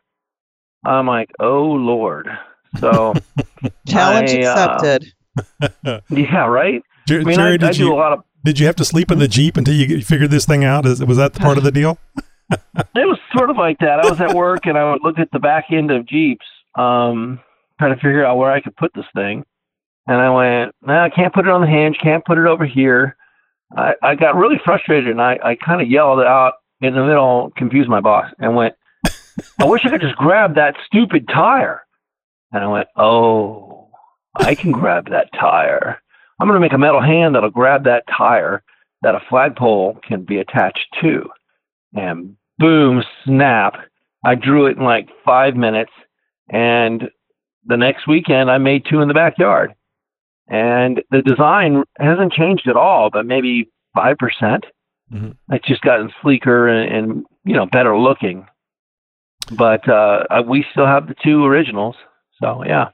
I'm 0.86 1.08
like, 1.08 1.30
oh 1.40 1.64
lord. 1.64 2.28
So 2.80 3.14
Challenge 3.88 4.32
I, 4.32 4.44
uh, 4.44 4.76
accepted. 4.76 6.04
yeah, 6.10 6.46
right. 6.46 6.82
Jer- 7.08 7.22
I 7.22 7.24
mean, 7.24 7.36
Jerry, 7.36 7.52
I, 7.52 7.54
I 7.54 7.58
did 7.58 7.74
do 7.76 7.84
a 7.84 7.90
you 7.90 7.96
lot 7.96 8.14
of. 8.14 8.24
did 8.44 8.60
you 8.60 8.66
have 8.68 8.76
to 8.78 8.86
sleep 8.86 9.12
in 9.12 9.20
the 9.20 9.28
Jeep 9.28 9.58
until 9.58 9.74
you, 9.74 9.86
you 9.98 10.04
figured 10.04 10.32
this 10.32 10.46
thing 10.46 10.64
out? 10.64 10.86
Is, 10.86 11.04
was 11.04 11.18
that 11.18 11.34
part 11.34 11.58
of 11.58 11.64
the 11.64 11.72
deal? 11.72 11.98
It 12.78 13.08
was 13.08 13.18
sort 13.36 13.50
of 13.50 13.58
like 13.58 13.80
that. 13.80 14.00
I 14.00 14.08
was 14.08 14.22
at 14.22 14.36
work 14.36 14.68
and 14.68 14.78
I 14.78 14.92
would 14.92 15.02
look 15.04 15.18
at 15.18 15.30
the 15.34 15.40
back 15.40 15.66
end 15.72 15.90
of 15.90 16.06
Jeeps, 16.06 16.46
um, 16.76 17.40
trying 17.80 17.96
to 17.96 18.00
figure 18.00 18.24
out 18.24 18.38
where 18.38 18.52
I 18.52 18.62
could 18.62 18.76
put 18.76 18.92
this 18.94 19.08
thing. 19.16 19.44
And 20.06 20.18
I 20.18 20.30
went, 20.30 20.76
no, 20.86 20.94
I 20.94 21.10
can't 21.10 21.34
put 21.34 21.48
it 21.48 21.52
on 21.52 21.62
the 21.62 21.68
hinge, 21.68 21.98
can't 21.98 22.24
put 22.24 22.38
it 22.38 22.46
over 22.46 22.64
here. 22.64 23.18
I, 23.76 23.94
I 24.04 24.14
got 24.14 24.36
really 24.36 24.58
frustrated 24.64 25.10
and 25.10 25.20
I, 25.20 25.40
I 25.44 25.56
kind 25.56 25.82
of 25.82 25.90
yelled 25.90 26.20
out 26.20 26.54
in 26.82 26.94
the 26.94 27.06
middle, 27.06 27.52
confused 27.56 27.90
my 27.90 28.02
boss, 28.02 28.32
and 28.40 28.56
went, 28.56 28.76
I 29.60 29.66
wish 29.66 29.82
I 29.86 29.90
could 29.90 30.02
just 30.02 30.16
grab 30.16 30.56
that 30.56 30.76
stupid 30.86 31.28
tire. 31.28 31.82
And 32.52 32.64
I 32.64 32.68
went, 32.68 32.88
oh, 32.96 33.90
I 34.36 34.56
can 34.56 34.72
grab 34.72 35.10
that 35.10 35.30
tire. 35.34 36.02
I'm 36.40 36.48
going 36.48 36.56
to 36.56 36.66
make 36.66 36.74
a 36.74 36.78
metal 36.78 37.02
hand 37.02 37.36
that'll 37.36 37.50
grab 37.50 37.86
that 37.86 38.04
tire 38.08 38.64
that 39.02 39.16
a 39.16 39.22
flagpole 39.30 40.00
can 40.08 40.24
be 40.24 40.40
attached 40.40 40.88
to. 41.02 41.30
And 41.94 42.36
boom, 42.58 43.04
snap. 43.24 43.76
I 44.26 44.36
drew 44.36 44.68
it 44.68 44.78
in 44.78 44.84
like 44.84 45.10
five 45.24 45.56
minutes. 45.56 45.92
And 46.50 47.10
the 47.66 47.78
next 47.78 48.08
weekend, 48.08 48.50
I 48.52 48.58
made 48.58 48.86
two 48.90 49.02
in 49.02 49.08
the 49.08 49.14
backyard. 49.14 49.74
And 50.48 51.02
the 51.10 51.22
design 51.22 51.84
hasn't 51.98 52.34
changed 52.34 52.68
at 52.68 52.76
all, 52.76 53.10
but 53.12 53.26
maybe 53.26 53.70
5%. 53.98 54.64
Percent 55.12 55.38
Mhm. 55.50 55.56
It's 55.56 55.68
just 55.68 55.82
gotten 55.82 56.12
sleeker 56.22 56.68
and, 56.68 56.96
and, 56.96 57.26
you 57.44 57.54
know, 57.56 57.66
better 57.66 57.98
looking. 57.98 58.48
But 59.52 59.88
uh, 59.88 60.24
uh, 60.30 60.44
we 60.48 60.66
still 60.72 60.88
have 60.88 61.08
the 61.08 61.16
two 61.24 61.46
originals. 61.46 61.96
So, 62.42 62.64
yeah. 62.66 62.90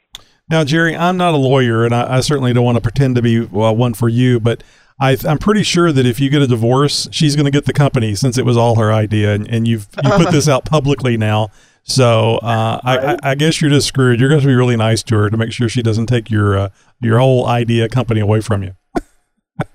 Now, 0.50 0.66
Jerry, 0.66 0.96
I'm 0.96 1.16
not 1.16 1.34
a 1.34 1.38
lawyer, 1.38 1.86
and 1.86 1.96
I, 1.96 2.18
I 2.18 2.20
certainly 2.20 2.52
don't 2.52 2.66
want 2.66 2.76
to 2.76 2.82
pretend 2.82 3.16
to 3.16 3.22
be 3.22 3.40
well, 3.40 3.74
one 3.74 3.94
for 3.94 4.10
you, 4.10 4.40
but 4.40 4.64
I, 5.00 5.18
I'm 5.26 5.38
pretty 5.38 5.64
sure 5.64 5.94
that 5.94 6.06
if 6.06 6.20
you 6.20 6.30
get 6.30 6.42
a 6.42 6.48
divorce, 6.48 7.08
she's 7.12 7.38
going 7.38 7.46
to 7.46 7.52
get 7.52 7.66
the 7.66 7.74
company 7.74 8.16
since 8.16 8.38
it 8.38 8.46
was 8.46 8.58
all 8.58 8.76
her 8.76 8.92
idea, 8.92 9.34
and, 9.34 9.48
and 9.48 9.68
you've 9.68 9.88
you 10.04 10.12
put 10.12 10.32
this 10.32 10.50
out 10.50 10.66
publicly 10.66 11.16
now. 11.16 11.50
So 11.84 12.36
uh, 12.38 12.82
I, 12.84 12.98
I, 12.98 13.18
I 13.24 13.36
guess 13.36 13.62
you're 13.62 13.72
just 13.72 13.88
screwed. 13.88 14.20
You're 14.20 14.30
going 14.30 14.42
to 14.42 14.48
be 14.48 14.54
really 14.54 14.76
nice 14.76 15.02
to 15.04 15.16
her 15.16 15.30
to 15.30 15.38
make 15.38 15.52
sure 15.54 15.70
she 15.70 15.82
doesn't 15.82 16.08
take 16.08 16.30
your 16.30 16.58
uh, 16.58 16.70
your 17.00 17.18
whole 17.18 17.48
idea 17.48 17.88
company 17.88 18.20
away 18.20 18.42
from 18.42 18.62
you. 18.62 18.76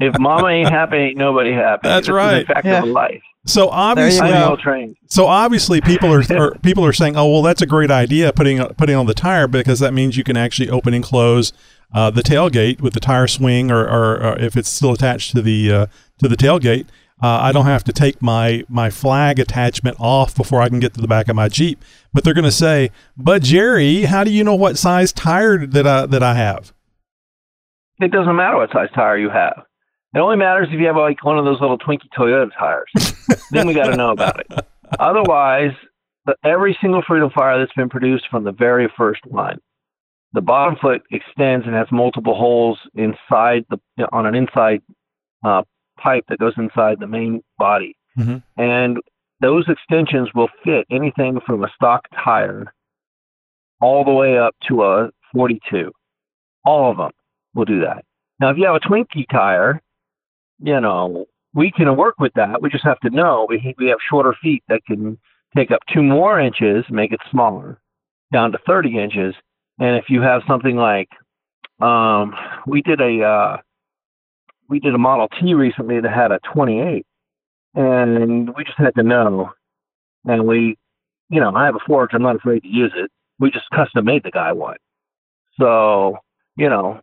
If 0.00 0.18
mama 0.18 0.48
ain't 0.48 0.70
happy, 0.70 0.96
ain't 0.96 1.16
nobody 1.16 1.52
happy. 1.52 1.88
That's 1.88 2.06
This 2.06 2.14
right. 2.14 2.46
fact 2.46 2.64
Yeah. 2.66 2.82
of 2.82 2.88
life. 2.88 3.22
So 3.46 3.68
obviously, 3.68 4.28
you 4.28 4.34
I'm 4.34 4.40
go. 4.42 4.48
well 4.48 4.56
trained. 4.56 4.96
So 5.06 5.26
obviously, 5.26 5.80
people 5.80 6.12
are, 6.12 6.22
are 6.36 6.54
people 6.62 6.84
are 6.84 6.92
saying, 6.92 7.16
"Oh, 7.16 7.30
well, 7.30 7.42
that's 7.42 7.62
a 7.62 7.66
great 7.66 7.92
idea 7.92 8.32
putting 8.32 8.58
putting 8.74 8.96
on 8.96 9.06
the 9.06 9.14
tire 9.14 9.46
because 9.46 9.78
that 9.80 9.94
means 9.94 10.16
you 10.16 10.24
can 10.24 10.36
actually 10.36 10.68
open 10.68 10.94
and 10.94 11.04
close 11.04 11.52
uh, 11.94 12.10
the 12.10 12.22
tailgate 12.22 12.80
with 12.80 12.92
the 12.94 12.98
tire 13.00 13.28
swing, 13.28 13.70
or, 13.70 13.84
or, 13.86 14.16
or 14.20 14.38
if 14.40 14.56
it's 14.56 14.68
still 14.68 14.92
attached 14.92 15.30
to 15.36 15.42
the 15.42 15.70
uh, 15.72 15.86
to 16.18 16.26
the 16.28 16.34
tailgate, 16.34 16.86
uh, 17.22 17.38
I 17.40 17.52
don't 17.52 17.66
have 17.66 17.84
to 17.84 17.92
take 17.92 18.20
my 18.20 18.64
my 18.68 18.90
flag 18.90 19.38
attachment 19.38 19.96
off 20.00 20.34
before 20.34 20.60
I 20.60 20.68
can 20.68 20.80
get 20.80 20.94
to 20.94 21.00
the 21.00 21.06
back 21.08 21.28
of 21.28 21.36
my 21.36 21.48
Jeep." 21.48 21.84
But 22.12 22.24
they're 22.24 22.34
going 22.34 22.44
to 22.44 22.50
say, 22.50 22.90
"But 23.16 23.42
Jerry, 23.42 24.02
how 24.02 24.24
do 24.24 24.32
you 24.32 24.42
know 24.42 24.56
what 24.56 24.76
size 24.76 25.12
tire 25.12 25.64
that 25.68 25.86
I 25.86 26.06
that 26.06 26.22
I 26.24 26.34
have?" 26.34 26.72
It 28.00 28.10
doesn't 28.10 28.34
matter 28.34 28.56
what 28.56 28.72
size 28.72 28.88
tire 28.92 29.18
you 29.18 29.30
have. 29.30 29.62
It 30.16 30.20
only 30.20 30.36
matters 30.36 30.68
if 30.72 30.80
you 30.80 30.86
have 30.86 30.96
like 30.96 31.22
one 31.22 31.36
of 31.38 31.44
those 31.44 31.60
little 31.60 31.76
Twinkie 31.78 32.08
Toyota 32.16 32.50
tires. 32.58 32.90
then 33.50 33.66
we 33.66 33.74
got 33.74 33.86
to 33.90 33.96
know 33.96 34.10
about 34.12 34.40
it. 34.40 34.46
Otherwise, 34.98 35.72
the, 36.24 36.34
every 36.42 36.76
single 36.80 37.02
Freedom 37.06 37.28
Flyer 37.30 37.58
that's 37.58 37.72
been 37.74 37.90
produced 37.90 38.24
from 38.30 38.42
the 38.42 38.52
very 38.52 38.90
first 38.96 39.20
one, 39.26 39.58
the 40.32 40.40
bottom 40.40 40.76
foot 40.80 41.02
extends 41.10 41.66
and 41.66 41.74
has 41.74 41.86
multiple 41.92 42.34
holes 42.34 42.78
inside 42.94 43.66
the 43.68 43.78
on 44.10 44.24
an 44.24 44.34
inside 44.34 44.80
uh, 45.44 45.62
pipe 45.98 46.24
that 46.30 46.38
goes 46.38 46.54
inside 46.56 46.98
the 46.98 47.06
main 47.06 47.42
body, 47.58 47.94
Mhm. 48.18 48.42
and 48.56 48.98
those 49.40 49.68
extensions 49.68 50.30
will 50.34 50.48
fit 50.64 50.86
anything 50.90 51.40
from 51.46 51.62
a 51.62 51.68
stock 51.74 52.06
tire 52.24 52.72
all 53.82 54.02
the 54.04 54.10
way 54.12 54.38
up 54.38 54.54
to 54.66 54.82
a 54.82 55.10
42. 55.34 55.92
All 56.64 56.90
of 56.90 56.96
them 56.96 57.10
will 57.54 57.66
do 57.66 57.80
that. 57.82 58.04
Now, 58.40 58.48
if 58.50 58.56
you 58.56 58.64
have 58.66 58.74
a 58.76 58.80
Twinkie 58.80 59.28
tire, 59.30 59.82
you 60.58 60.80
know, 60.80 61.26
we 61.54 61.70
can 61.70 61.96
work 61.96 62.16
with 62.18 62.32
that. 62.34 62.60
We 62.60 62.70
just 62.70 62.84
have 62.84 63.00
to 63.00 63.10
know 63.10 63.46
we, 63.48 63.74
we 63.78 63.88
have 63.88 63.98
shorter 64.08 64.34
feet 64.42 64.62
that 64.68 64.84
can 64.86 65.18
take 65.56 65.70
up 65.70 65.80
two 65.92 66.02
more 66.02 66.38
inches, 66.38 66.84
make 66.90 67.12
it 67.12 67.20
smaller, 67.30 67.80
down 68.32 68.52
to 68.52 68.58
30 68.66 68.98
inches. 68.98 69.34
And 69.78 69.96
if 69.96 70.04
you 70.08 70.20
have 70.22 70.42
something 70.46 70.76
like, 70.76 71.08
um, 71.80 72.34
we 72.66 72.82
did 72.82 73.00
a, 73.00 73.22
uh, 73.22 73.56
we 74.68 74.80
did 74.80 74.94
a 74.94 74.98
Model 74.98 75.28
T 75.40 75.54
recently 75.54 76.00
that 76.00 76.12
had 76.12 76.32
a 76.32 76.40
28, 76.52 77.06
and 77.74 78.54
we 78.54 78.64
just 78.64 78.78
had 78.78 78.94
to 78.96 79.02
know. 79.02 79.50
And 80.24 80.46
we, 80.46 80.76
you 81.28 81.40
know, 81.40 81.54
I 81.54 81.66
have 81.66 81.76
a 81.76 81.86
forge. 81.86 82.10
I'm 82.12 82.22
not 82.22 82.36
afraid 82.36 82.62
to 82.62 82.68
use 82.68 82.92
it. 82.96 83.10
We 83.38 83.50
just 83.50 83.70
custom 83.74 84.04
made 84.04 84.24
the 84.24 84.30
guy 84.30 84.52
one. 84.52 84.76
So, 85.60 86.18
you 86.56 86.68
know, 86.68 87.00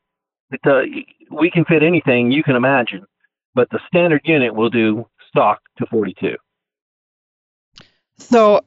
it, 0.52 0.60
uh, 0.66 0.82
we 1.32 1.50
can 1.50 1.66
fit 1.66 1.84
anything 1.84 2.32
you 2.32 2.44
can 2.44 2.56
imagine, 2.56 3.06
but 3.56 3.70
the 3.70 3.80
standard 3.88 4.22
unit 4.26 4.56
will 4.56 4.70
do 4.70 5.08
stock 5.30 5.62
to 5.78 5.86
42. 5.88 6.36
So, 8.18 8.62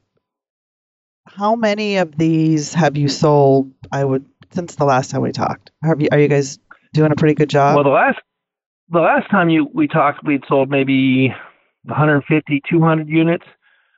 how 1.25 1.55
many 1.55 1.97
of 1.97 2.17
these 2.17 2.73
have 2.73 2.97
you 2.97 3.07
sold? 3.07 3.71
I 3.91 4.03
would 4.03 4.25
since 4.51 4.75
the 4.75 4.85
last 4.85 5.11
time 5.11 5.21
we 5.21 5.31
talked. 5.31 5.71
Have 5.83 6.01
you? 6.01 6.09
Are 6.11 6.19
you 6.19 6.27
guys 6.27 6.59
doing 6.93 7.11
a 7.11 7.15
pretty 7.15 7.33
good 7.33 7.49
job? 7.49 7.75
well, 7.75 7.83
the 7.83 7.89
last 7.89 8.19
the 8.89 8.99
last 8.99 9.29
time 9.29 9.49
you 9.49 9.69
we 9.73 9.87
talked, 9.87 10.25
we'd 10.25 10.43
sold 10.47 10.69
maybe 10.69 11.29
150, 11.83 12.61
200 12.69 13.09
units. 13.09 13.45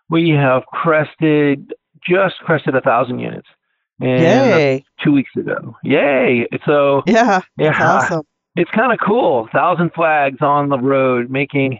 We 0.09 0.29
have 0.29 0.63
crested 0.65 1.73
just 2.07 2.35
crested 2.39 2.75
a 2.75 2.81
thousand 2.81 3.19
units. 3.19 3.47
And 4.01 4.21
Yay! 4.21 4.85
two 5.03 5.11
weeks 5.11 5.31
ago. 5.35 5.75
Yay! 5.83 6.47
So 6.65 7.03
Yeah, 7.05 7.41
yeah, 7.57 7.73
awesome. 7.77 8.23
It's 8.60 8.72
kind 8.72 8.91
of 8.93 8.99
cool. 9.05 9.47
Thousand 9.53 9.91
flags 9.93 10.38
on 10.41 10.70
the 10.70 10.78
road, 10.80 11.30
making 11.30 11.80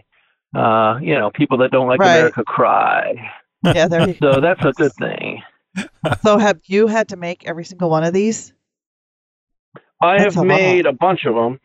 Uh, 0.54 0.98
you 1.00 1.14
know, 1.14 1.30
people 1.30 1.56
that 1.58 1.70
don't 1.70 1.86
like 1.86 2.00
Right. 2.00 2.16
America 2.16 2.42
cry. 2.44 3.30
Yeah, 3.62 3.86
there 3.86 4.08
you 4.08 4.14
So 4.20 4.40
that's 4.40 4.64
a 4.64 4.72
good 4.72 4.92
thing. 4.94 5.42
So 6.22 6.38
have 6.38 6.58
you 6.64 6.88
had 6.88 7.08
to 7.10 7.16
make 7.16 7.46
every 7.46 7.64
single 7.64 7.88
one 7.90 8.02
of 8.02 8.12
these? 8.12 8.52
I 10.02 10.18
That's 10.18 10.34
have 10.34 10.44
a 10.44 10.48
lot. 10.48 10.56
made 10.56 10.86
a 10.86 10.92
bunch 10.92 11.24
of 11.26 11.34
them. 11.34 11.60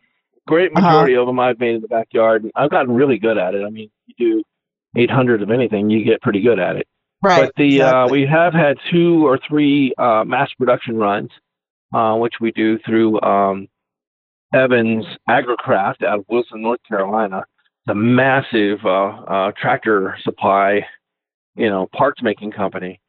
Great 0.47 0.71
Uh-huh. 0.75 0.85
majority 0.87 1.15
of 1.15 1.25
them 1.25 1.39
I've 1.39 1.59
made 1.59 1.75
in 1.75 1.81
the 1.81 1.87
backyard. 1.87 2.43
and 2.43 2.51
I've 2.55 2.69
gotten 2.69 2.93
really 2.93 3.17
good 3.17 3.37
at 3.39 3.55
it. 3.55 3.63
I 3.65 3.69
mean, 3.71 3.89
you 4.05 4.15
do 4.17 4.43
800 5.01 5.41
of 5.41 5.49
anything, 5.49 5.89
you 5.89 6.03
get 6.05 6.21
pretty 6.21 6.41
good 6.41 6.59
at 6.59 6.75
it. 6.75 6.87
Right. 7.23 7.45
but 7.45 7.53
the 7.57 7.81
uh, 7.81 8.07
we 8.07 8.27
have 8.27 8.53
had 8.53 8.77
two 8.91 9.25
or 9.25 9.39
three 9.47 9.93
uh, 9.97 10.23
mass 10.25 10.51
production 10.59 10.97
runs, 10.97 11.31
uh, 11.93 12.15
which 12.17 12.35
we 12.39 12.51
do 12.51 12.77
through 12.85 13.19
um, 13.21 13.67
Evans 14.55 15.05
Agricraft 15.29 16.03
out 16.03 16.19
of 16.19 16.25
Wilson, 16.29 16.61
North 16.61 16.79
Carolina. 16.87 17.39
It's 17.85 17.91
a 17.91 17.95
massive 17.95 18.79
uh, 18.85 18.89
uh, 19.27 19.51
tractor 19.59 20.17
supply, 20.23 20.85
you 21.55 21.69
know, 21.69 21.87
parts 21.93 22.21
making 22.23 22.51
company 22.51 22.99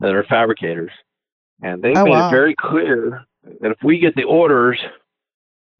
that 0.00 0.14
are 0.14 0.24
fabricators, 0.24 0.90
and 1.62 1.82
they've 1.82 1.96
Oh, 1.96 2.04
made 2.04 2.10
wow. 2.10 2.28
it 2.28 2.30
very 2.30 2.54
clear 2.58 3.24
that 3.60 3.70
if 3.72 3.78
we 3.82 3.98
get 3.98 4.14
the 4.16 4.24
orders 4.24 4.78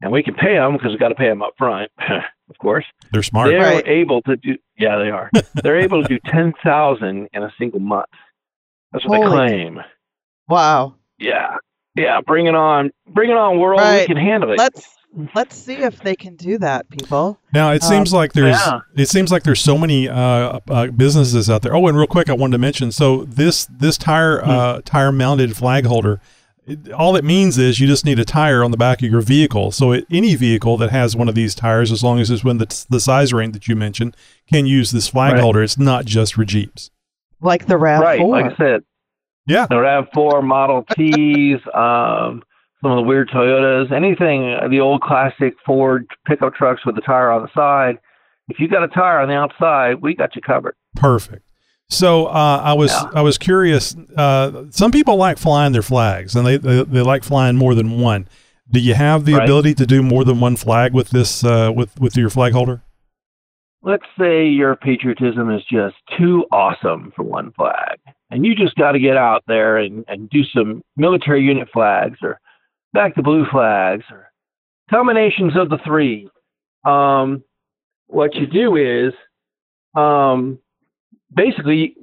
and 0.01 0.11
we 0.13 0.23
can 0.23 0.35
pay 0.35 0.55
them 0.55 0.73
because 0.75 0.91
we 0.91 0.99
got 0.99 1.09
to 1.11 1.15
pay 1.15 1.29
them 1.29 1.43
up 1.43 1.55
front, 1.57 1.91
of 2.51 2.59
course. 2.59 2.85
They're 3.13 3.23
smart. 3.23 3.49
They're 3.51 3.61
Right. 3.61 3.87
able 3.87 4.21
to 4.23 4.37
do. 4.37 4.57
Yeah, 4.77 4.99
they 4.99 5.11
are. 5.11 5.31
They're 5.63 5.79
able 5.81 6.03
to 6.03 6.09
do 6.09 6.19
ten 6.27 6.53
thousand 6.65 7.29
in 7.33 7.43
a 7.43 7.53
single 7.59 7.81
month. 7.81 8.07
That's 8.93 9.07
what 9.07 9.23
Holy- 9.23 9.31
they 9.31 9.47
claim. 9.55 9.81
wow. 10.49 10.95
Yeah, 11.19 11.57
yeah. 11.95 12.21
Bring 12.21 12.47
it 12.47 12.55
on. 12.57 12.91
Bring 13.09 13.31
it 13.31 13.37
on, 13.37 13.59
world. 13.61 13.81
We 13.81 14.07
can 14.07 14.17
handle 14.17 14.51
it. 14.53 14.59
Let's 14.59 14.97
let's 15.35 15.57
see 15.57 15.75
if 15.75 16.01
they 16.01 16.15
can 16.17 16.37
do 16.37 16.59
that, 16.59 16.89
people. 16.91 17.39
Now 17.53 17.73
it 17.73 17.83
Um, 17.83 17.89
seems 17.89 18.13
like 18.13 18.33
there's 18.33 18.57
yeah. 18.59 18.81
it 18.97 19.09
seems 19.09 19.31
like 19.33 19.43
there's 19.43 19.61
so 19.61 19.77
many 19.79 20.09
uh, 20.09 20.59
uh, 20.71 20.87
businesses 20.89 21.49
out 21.51 21.63
there. 21.63 21.75
Oh, 21.75 21.87
and 21.87 21.97
real 21.97 22.07
quick, 22.07 22.29
I 22.29 22.33
wanted 22.35 22.53
to 22.53 22.59
mention 22.59 22.93
so 22.93 23.25
this 23.25 23.67
this 23.67 23.97
tire 23.99 24.41
Hmm. 24.43 24.51
uh, 24.51 24.81
tire 24.85 25.13
mounted 25.13 25.57
flag 25.57 25.87
holder. 25.87 26.21
It, 26.65 26.93
all 26.93 27.17
it 27.17 27.25
means 27.25 27.59
is 27.59 27.81
you 27.81 27.89
just 27.89 28.05
need 28.05 28.21
a 28.21 28.25
tire 28.25 28.63
on 28.63 28.71
the 28.71 28.77
back 28.77 29.03
of 29.03 29.11
your 29.11 29.21
vehicle. 29.21 29.73
So 29.73 29.91
it, 29.91 30.07
any 30.13 30.37
vehicle 30.37 30.77
that 30.77 30.91
has 30.91 31.17
one 31.17 31.29
of 31.29 31.35
these 31.35 31.57
tires, 31.57 31.91
as 31.91 32.05
long 32.05 32.21
as 32.21 32.31
it's 32.31 32.45
within 32.45 32.59
the, 32.59 32.85
the 32.89 33.01
size 33.01 33.33
range 33.33 33.53
that 33.55 33.67
you 33.67 33.75
mentioned, 33.75 34.17
can 34.53 34.65
use 34.67 34.93
this 34.93 35.09
flag 35.09 35.33
Right. 35.35 35.43
holder. 35.43 35.63
It's 35.65 35.77
not 35.77 36.05
just 36.05 36.35
for 36.35 36.45
Jeeps. 36.45 36.91
Like 37.41 37.67
the 37.67 37.77
Rav 37.77 38.01
right, 38.01 38.21
Four. 38.21 38.31
like 38.41 38.53
I 38.53 38.57
said, 38.57 38.83
Yeah. 39.49 39.67
the 39.69 39.81
Rav 39.81 40.07
Four 40.15 40.41
Model 40.41 40.85
Ts, 40.97 41.61
um, 41.75 42.45
some 42.83 42.91
of 42.93 42.97
the 42.97 43.03
weird 43.03 43.29
Toyotas, 43.29 43.93
anything. 43.93 44.57
The 44.71 44.81
old 44.81 45.01
classic 45.03 45.55
Ford 45.65 46.07
pickup 46.27 46.55
trucks 46.55 46.85
with 46.85 46.95
the 46.97 47.01
tire 47.01 47.31
on 47.31 47.43
the 47.43 47.49
side. 47.55 47.99
If 48.49 48.59
you 48.59 48.69
got 48.69 48.83
a 48.83 48.89
tire 48.89 49.21
on 49.21 49.29
the 49.29 49.35
outside, 49.35 50.03
we 50.03 50.15
got 50.15 50.35
you 50.35 50.43
covered. 50.43 50.75
Perfect. 50.97 51.49
So 51.89 52.27
uh, 52.27 52.61
I 52.65 52.73
was 52.73 52.91
Yeah. 52.91 53.11
I 53.15 53.23
was 53.23 53.39
curious. 53.39 53.95
Uh, 54.17 54.65
some 54.71 54.91
people 54.91 55.17
like 55.17 55.39
flying 55.39 55.73
their 55.73 55.83
flags, 55.83 56.35
and 56.35 56.47
they, 56.47 56.57
they 56.57 56.83
they 56.85 57.03
like 57.03 57.23
flying 57.23 57.57
more 57.57 57.75
than 57.75 58.01
one. 58.01 58.29
Do 58.71 58.81
you 58.81 58.95
have 58.95 59.27
the 59.27 59.35
Right. 59.35 59.45
ability 59.45 59.75
to 59.75 59.87
do 59.87 60.03
more 60.03 60.25
than 60.25 60.41
one 60.41 60.57
flag 60.57 60.93
with 60.95 61.11
this 61.11 61.45
uh, 61.45 61.71
with 61.75 61.99
with 62.01 62.17
your 62.17 62.31
flag 62.31 62.53
holder? 62.53 62.83
let's 63.85 64.07
say 64.17 64.47
your 64.47 64.77
patriotism 64.77 65.51
is 65.51 65.61
just 65.65 65.97
too 66.17 66.45
awesome 66.53 67.13
for 67.17 67.25
one 67.25 67.51
flag, 67.53 67.99
and 68.31 68.47
you 68.47 68.55
just 68.55 68.77
got 68.77 68.93
to 68.93 69.01
get 69.01 69.17
out 69.17 69.43
there 69.49 69.77
and, 69.77 70.05
and 70.07 70.31
do 70.31 70.45
some 70.45 70.83
military 70.97 71.43
unit 71.43 71.69
flags 71.73 72.17
or 72.23 72.39
back 72.93 73.15
to 73.15 73.23
blue 73.23 73.47
flags 73.51 74.05
or 74.11 74.31
combinations 74.91 75.57
of 75.57 75.69
the 75.69 75.79
three. 75.85 76.29
Um, 76.85 77.43
what 78.07 78.35
you 78.35 78.47
do 78.47 78.77
is 78.77 79.13
um, 79.95 80.59
basically 81.35 81.97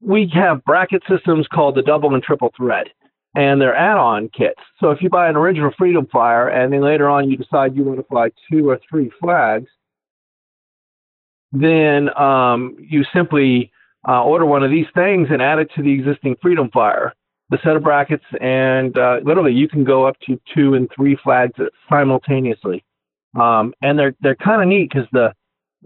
we 0.00 0.30
have 0.34 0.64
bracket 0.64 1.02
systems 1.08 1.46
called 1.52 1.74
the 1.74 1.82
double 1.82 2.14
and 2.14 2.22
triple 2.22 2.52
thread. 2.56 2.88
And 3.34 3.60
they're 3.60 3.76
add-on 3.76 4.30
kits. 4.30 4.60
So 4.80 4.90
if 4.90 5.02
you 5.02 5.10
buy 5.10 5.28
an 5.28 5.36
original 5.36 5.70
Freedom 5.76 6.08
Flyer 6.10 6.48
and 6.48 6.72
then 6.72 6.80
later 6.80 7.08
on 7.08 7.30
you 7.30 7.36
decide 7.36 7.76
you 7.76 7.84
want 7.84 7.98
to 7.98 8.04
fly 8.04 8.30
two 8.50 8.68
or 8.68 8.80
three 8.90 9.12
flags, 9.20 9.68
then 11.52 12.08
um, 12.18 12.76
you 12.80 13.04
simply 13.14 13.70
uh, 14.08 14.24
order 14.24 14.46
one 14.46 14.64
of 14.64 14.70
these 14.70 14.86
things 14.94 15.28
and 15.30 15.42
add 15.42 15.58
it 15.58 15.70
to 15.76 15.82
the 15.82 15.92
existing 15.92 16.36
Freedom 16.40 16.70
Flyer, 16.72 17.14
the 17.50 17.58
set 17.64 17.76
of 17.76 17.82
brackets, 17.82 18.24
and 18.40 18.96
uh, 18.98 19.18
literally 19.24 19.52
you 19.52 19.68
can 19.68 19.84
go 19.84 20.06
up 20.06 20.16
to 20.26 20.40
two 20.54 20.74
and 20.74 20.90
three 20.94 21.16
flags 21.22 21.54
simultaneously. 21.88 22.84
Um, 23.38 23.72
and 23.82 23.98
they're 23.98 24.14
they're 24.20 24.36
kind 24.36 24.62
of 24.62 24.68
neat 24.68 24.90
because 24.90 25.08
the 25.12 25.32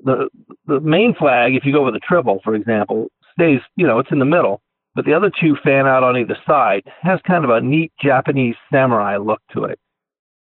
the 0.05 0.29
the 0.67 0.81
main 0.81 1.15
flag, 1.15 1.55
if 1.55 1.65
you 1.65 1.73
go 1.73 1.85
with 1.85 1.95
a 1.95 2.01
triple, 2.01 2.41
for 2.43 2.55
example, 2.55 3.09
stays 3.33 3.61
you 3.77 3.87
know 3.87 3.99
it's 3.99 4.11
in 4.11 4.19
the 4.19 4.25
middle, 4.25 4.61
but 4.95 5.05
the 5.05 5.15
other 5.15 5.31
two 5.41 5.57
fan 5.63 5.87
out 5.87 6.03
on 6.03 6.17
either 6.17 6.37
side. 6.47 6.83
Has 7.03 7.21
kind 7.27 7.45
of 7.45 7.51
a 7.51 7.61
neat 7.61 7.93
Japanese 8.03 8.57
samurai 8.73 9.17
look 9.17 9.41
to 9.53 9.65
it. 9.65 9.79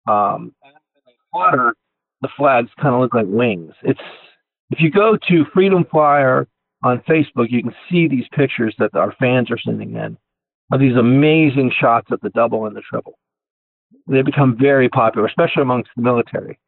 Um, 0.08 0.54
water, 1.34 1.76
the 2.22 2.30
flags 2.36 2.70
kind 2.82 2.96
of 2.96 3.02
look 3.02 3.14
like 3.14 3.28
wings. 3.28 3.74
It's 3.84 4.00
if 4.72 4.80
you 4.80 4.90
go 4.90 5.18
to 5.28 5.46
Freedom 5.54 5.86
Flyer 5.90 6.48
on 6.84 7.00
Facebook, 7.02 7.52
you 7.52 7.62
can 7.62 7.76
see 7.90 8.08
these 8.08 8.26
pictures 8.36 8.74
that 8.80 8.96
our 8.96 9.14
fans 9.20 9.52
are 9.52 9.60
sending 9.60 9.96
in 9.96 10.18
of 10.72 10.80
these 10.80 10.96
amazing 10.96 11.72
shots 11.80 12.08
of 12.12 12.20
the 12.22 12.30
double 12.30 12.66
and 12.66 12.76
the 12.76 12.82
triple. 12.82 13.18
They 14.08 14.22
become 14.22 14.58
very 14.60 14.90
popular, 14.90 15.28
especially 15.28 15.62
amongst 15.62 15.92
the 15.96 16.02
military. 16.02 16.60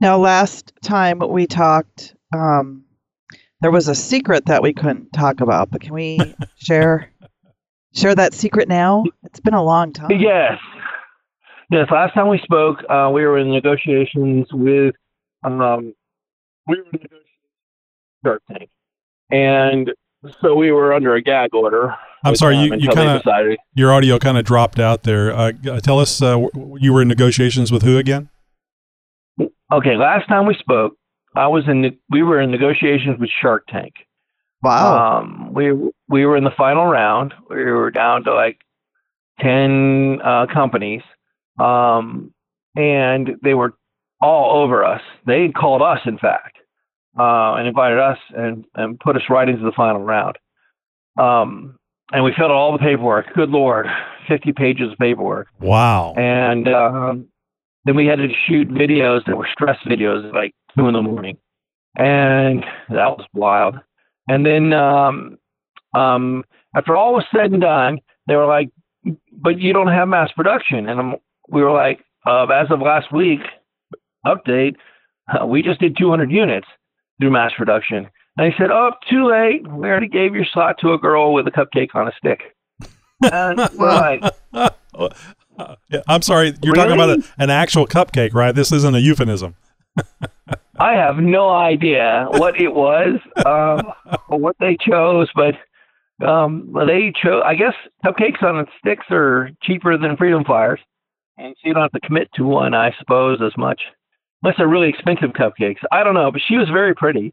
Now, 0.00 0.18
last 0.18 0.72
time 0.82 1.20
we 1.28 1.46
talked, 1.46 2.14
um, 2.34 2.84
there 3.60 3.70
was 3.70 3.88
a 3.88 3.94
secret 3.94 4.46
that 4.46 4.62
we 4.62 4.72
couldn't 4.72 5.12
talk 5.12 5.40
about, 5.40 5.70
but 5.70 5.80
can 5.80 5.94
we 5.94 6.18
share 6.56 7.10
share 7.94 8.14
that 8.14 8.34
secret 8.34 8.68
now? 8.68 9.04
It's 9.22 9.40
been 9.40 9.54
a 9.54 9.62
long 9.62 9.92
time. 9.92 10.10
Yes. 10.10 10.58
Yes, 11.70 11.88
last 11.90 12.12
time 12.14 12.28
we 12.28 12.38
spoke, 12.44 12.78
uh, 12.90 13.10
we 13.12 13.24
were 13.24 13.38
in 13.38 13.50
negotiations 13.50 14.46
with, 14.52 14.94
um, 15.44 15.94
we 16.68 16.76
were 16.76 16.82
in 16.82 16.90
negotiations 16.92 17.24
Shark 18.24 18.42
Tank. 18.50 18.70
And 19.30 19.92
so 20.40 20.54
we 20.54 20.72
were 20.72 20.92
under 20.92 21.14
a 21.14 21.22
gag 21.22 21.54
order. 21.54 21.94
I'm 22.24 22.32
with 22.32 22.38
sorry, 22.38 22.56
them 22.56 22.80
you, 22.80 22.88
you 22.88 22.88
kind 22.88 23.22
of 23.24 23.56
your 23.74 23.92
audio 23.92 24.18
kind 24.18 24.38
of 24.38 24.44
dropped 24.44 24.78
out 24.78 25.02
there. 25.02 25.32
Uh, 25.32 25.52
tell 25.82 26.00
us, 26.00 26.22
uh, 26.22 26.32
w- 26.38 26.76
you 26.80 26.92
were 26.92 27.02
in 27.02 27.08
negotiations 27.08 27.70
with 27.70 27.82
who 27.82 27.98
again? 27.98 28.30
Okay, 29.72 29.96
last 29.96 30.28
time 30.28 30.46
we 30.46 30.54
spoke, 30.54 30.94
I 31.36 31.48
was 31.48 31.64
in, 31.68 31.98
we 32.10 32.22
were 32.22 32.40
in 32.40 32.50
negotiations 32.50 33.18
with 33.18 33.30
Shark 33.42 33.66
Tank. 33.68 33.94
Wow. 34.62 35.18
Um, 35.18 35.52
we 35.52 35.72
we 36.08 36.24
were 36.24 36.36
in 36.36 36.44
the 36.44 36.52
final 36.56 36.86
round. 36.86 37.34
We 37.50 37.62
were 37.64 37.90
down 37.90 38.24
to 38.24 38.34
like 38.34 38.58
ten 39.40 40.20
uh, 40.24 40.46
companies, 40.52 41.02
um, 41.58 42.32
and 42.74 43.32
they 43.42 43.52
were 43.52 43.74
all 44.22 44.62
over 44.62 44.82
us. 44.84 45.02
They 45.26 45.48
called 45.48 45.82
us, 45.82 45.98
in 46.06 46.16
fact, 46.16 46.56
uh, 47.18 47.54
and 47.56 47.68
invited 47.68 47.98
us 47.98 48.18
and 48.34 48.64
and 48.74 48.98
put 48.98 49.16
us 49.16 49.22
right 49.28 49.48
into 49.48 49.64
the 49.64 49.72
final 49.76 50.00
round. 50.00 50.38
Um, 51.18 51.76
and 52.12 52.24
we 52.24 52.32
filled 52.36 52.50
out 52.50 52.56
all 52.56 52.72
the 52.72 52.78
paperwork. 52.78 53.26
Good 53.34 53.50
lord, 53.50 53.86
fifty 54.28 54.52
pages 54.52 54.92
of 54.92 54.98
paperwork. 54.98 55.48
Wow. 55.60 56.14
And 56.16 56.68
um, 56.68 57.28
then 57.84 57.96
we 57.96 58.06
had 58.06 58.16
to 58.16 58.28
shoot 58.46 58.68
videos 58.68 59.24
that 59.26 59.36
were 59.36 59.48
stress 59.52 59.78
videos 59.86 60.28
at 60.28 60.34
like 60.34 60.54
two 60.76 60.86
in 60.86 60.94
the 60.94 61.02
morning, 61.02 61.38
and 61.96 62.62
that 62.90 63.16
was 63.16 63.26
wild. 63.32 63.76
And 64.28 64.44
then 64.44 64.72
um, 64.72 65.38
um, 65.94 66.44
after 66.76 66.96
all 66.96 67.14
was 67.14 67.24
said 67.34 67.52
and 67.52 67.60
done, 67.60 67.98
they 68.26 68.36
were 68.36 68.46
like, 68.46 68.70
"But 69.32 69.58
you 69.58 69.72
don't 69.72 69.88
have 69.88 70.08
mass 70.08 70.30
production." 70.32 70.88
And 70.88 71.00
I'm, 71.00 71.14
we 71.48 71.62
were 71.62 71.72
like, 71.72 72.00
uh, 72.26 72.46
"As 72.46 72.70
of 72.70 72.80
last 72.80 73.12
week, 73.12 73.40
update, 74.26 74.76
uh, 75.28 75.46
we 75.46 75.62
just 75.62 75.80
did 75.80 75.96
200 75.98 76.30
units 76.30 76.66
through 77.20 77.30
mass 77.30 77.52
production." 77.56 78.08
And 78.36 78.50
they 78.50 78.56
said, 78.56 78.70
"Oh, 78.70 78.90
too 79.10 79.28
late. 79.30 79.66
We 79.66 79.86
already 79.88 80.08
gave 80.08 80.34
your 80.34 80.44
slot 80.52 80.76
to 80.80 80.92
a 80.92 80.98
girl 80.98 81.32
with 81.32 81.46
a 81.46 81.50
cupcake 81.50 81.94
on 81.94 82.08
a 82.08 82.12
stick." 82.18 82.40
And 83.22 83.58
we're 83.78 83.88
like, 83.88 84.34
Yeah, 85.88 86.02
I'm 86.08 86.22
sorry, 86.22 86.54
you're 86.62 86.74
talking 86.74 86.94
about 86.94 87.10
a, 87.10 87.22
an 87.38 87.50
actual 87.50 87.86
cupcake, 87.86 88.34
right? 88.34 88.54
This 88.54 88.72
isn't 88.72 88.94
a 88.94 88.98
euphemism. 88.98 89.54
I 90.78 90.94
have 90.94 91.16
no 91.16 91.48
idea 91.50 92.26
what 92.30 92.60
it 92.60 92.74
was 92.74 93.20
um, 93.46 93.92
or 94.28 94.38
what 94.38 94.56
they 94.58 94.76
chose, 94.80 95.28
but 95.34 95.54
um, 96.26 96.74
they 96.86 97.12
chose. 97.22 97.42
I 97.44 97.54
guess 97.54 97.74
cupcakes 98.04 98.42
on 98.42 98.66
sticks 98.80 99.06
are 99.10 99.50
cheaper 99.62 99.96
than 99.96 100.16
Freedom 100.16 100.44
Flyers, 100.44 100.80
and 101.38 101.54
so 101.56 101.68
you 101.68 101.74
don't 101.74 101.82
have 101.82 101.92
to 101.92 102.06
commit 102.06 102.28
to 102.34 102.44
one, 102.44 102.74
I 102.74 102.92
suppose, 102.98 103.40
as 103.44 103.56
much. 103.56 103.82
Unless 104.42 104.58
they're 104.58 104.68
really 104.68 104.88
expensive 104.88 105.30
cupcakes. 105.30 105.78
I 105.90 106.02
don't 106.02 106.14
know, 106.14 106.30
but 106.30 106.42
she 106.46 106.56
was 106.56 106.68
very 106.68 106.94
pretty, 106.94 107.32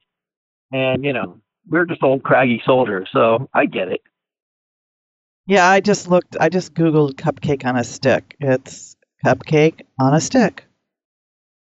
and 0.72 1.04
you 1.04 1.14
know, 1.14 1.40
we're 1.70 1.86
just 1.86 2.04
old 2.04 2.24
craggy 2.24 2.62
soldiers, 2.66 3.10
so 3.12 3.50
I 3.54 3.66
get 3.66 3.88
it. 3.90 4.02
yeah, 5.48 5.70
I 5.70 5.80
just 5.80 6.08
looked. 6.10 6.36
I 6.40 6.50
just 6.50 6.74
googled 6.74 7.14
cupcake 7.16 7.66
on 7.66 7.76
a 7.78 7.84
stick. 7.84 8.36
It's 8.40 8.96
cupcake 9.26 9.82
on 10.00 10.14
a 10.14 10.22
stick. 10.22 10.66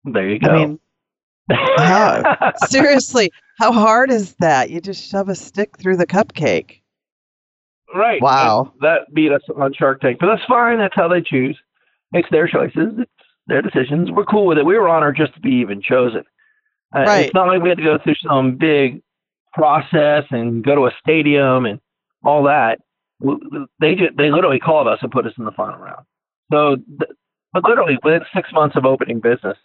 There 0.04 0.28
you 0.28 0.38
go. 0.38 0.48
I 0.50 0.54
mean, 0.66 0.80
How- 1.50 2.52
Seriously, 2.68 3.30
how 3.58 3.72
hard 3.72 4.10
is 4.10 4.34
that? 4.40 4.70
You 4.70 4.80
just 4.80 5.10
shove 5.10 5.28
a 5.28 5.34
stick 5.34 5.76
through 5.78 5.96
the 5.96 6.06
cupcake. 6.06 6.80
Right. 7.94 8.22
Wow. 8.22 8.72
That, 8.80 9.00
that 9.08 9.14
beat 9.14 9.32
us 9.32 9.42
on 9.56 9.72
Shark 9.74 10.00
Tank, 10.00 10.18
but 10.20 10.26
that's 10.26 10.46
fine. 10.48 10.78
That's 10.78 10.94
how 10.94 11.08
they 11.08 11.20
choose. 11.20 11.58
It's 12.12 12.28
their 12.30 12.46
choices. 12.46 12.92
It's 12.98 13.10
their 13.48 13.62
decisions. 13.62 14.10
We're 14.12 14.24
cool 14.24 14.46
with 14.46 14.58
it. 14.58 14.64
We 14.64 14.78
were 14.78 14.88
honored 14.88 15.16
just 15.16 15.34
to 15.34 15.40
be 15.40 15.50
even 15.56 15.82
chosen. 15.82 16.22
Uh, 16.94 17.00
Right. 17.00 17.26
It's 17.26 17.34
not 17.34 17.46
like 17.46 17.62
we 17.62 17.68
had 17.68 17.78
to 17.78 17.84
go 17.84 17.98
through 18.02 18.16
some 18.26 18.56
big 18.56 19.02
process 19.52 20.24
and 20.30 20.64
go 20.64 20.74
to 20.74 20.86
a 20.86 20.90
stadium 21.00 21.66
and 21.66 21.80
all 22.24 22.44
that. 22.44 22.80
They 23.80 23.94
just, 23.94 24.16
they 24.16 24.30
literally 24.30 24.58
called 24.58 24.88
us 24.88 24.98
and 25.02 25.10
put 25.10 25.26
us 25.26 25.32
in 25.38 25.44
the 25.44 25.50
final 25.52 25.78
round. 25.78 26.06
So, 26.52 26.76
th- 26.76 27.10
but 27.52 27.64
literally 27.64 27.98
within 28.02 28.22
six 28.34 28.48
months 28.52 28.76
of 28.76 28.84
opening 28.84 29.20
business, 29.20 29.56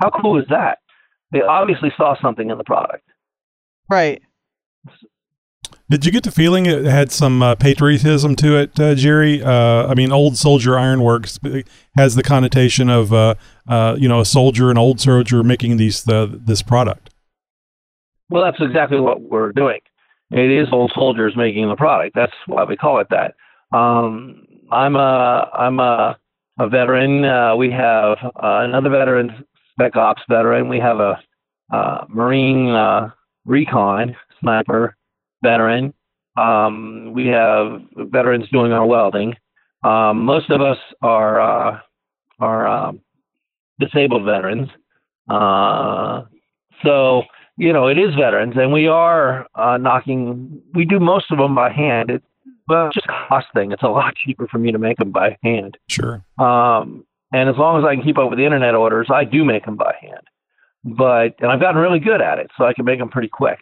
how 0.00 0.10
cool 0.10 0.38
is 0.38 0.46
that? 0.50 0.78
They 1.32 1.40
obviously 1.42 1.90
saw 1.96 2.16
something 2.20 2.50
in 2.50 2.58
the 2.58 2.64
product. 2.64 3.04
Right. 3.88 4.22
Did 5.90 6.06
you 6.06 6.12
get 6.12 6.22
the 6.24 6.30
feeling 6.30 6.64
it 6.64 6.86
had 6.86 7.12
some 7.12 7.42
uh, 7.42 7.56
patriotism 7.56 8.36
to 8.36 8.56
it, 8.56 8.80
uh, 8.80 8.94
Jerry? 8.94 9.42
Uh, 9.42 9.86
I 9.86 9.94
mean, 9.94 10.12
Old 10.12 10.38
Soldier 10.38 10.78
Ironworks 10.78 11.38
has 11.96 12.14
the 12.14 12.22
connotation 12.22 12.88
of, 12.88 13.12
uh, 13.12 13.34
uh, 13.68 13.94
you 13.98 14.08
know, 14.08 14.20
a 14.20 14.24
soldier, 14.24 14.70
an 14.70 14.78
old 14.78 14.98
soldier 14.98 15.42
making 15.42 15.76
these 15.76 16.08
uh, 16.08 16.26
this 16.30 16.62
product. 16.62 17.10
Well, 18.30 18.42
that's 18.42 18.56
exactly 18.60 18.98
what 18.98 19.20
we're 19.20 19.52
doing. 19.52 19.80
It 20.30 20.50
is 20.50 20.68
old 20.72 20.90
soldiers 20.94 21.34
making 21.36 21.68
the 21.68 21.76
product. 21.76 22.14
That's 22.14 22.32
why 22.46 22.64
we 22.64 22.76
call 22.76 23.00
it 23.00 23.08
that. 23.10 23.34
Um, 23.76 24.46
I'm 24.72 24.96
a 24.96 25.50
I'm 25.52 25.80
a, 25.80 26.16
a 26.58 26.68
veteran. 26.68 27.26
Uh, 27.26 27.56
we 27.56 27.70
have 27.70 28.16
uh, 28.24 28.64
another 28.64 28.88
veteran, 28.88 29.44
Spec 29.72 29.96
Ops 29.96 30.22
veteran. 30.30 30.70
We 30.70 30.78
have 30.80 30.98
a 30.98 31.20
uh, 31.70 32.06
Marine 32.08 32.70
uh, 32.70 33.10
Recon 33.44 34.16
sniper 34.40 34.96
veteran. 35.44 35.94
Um, 36.36 37.12
we 37.14 37.28
have 37.28 37.80
veterans 37.94 38.46
doing 38.50 38.72
our 38.72 38.84
welding. 38.84 39.34
Um, 39.84 40.24
most 40.24 40.50
of 40.50 40.60
us 40.60 40.78
are 41.02 41.40
uh, 41.40 41.78
are 42.40 42.66
um, 42.66 43.00
disabled 43.78 44.24
veterans. 44.24 44.68
Uh, 45.28 46.22
so 46.82 47.22
you 47.56 47.72
know, 47.72 47.86
it 47.86 47.98
is 47.98 48.14
veterans, 48.14 48.54
and 48.56 48.72
we 48.72 48.88
are 48.88 49.46
uh, 49.54 49.76
knocking. 49.76 50.60
We 50.74 50.84
do 50.84 50.98
most 50.98 51.30
of 51.30 51.38
them 51.38 51.54
by 51.54 51.70
hand. 51.70 52.10
It, 52.10 52.22
well, 52.66 52.86
it's 52.86 52.94
just 52.94 53.06
a 53.06 53.28
cost 53.28 53.46
thing. 53.54 53.72
It's 53.72 53.82
a 53.82 53.88
lot 53.88 54.16
cheaper 54.16 54.48
for 54.48 54.58
me 54.58 54.72
to 54.72 54.78
make 54.78 54.96
them 54.96 55.12
by 55.12 55.36
hand. 55.42 55.76
Sure. 55.88 56.24
Um, 56.38 57.04
and 57.32 57.48
as 57.48 57.56
long 57.56 57.78
as 57.78 57.84
I 57.86 57.94
can 57.94 58.02
keep 58.02 58.18
up 58.18 58.30
with 58.30 58.38
the 58.38 58.44
internet 58.44 58.74
orders, 58.74 59.08
I 59.12 59.24
do 59.24 59.44
make 59.44 59.66
them 59.66 59.76
by 59.76 59.94
hand. 60.00 60.22
But 60.84 61.34
and 61.40 61.50
I've 61.50 61.60
gotten 61.60 61.80
really 61.80 62.00
good 62.00 62.20
at 62.20 62.38
it, 62.38 62.50
so 62.56 62.64
I 62.64 62.72
can 62.72 62.84
make 62.84 62.98
them 62.98 63.08
pretty 63.08 63.28
quick. 63.28 63.58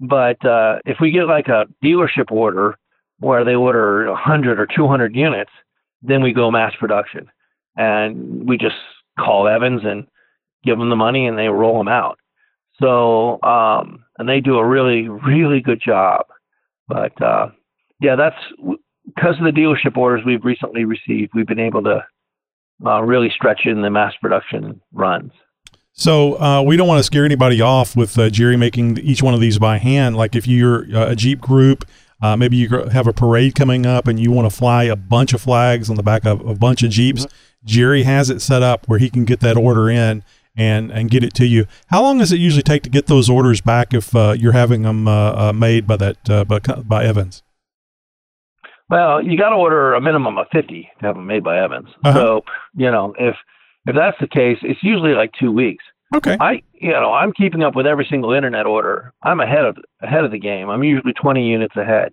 But 0.00 0.44
uh, 0.44 0.78
if 0.86 0.96
we 1.00 1.10
get 1.10 1.26
like 1.26 1.48
a 1.48 1.66
dealership 1.84 2.30
order 2.30 2.76
where 3.18 3.44
they 3.44 3.54
order 3.54 4.10
100 4.10 4.58
or 4.58 4.66
200 4.66 5.14
units, 5.14 5.50
then 6.02 6.22
we 6.22 6.32
go 6.32 6.50
mass 6.50 6.72
production, 6.80 7.30
and 7.76 8.48
we 8.48 8.56
just 8.56 8.76
call 9.18 9.46
Evans 9.46 9.82
and 9.84 10.06
give 10.64 10.78
them 10.78 10.88
the 10.88 10.96
money, 10.96 11.26
and 11.26 11.36
they 11.36 11.48
roll 11.48 11.76
them 11.76 11.88
out. 11.88 12.18
So, 12.80 13.40
um, 13.42 14.04
and 14.18 14.26
they 14.26 14.40
do 14.40 14.56
a 14.56 14.66
really, 14.66 15.08
really 15.08 15.60
good 15.60 15.82
job. 15.84 16.24
But 16.88 17.20
uh, 17.20 17.50
yeah, 18.00 18.16
that's 18.16 18.36
because 19.06 19.36
of 19.38 19.44
the 19.44 19.50
dealership 19.50 19.96
orders 19.96 20.24
we've 20.24 20.44
recently 20.44 20.84
received. 20.84 21.32
We've 21.34 21.46
been 21.46 21.60
able 21.60 21.82
to 21.82 22.04
uh, 22.84 23.02
really 23.02 23.30
stretch 23.30 23.62
in 23.66 23.82
the 23.82 23.90
mass 23.90 24.14
production 24.20 24.80
runs. 24.92 25.32
So 26.00 26.40
uh, 26.40 26.62
we 26.62 26.78
don't 26.78 26.88
want 26.88 26.98
to 26.98 27.04
scare 27.04 27.26
anybody 27.26 27.60
off 27.60 27.94
with 27.94 28.18
uh, 28.18 28.30
Jerry 28.30 28.56
making 28.56 28.96
each 28.98 29.22
one 29.22 29.34
of 29.34 29.40
these 29.40 29.58
by 29.58 29.76
hand. 29.76 30.16
Like 30.16 30.34
if 30.34 30.46
you're 30.46 30.86
uh, 30.96 31.10
a 31.10 31.14
Jeep 31.14 31.42
group, 31.42 31.84
uh, 32.22 32.38
maybe 32.38 32.56
you 32.56 32.70
have 32.70 33.06
a 33.06 33.12
parade 33.12 33.54
coming 33.54 33.84
up 33.84 34.08
and 34.08 34.18
you 34.18 34.30
want 34.30 34.50
to 34.50 34.56
fly 34.56 34.84
a 34.84 34.96
bunch 34.96 35.34
of 35.34 35.42
flags 35.42 35.90
on 35.90 35.96
the 35.96 36.02
back 36.02 36.24
of 36.24 36.40
a 36.46 36.54
bunch 36.54 36.82
of 36.82 36.90
Jeeps. 36.90 37.26
Jerry 37.64 38.04
has 38.04 38.30
it 38.30 38.40
set 38.40 38.62
up 38.62 38.88
where 38.88 38.98
he 38.98 39.10
can 39.10 39.26
get 39.26 39.40
that 39.40 39.58
order 39.58 39.90
in 39.90 40.24
and 40.56 40.90
and 40.90 41.10
get 41.10 41.22
it 41.22 41.34
to 41.34 41.46
you. 41.46 41.66
How 41.88 42.00
long 42.02 42.16
does 42.16 42.32
it 42.32 42.38
usually 42.38 42.62
take 42.62 42.82
to 42.84 42.90
get 42.90 43.06
those 43.06 43.28
orders 43.28 43.60
back 43.60 43.92
if 43.92 44.16
uh, 44.16 44.34
you're 44.38 44.52
having 44.52 44.82
them 44.82 45.06
uh, 45.06 45.52
made 45.52 45.86
by 45.86 45.96
that 45.98 46.30
uh, 46.30 46.44
by, 46.44 46.60
by 46.60 47.04
Evans? 47.04 47.42
Well, 48.88 49.22
you 49.22 49.36
got 49.36 49.50
to 49.50 49.56
order 49.56 49.92
a 49.92 50.00
minimum 50.00 50.38
of 50.38 50.46
50 50.50 50.90
to 51.00 51.06
have 51.06 51.14
them 51.14 51.26
made 51.26 51.44
by 51.44 51.62
Evans. 51.62 51.88
Uh-huh. 52.02 52.18
So, 52.18 52.44
you 52.74 52.90
know, 52.90 53.14
if 53.18 53.36
if 53.86 53.94
that's 53.94 54.16
the 54.20 54.26
case, 54.26 54.58
it's 54.62 54.82
usually 54.82 55.12
like 55.12 55.32
two 55.38 55.52
weeks. 55.52 55.84
Okay. 56.14 56.36
I, 56.40 56.62
you 56.74 56.90
know, 56.90 57.12
I'm 57.12 57.32
keeping 57.32 57.62
up 57.62 57.76
with 57.76 57.86
every 57.86 58.06
single 58.10 58.32
internet 58.32 58.66
order. 58.66 59.12
I'm 59.22 59.40
ahead 59.40 59.64
of 59.64 59.76
ahead 60.02 60.24
of 60.24 60.30
the 60.32 60.38
game. 60.38 60.68
I'm 60.68 60.82
usually 60.82 61.12
20 61.12 61.46
units 61.46 61.76
ahead. 61.76 62.12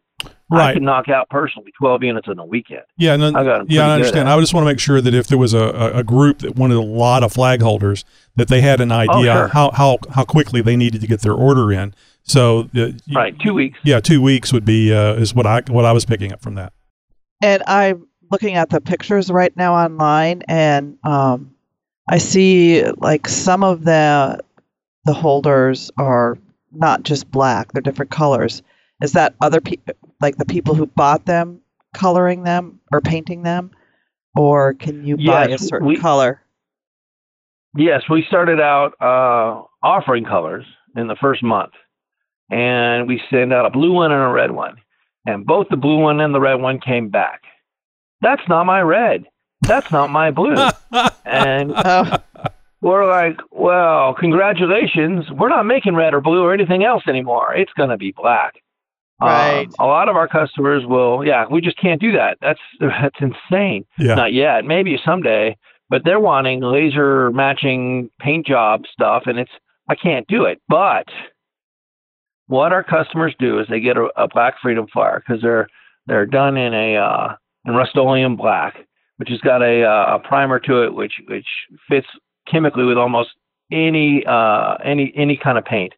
Right. 0.49 0.69
I 0.69 0.73
can 0.73 0.83
knock 0.83 1.09
out 1.09 1.29
personally 1.29 1.71
12 1.79 2.03
units 2.03 2.27
in 2.31 2.39
a 2.39 2.45
weekend. 2.45 2.83
Yeah, 2.97 3.15
no, 3.17 3.27
I 3.29 3.43
got 3.43 3.59
'em 3.61 3.65
yeah, 3.69 3.87
I 3.87 3.95
understand. 3.95 4.29
I 4.29 4.39
just 4.39 4.53
want 4.53 4.63
to 4.63 4.71
make 4.71 4.79
sure 4.79 5.01
that 5.01 5.13
if 5.13 5.27
there 5.27 5.37
was 5.37 5.53
a, 5.53 5.59
a, 5.59 5.97
a 5.99 6.03
group 6.03 6.39
that 6.39 6.55
wanted 6.55 6.75
a 6.77 6.81
lot 6.81 7.21
of 7.23 7.33
flag 7.33 7.61
holders, 7.61 8.05
that 8.37 8.47
they 8.47 8.61
had 8.61 8.79
an 8.79 8.91
idea 8.91 9.33
Oh, 9.33 9.37
sure. 9.39 9.47
how, 9.49 9.71
how 9.71 9.97
how 10.11 10.23
quickly 10.23 10.61
they 10.61 10.75
needed 10.77 11.01
to 11.01 11.07
get 11.07 11.21
their 11.21 11.33
order 11.33 11.71
in. 11.71 11.93
So, 12.23 12.69
uh, 12.77 12.89
Right, 13.13 13.37
two 13.39 13.53
weeks. 13.53 13.77
yeah, 13.83 13.99
two 13.99 14.21
weeks 14.21 14.53
would 14.53 14.65
be 14.65 14.93
uh, 14.93 15.13
is 15.15 15.35
what 15.35 15.45
I 15.45 15.61
what 15.69 15.85
I 15.85 15.91
was 15.91 16.05
picking 16.05 16.31
up 16.31 16.41
from 16.41 16.55
that. 16.55 16.71
And 17.41 17.61
I'm 17.67 18.07
looking 18.31 18.55
at 18.55 18.69
the 18.69 18.79
pictures 18.81 19.29
right 19.29 19.55
now 19.57 19.75
online, 19.75 20.43
and 20.47 20.97
um, 21.03 21.53
I 22.09 22.17
see 22.17 22.83
like 22.97 23.27
some 23.27 23.63
of 23.63 23.83
the 23.83 24.39
the 25.05 25.13
holders 25.13 25.91
are 25.97 26.37
not 26.71 27.03
just 27.03 27.29
black; 27.31 27.71
they're 27.71 27.81
different 27.81 28.11
colors. 28.11 28.61
Is 29.01 29.13
that 29.13 29.35
other 29.41 29.61
people, 29.61 29.93
like 30.21 30.37
the 30.37 30.45
people 30.45 30.73
who 30.73 30.85
bought 30.85 31.25
them, 31.25 31.61
coloring 31.93 32.43
them 32.43 32.79
or 32.91 33.01
painting 33.01 33.43
them, 33.43 33.71
or 34.35 34.73
can 34.73 35.05
you 35.05 35.17
buy 35.17 35.45
a 35.47 35.57
certain 35.57 35.87
we- 35.87 35.97
color? 35.97 36.41
Yes, 37.75 38.03
we 38.09 38.23
started 38.27 38.59
out 38.59 38.93
uh, 38.99 39.61
offering 39.83 40.25
colors 40.25 40.65
in 40.95 41.07
the 41.07 41.15
first 41.15 41.43
month, 41.43 41.73
and 42.49 43.07
we 43.07 43.21
sent 43.29 43.53
out 43.53 43.67
a 43.67 43.69
blue 43.69 43.91
one 43.91 44.11
and 44.11 44.23
a 44.23 44.29
red 44.29 44.51
one, 44.51 44.77
and 45.25 45.45
both 45.45 45.67
the 45.69 45.77
blue 45.77 45.99
one 45.99 46.19
and 46.19 46.33
the 46.33 46.39
red 46.39 46.55
one 46.55 46.79
came 46.79 47.09
back. 47.09 47.41
That's 48.21 48.41
not 48.49 48.63
my 48.63 48.81
red. 48.81 49.25
That's 49.61 49.91
not 49.91 50.09
my 50.09 50.31
blue. 50.31 50.55
and 51.25 51.73
Oh, 51.75 52.17
we're 52.81 53.07
like, 53.07 53.37
well, 53.51 54.13
congratulations. 54.13 55.25
We're 55.31 55.49
not 55.49 55.65
making 55.65 55.95
red 55.95 56.13
or 56.13 56.21
blue 56.21 56.43
or 56.43 56.53
anything 56.53 56.83
else 56.83 57.03
anymore. 57.07 57.53
It's 57.55 57.73
going 57.73 57.89
to 57.89 57.97
be 57.97 58.11
black. 58.15 58.53
Right. 59.19 59.65
Um, 59.65 59.73
a 59.79 59.85
lot 59.85 60.09
of 60.09 60.15
our 60.15 60.27
customers 60.27 60.83
will, 60.85 61.25
yeah, 61.25 61.45
we 61.49 61.59
just 61.59 61.79
can't 61.81 61.99
do 61.99 62.11
that. 62.13 62.37
That's 62.39 62.59
that's 62.79 63.15
insane. 63.19 63.85
Yeah. 63.97 64.15
Not 64.15 64.33
yet. 64.33 64.63
Maybe 64.63 64.99
someday. 65.03 65.57
But 65.89 66.03
they're 66.03 66.19
wanting 66.19 66.59
laser 66.61 67.31
matching 67.31 68.09
paint 68.19 68.45
job 68.45 68.83
stuff, 68.91 69.23
and 69.25 69.39
it's 69.39 69.51
I 69.89 69.95
can't 69.95 70.27
do 70.27 70.43
it. 70.43 70.61
But 70.67 71.05
what 72.47 72.73
our 72.73 72.83
customers 72.83 73.33
do 73.39 73.59
is 73.59 73.67
they 73.69 73.79
get 73.79 73.97
a, 73.97 74.09
a 74.17 74.27
black 74.27 74.55
Freedom 74.61 74.85
Flyer 74.91 75.23
because 75.25 75.41
they're 75.41 75.67
they're 76.05 76.25
done 76.25 76.57
in 76.57 76.73
a 76.73 76.97
uh, 76.97 77.35
in 77.65 77.73
Rust-Oleum 77.73 78.35
black, 78.35 78.75
which 79.17 79.29
has 79.29 79.39
got 79.41 79.61
a 79.61 79.83
uh, 79.83 80.15
a 80.15 80.19
primer 80.27 80.59
to 80.59 80.83
it, 80.83 80.93
which 80.93 81.13
which 81.27 81.47
fits 81.89 82.07
chemically 82.49 82.85
with 82.85 82.97
almost 82.97 83.29
any 83.71 84.23
uh, 84.25 84.75
any 84.83 85.13
any 85.15 85.37
kind 85.37 85.57
of 85.57 85.65
paint. 85.65 85.93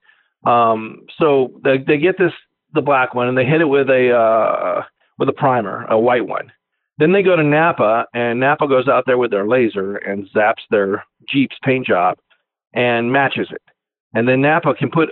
Um, 0.46 1.06
so 1.18 1.52
they 1.64 1.78
they 1.78 1.98
get 1.98 2.18
this 2.18 2.34
the 2.74 2.82
black 2.82 3.14
one 3.14 3.28
and 3.28 3.38
they 3.38 3.46
hit 3.46 3.62
it 3.62 3.66
with 3.66 3.90
a 3.90 4.12
uh, 4.12 4.84
with 5.18 5.30
a 5.30 5.34
primer, 5.34 5.86
a 5.90 6.00
white 6.00 6.28
one. 6.28 6.52
Then 6.98 7.14
they 7.14 7.24
go 7.24 7.38
to 7.38 7.44
Napa, 7.44 8.06
and 8.14 8.42
Napa 8.42 8.68
goes 8.68 8.90
out 8.90 9.06
there 9.06 9.18
with 9.18 9.32
their 9.32 9.48
laser 9.48 9.96
and 9.98 10.28
zaps 10.36 10.64
their 10.70 11.06
Jeep's 11.30 11.56
paint 11.64 11.88
job 11.88 12.18
and 12.74 13.12
matches 13.12 13.48
it. 13.52 13.62
And 14.14 14.28
then 14.28 14.42
Napa 14.42 14.74
can 14.74 14.92
put 14.92 15.10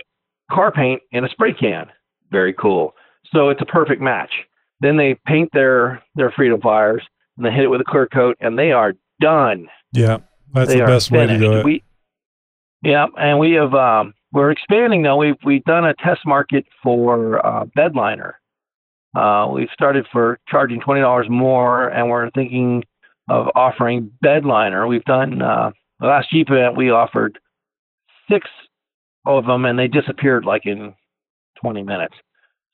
car 0.50 0.70
paint 0.70 1.00
in 1.12 1.24
a 1.24 1.28
spray 1.30 1.54
can. 1.54 1.86
Very 2.30 2.52
cool. 2.52 2.94
So 3.32 3.48
it's 3.48 3.62
a 3.62 3.66
perfect 3.66 4.02
match. 4.02 4.30
Then 4.80 4.96
they 4.96 5.18
paint 5.26 5.50
their 5.52 6.02
their 6.14 6.30
Freedom 6.30 6.60
Flyers 6.60 7.02
and 7.38 7.46
they 7.46 7.50
hit 7.50 7.64
it 7.64 7.68
with 7.68 7.80
a 7.80 7.84
clear 7.84 8.06
coat, 8.06 8.36
and 8.40 8.58
they 8.58 8.72
are 8.72 8.92
done. 9.20 9.68
Yeah, 9.92 10.18
that's 10.52 10.70
they 10.70 10.80
the 10.80 10.86
best 10.86 11.10
way 11.10 11.26
to 11.26 11.38
do 11.38 11.52
it. 11.54 11.64
We, 11.64 11.82
yeah, 12.82 13.06
and 13.16 13.38
we 13.38 13.52
have 13.52 13.72
um, 13.74 14.14
we're 14.32 14.50
expanding 14.50 15.02
now. 15.02 15.16
We've 15.16 15.36
we've 15.44 15.64
done 15.64 15.84
a 15.86 15.94
test 15.94 16.20
market 16.26 16.66
for 16.82 17.44
uh, 17.44 17.64
bed 17.74 17.94
liner. 17.94 18.38
Uh, 19.16 19.48
we've 19.52 19.70
started 19.72 20.06
for 20.12 20.38
charging 20.48 20.80
twenty 20.80 21.00
dollars 21.00 21.26
more, 21.30 21.88
and 21.88 22.10
we're 22.10 22.30
thinking 22.30 22.84
of 23.28 23.46
offering 23.54 24.10
bedliner. 24.24 24.88
We've 24.88 25.04
done 25.04 25.40
uh, 25.40 25.70
the 26.00 26.06
last 26.06 26.30
Jeep 26.30 26.48
event. 26.50 26.76
We 26.76 26.90
offered 26.90 27.38
six 28.30 28.48
of 29.24 29.46
them, 29.46 29.64
and 29.64 29.78
they 29.78 29.88
disappeared 29.88 30.44
like 30.44 30.66
in 30.66 30.94
twenty 31.60 31.82
minutes. 31.82 32.14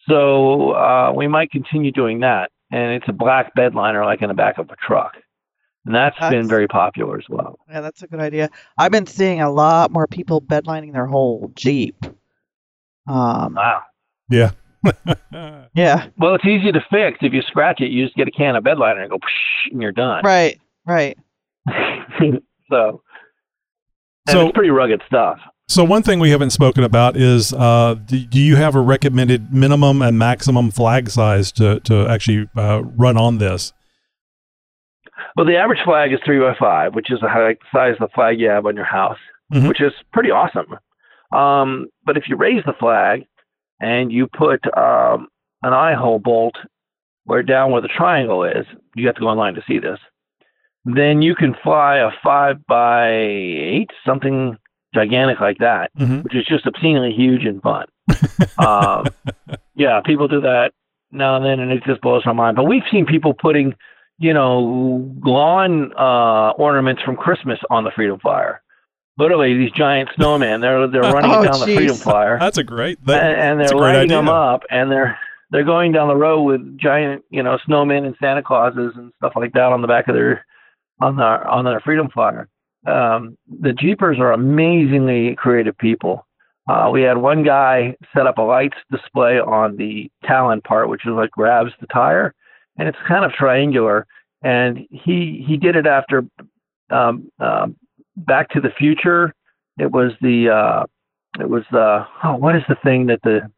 So 0.08 0.72
uh, 0.72 1.12
we 1.14 1.28
might 1.28 1.50
continue 1.50 1.92
doing 1.92 2.20
that, 2.20 2.50
and 2.70 2.92
it's 2.92 3.08
a 3.08 3.12
black 3.12 3.54
bed 3.54 3.74
liner 3.74 4.04
like 4.04 4.22
in 4.22 4.28
the 4.28 4.34
back 4.34 4.58
of 4.58 4.70
a 4.70 4.76
truck. 4.76 5.14
and 5.86 5.94
that's 5.94 6.18
been 6.30 6.48
very 6.48 6.66
popular 6.68 7.18
as 7.18 7.24
well. 7.28 7.58
Yeah, 7.68 7.80
that's 7.82 8.02
a 8.02 8.06
good 8.06 8.20
idea. 8.20 8.50
I've 8.78 8.90
been 8.92 9.06
seeing 9.06 9.40
a 9.42 9.50
lot 9.50 9.90
more 9.90 10.06
people 10.06 10.40
bedlining 10.40 10.92
their 10.92 11.06
whole 11.06 11.50
Jeep. 11.54 11.96
Um, 13.06 13.54
Wow. 13.54 13.82
Yeah. 14.30 14.52
yeah, 15.74 16.08
Well, 16.18 16.34
it's 16.34 16.44
easy 16.44 16.70
to 16.72 16.80
fix. 16.90 17.18
If 17.22 17.32
you 17.32 17.40
scratch 17.42 17.80
it, 17.80 17.90
you 17.90 18.04
just 18.04 18.16
get 18.16 18.28
a 18.28 18.30
can 18.30 18.54
of 18.56 18.64
bedliner 18.64 19.00
and 19.00 19.10
go, 19.10 19.18
and 19.70 19.80
you're 19.80 19.92
done. 19.92 20.22
right, 20.24 20.60
right. 20.86 21.16
so, 22.70 23.02
and 24.26 24.30
So- 24.30 24.46
it's 24.46 24.54
pretty 24.54 24.70
rugged 24.70 25.02
stuff. 25.06 25.38
So 25.66 25.82
one 25.82 26.02
thing 26.02 26.18
we 26.20 26.30
haven't 26.30 26.50
spoken 26.50 26.84
about 26.84 27.16
is 27.16 27.52
uh, 27.52 27.94
do, 27.94 28.18
do 28.26 28.38
you 28.38 28.56
have 28.56 28.74
a 28.74 28.80
recommended 28.80 29.52
minimum 29.52 30.02
and 30.02 30.18
maximum 30.18 30.70
flag 30.70 31.08
size 31.08 31.50
to, 31.52 31.80
to 31.80 32.06
actually 32.06 32.48
uh, 32.56 32.82
run 32.96 33.16
on 33.16 33.38
this? 33.38 33.72
Well, 35.36 35.46
the 35.46 35.56
average 35.56 35.80
flag 35.84 36.12
is 36.12 36.20
three 36.24 36.38
by 36.38 36.54
five, 36.58 36.94
which 36.94 37.10
is 37.10 37.18
the 37.20 37.56
size 37.72 37.94
of 37.94 38.08
the 38.08 38.14
flag 38.14 38.38
you 38.38 38.48
have 38.48 38.66
on 38.66 38.76
your 38.76 38.84
house, 38.84 39.18
Mhm. 39.52 39.68
which 39.68 39.80
is 39.80 39.92
pretty 40.12 40.30
awesome. 40.30 40.76
Um, 41.32 41.88
but 42.04 42.16
if 42.16 42.28
you 42.28 42.36
raise 42.36 42.62
the 42.64 42.72
flag 42.78 43.24
and 43.80 44.12
you 44.12 44.26
put 44.26 44.60
um, 44.76 45.28
an 45.62 45.72
eye 45.72 45.94
hole 45.94 46.18
bolt 46.18 46.54
where 47.24 47.42
down 47.42 47.70
where 47.72 47.80
the 47.82 47.88
triangle 47.88 48.44
is, 48.44 48.66
you 48.94 49.06
have 49.06 49.16
to 49.16 49.20
go 49.22 49.28
online 49.28 49.54
to 49.54 49.62
see 49.66 49.78
this. 49.78 49.98
Then 50.84 51.22
you 51.22 51.34
can 51.34 51.54
fly 51.62 51.96
a 51.96 52.10
five 52.22 52.64
by 52.66 53.10
eight, 53.12 53.88
something 54.06 54.56
gigantic 54.94 55.40
like 55.40 55.58
that, 55.58 55.90
Mhm. 55.98 56.22
which 56.24 56.34
is 56.34 56.46
just 56.46 56.66
obscenely 56.66 57.12
huge 57.12 57.44
and 57.44 57.60
fun. 57.62 57.86
um, 58.58 59.06
yeah, 59.74 60.00
people 60.04 60.28
do 60.28 60.40
that 60.42 60.72
now 61.12 61.36
and 61.36 61.44
then, 61.44 61.60
and 61.60 61.70
it 61.72 61.82
just 61.84 62.00
blows 62.00 62.24
my 62.26 62.32
mind. 62.32 62.56
But 62.56 62.64
we've 62.64 62.82
seen 62.90 63.06
people 63.06 63.34
putting, 63.34 63.74
you 64.18 64.32
know, 64.32 65.10
lawn 65.24 65.92
uh, 65.98 66.50
ornaments 66.56 67.02
from 67.02 67.16
Christmas 67.16 67.58
on 67.70 67.84
the 67.84 67.90
Freedom 67.90 68.18
Flyer. 68.20 68.60
Literally, 69.16 69.56
these 69.56 69.70
giant 69.72 70.08
snowmen. 70.18 70.60
They're 70.60 70.88
they're 70.88 71.02
running 71.12 71.30
Oh, 71.34 71.44
down 71.44 71.60
the. 71.60 71.74
Freedom 71.76 71.96
Flyer, 71.96 72.38
That's 72.38 72.58
a 72.58 72.64
great. 72.64 72.98
and, 72.98 73.06
That, 73.08 73.38
and 73.38 73.60
that's 73.60 73.70
they're 73.70 73.80
lighting 73.80 74.08
them 74.08 74.28
up, 74.28 74.62
and 74.70 74.90
they're 74.90 75.16
they're 75.50 75.62
going 75.64 75.92
down 75.92 76.08
the 76.08 76.16
road 76.16 76.42
with 76.42 76.78
giant, 76.78 77.22
you 77.30 77.42
know, 77.42 77.56
snowmen 77.68 78.06
and 78.06 78.16
Santa 78.20 78.42
Clauses 78.42 78.92
and 78.96 79.12
stuff 79.18 79.34
like 79.36 79.52
that 79.52 79.70
on 79.72 79.82
the 79.82 79.86
back 79.88 80.08
of 80.08 80.14
their 80.16 80.44
on 81.00 81.14
their 81.16 81.46
on 81.46 81.64
their 81.64 81.78
Freedom 81.80 82.08
Flyer. 82.12 82.48
Um, 82.86 83.36
the 83.60 83.72
Jeepers 83.72 84.18
are 84.18 84.32
amazingly 84.32 85.34
creative 85.36 85.76
people. 85.78 86.26
Uh, 86.68 86.90
we 86.92 87.02
had 87.02 87.18
one 87.18 87.42
guy 87.42 87.94
set 88.14 88.26
up 88.26 88.38
a 88.38 88.42
lights 88.42 88.76
display 88.90 89.38
on 89.38 89.76
the 89.76 90.10
Talon 90.24 90.60
part, 90.62 90.88
which 90.88 91.06
is 91.06 91.12
what 91.12 91.30
grabs 91.30 91.72
the 91.80 91.86
tire, 91.88 92.34
and 92.78 92.88
it's 92.88 92.98
kind 93.06 93.24
of 93.24 93.32
triangular. 93.32 94.06
And 94.42 94.86
he 94.90 95.44
he 95.46 95.56
did 95.56 95.76
it 95.76 95.86
after 95.86 96.24
um, 96.90 97.30
um, 97.38 97.76
Back 98.16 98.50
to 98.50 98.60
the 98.60 98.70
Future. 98.70 99.34
It 99.78 99.90
was 99.90 100.12
the 100.20 100.50
uh, 100.50 100.84
it 101.40 101.48
was 101.48 101.64
the 101.70 102.06
oh 102.22 102.36
what 102.36 102.56
is 102.56 102.62
the 102.68 102.76
thing 102.82 103.06
that 103.06 103.20
the 103.22 103.50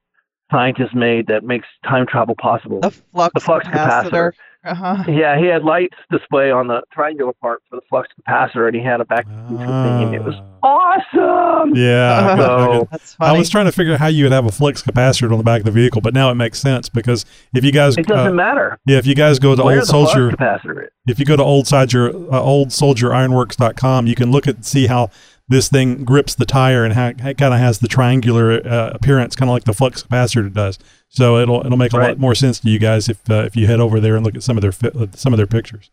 scientists 0.50 0.94
made 0.94 1.26
that 1.28 1.44
makes 1.44 1.66
time 1.84 2.06
travel 2.06 2.34
possible? 2.36 2.80
The 2.80 2.90
flux, 2.90 3.34
The 3.34 3.40
flux 3.40 3.66
capacitor. 3.68 4.32
Uh-huh. 4.66 5.04
Yeah, 5.08 5.38
he 5.38 5.46
had 5.46 5.62
lights 5.64 5.96
display 6.10 6.50
on 6.50 6.66
the 6.66 6.82
triangular 6.92 7.32
part 7.34 7.62
for 7.70 7.76
the 7.76 7.82
flux 7.88 8.08
capacitor, 8.20 8.66
and 8.66 8.76
he 8.76 8.82
had 8.82 9.00
a 9.00 9.04
back 9.04 9.24
to 9.24 9.30
the 9.50 9.58
thing, 9.58 10.14
it 10.14 10.22
was 10.24 10.34
awesome. 10.62 11.74
Yeah. 11.76 12.34
I 12.34 12.36
So- 12.36 12.78
could- 12.80 12.88
That's 12.90 13.16
I 13.20 13.32
was 13.32 13.48
trying 13.50 13.66
to 13.66 13.72
figure 13.72 13.92
out 13.94 14.00
how 14.00 14.06
you 14.08 14.24
would 14.24 14.32
have 14.32 14.46
a 14.46 14.50
flux 14.52 14.82
capacitor 14.82 15.30
on 15.30 15.38
the 15.38 15.44
back 15.44 15.60
of 15.60 15.64
the 15.66 15.70
vehicle, 15.70 16.00
but 16.00 16.14
now 16.14 16.30
it 16.30 16.34
makes 16.34 16.58
sense 16.60 16.88
because 16.88 17.24
if 17.54 17.64
you 17.64 17.72
guys, 17.72 17.96
It 17.96 18.06
doesn't 18.06 18.32
uh, 18.32 18.34
matter 18.34 18.78
yeah, 18.86 18.98
if 18.98 19.06
you 19.06 19.14
guys 19.14 19.38
go 19.38 19.54
to 19.54 19.62
where 19.62 19.78
old 19.78 19.82
the 19.88 19.92
flux 19.92 20.12
soldier, 20.12 20.30
capacitor 20.36 20.84
is. 20.84 20.90
if 21.06 21.18
you 21.18 21.24
go 21.24 21.36
to 21.36 21.42
old 21.42 21.66
soldier, 21.66 22.08
uh, 22.32 22.40
old 22.40 22.72
soldier 22.72 23.12
ironworks.com, 23.14 24.06
you 24.06 24.14
can 24.14 24.30
look 24.30 24.46
at 24.46 24.64
see 24.64 24.86
how 24.86 25.10
this 25.48 25.68
thing 25.68 26.04
grips 26.04 26.34
the 26.34 26.44
tire 26.44 26.84
and 26.84 26.92
it 26.92 27.38
kind 27.38 27.54
of 27.54 27.60
has 27.60 27.78
the 27.78 27.88
triangular 27.88 28.66
uh, 28.66 28.90
appearance, 28.90 29.36
kind 29.36 29.48
of 29.48 29.54
like 29.54 29.64
the 29.64 29.72
flux 29.72 30.02
capacitor 30.02 30.52
does. 30.52 30.78
So 31.08 31.38
it'll 31.38 31.64
it'll 31.64 31.78
make 31.78 31.92
a 31.92 31.98
lot 31.98 32.18
more 32.18 32.34
sense 32.34 32.58
to 32.60 32.70
you 32.70 32.78
guys 32.78 33.08
if 33.08 33.28
uh, 33.30 33.44
if 33.44 33.56
you 33.56 33.66
head 33.66 33.80
over 33.80 34.00
there 34.00 34.16
and 34.16 34.24
look 34.24 34.34
at 34.34 34.42
some 34.42 34.56
of 34.56 34.62
their 34.62 34.72
fi- 34.72 34.88
uh, 34.88 35.06
some 35.14 35.32
of 35.32 35.36
their 35.36 35.46
pictures. 35.46 35.90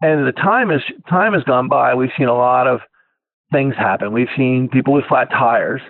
And 0.00 0.26
the 0.26 0.32
time 0.32 0.70
is 0.70 0.80
time 1.08 1.34
has 1.34 1.44
gone 1.44 1.68
by. 1.68 1.94
We've 1.94 2.10
seen 2.16 2.28
a 2.28 2.34
lot 2.34 2.66
of 2.66 2.80
things 3.52 3.74
happen. 3.76 4.12
We've 4.12 4.28
seen 4.36 4.68
people 4.72 4.94
with 4.94 5.04
flat 5.06 5.28
tires, 5.30 5.82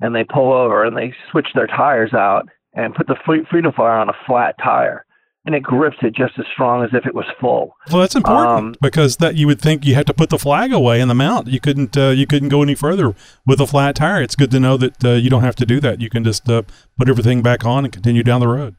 and 0.00 0.14
they 0.14 0.24
pull 0.24 0.52
over 0.52 0.84
and 0.84 0.96
they 0.96 1.12
switch 1.30 1.48
their 1.54 1.66
tires 1.66 2.14
out 2.14 2.48
and 2.72 2.94
put 2.94 3.06
the 3.06 3.16
Fre- 3.26 3.46
Freedom 3.50 3.72
Flyer 3.72 3.98
on 3.98 4.08
a 4.08 4.16
flat 4.26 4.54
tire, 4.62 5.04
and 5.48 5.54
it 5.54 5.62
grips 5.62 5.96
it 6.02 6.14
just 6.14 6.38
as 6.38 6.44
strong 6.52 6.84
as 6.84 6.90
if 6.92 7.06
it 7.06 7.14
was 7.14 7.24
full. 7.40 7.74
Well, 7.90 8.02
that's 8.02 8.14
important 8.14 8.50
Um, 8.50 8.74
because 8.82 9.16
that 9.16 9.34
you 9.34 9.46
would 9.46 9.58
think 9.58 9.86
you 9.86 9.94
have 9.94 10.04
to 10.04 10.12
put 10.12 10.28
the 10.28 10.38
flag 10.38 10.74
away 10.74 11.00
in 11.00 11.08
the 11.08 11.14
mount. 11.14 11.46
You 11.46 11.58
couldn't 11.58 11.96
uh, 11.96 12.10
you 12.10 12.26
couldn't 12.26 12.50
go 12.50 12.60
any 12.62 12.74
further 12.74 13.14
with 13.46 13.58
a 13.58 13.66
flat 13.66 13.96
tire. 13.96 14.20
It's 14.20 14.36
good 14.36 14.50
to 14.50 14.60
know 14.60 14.76
that 14.76 15.02
uh, 15.02 15.12
you 15.12 15.30
don't 15.30 15.40
have 15.40 15.56
to 15.56 15.64
do 15.64 15.80
that. 15.80 16.02
You 16.02 16.10
can 16.10 16.22
just 16.22 16.50
uh, 16.50 16.64
put 16.98 17.08
everything 17.08 17.40
back 17.40 17.64
on 17.64 17.86
and 17.86 17.90
continue 17.90 18.22
down 18.22 18.40
the 18.40 18.48
road. 18.48 18.76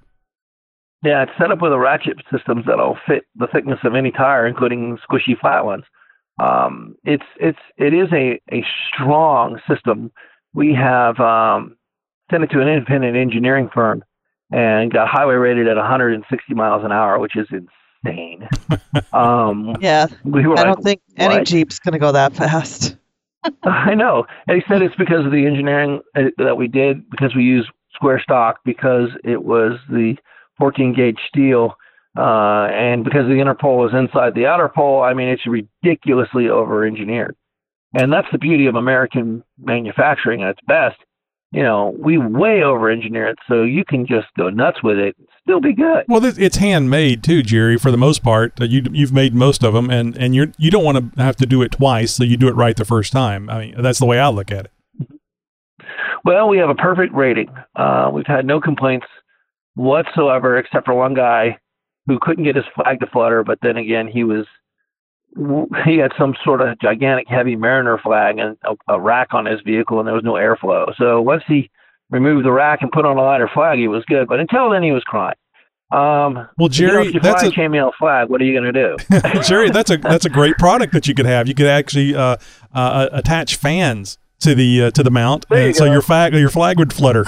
Yeah, 1.03 1.23
it's 1.23 1.31
set 1.39 1.49
up 1.49 1.59
with 1.59 1.73
a 1.73 1.79
ratchet 1.79 2.17
system 2.31 2.61
that'll 2.67 2.99
fit 3.07 3.23
the 3.35 3.47
thickness 3.47 3.79
of 3.83 3.95
any 3.95 4.11
tire, 4.11 4.45
including 4.45 4.99
squishy 5.09 5.39
flat 5.41 5.65
ones. 5.65 5.85
Um, 6.39 6.97
it's 7.03 7.25
it's 7.39 7.57
it 7.77 7.95
is 7.95 8.09
a, 8.13 8.39
a 8.53 8.63
strong 8.93 9.59
system. 9.67 10.11
We 10.53 10.75
have 10.75 11.19
um, 11.19 11.77
sent 12.29 12.43
it 12.43 12.51
to 12.51 12.61
an 12.61 12.67
independent 12.67 13.17
engineering 13.17 13.71
firm 13.73 14.03
and 14.51 14.91
got 14.91 15.07
highway 15.07 15.35
rated 15.35 15.67
at 15.67 15.77
160 15.77 16.53
miles 16.53 16.83
an 16.83 16.91
hour, 16.91 17.19
which 17.19 17.35
is 17.35 17.47
insane. 17.51 18.47
um, 19.13 19.75
yeah, 19.79 20.07
we 20.23 20.47
were 20.47 20.57
I 20.57 20.63
don't 20.63 20.83
think 20.83 21.01
any 21.17 21.35
"What?" 21.35 21.47
Jeep's 21.47 21.79
going 21.79 21.93
to 21.93 21.99
go 21.99 22.11
that 22.11 22.33
fast. 22.33 22.95
I 23.63 23.95
know. 23.95 24.25
And 24.47 24.57
he 24.57 24.63
said 24.67 24.81
it's 24.81 24.95
because 24.95 25.25
of 25.25 25.31
the 25.31 25.45
engineering 25.45 26.01
uh, 26.15 26.23
that 26.37 26.57
we 26.57 26.67
did, 26.67 27.09
because 27.09 27.35
we 27.35 27.43
used 27.43 27.69
square 27.93 28.19
stock, 28.19 28.59
because 28.65 29.09
it 29.23 29.43
was 29.43 29.73
the 29.89 30.15
14 30.57 30.93
gauge 30.93 31.19
steel, 31.27 31.75
uh, 32.17 32.67
and 32.71 33.03
because 33.03 33.27
the 33.27 33.39
inner 33.39 33.55
pole 33.55 33.87
is 33.87 33.93
inside 33.93 34.35
the 34.35 34.45
outer 34.45 34.69
pole. 34.69 35.03
I 35.03 35.13
mean, 35.13 35.29
it's 35.29 35.47
ridiculously 35.47 36.49
over 36.49 36.85
engineered. 36.85 37.35
And 37.93 38.13
that's 38.13 38.27
the 38.31 38.37
beauty 38.37 38.67
of 38.67 38.75
American 38.75 39.43
manufacturing 39.57 40.43
at 40.43 40.51
its 40.51 40.59
best. 40.67 40.97
You 41.51 41.63
know, 41.63 41.95
we 41.97 42.19
way 42.19 42.61
over 42.61 42.91
engineer 42.91 43.27
it 43.27 43.39
so 43.47 43.63
you 43.63 43.83
can 43.83 44.05
just 44.05 44.27
go 44.37 44.49
nuts 44.49 44.83
with 44.83 44.97
it 44.99 45.15
and 45.17 45.27
still 45.41 45.59
be 45.59 45.73
good. 45.73 46.05
Well, 46.07 46.23
it's 46.23 46.57
handmade 46.57 47.23
too, 47.23 47.41
Jerry. 47.41 47.77
For 47.77 47.89
the 47.89 47.97
most 47.97 48.21
part, 48.21 48.61
uh, 48.61 48.65
you 48.65 48.83
you've 48.91 49.13
made 49.13 49.33
most 49.33 49.63
of 49.63 49.73
them, 49.73 49.89
and 49.89 50.15
and 50.15 50.35
you're 50.35 50.51
you 50.59 50.69
don't 50.69 50.83
want 50.83 51.15
to 51.15 51.23
have 51.23 51.35
to 51.37 51.47
do 51.47 51.63
it 51.63 51.71
twice, 51.71 52.11
so 52.11 52.23
you 52.23 52.37
do 52.37 52.49
it 52.49 52.55
right 52.55 52.75
the 52.75 52.85
first 52.85 53.11
time. 53.11 53.49
I 53.49 53.59
mean, 53.59 53.81
that's 53.81 53.97
the 53.97 54.05
way 54.05 54.19
I 54.19 54.29
look 54.29 54.51
at 54.51 54.65
it. 54.65 54.71
Well, 56.23 56.49
we 56.49 56.59
have 56.59 56.69
a 56.69 56.75
perfect 56.75 57.13
rating. 57.15 57.49
Uh, 57.75 58.11
we've 58.13 58.27
had 58.27 58.45
no 58.45 58.61
complaints 58.61 59.07
whatsoever, 59.73 60.57
except 60.57 60.85
for 60.85 60.93
one 60.93 61.15
guy 61.15 61.57
who 62.05 62.19
couldn't 62.21 62.43
get 62.43 62.55
his 62.55 62.65
flag 62.75 62.99
to 62.99 63.07
flutter. 63.07 63.43
But 63.43 63.57
then 63.63 63.77
again, 63.77 64.07
he 64.07 64.23
was 64.23 64.45
he 65.85 65.97
had 65.97 66.11
some 66.17 66.35
sort 66.43 66.61
of 66.61 66.79
gigantic 66.79 67.27
heavy 67.27 67.55
Mariner 67.55 67.97
flag 67.97 68.37
and 68.37 68.57
a, 68.65 68.93
a 68.93 68.99
rack 68.99 69.33
on 69.33 69.45
his 69.45 69.61
vehicle, 69.61 69.99
and 69.99 70.07
there 70.07 70.15
was 70.15 70.23
no 70.23 70.33
airflow. 70.33 70.93
So 70.97 71.21
once 71.21 71.43
he 71.47 71.69
removed 72.09 72.45
the 72.45 72.51
rack 72.51 72.79
and 72.81 72.91
put 72.91 73.05
on 73.05 73.17
a 73.17 73.21
lighter 73.21 73.49
flag, 73.53 73.77
he 73.79 73.87
was 73.87 74.03
good. 74.05 74.27
But 74.27 74.39
until 74.39 74.69
then, 74.69 74.83
he 74.83 74.91
was 74.91 75.03
crying. 75.03 75.35
Um, 75.91 76.47
Well, 76.57 76.69
you 76.71 76.87
know, 76.87 77.03
Jerry, 77.03 77.07
if 77.15 77.23
that's 77.23 77.41
a 77.43 77.49
chainmail 77.49 77.91
flag, 77.97 78.29
what 78.29 78.41
are 78.41 78.45
you 78.45 78.59
going 78.59 78.71
to 78.71 78.97
do? 78.97 79.41
Jerry, 79.43 79.71
that's 79.71 79.89
a 79.89 79.97
that's 80.03 80.25
a 80.25 80.29
great 80.29 80.55
product 80.57 80.93
that 80.93 81.07
you 81.07 81.15
could 81.15 81.25
have. 81.25 81.47
You 81.47 81.55
could 81.55 81.65
actually 81.67 82.15
uh, 82.15 82.37
uh, 82.73 83.09
attach 83.11 83.55
fans 83.55 84.17
to 84.41 84.53
the 84.53 84.83
uh, 84.83 84.91
to 84.91 85.01
the 85.03 85.09
mount, 85.09 85.45
There 85.49 85.59
you 85.59 85.65
and 85.67 85.75
so 85.75 85.85
go. 85.85 85.91
your 85.91 86.01
flag 86.03 86.33
your 86.33 86.49
flag 86.49 86.77
would 86.77 86.93
flutter. 86.93 87.25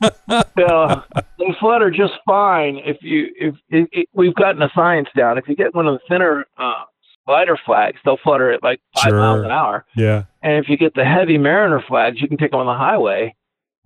uh, 0.00 1.00
they 1.38 1.54
flutter 1.58 1.90
just 1.90 2.14
fine 2.24 2.80
if 2.84 2.98
you 3.02 3.26
if 3.36 3.54
it, 3.68 3.88
it, 3.92 4.08
we've 4.14 4.34
gotten 4.34 4.60
the 4.60 4.70
science 4.74 5.08
down. 5.16 5.36
If 5.38 5.48
you 5.48 5.56
get 5.56 5.74
one 5.74 5.86
of 5.88 5.94
the 5.94 6.00
thinner 6.08 6.46
uh, 6.56 6.84
lighter 7.28 7.58
flags, 7.64 7.98
they'll 8.04 8.16
flutter 8.16 8.50
at 8.50 8.62
like 8.62 8.80
five 8.96 9.10
Sure. 9.10 9.18
miles 9.18 9.44
an 9.44 9.50
hour. 9.50 9.84
yeah, 9.94 10.24
And 10.42 10.54
if 10.62 10.68
you 10.68 10.76
get 10.76 10.94
the 10.94 11.04
heavy 11.04 11.38
Mariner 11.38 11.80
flags, 11.86 12.20
you 12.20 12.28
can 12.28 12.38
take 12.38 12.50
them 12.52 12.60
on 12.60 12.66
the 12.66 12.74
highway 12.74 13.34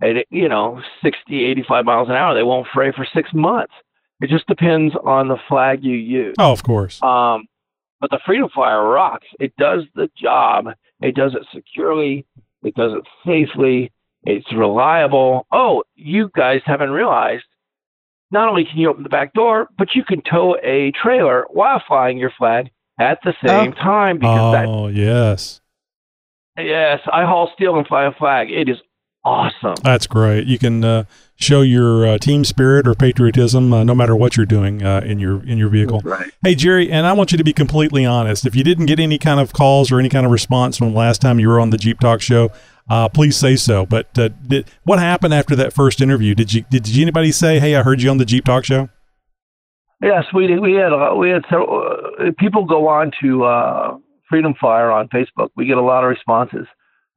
at 0.01 0.25
you 0.29 0.49
know 0.49 0.81
60, 1.03 1.43
85 1.45 1.85
miles 1.85 2.09
an 2.09 2.15
hour. 2.15 2.33
They 2.33 2.43
won't 2.43 2.67
fray 2.73 2.91
for 2.91 3.05
six 3.13 3.29
months. 3.33 3.73
It 4.21 4.29
just 4.29 4.47
depends 4.47 4.95
on 5.03 5.27
the 5.27 5.37
flag 5.49 5.83
you 5.83 5.95
use. 5.95 6.35
oh, 6.39 6.51
of 6.53 6.63
course. 6.63 7.01
Um, 7.03 7.45
but 7.99 8.09
the 8.09 8.19
Freedom 8.25 8.49
Flyer 8.53 8.83
rocks. 8.87 9.27
It 9.39 9.55
does 9.57 9.83
the 9.95 10.09
job. 10.17 10.67
It 11.01 11.15
does 11.15 11.33
it 11.35 11.45
securely. 11.53 12.25
It 12.63 12.75
does 12.75 12.93
it 12.93 13.03
safely. 13.25 13.91
It's 14.23 14.51
reliable. 14.53 15.45
Oh, 15.51 15.83
you 15.95 16.29
guys 16.35 16.61
haven't 16.65 16.91
realized. 16.91 17.43
Not 18.31 18.47
only 18.49 18.65
can 18.65 18.77
you 18.77 18.89
open 18.89 19.03
the 19.03 19.09
back 19.09 19.33
door, 19.33 19.67
but 19.77 19.95
you 19.95 20.03
can 20.03 20.21
tow 20.21 20.55
a 20.63 20.91
trailer 20.91 21.45
while 21.49 21.81
flying 21.87 22.17
your 22.17 22.31
flag 22.37 22.71
at 22.99 23.19
the 23.23 23.33
same 23.45 23.73
time 23.73 24.19
because 24.19 24.53
that 24.53 24.65
Oh, 24.65 24.87
yes. 24.87 25.61
Yes, 26.57 26.99
I 27.11 27.25
haul 27.25 27.51
steel 27.55 27.77
and 27.77 27.87
fly 27.87 28.05
a 28.05 28.11
flag. 28.11 28.51
It 28.51 28.69
is 28.69 28.77
awesome. 29.25 29.75
That's 29.83 30.05
great. 30.05 30.45
You 30.45 30.59
can 30.59 30.83
uh, 30.83 31.05
show 31.35 31.61
your 31.61 32.05
uh, 32.05 32.17
team 32.19 32.43
spirit 32.45 32.87
or 32.87 32.93
patriotism 32.93 33.73
uh, 33.73 33.83
no 33.83 33.95
matter 33.95 34.15
what 34.15 34.37
you're 34.37 34.45
doing 34.45 34.83
uh, 34.83 35.01
in 35.03 35.17
your 35.17 35.43
in 35.45 35.57
your 35.57 35.69
vehicle. 35.69 36.01
Right. 36.03 36.31
Hey 36.43 36.53
Jerry, 36.55 36.91
and 36.91 37.07
I 37.07 37.13
want 37.13 37.31
you 37.31 37.37
to 37.37 37.43
be 37.43 37.53
completely 37.53 38.05
honest. 38.05 38.45
If 38.45 38.55
you 38.55 38.63
didn't 38.63 38.85
get 38.85 38.99
any 38.99 39.17
kind 39.17 39.39
of 39.39 39.53
calls 39.53 39.91
or 39.91 39.99
any 39.99 40.09
kind 40.09 40.25
of 40.25 40.31
response 40.31 40.77
from 40.77 40.91
the 40.91 40.97
last 40.97 41.21
time 41.21 41.39
you 41.39 41.47
were 41.47 41.59
on 41.59 41.71
the 41.71 41.77
Jeep 41.77 41.99
Talk 41.99 42.21
show, 42.21 42.51
uh, 42.89 43.09
please 43.09 43.35
say 43.35 43.55
so. 43.55 43.85
But 43.85 44.17
uh, 44.19 44.29
did, 44.45 44.69
what 44.83 44.99
happened 44.99 45.33
after 45.33 45.55
that 45.55 45.73
first 45.73 46.01
interview? 46.01 46.35
Did 46.35 46.53
you 46.53 46.65
did 46.69 46.87
anybody 46.95 47.31
say, 47.31 47.59
"Hey, 47.59 47.75
I 47.75 47.81
heard 47.81 48.01
you 48.01 48.09
on 48.09 48.17
the 48.17 48.25
Jeep 48.25 48.45
Talk 48.45 48.63
show"? 48.63 48.89
Yes, 50.01 50.25
we 50.33 50.47
did. 50.47 50.59
We 50.59 50.73
had 50.73 50.91
we 51.13 51.29
had 51.29 51.43
several, 51.49 51.92
people 52.37 52.65
go 52.65 52.87
on 52.87 53.11
to 53.21 53.43
uh, 53.43 53.97
Freedom 54.29 54.53
Flyer 54.59 54.91
on 54.91 55.07
Facebook. 55.09 55.49
We 55.55 55.65
get 55.65 55.77
a 55.77 55.81
lot 55.81 56.03
of 56.03 56.09
responses, 56.09 56.67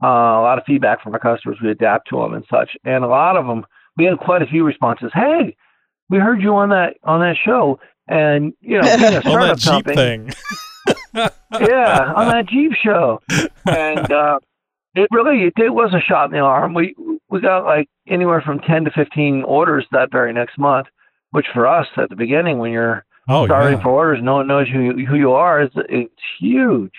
uh, 0.03 0.07
a 0.07 0.43
lot 0.43 0.59
of 0.59 0.65
feedback 0.67 1.03
from 1.03 1.15
our 1.15 1.21
customers. 1.21 1.59
We 1.63 1.71
adapt 1.71 2.09
to 2.11 2.17
them 2.17 2.35
and 2.35 2.45
such, 2.51 2.71
and 2.85 3.05
a 3.05 3.09
lot 3.09 3.37
of 3.37 3.47
them. 3.47 3.65
We 3.97 4.05
had 4.05 4.19
quite 4.19 4.43
a 4.43 4.47
few 4.47 4.65
responses. 4.65 5.11
Hey, 5.15 5.57
we 6.11 6.19
heard 6.19 6.43
you 6.43 6.55
on 6.57 6.69
that 6.71 6.97
on 7.05 7.21
that 7.21 7.37
show, 7.43 7.81
and 8.09 8.53
you 8.61 8.81
know, 8.81 8.97
being 8.97 9.15
a 9.15 9.17
On 9.17 9.23
startup 9.23 9.57
that 9.57 9.59
Jeep 9.59 9.71
company, 9.71 9.97
thing. 9.97 10.33
yeah, 11.15 12.13
on 12.15 12.29
that 12.29 12.47
Jeep 12.49 12.73
show, 12.85 13.21
and 13.67 14.13
uh, 14.13 14.39
it 14.95 15.09
really 15.11 15.45
it, 15.45 15.55
it 15.57 15.71
was 15.71 15.95
a 15.95 16.01
shot 16.01 16.27
in 16.27 16.33
the 16.33 16.39
arm. 16.39 16.75
We 16.75 16.95
we 17.29 17.41
got 17.41 17.65
like 17.65 17.89
anywhere 18.09 18.43
from 18.43 18.61
ten 18.61 18.85
to 18.85 18.91
fifteen 18.91 19.43
orders 19.43 19.87
that 19.93 20.13
very 20.13 20.33
next 20.33 20.59
month, 20.59 20.87
which 21.31 21.47
for 21.53 21.67
us 21.67 21.87
at 21.97 22.11
the 22.11 22.17
beginning 22.17 22.59
when 22.59 22.73
you're 22.73 23.05
Oh 23.29 23.47
starting 23.47 23.79
yeah. 23.79 23.83
for 23.83 23.91
orders, 23.91 24.21
no 24.23 24.37
one 24.37 24.47
knows 24.47 24.69
who 24.69 24.81
you, 24.81 25.07
who 25.07 25.17
you 25.17 25.33
are. 25.33 25.63
It's, 25.63 25.75
it's 25.89 26.13
huge. 26.41 26.93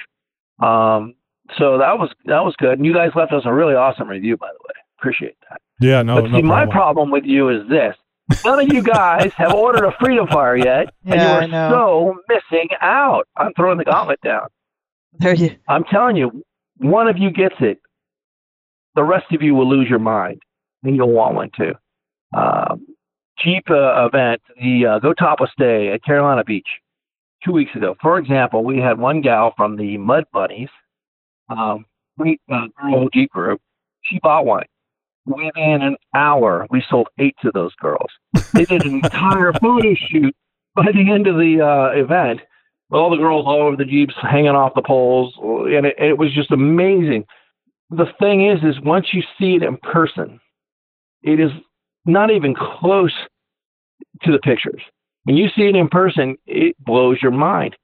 Um, 0.59 1.15
so 1.57 1.77
that 1.77 1.97
was 1.97 2.09
that 2.25 2.43
was 2.43 2.55
good. 2.57 2.77
And 2.77 2.85
you 2.85 2.93
guys 2.93 3.11
left 3.15 3.31
us 3.31 3.43
a 3.45 3.53
really 3.53 3.75
awesome 3.75 4.09
review, 4.09 4.35
by 4.37 4.47
the 4.47 4.59
way. 4.67 4.73
Appreciate 4.99 5.37
that. 5.49 5.61
Yeah, 5.79 6.01
no, 6.01 6.21
but 6.21 6.31
no 6.31 6.37
see, 6.37 6.43
my 6.43 6.65
problem. 6.65 6.75
problem 6.75 7.11
with 7.11 7.23
you 7.25 7.49
is 7.49 7.69
this: 7.69 7.95
none 8.43 8.59
of 8.59 8.73
you 8.73 8.81
guys 8.81 9.31
have 9.37 9.53
ordered 9.53 9.85
a 9.85 9.91
Freedom 9.99 10.27
Flyer 10.27 10.57
yet, 10.57 10.93
and 11.05 11.15
Yeah, 11.15 11.37
I 11.37 11.45
you 11.45 11.53
are 11.53 11.71
so 11.71 12.15
missing 12.27 12.69
out. 12.81 13.27
I'm 13.37 13.53
throwing 13.53 13.77
the 13.77 13.85
gauntlet 13.85 14.19
down. 14.21 14.47
There 15.13 15.33
you. 15.33 15.55
I'm 15.67 15.83
telling 15.85 16.17
you, 16.17 16.43
one 16.77 17.07
of 17.07 17.17
you 17.17 17.31
gets 17.31 17.55
it. 17.59 17.79
The 18.95 19.03
rest 19.03 19.25
of 19.31 19.41
you 19.43 19.53
will 19.53 19.69
lose 19.69 19.87
your 19.87 19.99
mind, 19.99 20.41
and 20.83 20.95
you'll 20.95 21.11
want 21.11 21.35
one 21.35 21.51
too. 21.55 21.73
Um, 22.35 22.86
Jeep 23.43 23.69
uh, 23.69 24.07
event, 24.07 24.41
the 24.59 24.85
uh, 24.85 24.99
Go 24.99 25.13
Topless 25.13 25.51
Day 25.57 25.91
at 25.91 26.03
Carolina 26.03 26.43
Beach, 26.43 26.67
two 27.45 27.51
weeks 27.51 27.71
ago. 27.75 27.95
For 28.01 28.17
example, 28.17 28.63
we 28.63 28.79
had 28.79 28.97
one 28.97 29.21
gal 29.21 29.53
from 29.55 29.77
the 29.77 29.97
Mud 29.97 30.25
Bunnies, 30.33 30.69
um, 31.49 31.85
great 32.17 32.41
uh, 32.51 32.67
girl 32.81 33.09
Jeep 33.13 33.29
group. 33.31 33.61
She 34.03 34.19
bought 34.19 34.45
one. 34.45 34.65
Within 35.25 35.81
an 35.81 35.97
hour, 36.15 36.65
we 36.69 36.83
sold 36.89 37.09
eight 37.19 37.35
to 37.41 37.51
those 37.53 37.75
girls. 37.75 38.09
They 38.53 38.63
did 38.63 38.85
an 38.85 38.95
entire 39.03 39.51
photo 39.61 39.93
shoot 39.93 40.33
by 40.73 40.91
the 40.93 41.11
end 41.11 41.27
of 41.27 41.35
the 41.35 41.61
uh, 41.61 41.99
event 41.99 42.39
all 42.91 43.09
the 43.09 43.17
girls 43.17 43.45
all 43.45 43.63
over 43.63 43.75
the 43.75 43.85
jeeps 43.85 44.13
hanging 44.21 44.49
off 44.49 44.73
the 44.75 44.81
poles 44.81 45.33
and 45.37 45.85
it, 45.85 45.95
it 45.99 46.17
was 46.17 46.33
just 46.33 46.51
amazing 46.51 47.25
the 47.89 48.05
thing 48.19 48.47
is 48.47 48.59
is 48.63 48.79
once 48.81 49.07
you 49.13 49.21
see 49.37 49.55
it 49.55 49.63
in 49.63 49.77
person 49.77 50.39
it 51.23 51.39
is 51.39 51.51
not 52.07 52.31
even 52.31 52.55
close 52.55 53.13
to 54.23 54.31
the 54.31 54.39
pictures 54.39 54.81
when 55.23 55.35
you 55.35 55.47
see 55.55 55.63
it 55.63 55.75
in 55.75 55.87
person 55.87 56.37
it 56.45 56.75
blows 56.83 57.17
your 57.21 57.31
mind 57.31 57.75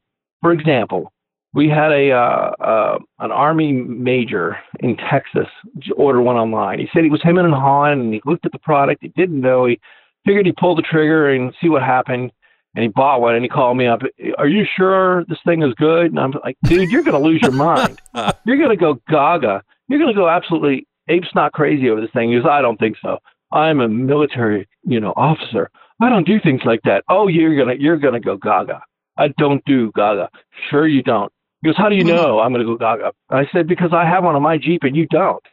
for 0.41 0.51
example 0.51 1.11
we 1.53 1.69
had 1.69 1.91
a 1.91 2.11
uh, 2.11 2.51
uh, 2.59 2.99
an 3.19 3.32
army 3.32 3.71
major 3.71 4.57
in 4.80 4.97
texas 4.97 5.47
order 5.95 6.21
one 6.21 6.36
online 6.36 6.80
he 6.80 6.89
said 6.93 7.03
he 7.03 7.09
was 7.09 7.21
him 7.21 7.38
and 7.38 7.53
han 7.53 7.99
and 7.99 8.13
he 8.13 8.21
looked 8.26 8.45
at 8.45 8.51
the 8.51 8.59
product 8.59 9.01
he 9.01 9.09
didn't 9.09 9.39
know 9.39 9.65
he 9.65 9.80
figured 10.26 10.45
he'd 10.45 10.55
pull 10.57 10.76
the 10.76 10.82
trigger 10.82 11.30
and 11.30 11.53
see 11.61 11.69
what 11.69 11.84
happened 11.84 12.32
and 12.76 12.84
he 12.84 12.89
bought 12.89 13.21
one 13.21 13.36
and 13.36 13.43
he 13.43 13.49
called 13.49 13.78
me 13.78 13.86
up. 13.86 14.01
Are 14.38 14.47
you 14.47 14.65
sure 14.76 15.26
this 15.26 15.38
thing 15.45 15.61
is 15.61 15.74
good? 15.76 16.07
And 16.07 16.19
I'm 16.19 16.34
like, 16.43 16.57
dude, 16.63 16.91
you're 16.91 17.03
going 17.03 17.21
to 17.21 17.28
lose 17.28 17.41
your 17.41 17.51
mind. 17.51 18.01
You're 18.45 18.57
going 18.57 18.69
to 18.69 18.76
go 18.76 18.99
gaga. 19.09 19.63
You're 19.88 19.99
going 19.99 20.13
to 20.13 20.19
go 20.19 20.30
absolutely 20.30 20.88
ape's 21.07 21.34
not 21.34 21.53
crazy 21.53 21.89
over 21.89 22.01
this 22.01 22.09
thing. 22.11 22.32
He 22.32 22.38
goes, 22.38 22.47
I 22.49 22.61
don't 22.61 22.80
think 22.80 22.97
so. 23.01 23.17
I'm 23.54 23.80
a 23.80 23.88
military, 23.88 24.68
you 24.84 24.99
know, 24.99 25.14
officer. 25.16 25.70
I 26.01 26.10
don't 26.10 26.28
do 26.28 26.39
things 26.41 26.62
like 26.66 26.82
that. 26.84 27.04
Oh, 27.08 27.28
you're 27.28 27.56
gonna 27.56 27.76
you're 27.80 27.97
gonna 27.97 28.20
go 28.20 28.36
gaga. 28.36 28.82
I 29.18 29.30
don't 29.38 29.64
do 29.66 29.91
gaga. 29.95 30.30
Sure 30.70 30.88
you 30.88 31.04
don't. 31.04 31.32
He 31.62 31.70
goes, 31.70 31.78
How 31.78 31.88
do 31.88 31.95
you 31.95 32.04
mm-hmm. 32.04 32.16
know 32.16 32.39
I'm 32.39 32.51
gonna 32.51 32.66
go 32.66 32.76
gaga? 32.78 33.14
I 33.30 33.47
said, 33.54 33.68
Because 33.68 33.91
I 33.93 34.06
have 34.06 34.24
one 34.24 34.36
on 34.36 34.41
my 34.41 34.58
Jeep 34.58 34.84
and 34.84 34.95
you 34.95 35.08
don't. 35.08 35.43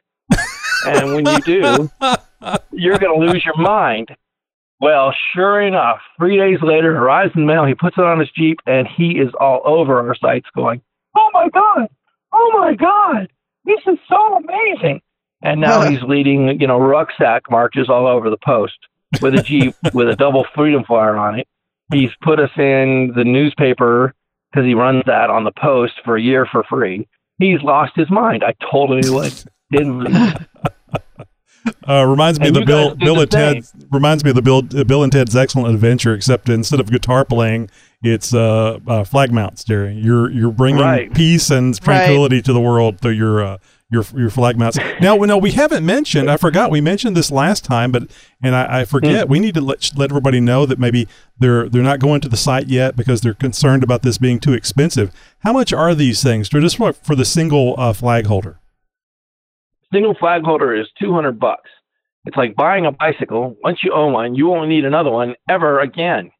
and 0.86 1.14
when 1.14 1.26
you 1.26 1.40
do, 1.42 1.90
you're 2.72 2.98
gonna 2.98 3.18
lose 3.18 3.44
your 3.44 3.56
mind. 3.56 4.16
Well, 4.80 5.14
sure 5.34 5.60
enough, 5.60 5.98
three 6.18 6.38
days 6.38 6.58
later, 6.62 6.96
Horizon 6.96 7.44
Mail, 7.44 7.66
he 7.66 7.74
puts 7.74 7.98
it 7.98 8.04
on 8.04 8.18
his 8.18 8.30
Jeep 8.30 8.60
and 8.66 8.88
he 8.88 9.18
is 9.18 9.28
all 9.38 9.60
over 9.66 10.08
our 10.08 10.16
sites 10.16 10.48
going, 10.56 10.80
Oh 11.16 11.28
my 11.34 11.48
God, 11.50 11.88
oh 12.32 12.50
my 12.58 12.74
God, 12.74 13.28
this 13.66 13.80
is 13.86 13.98
so 14.08 14.36
amazing. 14.38 15.02
And 15.42 15.60
now 15.60 15.88
he's 15.88 16.02
leading, 16.02 16.60
you 16.60 16.66
know, 16.66 16.78
rucksack 16.78 17.50
marches 17.50 17.88
all 17.88 18.06
over 18.06 18.28
the 18.30 18.36
post 18.44 18.76
with 19.22 19.34
a 19.34 19.42
Jeep 19.42 19.74
with 19.94 20.08
a 20.08 20.16
double 20.16 20.44
Freedom 20.54 20.84
Flyer 20.84 21.16
on 21.16 21.38
it. 21.38 21.48
He's 21.92 22.10
put 22.22 22.38
us 22.38 22.50
in 22.56 23.12
the 23.16 23.24
newspaper 23.24 24.14
because 24.52 24.66
he 24.66 24.74
runs 24.74 25.02
that 25.06 25.30
on 25.30 25.44
the 25.44 25.52
post 25.52 25.94
for 26.04 26.16
a 26.16 26.22
year 26.22 26.46
for 26.50 26.62
free. 26.64 27.08
He's 27.38 27.62
lost 27.62 27.92
his 27.96 28.10
mind. 28.10 28.44
I 28.44 28.54
told 28.70 28.92
him 28.92 29.02
he 29.02 29.10
would. 29.10 29.32
Didn't 29.70 30.00
listen. 30.00 30.46
Uh, 31.86 32.06
reminds 32.06 32.40
me 32.40 32.48
And 32.48 32.56
of 32.56 32.60
the 32.62 32.66
Bill 32.66 32.94
Bill 32.94 33.14
the 33.16 33.20
and 33.22 33.30
Ted 33.30 33.64
reminds 33.90 34.24
me 34.24 34.30
of 34.30 34.36
the 34.36 34.40
Bill 34.42 34.62
uh, 34.74 34.82
Bill 34.84 35.02
and 35.02 35.12
Ted's 35.12 35.36
Excellent 35.36 35.74
Adventure, 35.74 36.14
except 36.14 36.48
instead 36.48 36.80
of 36.80 36.90
guitar 36.90 37.22
playing, 37.24 37.68
it's 38.02 38.32
uh, 38.32 38.78
uh, 38.86 39.04
flag 39.04 39.30
mounts, 39.30 39.62
Jerry. 39.64 39.92
You're 39.94 40.30
you're 40.30 40.52
bringing 40.52 40.80
Right. 40.80 41.12
peace 41.12 41.50
and 41.50 41.78
tranquility 41.78 42.40
to 42.42 42.52
the 42.54 42.60
world 42.60 43.00
through 43.00 43.12
your 43.12 43.44
uh, 43.44 43.58
your 43.90 44.04
your 44.14 44.30
flag 44.30 44.56
mounts. 44.58 44.78
Now, 45.00 45.16
no, 45.16 45.36
we 45.36 45.52
haven't 45.52 45.84
mentioned. 45.84 46.30
I 46.30 46.36
forgot 46.36 46.70
we 46.70 46.80
mentioned 46.80 47.16
this 47.16 47.30
last 47.30 47.64
time, 47.64 47.92
but 47.92 48.10
and 48.42 48.54
I, 48.54 48.80
I 48.80 48.84
forget. 48.84 49.26
Hmm. 49.26 49.32
We 49.32 49.40
need 49.40 49.54
to 49.54 49.60
let 49.60 49.90
let 49.96 50.10
everybody 50.10 50.40
know 50.40 50.66
that 50.66 50.78
maybe 50.78 51.08
they're 51.38 51.68
they're 51.68 51.82
not 51.82 51.98
going 51.98 52.20
to 52.22 52.28
the 52.28 52.36
site 52.36 52.68
yet 52.68 52.96
because 52.96 53.20
they're 53.20 53.34
concerned 53.34 53.82
about 53.82 54.02
this 54.02 54.18
being 54.18 54.38
too 54.38 54.52
expensive. 54.52 55.12
How 55.40 55.52
much 55.52 55.72
are 55.72 55.94
these 55.94 56.22
things? 56.22 56.48
Just 56.48 56.76
for, 56.76 56.92
for 56.92 57.14
the 57.14 57.24
single 57.24 57.74
uh, 57.78 57.92
flag 57.92 58.26
holder. 58.26 58.60
Single 59.92 60.14
flag 60.14 60.42
holder 60.44 60.78
is 60.78 60.86
200 61.00 61.40
bucks. 61.40 61.68
It's 62.26 62.36
like 62.36 62.54
buying 62.54 62.86
a 62.86 62.92
bicycle. 62.92 63.56
Once 63.64 63.78
you 63.82 63.92
own 63.92 64.12
one, 64.12 64.34
you 64.34 64.46
won't 64.46 64.68
need 64.68 64.84
another 64.84 65.10
one 65.10 65.34
ever 65.48 65.80
again. 65.80 66.30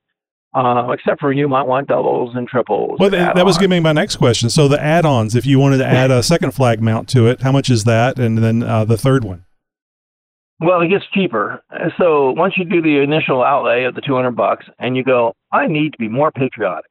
Uh, 0.52 0.90
except 0.90 1.20
for 1.20 1.32
you 1.32 1.46
might 1.46 1.62
want 1.62 1.86
doubles 1.86 2.34
and 2.34 2.48
triples. 2.48 2.98
Well, 2.98 3.10
that, 3.10 3.36
that 3.36 3.44
was 3.46 3.54
add-ons. 3.54 3.58
going 3.58 3.70
to 3.70 3.76
be 3.76 3.80
my 3.80 3.92
next 3.92 4.16
question. 4.16 4.50
So 4.50 4.66
the 4.66 4.82
add-ons, 4.82 5.36
if 5.36 5.46
you 5.46 5.60
wanted 5.60 5.78
to 5.78 5.86
add 5.86 6.10
a 6.10 6.22
second 6.24 6.52
flag 6.52 6.82
mount 6.82 7.08
to 7.10 7.28
it, 7.28 7.42
how 7.42 7.52
much 7.52 7.70
is 7.70 7.84
that? 7.84 8.18
And 8.18 8.38
then 8.38 8.64
uh, 8.64 8.84
the 8.84 8.96
third 8.96 9.22
one. 9.22 9.44
Well, 10.58 10.82
it 10.82 10.88
gets 10.88 11.04
cheaper. 11.14 11.62
So 11.96 12.32
once 12.32 12.54
you 12.58 12.64
do 12.64 12.82
the 12.82 12.98
initial 12.98 13.42
outlay 13.42 13.84
of 13.84 13.94
the 13.94 14.02
200 14.02 14.32
bucks 14.32 14.66
and 14.78 14.96
you 14.96 15.04
go, 15.04 15.34
I 15.52 15.66
need 15.68 15.92
to 15.92 15.98
be 15.98 16.08
more 16.08 16.30
patriotic. 16.32 16.90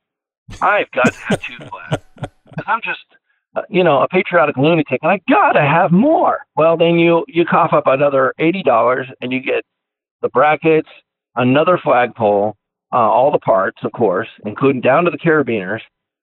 I've 0.61 0.89
got 0.91 1.13
to 1.13 1.19
have 1.19 1.41
two 1.43 1.57
flags. 1.69 2.03
I'm 2.65 2.79
just, 2.83 2.99
uh, 3.55 3.61
you 3.69 3.83
know, 3.83 4.01
a 4.01 4.07
patriotic 4.07 4.57
lunatic 4.57 4.99
and 5.03 5.11
I 5.11 5.19
got 5.29 5.51
to 5.51 5.61
have 5.61 5.91
more. 5.91 6.39
Well, 6.55 6.77
then 6.77 6.97
you, 6.97 7.25
you 7.27 7.45
cough 7.45 7.73
up 7.73 7.83
another 7.85 8.33
$80 8.39 9.03
and 9.21 9.31
you 9.31 9.39
get 9.39 9.63
the 10.21 10.29
brackets, 10.29 10.89
another 11.35 11.77
flagpole, 11.77 12.55
uh, 12.93 12.97
all 12.97 13.31
the 13.31 13.39
parts, 13.39 13.77
of 13.83 13.91
course, 13.91 14.27
including 14.45 14.81
down 14.81 15.05
to 15.05 15.11
the 15.11 15.17
carabiners. 15.17 15.81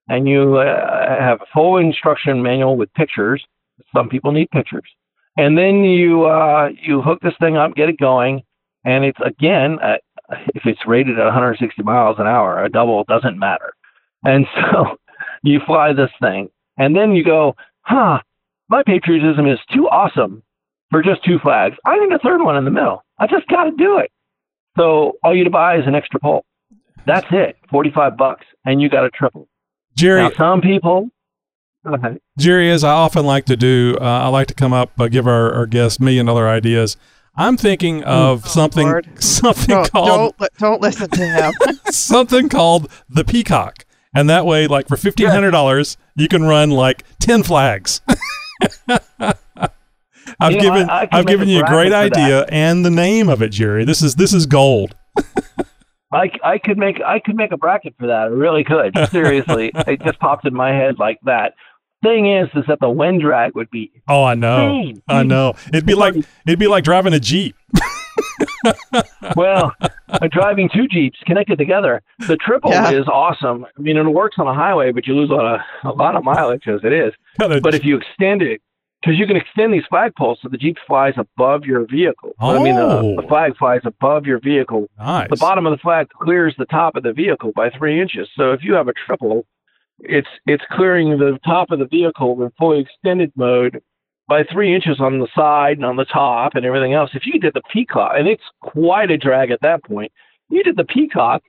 And 0.09 0.29
you 0.29 0.57
uh, 0.57 1.21
have 1.21 1.41
a 1.41 1.47
full 1.53 1.79
instruction 1.79 2.43
manual 2.43 2.77
with 2.77 2.93
pictures. 2.95 3.45
Some 3.93 4.09
people 4.09 4.31
need 4.31 4.51
pictures 4.51 4.89
and 5.37 5.57
then 5.57 5.85
you 5.85 6.25
uh, 6.25 6.71
you 6.81 7.03
hook 7.03 7.21
this 7.23 7.35
thing 7.41 7.57
up, 7.57 7.75
get 7.75 7.89
it 7.89 7.99
going, 7.99 8.43
and 8.85 9.05
it's 9.05 9.19
again 9.25 9.79
uh, 9.83 9.97
if 10.55 10.63
it's 10.65 10.87
rated 10.87 11.19
at 11.19 11.25
160 11.25 11.83
miles 11.83 12.17
an 12.19 12.27
hour, 12.27 12.65
a 12.65 12.69
double 12.69 13.05
doesn't 13.05 13.39
matter, 13.39 13.75
and 14.25 14.47
so 14.55 14.97
you 15.43 15.61
fly 15.67 15.93
this 15.93 16.11
thing, 16.21 16.49
and 16.79 16.97
then 16.97 17.13
you 17.13 17.25
go, 17.25 17.55
huh, 17.83 18.19
my 18.69 18.83
patriotism 18.85 19.47
is 19.47 19.59
too 19.73 19.87
awesome 19.89 20.43
for 20.91 21.03
just 21.03 21.25
two 21.25 21.39
flags. 21.39 21.77
I 21.85 21.99
need 21.99 22.13
a 22.13 22.19
third 22.19 22.43
one 22.43 22.57
in 22.57 22.65
the 22.65 22.71
middle. 22.71 23.05
I 23.19 23.27
just 23.27 23.47
got 23.49 23.65
to 23.65 23.71
do 23.73 23.99
it. 23.99 24.11
So 24.77 25.13
all 25.25 25.35
you 25.35 25.45
to 25.45 25.51
buy 25.51 25.79
is 25.79 25.87
an 25.87 25.95
extra 25.95 26.21
pole. 26.21 26.45
That's 27.07 27.27
it, 27.31 27.57
45 27.71 28.17
bucks, 28.17 28.45
and 28.65 28.81
you 28.83 28.89
got 28.89 29.05
a 29.05 29.11
triple. 29.11 29.49
Jerry, 29.97 30.23
Now 30.23 30.31
some 30.37 30.61
people. 30.61 31.09
Go 31.87 31.95
ahead. 31.95 32.19
Jerry, 32.39 32.71
as 32.71 32.83
I 32.83 32.91
often 32.91 33.25
like 33.25 33.45
to 33.47 33.57
do, 33.57 33.97
uh, 34.01 34.05
I 34.05 34.29
like 34.29 34.49
to 34.49 34.55
come 34.55 34.73
up, 34.73 34.91
uh, 35.01 35.07
give 35.09 35.27
our, 35.29 35.53
our 35.55 35.67
guests 35.67 36.01
million 36.01 36.27
dollar 36.27 36.49
ideas. 36.49 36.97
I'm 37.37 37.57
thinking 37.57 38.03
of 38.05 38.49
something, 38.49 38.87
Lord. 38.87 39.09
something 39.23 39.69
Don't, 39.75 39.93
called 39.93 40.35
don't, 40.39 40.51
don't 40.59 40.81
listen 40.83 41.09
to 41.11 41.25
him. 41.27 41.53
something 41.91 42.49
called 42.49 42.91
the 43.09 43.25
Peacock, 43.25 43.85
and 44.15 44.29
that 44.29 44.45
way, 44.47 44.67
like 44.67 44.89
for 44.89 44.97
fifteen 44.97 45.29
hundred 45.29 45.53
dollars, 45.53 45.97
you 46.17 46.29
can 46.29 46.43
run 46.43 46.71
like 46.71 47.05
ten 47.21 47.43
flags. 47.43 48.01
I've 50.41 50.53
You 50.53 50.57
know, 50.57 50.63
given 50.63 50.91
I, 50.91 51.03
I 51.03 51.09
I've 51.13 51.27
given 51.27 51.49
you 51.49 51.59
a 51.63 51.67
great 51.69 51.91
bracket 51.91 52.15
for 52.15 52.21
that. 52.21 52.25
idea 52.25 52.47
and 52.49 52.85
the 52.85 52.91
name 52.91 53.29
of 53.29 53.43
it, 53.43 53.51
Jerry. 53.51 53.85
This 53.85 54.03
is 54.03 54.17
this 54.17 54.33
is 54.33 54.47
gold. 54.47 54.97
I, 56.17 56.31
I 56.45 56.59
could 56.59 56.79
make 56.79 57.01
I 57.05 57.19
could 57.21 57.37
make 57.37 57.53
a 57.53 57.57
bracket 57.57 57.95
for 57.99 58.07
that. 58.07 58.15
I 58.23 58.25
really 58.27 58.65
could. 58.65 58.97
Seriously, 59.11 59.71
it 59.75 60.03
just 60.03 60.19
popped 60.19 60.47
in 60.47 60.55
my 60.55 60.71
head 60.71 60.99
like 60.99 61.19
that. 61.25 61.55
Thing 62.03 62.31
is, 62.31 62.49
is 62.55 62.65
that 62.69 62.79
the 62.81 62.91
wind 62.91 63.21
drag 63.23 63.55
would 63.55 63.71
be 63.71 63.91
Oh, 64.09 64.23
I 64.25 64.35
know. 64.35 64.69
insane. 64.81 65.03
I 65.09 65.23
know. 65.23 65.55
It'd 65.69 65.87
be 65.87 65.95
like 65.95 66.15
it'd 66.47 66.59
be 66.59 66.67
like 66.69 66.85
driving 66.85 67.13
a 67.15 67.21
Jeep. 67.21 67.57
Well, 69.37 69.73
uh, 70.09 70.29
driving 70.31 70.69
two 70.73 70.89
jeeps 70.89 71.19
connected 71.27 71.59
together, 71.59 72.03
the 72.27 72.37
triple 72.37 72.71
Yeah. 72.71 72.91
is 72.91 73.07
awesome. 73.09 73.65
I 73.65 73.81
mean, 73.81 73.97
it 73.97 74.03
works 74.05 74.37
on 74.39 74.47
a 74.47 74.55
highway, 74.55 74.93
but 74.93 75.07
you 75.07 75.15
lose 75.15 75.31
a 75.31 75.35
lot 75.35 75.55
of, 75.55 75.61
a 75.85 75.97
lot 75.97 76.17
of 76.17 76.25
mileage 76.25 76.67
as 76.69 76.81
it 76.85 76.93
is. 76.93 77.13
But 77.39 77.75
if 77.75 77.85
you 77.85 77.97
extend 77.99 78.43
it, 78.43 78.61
because 79.07 79.21
you 79.21 79.27
can 79.27 79.37
extend 79.37 79.73
these 79.73 79.85
flag 79.89 80.13
poles 80.17 80.39
so 80.43 80.49
the 80.49 80.59
jeep 80.59 80.77
flies 80.85 81.15
above 81.17 81.65
your 81.65 81.87
vehicle. 81.87 82.33
I 82.41 82.59
mean, 82.61 82.75
Oh. 82.75 83.15
the, 83.15 83.17
the 83.21 83.23
oh. 83.25 83.29
flag 83.29 83.57
flies 83.57 83.83
above 83.85 84.27
your 84.27 84.41
vehicle. 84.41 84.89
nice. 84.99 85.31
The 85.31 85.37
bottom 85.37 85.65
of 85.65 85.71
the 85.71 85.79
flag 85.79 86.09
clears 86.11 86.55
the 86.59 86.67
top 86.67 86.97
of 86.97 87.05
the 87.05 87.13
vehicle 87.13 87.53
by 87.55 87.71
three 87.71 88.01
inches. 88.01 88.29
So 88.37 88.53
if 88.53 88.65
you 88.65 88.75
have 88.75 88.89
a 88.89 88.93
triple, 89.07 89.47
it's 90.01 90.29
it's 90.47 90.65
clearing 90.73 91.19
the 91.19 91.39
top 91.45 91.71
of 91.71 91.79
the 91.79 91.87
vehicle 91.87 92.43
in 92.43 92.51
fully 92.59 92.81
extended 92.81 93.33
mode 93.37 93.81
by 94.29 94.43
three 94.43 94.75
inches 94.75 94.99
on 95.01 95.21
the 95.21 95.29
side 95.37 95.77
and 95.77 95.87
on 95.87 95.97
the 95.97 96.05
top 96.05 96.57
and 96.57 96.67
everything 96.67 96.93
else. 96.93 97.11
If 97.15 97.27
you 97.27 97.39
did 97.39 97.55
the 97.55 97.63
peacock, 97.73 98.13
and 98.17 98.27
it's 98.27 98.43
quite 98.61 99.11
a 99.13 99.17
drag 99.17 99.53
at 99.53 99.61
that 99.63 99.85
point, 99.85 100.11
you 100.49 100.65
did 100.65 100.77
the 100.77 100.85
peacock. 100.85 101.43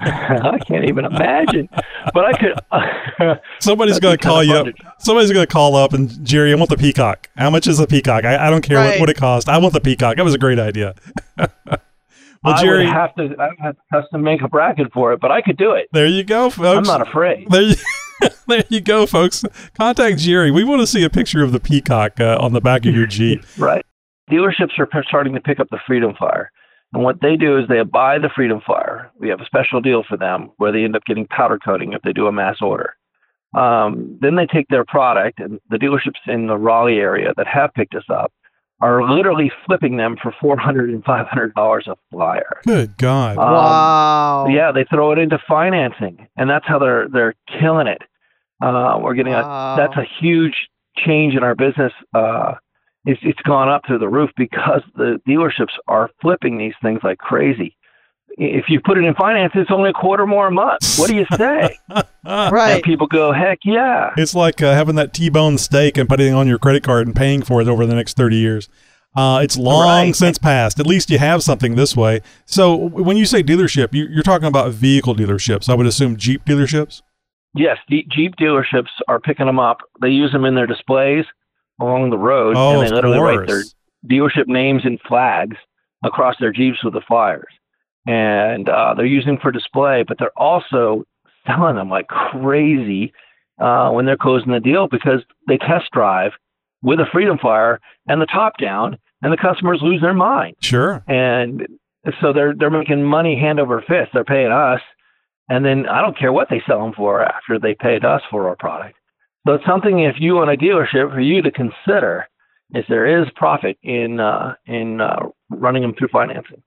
I 0.00 0.58
can't 0.66 0.86
even 0.86 1.04
imagine, 1.04 1.68
but 2.14 2.24
I 2.24 2.32
could. 2.32 3.38
Somebody's 3.60 4.00
gonna 4.00 4.16
call 4.16 4.42
you 4.42 4.54
up. 4.54 4.66
Somebody's 4.98 5.30
gonna 5.32 5.46
call 5.46 5.76
up 5.76 5.92
and 5.92 6.24
Jerry, 6.24 6.52
I 6.52 6.54
want 6.56 6.70
the 6.70 6.76
peacock. 6.78 7.28
How 7.36 7.50
much 7.50 7.66
is 7.66 7.76
the 7.78 7.86
peacock? 7.86 8.24
I, 8.24 8.46
I 8.46 8.50
don't 8.50 8.62
care 8.62 8.78
what, 8.78 8.84
Right. 8.90 9.00
what 9.00 9.10
it 9.10 9.16
costs. 9.18 9.48
I 9.48 9.58
want 9.58 9.74
the 9.74 9.80
peacock. 9.80 10.16
That 10.16 10.24
was 10.24 10.34
a 10.34 10.38
great 10.38 10.58
idea. 10.58 10.94
well, 11.36 11.48
I 12.44 12.62
Jerry, 12.62 12.86
would 12.86 12.92
have 12.94 13.14
to. 13.16 13.22
I 13.38 13.48
would 13.48 13.58
have 13.60 13.76
to 13.76 13.82
custom 13.92 14.22
make 14.22 14.40
a 14.40 14.48
bracket 14.48 14.90
for 14.94 15.12
it, 15.12 15.20
but 15.20 15.30
I 15.30 15.42
could 15.42 15.58
do 15.58 15.72
it. 15.72 15.88
there 15.92 16.06
you 16.06 16.24
go, 16.24 16.48
folks. 16.48 16.88
I'm 16.88 16.98
not 16.98 17.06
afraid. 17.06 17.50
There 17.50 17.60
you, 17.62 17.74
there 18.48 18.64
you 18.70 18.80
go, 18.80 19.04
folks. 19.06 19.44
Contact 19.76 20.18
Jerry. 20.18 20.50
We 20.50 20.64
want 20.64 20.80
to 20.80 20.86
see 20.86 21.04
a 21.04 21.10
picture 21.10 21.42
of 21.42 21.52
the 21.52 21.60
peacock 21.60 22.18
uh, 22.20 22.38
on 22.40 22.54
the 22.54 22.60
back 22.62 22.86
of 22.86 22.94
your 22.94 23.06
Jeep. 23.06 23.44
Right. 23.58 23.84
Dealerships 24.30 24.78
are 24.78 24.88
starting 25.08 25.34
to 25.34 25.40
pick 25.40 25.60
up 25.60 25.66
the 25.70 25.78
Freedom 25.86 26.14
Flyer. 26.16 26.50
And 26.92 27.04
what 27.04 27.20
they 27.20 27.36
do 27.36 27.56
is 27.58 27.68
they 27.68 27.82
buy 27.82 28.18
the 28.18 28.30
Freedom 28.34 28.60
Flyer. 28.64 29.10
We 29.18 29.28
have 29.28 29.40
a 29.40 29.44
special 29.46 29.80
deal 29.80 30.02
for 30.08 30.16
them 30.16 30.50
where 30.56 30.72
they 30.72 30.82
end 30.84 30.96
up 30.96 31.04
getting 31.04 31.26
powder 31.26 31.58
coating 31.58 31.92
if 31.92 32.02
they 32.02 32.12
do 32.12 32.26
a 32.26 32.32
mass 32.32 32.56
order. 32.60 32.94
Um, 33.54 34.18
then 34.20 34.36
they 34.36 34.46
take 34.46 34.68
their 34.68 34.84
product, 34.84 35.40
and 35.40 35.60
the 35.70 35.76
dealerships 35.76 36.20
in 36.26 36.46
the 36.46 36.56
Raleigh 36.56 36.98
area 36.98 37.32
that 37.36 37.46
have 37.46 37.74
picked 37.74 37.94
us 37.94 38.04
up 38.08 38.32
are 38.80 39.08
literally 39.12 39.52
flipping 39.66 39.96
them 39.98 40.16
for 40.22 40.32
$400 40.42 40.84
and 40.88 41.04
$500 41.04 41.86
a 41.88 41.96
flyer. 42.10 42.60
Good 42.66 42.96
God. 42.96 43.36
Um, 43.38 43.44
wow. 43.52 44.46
Yeah, 44.48 44.72
they 44.72 44.84
throw 44.84 45.12
it 45.12 45.18
into 45.18 45.38
financing, 45.48 46.26
and 46.36 46.48
that's 46.48 46.66
how 46.66 46.78
they're 46.78 47.08
they're 47.08 47.34
killing 47.60 47.86
it. 47.88 48.02
Uh, 48.62 48.98
we're 49.02 49.14
getting 49.14 49.32
Wow. 49.32 49.74
a 49.74 49.76
that's 49.76 49.96
a 49.96 50.06
huge 50.20 50.68
change 50.96 51.34
in 51.34 51.42
our 51.42 51.54
business. 51.54 51.92
Uh, 52.14 52.54
it's 53.04 53.20
it's 53.22 53.40
gone 53.42 53.68
up 53.68 53.82
through 53.86 53.98
the 53.98 54.08
roof 54.08 54.30
because 54.36 54.82
the 54.94 55.20
dealerships 55.26 55.72
are 55.88 56.10
flipping 56.20 56.58
these 56.58 56.74
things 56.82 57.00
like 57.02 57.18
crazy. 57.18 57.76
If 58.36 58.66
you 58.68 58.80
put 58.80 58.96
it 58.96 59.04
in 59.04 59.14
finance, 59.14 59.52
it's 59.56 59.70
only 59.72 59.90
a 59.90 59.92
quarter 59.92 60.26
more 60.26 60.46
a 60.46 60.50
month. 60.52 60.96
What 60.96 61.10
do 61.10 61.16
you 61.16 61.26
say? 61.36 61.76
and 61.88 62.52
right. 62.52 62.82
people 62.82 63.08
go, 63.08 63.32
heck 63.32 63.58
yeah. 63.64 64.10
It's 64.16 64.34
like 64.34 64.62
uh, 64.62 64.72
having 64.72 64.94
that 64.94 65.12
T-bone 65.12 65.58
steak 65.58 65.98
and 65.98 66.08
putting 66.08 66.28
it 66.28 66.36
on 66.36 66.46
your 66.46 66.58
credit 66.58 66.84
card 66.84 67.08
and 67.08 67.16
paying 67.16 67.42
for 67.42 67.60
it 67.60 67.66
over 67.66 67.84
the 67.86 67.94
next 67.94 68.16
30 68.16 68.36
years. 68.36 68.68
Uh, 69.16 69.40
it's 69.42 69.56
long 69.58 70.06
Right. 70.06 70.14
since 70.16 70.38
passed. 70.38 70.78
At 70.78 70.86
least 70.86 71.10
you 71.10 71.18
have 71.18 71.42
something 71.42 71.74
this 71.74 71.96
way. 71.96 72.20
So 72.46 72.76
when 72.76 73.16
you 73.16 73.26
say 73.26 73.42
dealership, 73.42 73.92
you, 73.92 74.06
you're 74.08 74.22
talking 74.22 74.46
about 74.46 74.70
vehicle 74.72 75.16
dealerships. 75.16 75.68
I 75.68 75.74
would 75.74 75.86
assume 75.86 76.16
Jeep 76.16 76.44
dealerships. 76.44 77.02
Yes, 77.56 77.78
Jeep 77.90 78.36
dealerships 78.40 78.90
are 79.08 79.18
picking 79.18 79.46
them 79.46 79.58
up. 79.58 79.78
They 80.00 80.10
use 80.10 80.30
them 80.30 80.44
in 80.44 80.54
their 80.54 80.68
displays 80.68 81.24
along 81.80 82.10
the 82.10 82.18
road, 82.18 82.54
Oh, 82.56 82.80
and 82.80 82.88
they 82.88 82.94
literally 82.94 83.18
write 83.18 83.46
their 83.48 83.62
dealership 84.06 84.46
names 84.46 84.82
and 84.84 84.98
flags 85.06 85.56
across 86.04 86.36
their 86.40 86.52
Jeeps 86.52 86.82
with 86.84 86.94
the 86.94 87.00
flyers. 87.06 87.52
And 88.06 88.68
uh, 88.68 88.94
they're 88.94 89.06
using 89.06 89.34
them 89.34 89.38
for 89.42 89.52
display, 89.52 90.04
but 90.06 90.18
they're 90.18 90.36
also 90.36 91.04
selling 91.46 91.76
them 91.76 91.90
like 91.90 92.06
crazy 92.08 93.12
uh, 93.60 93.90
when 93.90 94.06
they're 94.06 94.16
closing 94.16 94.52
the 94.52 94.60
deal 94.60 94.88
because 94.88 95.22
they 95.48 95.58
test 95.58 95.90
drive 95.92 96.32
with 96.82 96.98
a 96.98 97.06
Freedom 97.12 97.36
Flyer 97.38 97.78
and 98.08 98.20
the 98.20 98.26
top 98.26 98.54
down, 98.58 98.96
and 99.22 99.32
the 99.32 99.36
customers 99.36 99.80
lose 99.82 100.00
their 100.00 100.14
mind. 100.14 100.56
Sure. 100.62 101.04
And 101.06 101.66
so 102.22 102.32
they're 102.32 102.54
they're 102.54 102.70
making 102.70 103.02
money 103.02 103.38
hand 103.38 103.60
over 103.60 103.82
fist. 103.82 104.10
They're 104.14 104.24
paying 104.24 104.50
us, 104.50 104.80
and 105.50 105.62
then 105.62 105.86
I 105.86 106.00
don't 106.00 106.18
care 106.18 106.32
what 106.32 106.48
they 106.48 106.62
sell 106.66 106.82
them 106.82 106.94
for 106.94 107.22
after 107.22 107.58
they 107.58 107.74
paid 107.74 108.04
us 108.04 108.22
for 108.30 108.48
our 108.48 108.56
product. 108.56 108.96
So 109.50 109.54
it's 109.54 109.66
something 109.66 109.98
if 109.98 110.14
you 110.20 110.38
own 110.38 110.48
a 110.48 110.56
dealership 110.56 111.12
for 111.12 111.18
you 111.18 111.42
to 111.42 111.50
consider 111.50 112.28
is 112.72 112.84
there 112.88 113.20
is 113.20 113.26
profit 113.34 113.76
in 113.82 114.20
uh, 114.20 114.54
in 114.64 115.00
uh, 115.00 115.26
running 115.50 115.82
them 115.82 115.92
through 115.98 116.06
financing. 116.12 116.62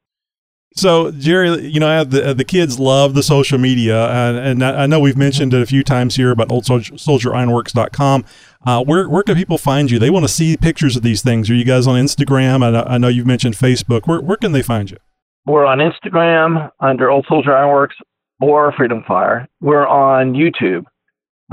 So 0.76 1.10
Jerry, 1.12 1.62
you 1.62 1.80
know, 1.80 1.88
I 1.88 1.94
have 1.94 2.10
the 2.10 2.34
the 2.34 2.44
kids 2.44 2.80
love 2.80 3.14
the 3.14 3.24
social 3.24 3.58
media, 3.58 4.10
and, 4.10 4.62
and 4.62 4.64
I 4.66 4.86
know 4.86 5.00
we've 5.00 5.16
mentioned 5.16 5.54
it 5.54 5.62
a 5.62 5.66
few 5.66 5.82
times 5.82 6.18
here 6.18 6.30
about 6.30 6.52
Old 6.52 6.66
Soldier, 6.66 6.96
SoldierIronworks.com. 6.96 8.26
Uh, 8.66 8.84
where 8.84 9.08
where 9.08 9.24
can 9.24 9.36
people 9.36 9.58
find 9.58 9.90
you? 9.90 9.98
They 9.98 10.10
want 10.10 10.26
to 10.26 10.34
see 10.34 10.58
pictures 10.58 10.98
of 10.98 11.04
these 11.04 11.22
things. 11.22 11.50
Are 11.50 11.56
you 11.56 11.64
guys 11.64 11.88
on 11.88 11.96
Instagram? 11.96 12.66
I 12.66 12.72
know, 12.72 12.84
I 12.86 12.98
know 12.98 13.08
you've 13.08 13.26
mentioned 13.26 13.56
Facebook. 13.56 14.08
Where 14.08 14.20
where 14.20 14.36
can 14.36 14.52
they 14.52 14.62
find 14.62 14.92
you? 14.92 14.98
We're 15.46 15.66
on 15.66 15.78
Instagram 15.78 16.70
under 16.82 17.10
Old 17.10 17.28
Soldier 17.30 17.56
Ironworks 17.56 17.96
or 18.42 18.74
Freedom 18.74 19.06
Flyer. 19.08 19.48
We're 19.62 19.88
on 19.88 20.34
YouTube. 20.34 20.84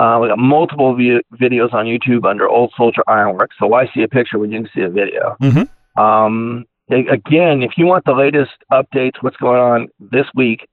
Uh, 0.01 0.19
we 0.19 0.29
got 0.29 0.39
multiple 0.39 0.97
vi- 0.97 1.21
videos 1.35 1.75
on 1.75 1.85
YouTube 1.85 2.25
under 2.25 2.49
Old 2.49 2.73
Soldier 2.75 3.03
Ironworks. 3.07 3.57
So 3.59 3.67
why 3.67 3.87
see 3.93 4.03
a 4.03 4.09
picture 4.09 4.39
when 4.39 4.51
you 4.51 4.63
can 4.63 4.71
see 4.75 4.81
a 4.81 4.89
video? 4.89 5.37
Mhm. 5.43 5.69
Um, 6.01 6.65
again, 6.91 7.63
if 7.63 7.77
you 7.77 7.85
want 7.85 8.07
the 8.07 8.15
latest 8.15 8.53
updates, 8.73 9.17
what's 9.21 9.37
going 9.37 9.61
on 9.61 9.89
this 9.99 10.27
week, 10.35 10.67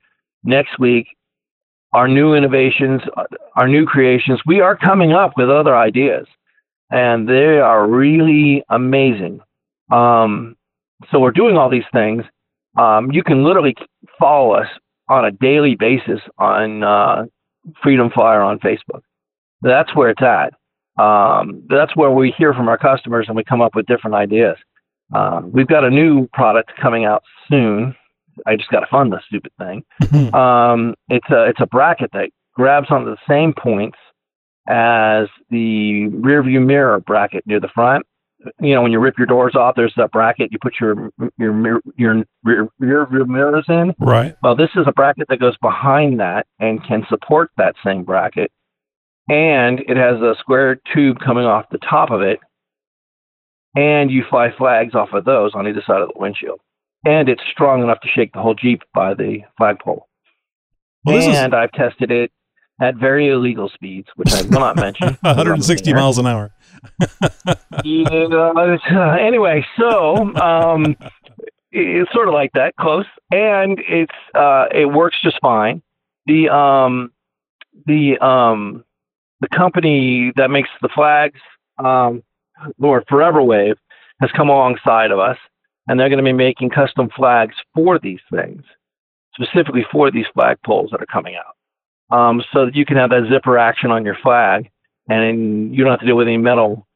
next 0.45 0.79
week, 0.79 1.07
our 1.93 2.07
new 2.07 2.35
innovations, 2.35 3.01
uh, 3.17 3.25
our 3.57 3.67
new 3.67 3.85
creations, 3.85 4.39
we 4.45 4.61
are 4.61 4.77
coming 4.77 5.11
up 5.11 5.33
with 5.35 5.49
other 5.49 5.75
ideas, 5.75 6.25
and 6.89 7.27
they 7.27 7.59
are 7.59 7.85
really 7.85 8.63
amazing. 8.69 9.41
Um, 9.91 10.55
so 11.11 11.19
we're 11.19 11.31
doing 11.31 11.57
all 11.57 11.69
these 11.69 11.89
things. 11.91 12.23
Um, 12.77 13.11
you 13.11 13.23
can 13.23 13.43
literally 13.43 13.75
follow 14.17 14.51
us 14.51 14.69
on 15.09 15.25
a 15.25 15.31
daily 15.31 15.75
basis 15.75 16.21
on 16.37 16.83
uh, 16.83 17.25
Freedom 17.83 18.09
Flyer 18.09 18.41
on 18.41 18.59
Facebook. 18.59 19.01
That's 19.61 19.93
where 19.95 20.09
it's 20.09 20.21
at. 20.21 20.53
Um, 21.01 21.63
that's 21.69 21.95
where 21.95 22.11
we 22.11 22.33
hear 22.37 22.53
from 22.53 22.67
our 22.67 22.77
customers 22.77 23.25
and 23.27 23.37
we 23.37 23.43
come 23.43 23.61
up 23.61 23.75
with 23.75 23.85
different 23.85 24.15
ideas. 24.15 24.57
Um, 25.15 25.51
we've 25.51 25.67
got 25.67 25.83
a 25.83 25.89
new 25.89 26.27
product 26.33 26.71
coming 26.81 27.05
out 27.05 27.23
soon. 27.49 27.95
I 28.45 28.55
just 28.55 28.69
got 28.69 28.81
to 28.81 28.87
fund 28.87 29.13
this 29.13 29.21
stupid 29.27 29.51
thing. 29.57 29.83
Um, 30.33 30.95
it's 31.09 31.29
a 31.29 31.45
it's 31.45 31.61
a 31.61 31.67
bracket 31.67 32.11
that 32.13 32.29
grabs 32.53 32.87
onto 32.89 33.09
the 33.09 33.17
same 33.27 33.53
points 33.53 33.97
as 34.67 35.27
the 35.49 36.07
rear 36.07 36.43
view 36.43 36.59
mirror 36.59 36.99
bracket 36.99 37.45
near 37.47 37.59
the 37.59 37.69
front. 37.69 38.05
You 38.59 38.75
know, 38.75 38.81
when 38.81 38.91
you 38.91 38.99
rip 38.99 39.17
your 39.17 39.25
doors 39.25 39.55
off, 39.55 39.75
there's 39.75 39.93
that 39.97 40.11
bracket 40.11 40.51
you 40.51 40.59
put 40.61 40.75
your 40.79 41.09
your 41.37 41.53
mir- 41.53 41.81
your 41.95 42.23
rear, 42.43 42.67
rear 42.79 43.07
view 43.07 43.25
mirrors 43.25 43.65
in. 43.67 43.95
Right. 43.99 44.35
Well, 44.43 44.55
this 44.55 44.69
is 44.75 44.85
a 44.87 44.91
bracket 44.91 45.27
that 45.29 45.39
goes 45.39 45.57
behind 45.61 46.19
that 46.19 46.45
and 46.59 46.83
can 46.83 47.05
support 47.09 47.51
that 47.57 47.75
same 47.83 48.03
bracket. 48.03 48.51
And 49.29 49.79
it 49.81 49.97
has 49.97 50.21
a 50.21 50.35
square 50.39 50.79
tube 50.93 51.17
coming 51.19 51.45
off 51.45 51.65
the 51.71 51.79
top 51.79 52.11
of 52.11 52.21
it. 52.21 52.39
And 53.75 54.09
you 54.09 54.23
fly 54.29 54.49
flags 54.57 54.95
off 54.95 55.09
of 55.13 55.25
those 55.25 55.51
on 55.53 55.67
either 55.67 55.83
side 55.85 56.01
of 56.01 56.09
the 56.09 56.19
windshield. 56.19 56.59
And 57.05 57.29
it's 57.29 57.43
strong 57.51 57.83
enough 57.83 57.99
to 58.01 58.07
shake 58.07 58.33
the 58.33 58.41
whole 58.41 58.55
Jeep 58.55 58.81
by 58.93 59.13
the 59.13 59.39
flagpole. 59.57 60.07
Well, 61.05 61.15
this 61.15 61.27
is 61.27 61.35
and 61.37 61.53
I've 61.53 61.71
tested 61.71 62.11
it 62.11 62.31
at 62.81 62.95
very 62.95 63.29
illegal 63.29 63.69
speeds, 63.69 64.07
which 64.15 64.33
I 64.33 64.41
will 64.43 64.59
not 64.59 64.75
mention. 64.77 65.17
160 65.21 65.93
miles 65.93 66.17
an 66.17 66.27
hour. 66.27 66.51
Yeah, 67.83 68.27
uh, 68.31 69.15
anyway, 69.19 69.65
so 69.79 70.33
um, 70.35 70.95
it's 71.71 72.11
sort 72.11 72.27
of 72.27 72.33
like 72.33 72.51
that, 72.53 72.75
close, 72.75 73.05
and 73.31 73.79
it's 73.87 74.13
uh, 74.33 74.65
it 74.73 74.85
works 74.85 75.17
just 75.23 75.37
fine. 75.41 75.81
The 76.25 76.49
um, 76.49 77.11
the 77.85 78.17
um, 78.19 78.83
the 79.41 79.47
company 79.49 80.31
that 80.35 80.49
makes 80.49 80.69
the 80.81 80.89
flags, 80.89 81.39
um, 81.83 82.23
Lord 82.79 83.03
Forever 83.07 83.43
Wave, 83.43 83.75
has 84.21 84.31
come 84.31 84.49
alongside 84.49 85.11
of 85.11 85.19
us, 85.19 85.37
and 85.87 85.99
they're 85.99 86.09
going 86.09 86.17
to 86.17 86.23
be 86.23 86.33
making 86.33 86.69
custom 86.71 87.09
flags 87.15 87.55
for 87.75 87.99
these 87.99 88.19
things, 88.33 88.63
specifically 89.35 89.85
for 89.91 90.09
these 90.11 90.25
flag 90.33 90.57
poles 90.65 90.89
that 90.91 91.01
are 91.01 91.05
coming 91.07 91.35
out, 91.35 92.17
um, 92.17 92.43
so 92.51 92.65
that 92.65 92.75
you 92.75 92.85
can 92.85 92.97
have 92.97 93.11
that 93.11 93.27
zipper 93.31 93.57
action 93.57 93.91
on 93.91 94.03
your 94.03 94.17
flag, 94.23 94.69
and 95.07 95.73
you 95.75 95.83
don't 95.83 95.91
have 95.91 95.99
to 95.99 96.05
deal 96.05 96.17
with 96.17 96.27
any 96.27 96.37
metal 96.37 96.87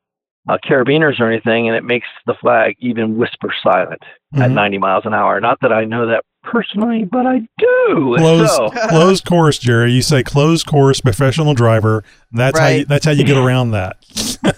uh, 0.49 0.57
carabiners 0.65 1.19
or 1.19 1.29
anything, 1.29 1.67
and 1.67 1.77
it 1.77 1.83
makes 1.83 2.07
the 2.25 2.33
flag 2.41 2.75
even 2.79 3.15
whisper 3.17 3.53
silent 3.61 4.01
at 4.37 4.49
Mhm. 4.49 4.53
90 4.53 4.77
miles 4.79 5.05
an 5.05 5.13
hour. 5.13 5.39
Not 5.39 5.59
that 5.61 5.71
I 5.71 5.85
know 5.85 6.07
that 6.07 6.23
personally, 6.43 7.05
but 7.05 7.25
I 7.25 7.39
do. 7.57 8.15
Closed, 8.17 8.51
So, 8.51 8.69
closed 8.89 9.25
course, 9.25 9.57
Jerry. 9.57 9.91
You 9.91 10.01
say 10.01 10.23
closed 10.23 10.65
course, 10.65 11.01
professional 11.01 11.53
driver. 11.53 12.03
That's 12.31 12.57
how 12.59 12.67
you, 12.67 12.85
that's 12.85 13.05
how 13.05 13.11
you 13.11 13.23
get 13.23 13.37
around 13.45 13.71
that. 13.71 13.97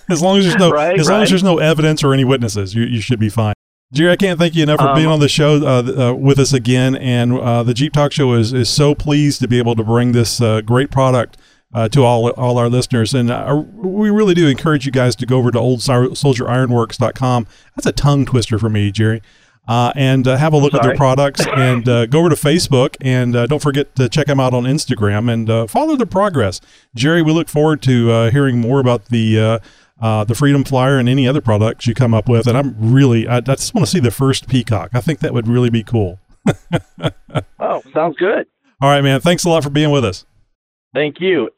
as 0.10 0.22
long 0.22 0.38
as 0.38 0.46
there's 0.46 0.58
no 0.58 0.72
Right, 0.72 1.00
as 1.00 1.10
long 1.10 1.24
as 1.24 1.30
there's 1.30 1.44
no 1.44 1.60
evidence 1.60 2.04
or 2.04 2.14
any 2.14 2.24
witnesses, 2.24 2.74
you, 2.76 2.84
you 2.84 3.02
should 3.02 3.20
be 3.20 3.30
fine. 3.30 3.54
Jerry, 3.92 4.12
I 4.12 4.16
can't 4.16 4.40
thank 4.40 4.56
you 4.56 4.64
enough 4.64 4.80
for 4.80 4.88
Um, 4.88 4.96
being 4.96 5.08
on 5.08 5.20
the 5.20 5.30
show 5.30 5.58
uh, 5.64 6.10
uh, 6.10 6.14
with 6.16 6.40
us 6.40 6.52
again. 6.52 6.96
And 6.96 7.38
uh, 7.38 7.62
the 7.62 7.76
Jeep 7.76 7.94
Talk 7.94 8.12
Show 8.12 8.34
is, 8.34 8.52
is 8.52 8.68
so 8.68 8.96
pleased 8.96 9.40
to 9.42 9.48
be 9.48 9.60
able 9.60 9.76
to 9.76 9.84
bring 9.84 10.14
this 10.14 10.42
uh, 10.42 10.62
great 10.62 10.90
product 10.90 11.38
uh, 11.76 11.90
to 11.90 12.04
all 12.04 12.30
all 12.32 12.58
our 12.58 12.70
listeners. 12.70 13.14
And 13.14 13.30
uh, 13.30 13.64
we 13.76 14.10
really 14.10 14.34
do 14.34 14.48
encourage 14.48 14.88
you 14.88 14.92
guys 14.92 15.16
to 15.18 15.28
go 15.28 15.38
over 15.38 15.52
to 15.52 15.60
oldsoldierironworks.com. 15.60 17.48
That's 17.76 17.86
a 17.86 17.92
tongue 17.92 18.26
twister 18.26 18.58
for 18.58 18.70
me, 18.70 18.92
Jerry. 18.92 19.22
Uh, 19.66 19.94
and 19.96 20.28
uh, 20.28 20.36
have 20.36 20.52
a 20.52 20.58
look 20.58 20.74
at 20.74 20.84
their 20.84 20.96
products 20.98 21.48
and 21.56 21.88
uh, 21.88 22.06
go 22.08 22.20
over 22.20 22.28
to 22.28 22.36
Facebook 22.36 22.98
and 23.00 23.34
uh, 23.34 23.48
don't 23.48 23.62
forget 23.62 23.96
to 23.96 24.10
check 24.10 24.28
them 24.28 24.38
out 24.38 24.54
on 24.54 24.64
Instagram 24.64 25.32
and 25.32 25.50
uh, 25.50 25.68
follow 25.68 25.96
their 25.96 26.06
progress. 26.06 26.60
Jerry, 26.96 27.22
we 27.22 27.32
look 27.32 27.48
forward 27.48 27.82
to 27.84 28.12
uh, 28.12 28.32
hearing 28.32 28.60
more 28.60 28.82
about 28.82 29.06
the 29.06 29.40
uh, 29.40 29.60
uh, 30.02 30.26
the 30.26 30.36
Freedom 30.36 30.66
Flyer 30.66 30.98
and 30.98 31.08
any 31.08 31.28
other 31.28 31.40
products 31.40 31.88
you 31.88 31.94
come 31.94 32.14
up 32.14 32.28
with. 32.28 32.46
And 32.46 32.58
I'm 32.58 32.76
really, 32.78 33.26
I, 33.26 33.38
I 33.38 33.42
just 33.42 33.74
want 33.74 33.86
to 33.86 33.92
see 33.92 34.02
the 34.02 34.12
first 34.12 34.50
Peacock. 34.50 34.90
I 34.94 35.00
think 35.00 35.20
that 35.20 35.34
would 35.34 35.48
really 35.48 35.70
be 35.70 35.82
cool. 35.82 36.20
oh, 37.60 37.82
sounds 37.94 38.18
good. 38.18 38.46
All 38.82 38.90
right, 38.90 39.02
man. 39.02 39.22
Thanks 39.22 39.46
a 39.46 39.50
lot 39.50 39.64
for 39.64 39.70
being 39.70 39.92
with 39.92 40.04
us. 40.04 40.26
Thank 40.94 41.22
you. 41.22 41.50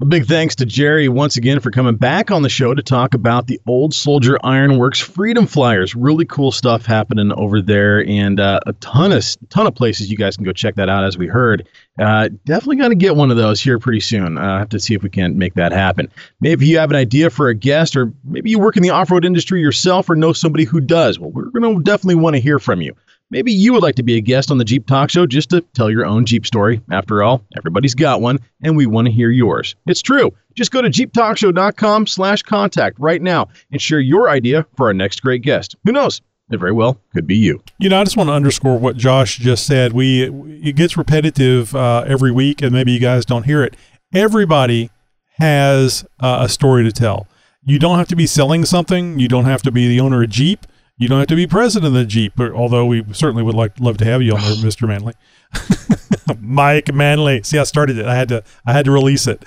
A 0.00 0.04
big 0.04 0.26
thanks 0.26 0.56
to 0.56 0.66
Jerry 0.66 1.08
once 1.08 1.36
again 1.36 1.60
for 1.60 1.70
coming 1.70 1.94
back 1.94 2.32
on 2.32 2.42
the 2.42 2.48
show 2.48 2.74
to 2.74 2.82
talk 2.82 3.14
about 3.14 3.46
the 3.46 3.60
Old 3.64 3.94
Soldier 3.94 4.36
Ironworks 4.42 4.98
Freedom 4.98 5.46
Flyers. 5.46 5.94
Really 5.94 6.24
cool 6.24 6.50
stuff 6.50 6.84
happening 6.84 7.30
over 7.30 7.62
there, 7.62 8.04
and 8.04 8.40
uh, 8.40 8.58
a 8.66 8.72
ton 8.72 9.12
of 9.12 9.24
ton 9.50 9.68
of 9.68 9.76
places 9.76 10.10
you 10.10 10.16
guys 10.16 10.34
can 10.36 10.44
go 10.44 10.52
check 10.52 10.74
that 10.74 10.88
out. 10.88 11.04
As 11.04 11.16
we 11.16 11.28
heard, 11.28 11.68
uh, 12.00 12.28
definitely 12.44 12.78
got 12.78 12.88
to 12.88 12.96
get 12.96 13.14
one 13.14 13.30
of 13.30 13.36
those 13.36 13.60
here 13.60 13.78
pretty 13.78 14.00
soon. 14.00 14.36
Uh, 14.36 14.54
I 14.54 14.58
have 14.58 14.70
to 14.70 14.80
see 14.80 14.94
if 14.94 15.04
we 15.04 15.10
can 15.10 15.38
make 15.38 15.54
that 15.54 15.70
happen. 15.70 16.10
Maybe 16.40 16.66
you 16.66 16.78
have 16.78 16.90
an 16.90 16.96
idea 16.96 17.30
for 17.30 17.48
a 17.48 17.54
guest, 17.54 17.94
or 17.94 18.12
maybe 18.24 18.50
you 18.50 18.58
work 18.58 18.76
in 18.76 18.82
the 18.82 18.90
off 18.90 19.12
road 19.12 19.24
industry 19.24 19.60
yourself, 19.60 20.10
or 20.10 20.16
know 20.16 20.32
somebody 20.32 20.64
who 20.64 20.80
does. 20.80 21.20
Well, 21.20 21.30
we're 21.30 21.50
going 21.50 21.72
to 21.72 21.82
definitely 21.84 22.16
want 22.16 22.34
to 22.34 22.40
hear 22.40 22.58
from 22.58 22.82
you. 22.82 22.96
Maybe 23.30 23.52
you 23.52 23.72
would 23.72 23.82
like 23.82 23.94
to 23.96 24.02
be 24.02 24.16
a 24.16 24.20
guest 24.20 24.50
on 24.50 24.58
the 24.58 24.64
Jeep 24.64 24.86
Talk 24.86 25.10
Show 25.10 25.26
just 25.26 25.50
to 25.50 25.60
tell 25.74 25.90
your 25.90 26.06
own 26.06 26.26
Jeep 26.26 26.46
story. 26.46 26.80
After 26.92 27.22
all, 27.22 27.42
everybody's 27.56 27.94
got 27.94 28.20
one, 28.20 28.38
and 28.62 28.76
we 28.76 28.86
want 28.86 29.06
to 29.06 29.12
hear 29.12 29.30
yours. 29.30 29.74
It's 29.86 30.02
true. 30.02 30.32
Just 30.54 30.70
go 30.70 30.82
to 30.82 30.88
jeeptalkshow.com 30.88 32.06
slash 32.06 32.42
contact 32.42 32.98
right 33.00 33.20
now 33.20 33.48
and 33.72 33.80
share 33.80 34.00
your 34.00 34.30
idea 34.30 34.66
for 34.76 34.86
our 34.86 34.94
next 34.94 35.22
great 35.22 35.42
guest. 35.42 35.74
Who 35.84 35.92
knows? 35.92 36.20
It 36.50 36.58
very 36.58 36.72
well 36.72 37.00
could 37.14 37.26
be 37.26 37.36
you. 37.36 37.62
You 37.78 37.88
know, 37.88 38.00
I 38.00 38.04
just 38.04 38.16
want 38.16 38.28
to 38.28 38.34
underscore 38.34 38.78
what 38.78 38.96
Josh 38.96 39.38
just 39.38 39.66
said. 39.66 39.94
We 39.94 40.24
it 40.24 40.76
gets 40.76 40.96
repetitive 40.96 41.74
uh, 41.74 42.04
every 42.06 42.30
week, 42.30 42.60
and 42.60 42.70
maybe 42.70 42.92
you 42.92 43.00
guys 43.00 43.24
don't 43.24 43.44
hear 43.44 43.64
it. 43.64 43.74
Everybody 44.14 44.90
has 45.38 46.04
uh, 46.20 46.40
a 46.42 46.48
story 46.48 46.84
to 46.84 46.92
tell. 46.92 47.26
You 47.62 47.78
don't 47.78 47.96
have 47.96 48.08
to 48.08 48.16
be 48.16 48.26
selling 48.26 48.66
something. 48.66 49.18
You 49.18 49.26
don't 49.26 49.46
have 49.46 49.62
to 49.62 49.72
be 49.72 49.88
the 49.88 50.00
owner 50.00 50.22
of 50.22 50.28
Jeep. 50.28 50.66
You 50.96 51.08
don't 51.08 51.18
have 51.18 51.28
to 51.28 51.36
be 51.36 51.46
president 51.46 51.88
of 51.88 51.92
the 51.94 52.04
Jeep. 52.04 52.38
Although 52.38 52.86
we 52.86 53.04
certainly 53.12 53.42
would 53.42 53.54
like 53.54 53.80
love 53.80 53.96
to 53.98 54.04
have 54.04 54.22
you 54.22 54.34
on 54.34 54.40
there, 54.40 54.56
Mister 54.64 54.86
Manley, 54.86 55.14
Mike 56.40 56.92
Manley. 56.94 57.42
See, 57.42 57.58
I 57.58 57.64
started 57.64 57.98
it. 57.98 58.06
I 58.06 58.14
had 58.14 58.28
to. 58.28 58.44
I 58.66 58.72
had 58.72 58.84
to 58.84 58.90
release 58.90 59.26
it. 59.26 59.42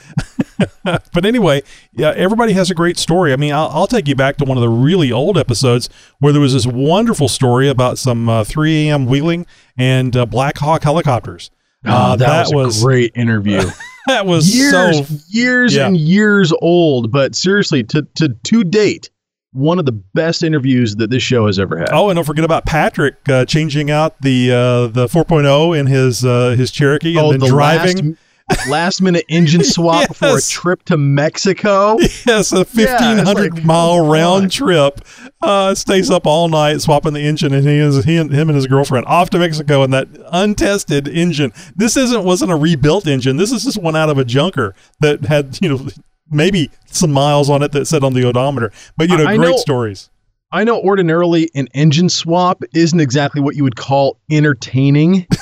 but 0.83 1.25
anyway, 1.25 1.61
yeah, 1.93 2.13
everybody 2.15 2.53
has 2.53 2.71
a 2.71 2.75
great 2.75 2.97
story. 2.97 3.31
I 3.31 3.35
mean, 3.35 3.53
I'll, 3.53 3.69
I'll 3.69 3.87
take 3.87 4.07
you 4.07 4.15
back 4.15 4.37
to 4.37 4.45
one 4.45 4.57
of 4.57 4.61
the 4.61 4.69
really 4.69 5.11
old 5.11 5.37
episodes 5.37 5.89
where 6.19 6.33
there 6.33 6.41
was 6.41 6.53
this 6.53 6.65
wonderful 6.65 7.27
story 7.27 7.69
about 7.69 7.97
some 7.97 8.27
uh, 8.27 8.43
3 8.43 8.87
a.m. 8.89 9.05
wheeling 9.05 9.45
and 9.77 10.15
uh, 10.15 10.25
Black 10.25 10.57
Hawk 10.57 10.83
helicopters. 10.83 11.51
Uh, 11.85 12.15
that, 12.15 12.47
was, 12.51 12.81
a 12.81 12.85
great 12.85 13.11
interview. 13.15 13.61
that 14.07 14.25
was 14.25 14.53
years, 14.53 15.07
so 15.07 15.15
years 15.29 15.75
Yeah. 15.75 15.87
and 15.87 15.95
years 15.95 16.51
old, 16.61 17.11
but 17.11 17.35
seriously, 17.35 17.83
to 17.85 18.05
to 18.15 18.29
to 18.29 18.63
date, 18.63 19.09
one 19.57 19.79
of 19.79 19.85
the 19.85 19.91
best 19.91 20.43
interviews 20.43 20.95
that 20.97 21.09
this 21.09 21.23
show 21.23 21.47
has 21.47 21.59
ever 21.59 21.77
had. 21.79 21.89
Oh, 21.91 22.09
and 22.09 22.15
don't 22.17 22.25
forget 22.25 22.45
about 22.45 22.65
Patrick 22.65 23.15
uh, 23.27 23.45
changing 23.45 23.89
out 23.91 24.19
the 24.21 24.51
uh, 24.51 24.87
the 24.87 25.07
4.0 25.07 25.77
in 25.77 25.87
his 25.87 26.23
uh, 26.23 26.49
his 26.51 26.71
Cherokee 26.71 27.17
and 27.17 27.25
Oh, 27.25 27.31
then 27.31 27.39
the 27.39 27.47
driving. 27.47 28.17
last, 28.49 28.67
last 28.69 29.01
minute 29.01 29.25
engine 29.27 29.63
swap 29.63 30.15
for 30.15 30.37
a 30.37 30.41
trip 30.41 30.81
to 30.85 30.95
Mexico. 30.95 31.97
Yes, 32.25 32.53
a 32.53 32.57
Yeah, 32.73 32.93
1500 33.23 33.53
like, 33.55 33.65
mile 33.65 34.05
round 34.05 34.51
trip. 34.51 35.01
Uh, 35.41 35.75
stays 35.75 36.09
up 36.09 36.25
all 36.25 36.47
night 36.47 36.79
swapping 36.81 37.13
the 37.13 37.19
engine, 37.21 37.53
and 37.53 37.67
he 37.67 37.75
is 37.77 38.05
he 38.05 38.15
and 38.17 38.31
him 38.31 38.47
and 38.49 38.55
his 38.55 38.65
girlfriend 38.67 39.05
off 39.07 39.29
to 39.31 39.39
Mexico 39.39 39.83
in 39.83 39.91
that 39.91 40.07
untested 40.31 41.07
engine. 41.07 41.51
This 41.75 41.97
isn't 41.97 42.23
wasn't 42.23 42.51
a 42.51 42.55
rebuilt 42.55 43.05
engine. 43.05 43.35
This 43.37 43.51
is 43.51 43.63
just 43.65 43.81
one 43.81 43.95
out 43.95 44.09
of 44.09 44.17
a 44.17 44.23
junker 44.25 44.73
that 45.01 45.25
had 45.25 45.57
you 45.61 45.69
know 45.69 45.87
maybe 46.31 46.69
some 46.87 47.11
miles 47.11 47.49
on 47.49 47.61
it 47.63 47.71
that 47.73 47.85
said 47.87 48.03
on 48.03 48.13
the 48.13 48.23
odometer. 48.25 48.71
But 48.97 49.09
you 49.09 49.17
know, 49.17 49.25
I- 49.25 49.37
great 49.37 49.51
know- 49.51 49.57
stories. 49.57 50.09
I 50.49 50.63
know 50.63 50.79
ordinarily 50.79 51.49
an 51.55 51.67
engine 51.73 52.07
swap 52.07 52.63
isn't 52.73 53.01
exactly 53.01 53.41
what 53.41 53.57
you 53.57 53.63
would 53.63 53.75
call 53.75 54.17
entertaining. 54.31 55.27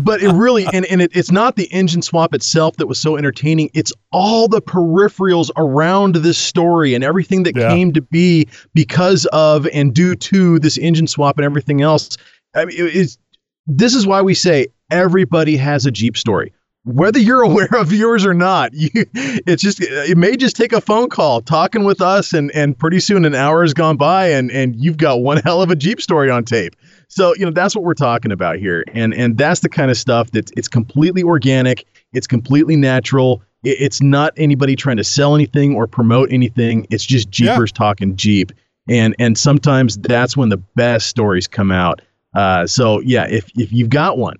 but 0.00 0.22
it 0.22 0.32
really 0.32 0.66
and, 0.72 0.84
and 0.86 1.02
it, 1.02 1.10
it's 1.14 1.30
not 1.30 1.56
the 1.56 1.64
engine 1.72 2.00
swap 2.02 2.34
itself 2.34 2.76
that 2.76 2.86
was 2.86 2.98
so 2.98 3.16
entertaining 3.18 3.68
it's 3.74 3.92
all 4.12 4.48
the 4.48 4.62
peripherals 4.62 5.50
around 5.58 6.14
this 6.16 6.38
story 6.38 6.94
and 6.94 7.04
everything 7.04 7.42
that 7.42 7.54
Yeah. 7.54 7.68
came 7.68 7.92
to 7.92 8.00
be 8.00 8.48
because 8.72 9.26
of 9.26 9.66
and 9.74 9.92
due 9.94 10.14
to 10.14 10.58
this 10.58 10.78
engine 10.78 11.06
swap 11.06 11.36
and 11.36 11.44
everything 11.44 11.82
else 11.82 12.16
I 12.54 12.64
mean, 12.64 12.76
it- 12.78 13.16
this 13.66 13.94
is 13.94 14.06
why 14.06 14.22
we 14.22 14.34
say 14.34 14.68
everybody 14.90 15.56
has 15.56 15.84
a 15.86 15.90
jeep 15.90 16.16
story 16.16 16.52
whether 16.84 17.18
you're 17.18 17.42
aware 17.50 17.68
of 17.76 17.92
yours 17.92 18.24
or 18.26 18.34
not 18.34 18.72
you 18.74 18.88
it's 19.14 19.62
just 19.62 19.80
it 19.80 20.16
may 20.18 20.36
just 20.36 20.54
take 20.56 20.72
a 20.72 20.80
phone 20.80 21.08
call 21.08 21.40
talking 21.40 21.84
with 21.84 22.00
us 22.00 22.32
and 22.32 22.50
and 22.52 22.78
pretty 22.78 23.00
soon 23.00 23.24
an 23.24 23.34
hour 23.34 23.62
has 23.62 23.74
gone 23.74 23.96
by 23.96 24.28
and 24.30 24.50
and 24.50 24.76
you've 24.76 24.96
got 24.98 25.20
one 25.20 25.36
hell 25.44 25.62
of 25.62 25.70
a 25.70 25.76
jeep 25.76 26.00
story 26.00 26.30
on 26.30 26.44
tape. 26.44 26.76
So 27.08 27.34
you 27.36 27.44
know 27.44 27.50
that's 27.52 27.74
what 27.74 27.84
we're 27.84 27.94
talking 27.94 28.32
about 28.32 28.56
here. 28.58 28.84
And 28.92 29.14
and 29.14 29.38
that's 29.38 29.60
the 29.60 29.68
kind 29.68 29.90
of 29.90 29.96
stuff 29.96 30.30
that 30.32 30.50
it's 30.56 30.68
completely 30.68 31.22
organic. 31.22 31.84
It's 32.12 32.26
completely 32.26 32.76
natural. 32.76 33.42
It- 33.62 33.80
it's 33.80 34.02
not 34.02 34.32
anybody 34.36 34.76
trying 34.76 34.96
to 34.98 35.04
sell 35.04 35.34
anything 35.34 35.74
or 35.74 35.86
promote 35.86 36.30
anything. 36.32 36.86
It's 36.90 37.04
just 37.04 37.28
Yeah. 37.38 37.52
jeepers 37.54 37.72
talking 37.72 38.16
jeep. 38.16 38.52
And 38.88 39.14
and 39.18 39.38
sometimes 39.38 39.96
that's 39.98 40.36
when 40.36 40.50
the 40.50 40.58
best 40.76 41.06
stories 41.08 41.46
come 41.46 41.70
out. 41.70 42.02
Uh, 42.34 42.66
so 42.66 43.00
yeah 43.00 43.26
if 43.28 43.48
if 43.56 43.72
you've 43.72 43.88
got 43.90 44.18
one 44.18 44.36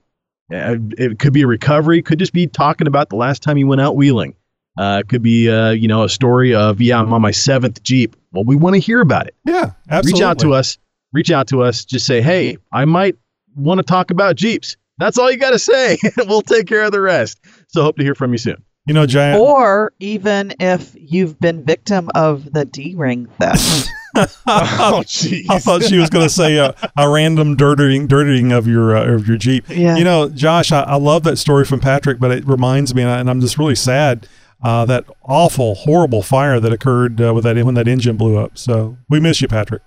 it 0.50 1.18
could 1.18 1.32
be 1.32 1.42
a 1.42 1.46
recovery 1.46 2.02
could 2.02 2.18
just 2.18 2.32
be 2.32 2.46
talking 2.46 2.86
about 2.86 3.08
the 3.08 3.16
last 3.16 3.42
time 3.42 3.56
you 3.56 3.66
went 3.66 3.80
out 3.80 3.96
wheeling. 3.96 4.34
Uh, 4.76 4.98
it 5.00 5.08
could 5.08 5.22
be 5.22 5.48
uh, 5.48 5.70
you 5.70 5.86
know 5.86 6.02
a 6.02 6.08
story 6.08 6.52
of 6.52 6.80
yeah 6.80 6.98
i'm 6.98 7.12
on 7.12 7.22
my 7.22 7.30
seventh 7.30 7.82
jeep. 7.82 8.16
Well 8.32 8.44
we 8.44 8.56
want 8.56 8.74
to 8.74 8.80
hear 8.80 9.00
about 9.00 9.26
it. 9.26 9.34
Yeah, 9.44 9.70
absolutely. 9.88 10.20
reach 10.20 10.22
out 10.22 10.38
to 10.40 10.54
us 10.54 10.78
reach 11.12 11.30
out 11.30 11.46
to 11.46 11.62
us 11.62 11.84
just 11.84 12.06
say 12.06 12.20
hey 12.20 12.58
i 12.72 12.84
might 12.84 13.16
want 13.56 13.78
to 13.78 13.84
talk 13.84 14.10
about 14.10 14.36
jeeps. 14.36 14.76
That's 14.98 15.18
all 15.18 15.30
you 15.30 15.38
got 15.38 15.50
to 15.50 15.58
say. 15.58 15.98
We'll 16.26 16.42
take 16.42 16.66
care 16.66 16.84
of 16.84 16.92
the 16.92 17.00
rest. 17.00 17.40
So 17.68 17.82
hope 17.82 17.96
to 17.96 18.02
hear 18.02 18.14
from 18.14 18.32
you 18.32 18.38
soon. 18.38 18.62
You 18.86 18.94
know, 18.94 19.06
Giant. 19.06 19.40
Or 19.40 19.92
even 19.98 20.54
if 20.60 20.94
you've 20.98 21.38
been 21.40 21.64
victim 21.64 22.10
of 22.14 22.52
the 22.52 22.64
D 22.64 22.94
ring 22.96 23.26
theft. 23.38 23.88
oh 24.16 25.02
jeez 25.06 25.46
I 25.50 25.58
thought 25.58 25.82
she 25.82 25.98
was 25.98 26.10
going 26.10 26.24
to 26.24 26.32
say 26.32 26.56
a, 26.56 26.74
a 26.96 27.08
random 27.08 27.56
dirtying, 27.56 28.06
dirtying 28.06 28.52
of 28.52 28.66
your 28.66 28.96
uh, 28.96 29.14
of 29.14 29.26
your 29.26 29.36
Jeep. 29.36 29.64
Yeah. 29.68 29.96
You 29.96 30.04
know, 30.04 30.28
Josh, 30.28 30.72
I, 30.72 30.82
I 30.82 30.96
love 30.96 31.24
that 31.24 31.36
story 31.36 31.64
from 31.64 31.80
Patrick, 31.80 32.20
but 32.20 32.30
it 32.30 32.46
reminds 32.46 32.94
me, 32.94 33.02
and, 33.02 33.10
I, 33.10 33.18
and 33.20 33.28
I'm 33.28 33.40
just 33.40 33.58
really 33.58 33.74
sad 33.74 34.28
uh, 34.62 34.84
that 34.86 35.04
awful, 35.22 35.74
horrible 35.74 36.22
fire 36.22 36.58
that 36.60 36.72
occurred 36.72 37.20
uh, 37.20 37.34
with 37.34 37.44
that 37.44 37.62
when 37.64 37.74
that 37.74 37.88
engine 37.88 38.16
blew 38.16 38.38
up. 38.38 38.56
So 38.56 38.96
we 39.08 39.20
miss 39.20 39.40
you, 39.42 39.48
Patrick. 39.48 39.82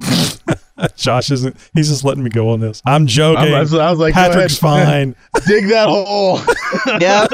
Josh 0.96 1.30
isn't. 1.30 1.56
He's 1.72 1.88
just 1.88 2.04
letting 2.04 2.22
me 2.22 2.28
go 2.28 2.50
on 2.50 2.60
this. 2.60 2.82
I'm 2.84 3.06
joking. 3.06 3.54
I 3.54 3.60
was, 3.60 3.72
I 3.72 3.90
was 3.90 3.98
like 3.98 4.12
Patrick's 4.12 4.62
ahead. 4.62 5.14
fine. 5.14 5.16
dig 5.46 5.68
that 5.68 5.88
hole 5.88 6.40
yeah. 7.00 7.26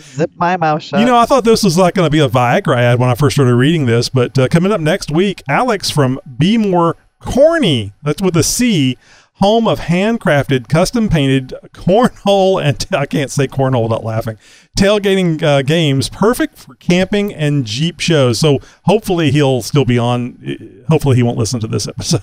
Zip 0.00 0.30
my 0.36 0.56
mouth 0.56 0.82
shut. 0.82 1.00
You 1.00 1.06
know, 1.06 1.16
I 1.16 1.26
thought 1.26 1.44
this 1.44 1.62
was 1.62 1.76
like 1.78 1.94
going 1.94 2.06
to 2.06 2.10
be 2.10 2.20
a 2.20 2.28
Viagra 2.28 2.76
ad 2.76 2.98
when 2.98 3.08
I 3.10 3.14
first 3.14 3.36
started 3.36 3.54
reading 3.54 3.86
this, 3.86 4.08
but 4.08 4.38
uh, 4.38 4.48
coming 4.48 4.72
up 4.72 4.80
next 4.80 5.10
week, 5.10 5.42
Alex 5.48 5.90
from 5.90 6.20
Be 6.38 6.56
More 6.58 6.96
Corny, 7.20 7.92
that's 8.02 8.22
with 8.22 8.36
a 8.36 8.42
C, 8.42 8.96
home 9.34 9.68
of 9.68 9.80
handcrafted, 9.80 10.68
custom 10.68 11.08
painted 11.08 11.54
cornhole 11.72 12.62
and 12.62 12.84
I 12.92 13.06
can't 13.06 13.30
say 13.30 13.46
cornhole 13.46 13.84
without 13.84 14.04
laughing. 14.04 14.36
Tailgating 14.76 15.42
uh, 15.42 15.62
games, 15.62 16.08
perfect 16.08 16.58
for 16.58 16.74
camping 16.76 17.32
and 17.34 17.64
Jeep 17.64 18.00
shows. 18.00 18.38
So 18.40 18.58
hopefully 18.84 19.30
he'll 19.30 19.62
still 19.62 19.84
be 19.84 19.98
on. 19.98 20.38
uh, 20.46 20.84
Hopefully 20.88 21.16
he 21.16 21.22
won't 21.22 21.38
listen 21.38 21.60
to 21.60 21.66
this 21.68 21.86
episode. 21.86 22.22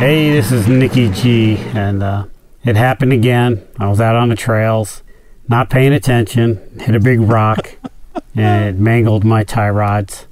Hey, 0.01 0.32
this 0.32 0.51
is 0.51 0.66
Nikki 0.66 1.09
G, 1.11 1.56
and 1.56 2.02
uh, 2.02 2.27
it 2.65 2.74
happened 2.74 3.12
again. 3.12 3.65
I 3.78 3.89
was 3.89 4.01
out 4.01 4.16
on 4.16 4.31
the 4.31 4.35
trails, 4.35 5.05
not 5.47 5.70
paying 5.70 5.93
attention, 5.93 6.81
hit 6.81 6.97
a 6.97 7.01
big 7.01 7.20
rock, 7.20 7.77
and 8.35 8.74
it 8.74 8.81
mangled 8.81 9.24
my 9.24 9.44
tie 9.44 9.70
rods. 9.70 10.27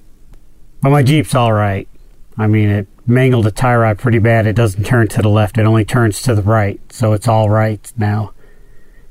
But 0.80 0.90
my 0.90 1.04
Jeep's 1.04 1.36
all 1.36 1.52
right. 1.52 1.86
I 2.36 2.48
mean, 2.48 2.70
it 2.70 2.88
mangled 3.06 3.46
a 3.46 3.52
tie 3.52 3.76
rod 3.76 4.00
pretty 4.00 4.18
bad. 4.18 4.48
It 4.48 4.56
doesn't 4.56 4.82
turn 4.82 5.06
to 5.08 5.22
the 5.22 5.28
left; 5.28 5.58
it 5.58 5.64
only 5.64 5.84
turns 5.84 6.20
to 6.22 6.34
the 6.34 6.42
right, 6.42 6.80
so 6.92 7.12
it's 7.12 7.28
all 7.28 7.48
right 7.48 7.92
now. 7.96 8.34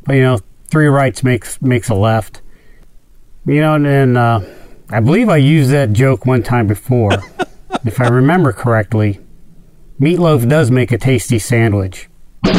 But 0.04 0.18
you 0.18 0.24
know, 0.24 0.40
three 0.68 0.88
rights 0.88 1.24
makes 1.24 1.62
makes 1.62 1.88
a 1.88 1.96
left. 1.96 2.42
You 3.46 3.62
know, 3.62 3.74
and, 3.74 3.88
and 3.88 4.18
uh, 4.18 4.42
I 4.94 5.00
believe 5.00 5.30
I 5.30 5.38
used 5.38 5.72
that 5.72 5.94
joke 5.94 6.26
one 6.26 6.44
time 6.44 6.68
before, 6.68 7.14
if 7.86 8.02
I 8.02 8.10
remember 8.10 8.52
correctly. 8.52 9.20
Meatloaf 10.02 10.50
does 10.50 10.70
make 10.70 10.92
a 10.92 10.98
tasty 10.98 11.40
sandwich. 11.40 12.10
All 12.46 12.54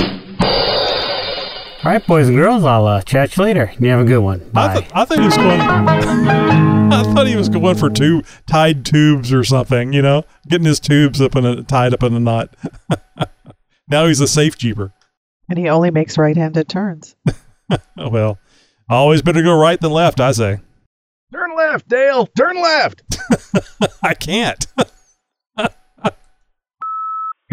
right, 1.90 2.06
boys 2.06 2.28
and 2.28 2.36
girls, 2.36 2.64
I'll 2.64 2.86
uh, 2.86 3.02
chat 3.02 3.36
you 3.36 3.42
later. 3.42 3.72
You 3.78 3.90
have 3.90 4.00
a 4.00 4.04
good 4.04 4.20
one. 4.20 4.40
I, 4.40 4.52
Bye. 4.52 4.80
th- 4.80 4.90
I 4.94 5.04
thought 5.04 5.18
he 5.18 5.24
was 5.24 5.36
going. 5.36 5.60
I 5.60 7.02
thought 7.02 7.26
he 7.26 7.36
was 7.36 7.48
going 7.48 7.76
for 7.76 7.90
two 7.90 8.22
tied 8.46 8.86
tubes 8.86 9.32
or 9.32 9.44
something. 9.44 9.92
You 9.92 10.00
know, 10.00 10.22
getting 10.48 10.66
his 10.66 10.80
tubes 10.80 11.20
up 11.20 11.36
in 11.36 11.44
a 11.44 11.62
tied 11.64 11.92
up 11.92 12.02
in 12.04 12.14
a 12.14 12.20
knot. 12.20 12.54
now 13.88 14.06
he's 14.06 14.20
a 14.20 14.28
safe 14.28 14.56
jeeper. 14.56 14.94
And 15.50 15.58
he 15.58 15.68
only 15.68 15.90
makes 15.90 16.16
right-handed 16.16 16.68
turns. 16.68 17.14
Well, 17.96 18.38
always 18.88 19.22
better 19.22 19.42
go 19.42 19.58
right 19.58 19.80
than 19.80 19.92
left. 19.92 20.20
I 20.20 20.32
say. 20.32 20.60
Turn 21.72 21.78
left, 21.78 21.88
Dale. 21.88 22.26
Turn 22.36 22.60
left. 22.60 23.02
I 24.02 24.14
can't. 24.14 24.66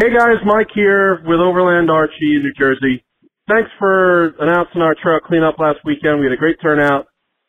Hey 0.00 0.08
guys, 0.16 0.40
Mike 0.46 0.72
here 0.74 1.20
with 1.28 1.44
Overland 1.44 1.90
Archie 1.90 2.32
in 2.32 2.40
New 2.40 2.56
Jersey. 2.56 3.04
Thanks 3.52 3.68
for 3.78 4.32
announcing 4.40 4.80
our 4.80 4.96
trail 4.96 5.20
cleanup 5.20 5.60
last 5.60 5.84
weekend. 5.84 6.20
We 6.20 6.24
had 6.24 6.32
a 6.32 6.40
great 6.40 6.56
turnout. 6.62 7.04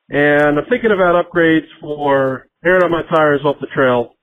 And 0.09 0.59
I'm 0.59 0.67
thinking 0.67 0.91
about 0.91 1.15
upgrades 1.15 1.71
for 1.79 2.47
airing 2.59 2.83
up 2.83 2.91
my 2.91 3.07
tires 3.07 3.39
off 3.45 3.55
the 3.63 3.71
trail. 3.73 4.19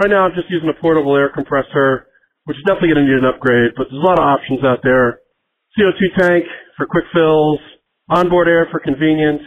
Right 0.00 0.08
now 0.08 0.24
I'm 0.24 0.32
just 0.32 0.48
using 0.48 0.72
a 0.72 0.80
portable 0.80 1.14
air 1.16 1.28
compressor, 1.28 2.08
which 2.48 2.56
is 2.56 2.64
definitely 2.64 2.96
going 2.96 3.04
to 3.04 3.12
need 3.12 3.20
an 3.20 3.28
upgrade, 3.28 3.76
but 3.76 3.92
there's 3.92 4.00
a 4.00 4.08
lot 4.08 4.18
of 4.18 4.24
options 4.24 4.64
out 4.64 4.80
there. 4.82 5.20
CO2 5.76 6.16
tank 6.16 6.44
for 6.78 6.88
quick 6.88 7.04
fills, 7.12 7.60
onboard 8.08 8.48
air 8.48 8.68
for 8.72 8.80
convenience. 8.80 9.44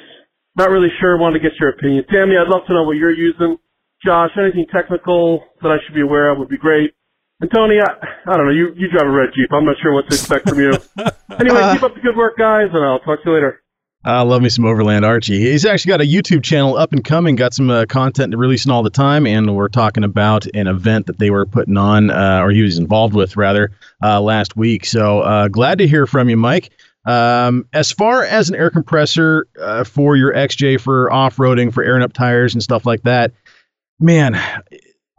Not 0.59 0.69
really 0.71 0.89
sure, 0.99 1.17
wanted 1.17 1.39
to 1.39 1.49
get 1.49 1.57
your 1.57 1.69
opinion. 1.69 2.03
Tammy, 2.11 2.35
I'd 2.35 2.49
love 2.51 2.67
to 2.67 2.73
know 2.73 2.83
what 2.83 2.97
you're 2.97 3.15
using. 3.15 3.55
Josh, 4.03 4.31
anything 4.37 4.65
technical 4.73 5.43
that 5.61 5.69
I 5.71 5.77
should 5.85 5.95
be 5.95 6.01
aware 6.01 6.31
of 6.31 6.37
would 6.37 6.49
be 6.49 6.57
great. 6.57 6.91
And 7.39 7.49
Tony, 7.55 7.75
I, 7.79 7.91
I 8.29 8.35
don't 8.35 8.45
know, 8.45 8.51
you, 8.51 8.73
you 8.75 8.89
drive 8.91 9.07
a 9.07 9.09
red 9.09 9.29
Jeep. 9.33 9.47
I'm 9.53 9.63
not 9.63 9.77
sure 9.81 9.93
what 9.93 10.09
to 10.09 10.15
expect 10.15 10.49
from 10.49 10.59
you. 10.59 10.71
Anyway, 11.39 11.61
Uh. 11.61 11.73
keep 11.73 11.83
up 11.83 11.93
the 11.95 12.01
good 12.01 12.17
work, 12.17 12.37
guys, 12.37 12.67
and 12.73 12.83
I'll 12.83 12.99
talk 12.99 13.23
to 13.23 13.29
you 13.29 13.35
later. 13.35 13.61
I 14.03 14.21
love 14.23 14.41
me 14.41 14.49
some 14.49 14.65
Overland 14.65 15.05
Archie. 15.05 15.39
He's 15.39 15.65
actually 15.65 15.89
got 15.91 16.01
a 16.01 16.05
YouTube 16.05 16.43
channel 16.43 16.75
up 16.75 16.91
and 16.91 17.03
coming, 17.03 17.37
got 17.37 17.53
some 17.53 17.69
uh, 17.69 17.85
content 17.85 18.35
releasing 18.35 18.69
all 18.71 18.83
the 18.83 18.89
time, 18.89 19.25
and 19.25 19.55
we're 19.55 19.69
talking 19.69 20.03
about 20.03 20.45
an 20.53 20.67
event 20.67 21.05
that 21.07 21.17
they 21.19 21.29
were 21.29 21.45
putting 21.45 21.77
on, 21.77 22.09
uh, 22.09 22.41
or 22.41 22.51
he 22.51 22.61
was 22.61 22.77
involved 22.77 23.13
with, 23.13 23.37
rather, 23.37 23.71
uh, 24.03 24.19
last 24.19 24.57
week. 24.57 24.85
So 24.85 25.19
uh, 25.21 25.47
glad 25.47 25.77
to 25.77 25.87
hear 25.87 26.05
from 26.05 26.27
you, 26.29 26.35
Mike. 26.35 26.71
Um, 27.09 27.67
as 27.73 27.91
far 27.91 28.23
as 28.23 28.49
an 28.49 28.55
air 28.55 28.69
compressor 28.69 29.47
uh, 29.59 29.83
for 29.83 30.15
your 30.15 30.31
XJ 30.31 30.79
for 30.79 31.11
off 31.11 31.37
roading, 31.37 31.73
for 31.73 31.83
airing 31.83 32.03
up 32.03 32.13
tires 32.13 32.53
and 32.53 32.61
stuff 32.61 32.85
like 32.85 33.01
that, 33.01 33.31
man, 33.99 34.39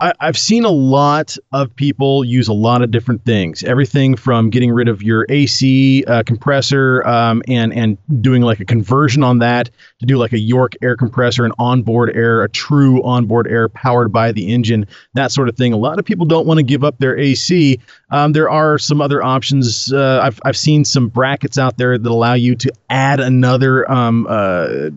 I, 0.01 0.13
I've 0.21 0.39
seen 0.39 0.65
a 0.65 0.71
lot 0.71 1.37
of 1.53 1.75
people 1.77 2.25
use 2.25 2.49
a 2.49 2.53
lot 2.53 2.83
of 2.83 2.91
different 2.91 3.25
things. 3.25 3.63
Everything 3.63 4.17
from 4.17 4.51
getting 4.51 4.71
rid 4.71 4.89
of 4.89 5.03
your 5.03 5.27
AC 5.29 6.05
uh, 6.05 6.23
compressor 6.25 7.07
um, 7.07 7.43
and 7.49 7.73
and 7.73 7.99
doing 8.23 8.43
like 8.43 8.61
a 8.61 8.65
conversion 8.65 9.23
on 9.23 9.39
that 9.41 9.71
to 9.99 10.07
do 10.07 10.17
like 10.17 10.33
a 10.33 10.39
York 10.39 10.75
air 10.83 10.97
compressor, 10.97 11.45
an 11.45 11.53
onboard 11.59 12.17
air, 12.17 12.43
a 12.43 12.49
true 12.49 13.03
onboard 13.03 13.47
air 13.47 13.69
powered 13.69 14.13
by 14.13 14.33
the 14.33 14.53
engine, 14.53 14.87
that 15.15 15.33
sort 15.33 15.49
of 15.49 15.57
thing. 15.57 15.73
A 15.73 15.77
lot 15.77 15.99
of 15.99 16.05
people 16.05 16.27
don't 16.27 16.47
want 16.47 16.59
to 16.59 16.65
give 16.65 16.83
up 16.83 16.99
their 16.99 17.19
AC. 17.19 17.79
Um, 18.11 18.33
there 18.33 18.51
are 18.51 18.79
some 18.79 19.01
other 19.01 19.23
options. 19.23 19.93
Uh, 19.93 20.21
I've 20.23 20.41
I've 20.45 20.57
seen 20.57 20.85
some 20.85 21.09
brackets 21.09 21.59
out 21.59 21.77
there 21.77 21.99
that 21.99 22.11
allow 22.11 22.35
you 22.35 22.55
to 22.57 22.73
add 22.89 23.21
another 23.21 23.91
um, 23.91 24.27
uh, 24.29 24.91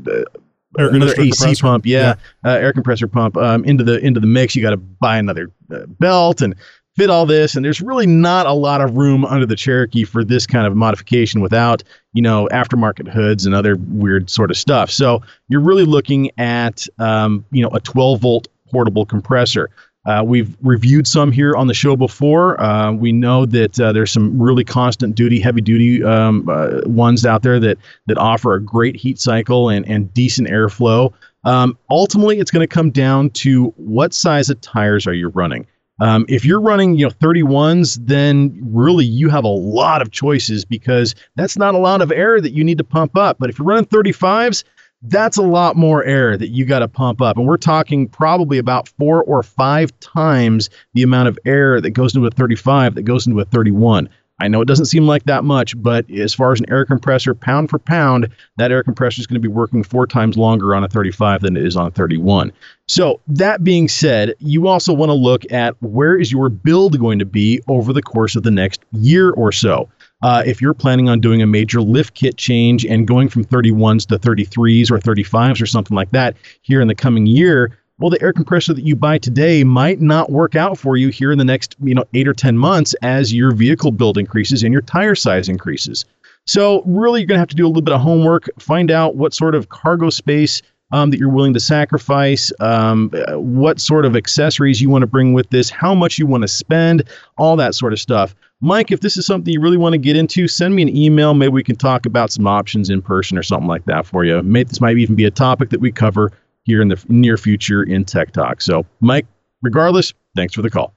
Air 0.77 0.89
another 0.89 1.13
AC 1.13 1.29
compressor. 1.29 1.61
pump, 1.61 1.85
yeah, 1.85 2.15
Uh, 2.45 2.49
air 2.49 2.73
compressor 2.73 3.07
pump 3.07 3.37
um, 3.37 3.63
into 3.65 3.83
the 3.83 3.99
into 3.99 4.19
the 4.19 4.27
mix. 4.27 4.55
You 4.55 4.61
got 4.61 4.71
to 4.71 4.77
buy 4.77 5.17
another 5.17 5.51
uh, 5.73 5.85
belt 5.99 6.41
and 6.41 6.55
fit 6.95 7.09
all 7.09 7.25
this, 7.25 7.55
and 7.55 7.65
there's 7.65 7.81
really 7.81 8.05
not 8.07 8.45
a 8.45 8.53
lot 8.53 8.81
of 8.81 8.95
room 8.95 9.25
under 9.25 9.45
the 9.45 9.55
Cherokee 9.55 10.03
for 10.03 10.23
this 10.23 10.45
kind 10.45 10.67
of 10.67 10.75
modification 10.75 11.41
without 11.41 11.83
you 12.13 12.21
know 12.21 12.47
aftermarket 12.51 13.07
hoods 13.07 13.45
and 13.45 13.55
other 13.55 13.75
weird 13.89 14.29
sort 14.29 14.51
of 14.51 14.57
stuff. 14.57 14.89
So 14.89 15.21
you're 15.49 15.61
really 15.61 15.85
looking 15.85 16.31
at 16.37 16.87
um, 16.99 17.45
you 17.51 17.61
know 17.61 17.69
a 17.69 17.79
12 17.79 18.19
volt 18.19 18.47
portable 18.71 19.05
compressor. 19.05 19.69
Uh, 20.05 20.21
we've 20.25 20.57
reviewed 20.61 21.07
some 21.07 21.31
here 21.31 21.55
on 21.55 21.67
the 21.67 21.73
show 21.73 21.95
before. 21.95 22.59
Uh, 22.61 22.91
we 22.91 23.11
know 23.11 23.45
that 23.45 23.79
uh, 23.79 23.93
there's 23.93 24.11
some 24.11 24.41
really 24.41 24.63
constant 24.63 25.15
duty, 25.15 25.39
heavy 25.39 25.61
duty 25.61 26.03
um, 26.03 26.47
uh, 26.49 26.81
ones 26.85 27.25
out 27.25 27.41
there 27.41 27.59
that 27.59 27.77
that 28.07 28.17
offer 28.17 28.53
a 28.53 28.61
great 28.61 28.95
heat 28.97 29.19
cycle 29.19 29.69
and, 29.69 29.87
and 29.87 30.13
decent 30.13 30.49
airflow. 30.49 31.13
Um, 31.45 31.77
ultimately, 31.89 32.39
it's 32.39 32.51
going 32.51 32.67
to 32.67 32.73
come 32.73 32.89
down 32.91 33.29
to 33.31 33.67
what 33.77 34.13
size 34.13 34.49
of 34.49 34.59
tires 34.59 35.07
are 35.07 35.13
you 35.13 35.29
running. 35.29 35.67
Um, 36.01 36.25
if 36.27 36.43
you're 36.43 36.59
running, 36.59 36.95
you 36.97 37.05
know, 37.05 37.11
31s, 37.11 37.99
then 38.01 38.59
really 38.61 39.05
you 39.05 39.29
have 39.29 39.43
a 39.43 39.49
lot 39.49 40.01
of 40.01 40.11
choices 40.11 40.65
because 40.65 41.13
that's 41.35 41.57
not 41.57 41.75
a 41.75 41.77
lot 41.77 42.01
of 42.01 42.11
air 42.11 42.41
that 42.41 42.51
you 42.51 42.63
need 42.63 42.79
to 42.79 42.83
pump 42.83 43.15
up. 43.15 43.37
But 43.39 43.49
if 43.49 43.59
you're 43.59 43.67
running 43.67 43.85
35s, 43.85 44.63
that's 45.03 45.37
a 45.37 45.43
lot 45.43 45.75
more 45.75 46.03
air 46.03 46.37
that 46.37 46.49
you 46.49 46.65
got 46.65 46.79
to 46.79 46.87
pump 46.87 47.21
up. 47.21 47.37
And 47.37 47.45
we're 47.45 47.57
talking 47.57 48.07
probably 48.07 48.57
about 48.57 48.87
four 48.87 49.23
or 49.23 49.43
five 49.43 49.97
times 49.99 50.69
the 50.93 51.03
amount 51.03 51.27
of 51.27 51.37
air 51.45 51.81
that 51.81 51.91
goes 51.91 52.15
into 52.15 52.25
a 52.25 52.31
35 52.31 52.95
that 52.95 53.03
goes 53.03 53.27
into 53.27 53.39
a 53.39 53.45
31. 53.45 54.09
I 54.39 54.47
know 54.47 54.61
it 54.61 54.67
doesn't 54.67 54.85
seem 54.85 55.05
like 55.05 55.23
that 55.25 55.43
much, 55.43 55.79
but 55.81 56.09
as 56.09 56.33
far 56.33 56.51
as 56.51 56.59
an 56.59 56.65
air 56.69 56.85
compressor, 56.85 57.35
pound 57.35 57.69
for 57.69 57.79
pound, 57.79 58.29
that 58.57 58.71
air 58.71 58.83
compressor 58.83 59.19
is 59.19 59.27
going 59.27 59.41
to 59.41 59.47
be 59.47 59.53
working 59.53 59.83
four 59.83 60.07
times 60.07 60.37
longer 60.37 60.73
on 60.73 60.83
a 60.83 60.87
35 60.87 61.41
than 61.41 61.55
it 61.55 61.65
is 61.65 61.77
on 61.77 61.87
a 61.87 61.91
31. 61.91 62.51
So, 62.87 63.21
that 63.27 63.63
being 63.63 63.87
said, 63.87 64.33
you 64.39 64.67
also 64.67 64.91
want 64.91 65.09
to 65.09 65.13
look 65.13 65.49
at 65.51 65.81
where 65.81 66.19
is 66.19 66.31
your 66.31 66.49
build 66.49 66.99
going 66.99 67.19
to 67.19 67.25
be 67.25 67.61
over 67.67 67.93
the 67.93 68.01
course 68.01 68.35
of 68.35 68.43
the 68.43 68.51
next 68.51 68.83
year 68.91 69.31
or 69.31 69.51
so. 69.51 69.87
Uh, 70.23 70.41
if 70.45 70.61
you're 70.61 70.73
planning 70.73 71.09
on 71.09 71.19
doing 71.19 71.41
a 71.41 71.45
major 71.45 71.81
lift 71.81 72.13
kit 72.13 72.37
change 72.37 72.85
and 72.85 73.07
going 73.07 73.27
from 73.27 73.43
31s 73.43 74.07
to 74.07 74.17
33s 74.17 74.89
or 74.89 74.97
35s 74.97 75.61
or 75.61 75.65
something 75.65 75.95
like 75.95 76.09
that 76.11 76.35
here 76.61 76.81
in 76.81 76.87
the 76.87 76.95
coming 76.95 77.25
year, 77.25 77.77
well, 77.99 78.09
the 78.09 78.21
air 78.21 78.33
compressor 78.33 78.73
that 78.73 78.85
you 78.85 78.95
buy 78.95 79.17
today 79.17 79.63
might 79.63 80.01
not 80.01 80.31
work 80.31 80.55
out 80.55 80.77
for 80.77 80.95
you 80.95 81.09
here 81.09 81.31
in 81.31 81.37
the 81.37 81.45
next, 81.45 81.75
you 81.83 81.93
know, 81.93 82.05
eight 82.13 82.27
or 82.27 82.33
10 82.33 82.57
months 82.57 82.95
as 83.01 83.33
your 83.33 83.51
vehicle 83.51 83.91
build 83.91 84.17
increases 84.17 84.63
and 84.63 84.71
your 84.71 84.81
tire 84.81 85.13
size 85.13 85.49
increases. 85.49 86.05
So, 86.45 86.83
really, 86.85 87.21
you're 87.21 87.27
going 87.27 87.37
to 87.37 87.41
have 87.41 87.49
to 87.49 87.55
do 87.55 87.65
a 87.65 87.69
little 87.69 87.81
bit 87.81 87.93
of 87.93 88.01
homework, 88.01 88.49
find 88.59 88.91
out 88.91 89.15
what 89.15 89.33
sort 89.33 89.55
of 89.55 89.69
cargo 89.69 90.09
space 90.09 90.61
um, 90.93 91.09
that 91.09 91.19
you're 91.19 91.29
willing 91.29 91.53
to 91.53 91.59
sacrifice, 91.59 92.51
um, 92.59 93.11
uh, 93.13 93.39
what 93.39 93.79
sort 93.79 94.05
of 94.05 94.15
accessories 94.15 94.81
you 94.81 94.89
want 94.89 95.01
to 95.01 95.07
bring 95.07 95.33
with 95.33 95.49
this, 95.49 95.69
how 95.69 95.95
much 95.95 96.17
you 96.17 96.27
want 96.27 96.43
to 96.43 96.47
spend, 96.47 97.03
all 97.37 97.55
that 97.55 97.75
sort 97.75 97.93
of 97.93 97.99
stuff. 97.99 98.35
Mike, 98.63 98.91
if 98.91 99.01
this 99.01 99.17
is 99.17 99.25
something 99.25 99.51
you 99.51 99.59
really 99.59 99.75
want 99.75 99.91
to 99.91 99.97
get 99.97 100.15
into, 100.15 100.47
send 100.47 100.73
me 100.73 100.81
an 100.81 100.95
email. 100.95 101.33
Maybe 101.33 101.51
we 101.51 101.63
can 101.63 101.75
talk 101.75 102.05
about 102.05 102.31
some 102.31 102.47
options 102.47 102.89
in 102.89 103.01
person 103.01 103.37
or 103.37 103.43
something 103.43 103.67
like 103.67 103.83
that 103.85 104.05
for 104.05 104.23
you. 104.23 104.41
This 104.41 104.79
might 104.79 104.97
even 104.97 105.15
be 105.15 105.25
a 105.25 105.31
topic 105.31 105.69
that 105.71 105.81
we 105.81 105.91
cover 105.91 106.31
here 106.63 106.81
in 106.81 106.87
the 106.87 107.05
near 107.09 107.35
future 107.35 107.83
in 107.83 108.05
Tech 108.05 108.31
Talk. 108.31 108.61
So, 108.61 108.85
Mike, 109.01 109.25
regardless, 109.61 110.13
thanks 110.33 110.53
for 110.53 110.61
the 110.61 110.69
call. 110.69 110.93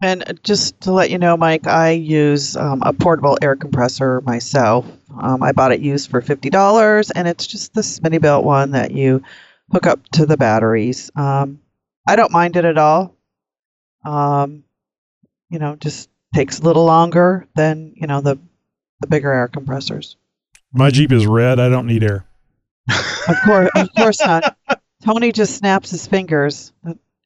And 0.00 0.40
just 0.42 0.80
to 0.80 0.92
let 0.92 1.10
you 1.10 1.18
know, 1.18 1.36
Mike, 1.36 1.66
I 1.66 1.90
use 1.90 2.56
um, 2.56 2.82
a 2.82 2.94
portable 2.94 3.36
air 3.42 3.54
compressor 3.54 4.22
myself. 4.22 4.86
Um, 5.20 5.42
I 5.42 5.52
bought 5.52 5.72
it 5.72 5.80
used 5.80 6.10
for 6.10 6.22
fifty 6.22 6.48
dollars, 6.48 7.10
and 7.10 7.28
it's 7.28 7.46
just 7.46 7.74
this 7.74 8.00
mini 8.00 8.16
belt 8.16 8.46
one 8.46 8.70
that 8.70 8.92
you 8.92 9.22
hook 9.70 9.86
up 9.86 10.02
to 10.12 10.24
the 10.24 10.38
batteries. 10.38 11.10
Um, 11.14 11.60
I 12.08 12.16
don't 12.16 12.32
mind 12.32 12.56
it 12.56 12.64
at 12.64 12.78
all. 12.78 13.14
Um, 14.06 14.64
you 15.50 15.58
know, 15.58 15.76
just 15.76 16.08
takes 16.34 16.58
a 16.58 16.62
little 16.62 16.84
longer 16.84 17.46
than 17.54 17.92
you 17.96 18.06
know 18.06 18.20
the 18.20 18.38
the 19.00 19.06
bigger 19.06 19.32
air 19.32 19.48
compressors. 19.48 20.16
My 20.72 20.90
Jeep 20.90 21.12
is 21.12 21.26
red. 21.26 21.60
I 21.60 21.68
don't 21.68 21.86
need 21.86 22.02
air. 22.02 22.26
Of 23.28 23.36
course, 23.44 23.70
of 23.74 23.88
course 23.96 24.20
not. 24.20 24.56
Tony 25.02 25.32
just 25.32 25.56
snaps 25.56 25.90
his 25.90 26.06
fingers, 26.06 26.72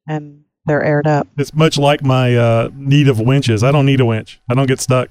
and 0.06 0.44
they're 0.66 0.82
aired 0.82 1.06
up. 1.06 1.26
It's 1.36 1.55
much 1.55 1.78
like 1.78 2.05
my 2.05 2.36
uh, 2.36 2.70
need 2.74 3.09
of 3.09 3.18
winches. 3.18 3.64
I 3.64 3.72
don't 3.72 3.86
need 3.86 4.01
a 4.01 4.05
winch. 4.05 4.40
I 4.51 4.55
don't 4.55 4.66
get 4.66 4.80
stuck. 4.80 5.09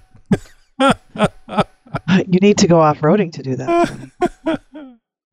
You 2.28 2.40
need 2.42 2.58
to 2.60 2.68
go 2.68 2.80
off 2.80 3.00
roading 3.00 3.32
to 3.34 3.44
do 3.44 3.56
that. 3.56 4.62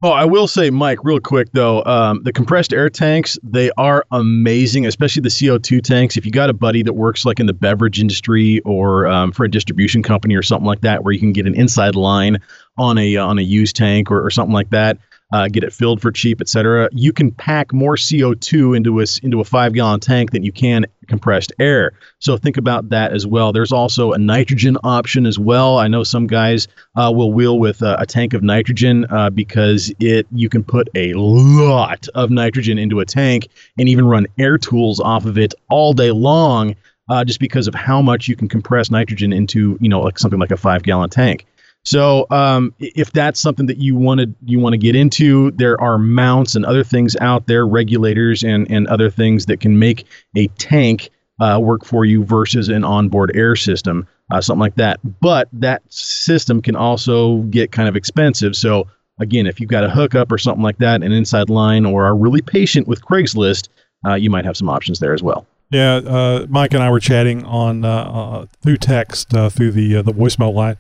Oh, 0.05 0.11
I 0.11 0.27
will 0.27 0.47
say, 0.47 0.69
Mike, 0.69 0.99
real 1.03 1.19
quick 1.19 1.49
though, 1.53 1.83
um, 1.85 2.23
the 2.25 2.33
compressed 2.35 2.75
air 2.75 2.91
tanks 2.91 3.39
they 3.43 3.71
are 3.79 4.05
amazing, 4.11 4.85
especially 4.85 5.23
the 5.23 5.31
CO2 5.31 5.83
tanks. 5.83 6.19
If 6.19 6.27
you 6.27 6.31
got 6.31 6.51
a 6.51 6.53
buddy 6.53 6.83
that 6.83 6.93
works 6.93 7.25
like 7.25 7.41
in 7.41 7.47
the 7.47 7.55
beverage 7.55 7.99
industry 7.99 8.61
or 8.67 9.07
um, 9.07 9.33
for 9.33 9.45
a 9.45 9.51
distribution 9.51 10.03
company 10.03 10.35
or 10.35 10.43
something 10.43 10.67
like 10.67 10.83
that, 10.83 11.05
where 11.05 11.15
you 11.15 11.21
can 11.21 11.33
get 11.33 11.47
an 11.47 11.55
inside 11.55 11.95
line 11.95 12.39
on 12.77 12.99
a 12.99 13.17
on 13.17 13.39
a 13.39 13.43
used 13.43 13.77
tank 13.77 14.11
or, 14.11 14.23
or 14.23 14.29
something 14.29 14.53
like 14.53 14.69
that, 14.69 14.99
uh, 15.35 15.49
get 15.49 15.65
it 15.65 15.73
filled 15.73 16.01
for 16.01 16.13
cheap, 16.13 16.41
etc. 16.41 16.89
You 16.93 17.13
can 17.13 17.33
pack 17.33 17.73
more 17.73 17.97
CO2 17.97 18.77
into 18.77 19.01
a 19.01 19.05
into 19.25 19.41
a 19.41 19.45
five 19.45 19.73
gallon 19.73 19.99
tank 19.99 20.31
than 20.31 20.45
you 20.45 20.53
can 20.53 20.87
compressed 21.09 21.53
air. 21.59 21.91
So 22.21 22.37
think 22.37 22.57
about 22.57 22.91
that 22.91 23.13
as 23.13 23.27
well. 23.27 23.53
There's 23.53 23.73
also 23.73 24.13
a 24.13 24.19
nitrogen 24.19 24.79
option 24.85 25.27
as 25.27 25.37
well. 25.37 25.79
I 25.79 25.89
know 25.89 26.05
some 26.05 26.29
guys 26.29 26.69
uh, 26.95 27.13
will 27.13 27.33
wheel 27.33 27.59
with 27.59 27.83
uh, 27.83 27.97
a 27.99 28.07
tank 28.07 28.33
of 28.33 28.45
nitrogen 28.45 29.07
uh, 29.11 29.29
because 29.31 29.93
it 29.99 30.29
you 30.31 30.49
can 30.49 30.63
put 30.63 30.89
a 30.95 31.13
lot 31.15 32.07
of 32.15 32.31
nitrogen 32.31 32.79
into 32.79 33.01
a 33.01 33.05
tank 33.05 33.49
and 33.77 33.89
even 33.89 34.07
run 34.07 34.29
air 34.39 34.57
tools 34.57 35.01
off 35.01 35.25
of 35.25 35.37
it 35.37 35.53
all 35.69 35.93
day 35.93 36.13
long. 36.13 36.77
Uh, 37.07 37.23
just 37.23 37.39
because 37.39 37.69
of 37.69 37.75
how 37.75 38.01
much 38.01 38.29
you 38.29 38.37
can 38.37 38.49
compress 38.49 38.91
nitrogen 38.91 39.31
into, 39.31 39.77
you 39.79 39.91
know, 39.91 40.01
like 40.01 40.19
something 40.19 40.41
like 40.41 40.51
a 40.51 40.57
five 40.57 40.83
gallon 40.85 41.11
tank. 41.11 41.45
So 41.85 42.27
um, 42.31 42.75
if 42.79 43.13
that's 43.13 43.39
something 43.39 43.67
that 43.67 43.79
you 43.79 43.95
want 43.95 44.21
to 44.21 44.35
you 44.45 44.59
want 44.59 44.73
to 44.73 44.79
get 44.79 44.97
into, 44.97 45.51
there 45.53 45.79
are 45.81 45.99
mounts 45.99 46.55
and 46.55 46.65
other 46.65 46.83
things 46.83 47.15
out 47.21 47.47
there, 47.47 47.67
regulators 47.67 48.43
and 48.43 48.71
and 48.71 48.87
other 48.89 49.11
things 49.11 49.47
that 49.47 49.61
can 49.61 49.79
make 49.79 50.07
a 50.37 50.47
tank 50.59 51.11
uh, 51.41 51.59
work 51.61 51.85
for 51.85 52.05
you 52.05 52.25
versus 52.25 52.69
an 52.69 52.85
onboard 52.85 53.33
air 53.35 53.55
system, 53.55 54.07
uh, 54.33 54.41
something 54.41 54.61
like 54.61 54.77
that. 54.77 54.99
But 55.21 55.49
that 55.53 55.83
system 55.93 56.63
can 56.63 56.77
also 56.77 57.39
get 57.43 57.73
kind 57.73 57.89
of 57.89 57.97
expensive. 57.97 58.57
So 58.57 58.89
again, 59.21 59.47
if 59.47 59.61
you've 59.61 59.71
got 59.71 59.85
a 59.85 59.91
hookup 59.91 60.33
or 60.33 60.39
something 60.39 60.63
like 60.63 60.79
that, 60.79 61.03
an 61.03 61.13
inside 61.13 61.51
line, 61.51 61.85
or 61.85 62.07
are 62.07 62.17
really 62.17 62.41
patient 62.41 62.89
with 62.89 63.03
Craigslist, 63.03 63.69
uh, 64.07 64.15
you 64.15 64.31
might 64.31 64.45
have 64.45 64.57
some 64.57 64.71
options 64.71 65.01
there 65.01 65.13
as 65.13 65.23
well. 65.23 65.47
Yeah, 65.71 65.97
uh, 65.97 66.47
Mike 66.49 66.73
and 66.73 66.83
I 66.83 66.91
were 66.91 67.01
chatting 67.01 67.45
on 67.45 67.85
uh, 67.85 67.89
uh, 67.89 68.47
through 68.63 68.77
text 68.79 69.31
through 69.31 69.73
the 69.73 70.03
the 70.03 70.13
voicemail 70.13 70.55
line, 70.55 70.77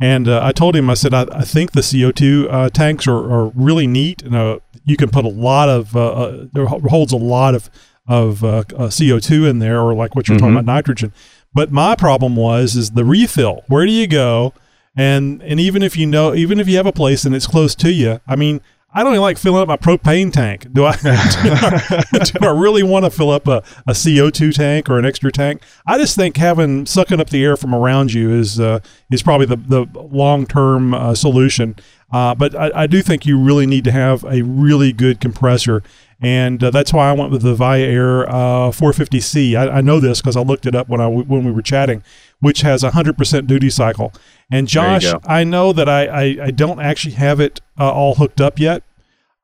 and 0.00 0.28
uh, 0.28 0.40
I 0.42 0.52
told 0.52 0.76
him 0.76 0.90
I 0.90 0.94
said 0.94 1.14
I, 1.14 1.26
I 1.32 1.42
think 1.42 1.72
the 1.72 1.82
CO 1.82 2.12
two 2.12 2.48
uh, 2.50 2.68
tanks 2.68 3.06
are, 3.06 3.16
are 3.16 3.46
really 3.54 3.86
neat. 3.86 4.22
You, 4.22 4.30
know, 4.30 4.60
you 4.84 4.96
can 4.96 5.08
put 5.10 5.24
a 5.24 5.28
lot 5.28 5.68
of 5.68 5.96
uh, 5.96 6.12
uh, 6.54 6.78
holds 6.88 7.12
a 7.12 7.16
lot 7.16 7.54
of 7.54 7.70
of 8.08 8.44
uh, 8.44 8.62
uh, 8.76 8.90
CO 8.90 9.18
two 9.18 9.46
in 9.46 9.58
there, 9.58 9.80
or 9.80 9.94
like 9.94 10.14
what 10.14 10.28
you're 10.28 10.38
talking 10.38 10.54
Mhm. 10.54 10.60
about 10.60 10.66
nitrogen. 10.74 11.12
But 11.54 11.72
my 11.72 11.96
problem 11.96 12.36
was 12.36 12.76
is 12.76 12.90
the 12.92 13.04
refill. 13.04 13.64
Where 13.68 13.86
do 13.86 13.92
you 13.92 14.06
go? 14.06 14.52
And 14.96 15.42
and 15.42 15.58
even 15.60 15.82
if 15.82 15.96
you 15.96 16.06
know, 16.06 16.34
even 16.34 16.60
if 16.60 16.68
you 16.68 16.76
have 16.76 16.86
a 16.86 16.92
place 16.92 17.24
and 17.24 17.34
it's 17.34 17.46
close 17.46 17.74
to 17.76 17.90
you, 17.92 18.20
I 18.28 18.36
mean, 18.36 18.60
I 18.96 19.02
don't 19.02 19.12
even 19.12 19.20
like 19.20 19.36
filling 19.36 19.60
up 19.60 19.68
my 19.68 19.76
propane 19.76 20.32
tank. 20.32 20.72
Do 20.72 20.86
I? 20.86 20.96
do, 20.96 21.10
I 21.10 22.18
do 22.24 22.46
I 22.46 22.50
really 22.50 22.82
want 22.82 23.04
to 23.04 23.10
fill 23.10 23.28
up 23.30 23.46
a, 23.46 23.62
a 23.86 23.94
CO 23.94 24.30
two 24.30 24.54
tank 24.54 24.88
or 24.88 24.98
an 24.98 25.04
extra 25.04 25.30
tank? 25.30 25.60
I 25.86 25.98
just 25.98 26.16
think 26.16 26.38
having 26.38 26.86
sucking 26.86 27.20
up 27.20 27.28
the 27.28 27.44
air 27.44 27.58
from 27.58 27.74
around 27.74 28.14
you 28.14 28.32
is 28.32 28.58
uh, 28.58 28.80
is 29.10 29.22
probably 29.22 29.44
the 29.44 29.56
the 29.56 29.86
long 30.00 30.46
term 30.46 30.94
uh, 30.94 31.14
solution. 31.14 31.76
Uh, 32.10 32.34
but 32.34 32.54
I, 32.54 32.70
I 32.74 32.86
do 32.86 33.02
think 33.02 33.26
you 33.26 33.38
really 33.38 33.66
need 33.66 33.84
to 33.84 33.92
have 33.92 34.24
a 34.24 34.40
really 34.40 34.94
good 34.94 35.20
compressor, 35.20 35.82
and 36.18 36.62
uh, 36.64 36.70
that's 36.70 36.92
why 36.92 37.10
I 37.10 37.12
went 37.12 37.32
with 37.32 37.42
the 37.42 37.54
VIAIR 37.54 38.26
uh, 38.28 38.70
450C. 38.70 39.56
I, 39.58 39.78
I 39.78 39.80
know 39.82 40.00
this 40.00 40.22
because 40.22 40.36
I 40.36 40.40
looked 40.40 40.64
it 40.64 40.74
up 40.74 40.88
when 40.88 41.02
I 41.02 41.08
when 41.08 41.44
we 41.44 41.52
were 41.52 41.62
chatting, 41.62 42.02
which 42.40 42.62
has 42.62 42.82
a 42.82 42.92
hundred 42.92 43.18
percent 43.18 43.46
duty 43.46 43.68
cycle. 43.68 44.12
And 44.50 44.68
Josh. 44.68 45.12
I 45.26 45.44
know 45.44 45.72
that 45.72 45.88
I, 45.88 46.06
I, 46.06 46.22
I 46.44 46.50
don't 46.50 46.80
actually 46.80 47.14
have 47.14 47.40
it 47.40 47.60
uh, 47.78 47.90
all 47.90 48.14
hooked 48.14 48.40
up 48.40 48.58
yet, 48.58 48.84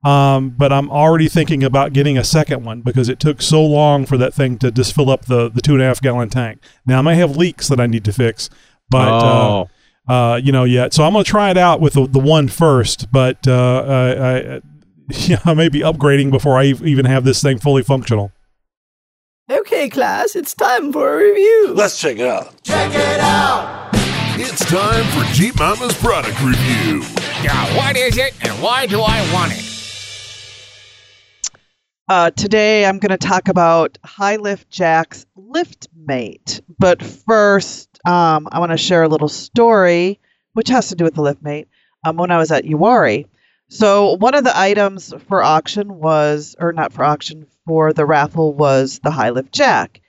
um, 0.05 0.51
but 0.51 0.73
I'm 0.73 0.91
already 0.91 1.29
thinking 1.29 1.63
about 1.63 1.93
getting 1.93 2.19
a 2.19 2.25
second 2.25 2.65
one 2.65 2.81
because 2.81 3.09
it 3.09 3.21
took 3.21 3.41
so 3.41 3.65
long 3.65 4.05
for 4.05 4.17
that 4.19 4.35
thing 4.35 4.59
to 4.59 4.71
just 4.71 4.95
fill 4.95 5.11
up 5.11 5.27
the, 5.27 5.49
the 5.49 5.61
two 5.61 5.75
and 5.75 5.83
a 5.83 5.87
half 5.87 6.01
gallon 6.01 6.29
tank. 6.29 6.61
Now 6.85 6.99
I 6.99 7.03
may 7.03 7.15
have 7.17 7.37
leaks 7.37 7.69
that 7.69 7.81
I 7.81 7.87
need 7.87 8.05
to 8.07 8.13
fix, 8.13 8.51
but 8.91 9.09
oh, 9.09 9.69
uh, 10.09 10.13
uh, 10.13 10.37
you 10.37 10.51
know, 10.51 10.65
yet. 10.65 10.93
So 10.93 11.05
I'm 11.05 11.13
going 11.13 11.25
to 11.25 11.31
try 11.31 11.51
it 11.51 11.57
out 11.57 11.81
with 11.81 11.93
the, 11.93 12.07
the 12.07 12.19
one 12.19 12.49
first, 12.49 13.13
but 13.13 13.47
uh, 13.47 13.85
I, 13.87 14.55
I, 14.55 14.61
yeah, 15.09 15.41
I 15.45 15.55
may 15.55 15.69
be 15.69 15.81
upgrading 15.81 16.31
before 16.33 16.59
I 16.59 16.65
even 16.65 17.05
have 17.05 17.25
this 17.25 17.41
thing 17.41 17.59
fully 17.59 17.83
functional. 17.83 18.33
Okay, 19.51 19.89
class, 19.89 20.35
it's 20.35 20.55
time 20.55 20.93
for 20.93 21.15
a 21.15 21.25
review. 21.25 21.75
Let's 21.75 22.01
check 22.01 22.19
it 22.19 22.27
out. 22.27 22.63
Check 22.63 22.93
it 22.95 23.21
out. 23.21 23.91
It's 24.35 24.65
time 24.65 25.05
for 25.13 25.31
Jeep 25.35 25.59
Mama's 25.59 25.95
product 25.95 26.41
review. 26.43 27.03
Yeah, 27.43 27.77
what 27.77 27.97
is 27.97 28.17
it 28.17 28.35
and 28.43 28.53
why 28.63 28.87
do 28.87 29.01
I 29.01 29.33
want 29.33 29.53
it? 29.53 29.72
Uh, 32.13 32.31
today 32.31 32.85
I'm 32.85 32.99
going 32.99 33.09
to 33.09 33.17
talk 33.17 33.49
about 33.49 33.97
High 34.05 34.37
Lift 34.37 34.69
Jack's 34.69 35.25
Lift 35.35 35.89
Mate. 35.97 36.61
But 36.79 37.03
first, 37.03 37.89
um, 38.07 38.49
I 38.53 38.59
want 38.59 38.71
to 38.71 38.77
share 38.77 39.03
a 39.03 39.09
little 39.09 39.31
story, 39.31 40.21
which 40.53 40.69
has 40.69 40.91
to 40.91 40.95
do 40.95 41.05
with 41.05 41.15
the 41.15 41.23
LiftMate. 41.23 41.69
Um, 42.05 42.19
when 42.19 42.31
I 42.31 42.37
was 42.37 42.53
at 42.53 42.67
Uwharrie, 42.67 43.29
so 43.71 44.17
one 44.17 44.35
of 44.35 44.45
the 44.45 44.55
items 44.55 45.15
for 45.27 45.43
auction 45.43 46.01
was, 46.01 46.55
or 46.61 46.75
not 46.75 46.93
for 46.93 47.03
auction, 47.03 47.47
for 47.65 47.95
the 47.95 48.05
raffle 48.05 48.53
was 48.53 48.99
the 48.99 49.11
High 49.11 49.31
Lift 49.31 49.51
Jack, 49.51 50.03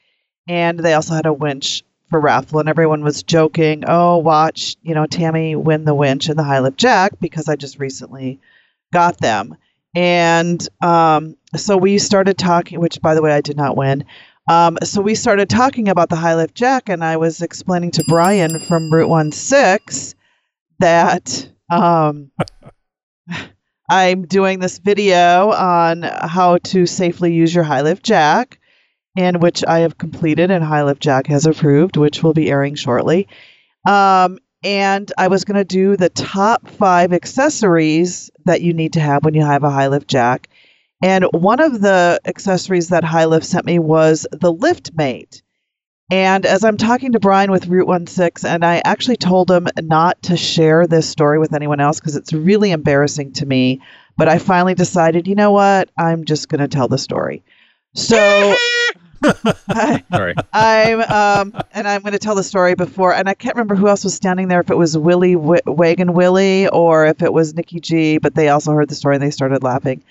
and 0.45 0.77
they 0.77 0.95
also 0.95 1.13
had 1.13 1.25
a 1.25 1.31
winch 1.31 1.83
for 2.09 2.19
raffle, 2.19 2.59
and 2.59 2.67
everyone 2.67 3.05
was 3.05 3.23
joking, 3.23 3.85
"Oh, 3.87 4.17
watch, 4.17 4.75
you 4.81 4.93
know, 4.93 5.05
Tammy 5.05 5.55
win 5.55 5.85
the 5.85 5.95
winch 5.95 6.27
and 6.27 6.37
the 6.37 6.43
High 6.43 6.59
Lift 6.59 6.75
Jack 6.75 7.13
because 7.21 7.47
I 7.47 7.55
just 7.55 7.79
recently 7.79 8.41
got 8.91 9.19
them." 9.19 9.55
And 9.95 10.65
um, 10.81 11.35
so 11.55 11.77
we 11.77 11.97
started 11.97 12.37
talking, 12.37 12.79
which 12.79 13.01
by 13.01 13.15
the 13.15 13.21
way, 13.21 13.31
I 13.31 13.41
did 13.41 13.57
not 13.57 13.77
win. 13.77 14.05
Um, 14.49 14.77
so 14.83 15.01
we 15.01 15.15
started 15.15 15.49
talking 15.49 15.87
about 15.87 16.09
the 16.09 16.15
high 16.15 16.35
lift 16.35 16.55
jack, 16.55 16.89
and 16.89 17.03
I 17.03 17.17
was 17.17 17.41
explaining 17.41 17.91
to 17.91 18.03
Brian 18.07 18.59
from 18.59 18.91
Route 18.91 19.09
One 19.09 19.31
Six 19.31 20.15
that 20.79 21.49
um, 21.71 22.31
I'm 23.89 24.25
doing 24.25 24.59
this 24.59 24.79
video 24.79 25.51
on 25.51 26.01
how 26.01 26.57
to 26.57 26.85
safely 26.85 27.33
use 27.33 27.53
your 27.53 27.63
high 27.63 27.81
lift 27.81 28.03
jack, 28.03 28.59
and 29.17 29.41
which 29.41 29.63
I 29.65 29.79
have 29.79 29.97
completed, 29.97 30.51
and 30.51 30.63
High 30.63 30.83
Lift 30.83 31.01
Jack 31.01 31.27
has 31.27 31.45
approved, 31.45 31.97
which 31.97 32.23
will 32.23 32.33
be 32.33 32.49
airing 32.49 32.75
shortly. 32.75 33.27
Um, 33.87 34.39
and 34.63 35.11
I 35.17 35.27
was 35.27 35.43
going 35.43 35.57
to 35.57 35.65
do 35.65 35.97
the 35.97 36.09
top 36.09 36.67
five 36.69 37.13
accessories 37.13 38.31
that 38.45 38.61
you 38.61 38.73
need 38.73 38.93
to 38.93 38.99
have 38.99 39.25
when 39.25 39.33
you 39.33 39.45
have 39.45 39.63
a 39.63 39.69
high 39.69 39.87
lift 39.87 40.07
jack. 40.07 40.49
And 41.03 41.25
one 41.33 41.59
of 41.59 41.81
the 41.81 42.21
accessories 42.25 42.89
that 42.89 43.03
High 43.03 43.25
Lift 43.25 43.45
sent 43.45 43.65
me 43.65 43.77
was 43.77 44.25
the 44.31 44.53
Lift 44.53 44.91
Mate. 44.95 45.41
And 46.09 46.45
as 46.45 46.63
I'm 46.63 46.77
talking 46.77 47.11
to 47.11 47.19
Brian 47.19 47.51
with 47.51 47.67
Route 47.67 48.07
16, 48.07 48.49
and 48.49 48.63
I 48.63 48.81
actually 48.85 49.17
told 49.17 49.51
him 49.51 49.67
not 49.81 50.21
to 50.23 50.37
share 50.37 50.87
this 50.87 51.09
story 51.09 51.39
with 51.39 51.53
anyone 51.53 51.81
else 51.81 51.99
because 51.99 52.15
it's 52.15 52.31
really 52.31 52.71
embarrassing 52.71 53.33
to 53.33 53.45
me. 53.45 53.81
But 54.15 54.29
I 54.29 54.37
finally 54.37 54.75
decided, 54.75 55.27
you 55.27 55.35
know 55.35 55.51
what? 55.51 55.89
I'm 55.97 56.23
just 56.23 56.47
going 56.47 56.61
to 56.61 56.67
tell 56.69 56.87
the 56.87 56.97
story. 56.97 57.43
So 57.95 58.55
sorry. 60.11 60.35
I'm 60.53 61.01
um, 61.01 61.61
and 61.71 61.87
I'm 61.87 62.01
going 62.01 62.13
to 62.13 62.19
tell 62.19 62.35
the 62.35 62.43
story 62.43 62.75
before, 62.75 63.13
and 63.13 63.29
I 63.29 63.33
can't 63.33 63.55
remember 63.55 63.75
who 63.75 63.87
else 63.87 64.03
was 64.03 64.13
standing 64.13 64.47
there. 64.47 64.61
If 64.61 64.69
it 64.69 64.77
was 64.77 64.97
Willie 64.97 65.35
w- 65.35 65.61
Wagon 65.65 66.13
Willie 66.13 66.67
or 66.67 67.05
if 67.05 67.21
it 67.21 67.31
was 67.33 67.53
Nikki 67.53 67.79
G, 67.79 68.17
but 68.17 68.35
they 68.35 68.49
also 68.49 68.71
heard 68.71 68.89
the 68.89 68.95
story 68.95 69.15
and 69.15 69.23
they 69.23 69.31
started 69.31 69.63
laughing. 69.63 70.03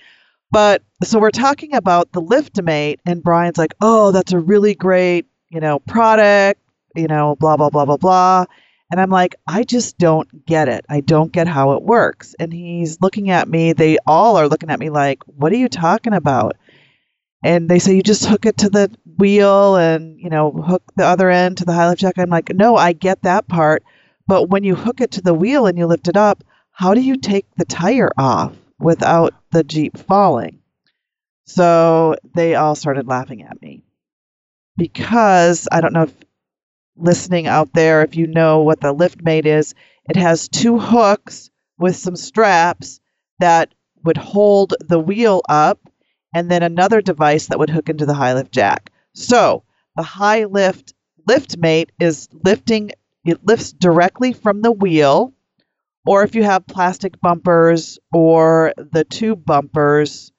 But 0.51 0.83
so 1.03 1.19
we're 1.19 1.31
talking 1.31 1.73
about 1.73 2.11
the 2.11 2.21
Liftamate, 2.21 2.99
and 3.05 3.23
Brian's 3.23 3.57
like, 3.57 3.73
"Oh, 3.81 4.11
that's 4.11 4.33
a 4.33 4.39
really 4.39 4.75
great, 4.75 5.25
you 5.49 5.59
know, 5.59 5.79
product, 5.79 6.59
you 6.95 7.07
know, 7.07 7.35
blah 7.39 7.57
blah 7.57 7.69
blah 7.69 7.85
blah 7.85 7.97
blah." 7.97 8.45
And 8.91 9.01
I'm 9.01 9.09
like, 9.09 9.35
I 9.47 9.63
just 9.63 9.97
don't 9.97 10.45
get 10.45 10.67
it. 10.69 10.85
I 10.87 10.99
don't 10.99 11.31
get 11.31 11.47
how 11.47 11.71
it 11.71 11.81
works. 11.81 12.35
And 12.39 12.53
he's 12.53 13.01
looking 13.01 13.31
at 13.31 13.49
me. 13.49 13.73
They 13.73 13.97
all 14.05 14.37
are 14.37 14.47
looking 14.47 14.69
at 14.69 14.79
me 14.79 14.91
like, 14.91 15.23
"What 15.25 15.51
are 15.51 15.57
you 15.57 15.69
talking 15.69 16.13
about?" 16.13 16.55
And 17.43 17.69
they 17.69 17.79
say 17.79 17.95
you 17.95 18.01
just 18.01 18.25
hook 18.25 18.45
it 18.45 18.57
to 18.57 18.69
the 18.69 18.89
wheel 19.17 19.75
and 19.75 20.19
you 20.19 20.29
know 20.29 20.51
hook 20.51 20.83
the 20.95 21.05
other 21.05 21.29
end 21.29 21.57
to 21.57 21.65
the 21.65 21.73
high 21.73 21.89
lift 21.89 22.01
jack. 22.01 22.17
I'm 22.17 22.29
like 22.29 22.53
no 22.53 22.75
i 22.75 22.93
get 22.93 23.21
that 23.23 23.47
part 23.47 23.83
but 24.27 24.49
when 24.49 24.63
you 24.63 24.75
hook 24.75 25.01
it 25.01 25.11
to 25.11 25.21
the 25.21 25.33
wheel 25.33 25.67
and 25.67 25.77
you 25.77 25.85
lift 25.85 26.07
it 26.07 26.17
up 26.17 26.43
how 26.71 26.93
do 26.93 27.01
you 27.01 27.17
take 27.17 27.45
the 27.55 27.65
tire 27.65 28.11
off 28.17 28.55
without 28.79 29.33
the 29.51 29.63
jeep 29.63 29.97
falling? 29.97 30.59
So 31.45 32.15
they 32.33 32.55
all 32.55 32.73
started 32.75 33.07
laughing 33.07 33.43
at 33.43 33.61
me. 33.61 33.83
Because 34.75 35.67
i 35.71 35.81
don't 35.81 35.93
know 35.93 36.03
if 36.03 36.13
listening 36.97 37.47
out 37.47 37.73
there 37.73 38.01
if 38.01 38.15
you 38.15 38.27
know 38.27 38.61
what 38.61 38.81
the 38.81 38.91
lift 38.91 39.23
mate 39.23 39.45
is 39.45 39.73
it 40.09 40.15
has 40.15 40.47
two 40.47 40.79
hooks 40.79 41.49
with 41.77 41.95
some 41.95 42.15
straps 42.15 42.99
that 43.39 43.73
would 44.03 44.17
hold 44.17 44.73
the 44.79 44.99
wheel 44.99 45.41
up 45.49 45.79
and 46.33 46.49
then 46.49 46.63
another 46.63 47.01
device 47.01 47.47
that 47.47 47.59
would 47.59 47.69
hook 47.69 47.89
into 47.89 48.05
the 48.05 48.13
high 48.13 48.33
lift 48.33 48.51
jack. 48.51 48.91
So 49.13 49.63
the 49.95 50.03
high 50.03 50.45
lift 50.45 50.93
lift 51.27 51.57
mate 51.57 51.91
is 51.99 52.27
lifting 52.43 52.91
it 53.25 53.45
lifts 53.45 53.71
directly 53.71 54.33
from 54.33 54.61
the 54.61 54.71
wheel 54.71 55.33
or 56.05 56.23
if 56.23 56.35
you 56.35 56.43
have 56.43 56.67
plastic 56.67 57.19
bumpers 57.21 57.97
or 58.11 58.73
the 58.77 59.05
tube 59.05 59.45
bumpers, 59.45 60.31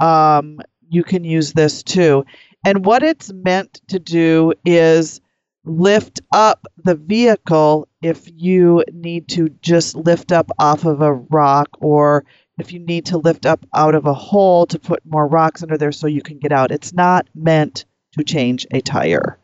um, 0.00 0.60
you 0.88 1.04
can 1.04 1.24
use 1.24 1.52
this 1.52 1.82
too. 1.82 2.24
And 2.64 2.84
what 2.84 3.02
it's 3.02 3.32
meant 3.32 3.80
to 3.88 3.98
do 3.98 4.54
is 4.64 5.20
lift 5.64 6.20
up 6.32 6.66
the 6.82 6.94
vehicle 6.94 7.86
if 8.02 8.30
you 8.34 8.82
need 8.92 9.28
to 9.28 9.50
just 9.60 9.94
lift 9.94 10.32
up 10.32 10.50
off 10.58 10.86
of 10.86 11.02
a 11.02 11.12
rock 11.12 11.68
or 11.80 12.24
if 12.60 12.72
you 12.72 12.78
need 12.78 13.06
to 13.06 13.18
lift 13.18 13.46
up 13.46 13.64
out 13.74 13.94
of 13.94 14.06
a 14.06 14.14
hole 14.14 14.66
to 14.66 14.78
put 14.78 15.04
more 15.04 15.26
rocks 15.26 15.62
under 15.62 15.76
there 15.76 15.92
so 15.92 16.06
you 16.06 16.22
can 16.22 16.38
get 16.38 16.52
out. 16.52 16.70
It's 16.70 16.92
not 16.92 17.26
meant 17.34 17.84
to 18.12 18.24
change 18.24 18.66
a 18.70 18.80
tire. 18.80 19.38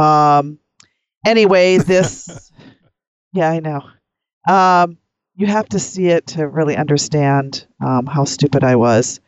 Um, 0.00 0.58
anyway, 1.26 1.76
this, 1.78 2.50
yeah, 3.32 3.50
I 3.50 3.60
know. 3.60 3.82
Um, 4.48 4.98
you 5.36 5.46
have 5.46 5.68
to 5.68 5.78
see 5.78 6.08
it 6.08 6.26
to 6.28 6.48
really 6.48 6.76
understand 6.76 7.66
um, 7.84 8.06
how 8.06 8.24
stupid 8.24 8.64
I 8.64 8.76
was 8.76 9.20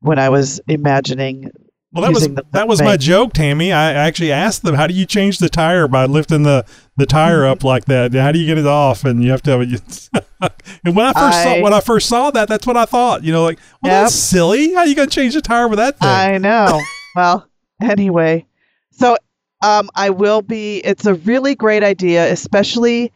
when 0.00 0.18
I 0.18 0.28
was 0.28 0.60
imagining. 0.68 1.50
Well, 1.92 2.02
that 2.02 2.12
was 2.12 2.28
that 2.52 2.68
was 2.68 2.82
my 2.82 2.98
joke, 2.98 3.32
Tammy. 3.32 3.72
I 3.72 3.92
actually 3.92 4.30
asked 4.30 4.62
them, 4.62 4.74
"How 4.74 4.86
do 4.86 4.92
you 4.92 5.06
change 5.06 5.38
the 5.38 5.48
tire 5.48 5.88
by 5.88 6.04
lifting 6.04 6.42
the 6.42 6.66
the 6.98 7.06
tire 7.06 7.46
up 7.46 7.64
like 7.64 7.86
that? 7.86 8.12
How 8.12 8.30
do 8.30 8.38
you 8.38 8.44
get 8.44 8.58
it 8.58 8.66
off?" 8.66 9.06
And 9.06 9.24
you 9.24 9.30
have 9.30 9.40
to 9.44 9.50
have 9.52 9.60
it. 9.62 10.10
and 10.84 10.94
when 10.94 11.06
I 11.06 11.14
first 11.14 11.42
saw 11.42 11.60
when 11.62 11.72
I 11.72 11.80
first 11.80 12.08
saw 12.08 12.30
that, 12.30 12.46
that's 12.46 12.66
what 12.66 12.76
I 12.76 12.84
thought. 12.84 13.24
You 13.24 13.32
know, 13.32 13.42
like, 13.42 13.58
well, 13.82 13.92
Yep. 13.92 14.02
that's 14.04 14.14
silly. 14.14 14.74
How 14.74 14.84
you 14.84 14.94
gonna 14.94 15.08
change 15.08 15.32
the 15.32 15.40
tire 15.40 15.66
with 15.66 15.78
that 15.78 15.98
thing? 15.98 16.08
I 16.10 16.36
know. 16.36 16.78
well, 17.16 17.48
anyway, 17.80 18.44
so 18.90 19.16
um, 19.62 19.88
I 19.94 20.10
will 20.10 20.42
be. 20.42 20.78
It's 20.78 21.06
a 21.06 21.14
really 21.14 21.54
great 21.54 21.82
idea, 21.82 22.30
especially 22.30 23.14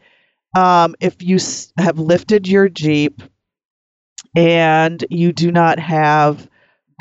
um, 0.57 0.95
if 0.99 1.21
you 1.21 1.37
have 1.77 1.99
lifted 1.99 2.47
your 2.47 2.69
Jeep 2.69 3.21
and 4.35 5.05
you 5.11 5.31
do 5.31 5.51
not 5.51 5.77
have 5.77 6.49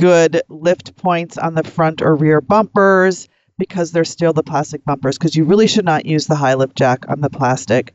good 0.02 0.42
lift 0.48 0.96
points 0.96 1.38
on 1.38 1.54
the 1.54 1.62
front 1.62 2.02
or 2.02 2.16
rear 2.16 2.40
bumpers 2.40 3.28
because 3.56 3.92
they're 3.92 4.04
still 4.04 4.32
the 4.32 4.42
plastic 4.42 4.84
bumpers. 4.84 5.16
Because 5.16 5.36
you 5.36 5.44
really 5.44 5.68
should 5.68 5.84
not 5.84 6.06
use 6.06 6.26
the 6.26 6.34
high 6.34 6.54
lift 6.54 6.76
jack 6.76 7.08
on 7.08 7.20
the 7.20 7.30
plastic. 7.30 7.94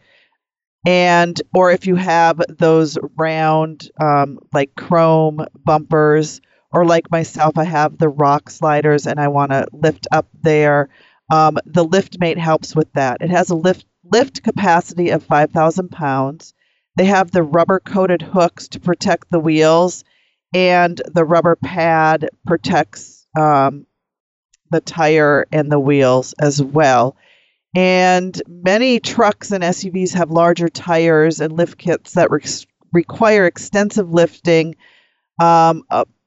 And 0.85 1.41
or 1.53 1.69
if 1.69 1.85
you 1.85 1.95
have 1.95 2.41
those 2.47 2.97
round 3.17 3.91
um, 3.99 4.39
like 4.53 4.73
chrome 4.77 5.45
bumpers 5.65 6.39
or 6.71 6.85
like 6.85 7.11
myself, 7.11 7.57
I 7.57 7.65
have 7.65 7.97
the 7.97 8.07
rock 8.07 8.49
sliders 8.51 9.05
and 9.05 9.19
I 9.19 9.27
want 9.27 9.51
to 9.51 9.67
lift 9.73 10.07
up 10.09 10.29
there. 10.41 10.87
Um, 11.29 11.57
the 11.65 11.85
LiftMate 11.85 12.37
helps 12.37 12.73
with 12.73 12.89
that. 12.93 13.17
It 13.19 13.31
has 13.31 13.49
a 13.49 13.55
lift 13.55 13.85
lift 14.09 14.43
capacity 14.43 15.09
of 15.09 15.23
5,000 15.23 15.89
pounds. 15.91 16.53
They 16.95 17.05
have 17.05 17.31
the 17.31 17.43
rubber 17.43 17.81
coated 17.81 18.21
hooks 18.21 18.69
to 18.69 18.79
protect 18.79 19.29
the 19.29 19.41
wheels, 19.41 20.05
and 20.53 21.01
the 21.13 21.25
rubber 21.25 21.55
pad 21.55 22.29
protects 22.45 23.25
um, 23.37 23.85
the 24.71 24.81
tire 24.81 25.45
and 25.51 25.71
the 25.71 25.79
wheels 25.79 26.33
as 26.39 26.61
well. 26.61 27.15
And 27.75 28.41
many 28.47 28.99
trucks 28.99 29.51
and 29.51 29.63
SUVs 29.63 30.13
have 30.13 30.31
larger 30.31 30.69
tires 30.69 31.41
and 31.41 31.53
lift 31.53 31.77
kits 31.77 32.13
that 32.13 32.31
re- 32.31 32.41
require 32.91 33.45
extensive 33.45 34.11
lifting 34.11 34.75
um, 35.39 35.83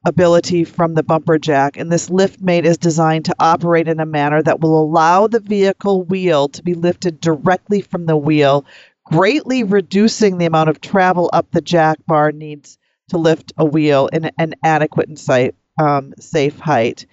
ability 0.06 0.64
from 0.64 0.94
the 0.94 1.02
bumper 1.02 1.38
jack. 1.38 1.76
And 1.76 1.90
this 1.90 2.10
lift 2.10 2.40
mate 2.40 2.66
is 2.66 2.78
designed 2.78 3.24
to 3.26 3.34
operate 3.40 3.88
in 3.88 4.00
a 4.00 4.06
manner 4.06 4.42
that 4.42 4.60
will 4.60 4.80
allow 4.80 5.26
the 5.26 5.40
vehicle 5.40 6.04
wheel 6.04 6.48
to 6.50 6.62
be 6.62 6.74
lifted 6.74 7.20
directly 7.20 7.80
from 7.80 8.06
the 8.06 8.16
wheel, 8.16 8.64
greatly 9.04 9.64
reducing 9.64 10.38
the 10.38 10.46
amount 10.46 10.70
of 10.70 10.80
travel 10.80 11.30
up 11.32 11.50
the 11.50 11.60
jack 11.60 11.98
bar 12.06 12.32
needs 12.32 12.78
to 13.10 13.18
lift 13.18 13.52
a 13.56 13.64
wheel 13.64 14.08
in 14.12 14.30
an 14.38 14.54
adequate 14.64 15.08
and 15.08 15.18
safe, 15.18 15.54
um, 15.80 16.12
safe 16.18 16.58
height. 16.58 17.06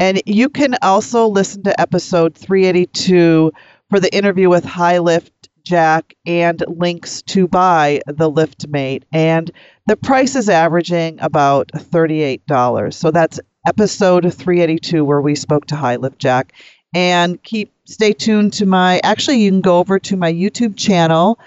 And 0.00 0.22
you 0.26 0.48
can 0.48 0.76
also 0.82 1.26
listen 1.26 1.62
to 1.64 1.80
episode 1.80 2.34
382 2.34 3.52
for 3.90 4.00
the 4.00 4.14
interview 4.14 4.48
with 4.48 4.64
High 4.64 4.98
Lift 4.98 5.50
Jack 5.62 6.14
and 6.26 6.62
links 6.66 7.22
to 7.22 7.46
buy 7.46 8.00
the 8.06 8.30
lift 8.30 8.66
mate. 8.68 9.04
And 9.12 9.50
the 9.86 9.96
price 9.96 10.36
is 10.36 10.48
averaging 10.48 11.20
about 11.20 11.68
$38. 11.74 12.94
So 12.94 13.10
that's 13.10 13.40
episode 13.66 14.32
382 14.32 15.04
where 15.04 15.20
we 15.20 15.34
spoke 15.34 15.66
to 15.66 15.76
High 15.76 15.96
Lift 15.96 16.18
Jack. 16.18 16.54
And 16.94 17.40
keep 17.42 17.72
stay 17.84 18.12
tuned 18.12 18.54
to 18.54 18.66
my 18.66 19.00
actually 19.04 19.40
you 19.40 19.50
can 19.50 19.60
go 19.60 19.78
over 19.78 19.98
to 19.98 20.16
my 20.16 20.32
YouTube 20.32 20.76
channel 20.76 21.38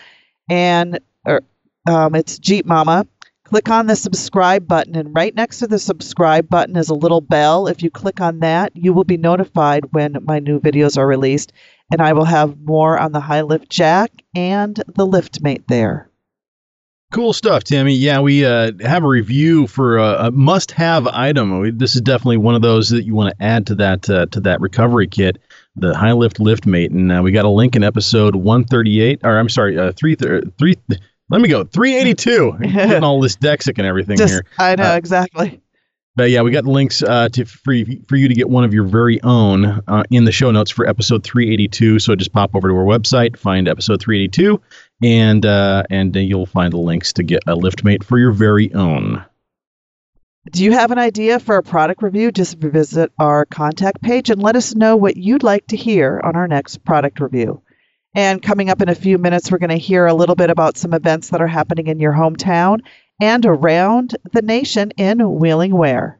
and 0.50 1.00
or, 1.26 1.42
um, 1.88 2.16
it's 2.16 2.38
Jeep 2.40 2.66
Mama. 2.66 3.08
Click 3.54 3.70
on 3.70 3.86
the 3.86 3.96
subscribe 3.96 4.68
button, 4.68 4.96
and 4.96 5.16
right 5.16 5.36
next 5.36 5.60
to 5.60 5.68
the 5.68 5.78
subscribe 5.78 6.50
button 6.50 6.76
is 6.76 6.90
a 6.90 6.96
little 6.96 7.22
bell. 7.22 7.68
If 7.68 7.84
you 7.84 7.92
click 7.92 8.20
on 8.20 8.40
that, 8.40 8.76
you 8.76 8.94
will 8.94 9.04
be 9.04 9.16
notified 9.16 9.94
when 9.94 10.18
my 10.24 10.40
new 10.40 10.60
videos 10.60 10.98
are 10.98 11.06
released, 11.06 11.54
and 11.92 12.02
I 12.02 12.14
will 12.14 12.26
have 12.26 12.60
more 12.62 12.98
on 12.98 13.12
the 13.12 13.20
high 13.20 13.42
lift 13.42 13.70
jack 13.70 14.12
and 14.34 14.82
the 14.96 15.06
lift 15.06 15.44
mate 15.44 15.68
there. 15.68 16.10
Cool 17.12 17.32
stuff, 17.32 17.64
Tammy. 17.64 17.94
Yeah, 17.94 18.22
we 18.22 18.44
uh, 18.44 18.72
have 18.82 19.04
a 19.04 19.08
review 19.08 19.68
for 19.68 20.00
a, 20.00 20.30
a 20.30 20.32
must-have 20.32 21.06
item. 21.06 21.60
We- 21.60 21.70
This 21.70 21.94
is 21.94 22.02
definitely 22.02 22.38
one 22.38 22.56
of 22.56 22.64
those 22.64 22.90
that 22.90 23.06
you 23.06 23.14
want 23.14 23.38
to 23.38 23.46
add 23.46 23.68
to 23.68 23.76
that 23.76 24.10
uh, 24.10 24.26
to 24.32 24.40
that 24.40 24.62
recovery 24.62 25.06
kit, 25.06 25.38
the 25.76 25.96
High 25.96 26.14
Lift 26.14 26.40
Lift 26.40 26.66
Mate, 26.66 26.90
and 26.90 27.12
uh, 27.12 27.22
we 27.22 27.32
got 27.32 27.46
a 27.46 27.50
link 27.50 27.76
in 27.76 27.84
episode 27.84 28.36
138. 28.36 29.20
Or 29.24 29.38
I'm 29.38 29.48
sorry, 29.48 29.78
uh, 29.78 29.92
three 29.92 30.16
three. 30.16 30.76
Let 31.30 31.42
me 31.42 31.48
go 31.50 31.64
382. 31.64 32.58
Getting 32.74 33.04
all 33.04 33.20
this 33.22 33.36
Dexic 33.38 33.78
and 33.78 33.88
everything 33.88 34.18
Just, 34.18 34.34
here. 34.34 34.46
I 34.60 34.76
know 34.76 34.94
Uh, 34.94 34.96
exactly. 34.98 35.60
But 36.16 36.30
yeah, 36.30 36.44
we 36.44 36.52
got 36.52 36.66
links 36.66 37.02
uh, 37.02 37.30
to 37.30 37.44
for, 37.46 37.74
you- 37.74 38.04
for 38.08 38.16
you 38.18 38.28
to 38.28 38.36
get 38.36 38.48
one 38.48 38.64
of 38.64 38.72
your 38.72 38.84
very 38.84 39.20
own 39.24 39.66
uh, 39.88 40.04
in 40.12 40.26
the 40.26 40.32
show 40.32 40.52
notes 40.52 40.70
for 40.70 40.88
episode 40.88 41.24
382. 41.24 41.98
So 41.98 42.16
just 42.16 42.32
pop 42.32 42.54
over 42.56 42.68
to 42.68 42.76
our 42.76 42.84
website, 42.86 43.36
find 43.36 43.68
episode 43.68 44.00
382, 44.00 44.62
and 45.02 45.44
uh, 45.44 45.82
and 45.90 46.16
uh, 46.16 46.20
you'll 46.20 46.46
find 46.46 46.72
the 46.72 46.78
links 46.78 47.14
to 47.14 47.24
get 47.24 47.42
a 47.48 47.56
LiftMate 47.56 48.04
for 48.04 48.20
your 48.20 48.32
very 48.32 48.72
own. 48.76 49.26
Do 50.52 50.64
you 50.64 50.74
have 50.74 50.92
an 50.92 51.00
idea 51.00 51.40
for 51.40 51.58
a 51.58 51.64
product 51.64 52.04
review? 52.04 52.32
Just 52.32 52.58
visit 52.60 53.12
our 53.18 53.46
contact 53.46 54.02
page 54.04 54.30
and 54.30 54.40
let 54.44 54.56
us 54.56 54.76
know 54.76 54.96
what 54.96 55.18
you'd 55.18 55.42
like 55.42 55.66
to 55.68 55.78
hear 55.78 56.22
on 56.24 56.36
our 56.36 56.48
next 56.48 56.84
product 56.84 57.22
review. 57.22 57.63
And 58.16 58.44
coming 58.44 58.70
up 58.70 58.80
in 58.80 58.90
a 58.90 58.96
few 58.96 59.18
minutes, 59.18 59.50
we're 59.50 59.58
going 59.58 59.72
to 59.72 59.76
hear 59.76 60.06
a 60.06 60.14
little 60.14 60.36
bit 60.36 60.52
about 60.52 60.78
some 60.78 60.94
events 60.94 61.30
that 61.30 61.42
are 61.42 61.48
happening 61.48 61.88
in 61.88 62.00
your 62.00 62.14
hometown 62.14 62.82
and 63.20 63.44
around 63.44 64.16
the 64.34 64.44
nation 64.44 64.92
in 64.98 65.40
Wheeling 65.40 65.76
Ware. 65.76 66.20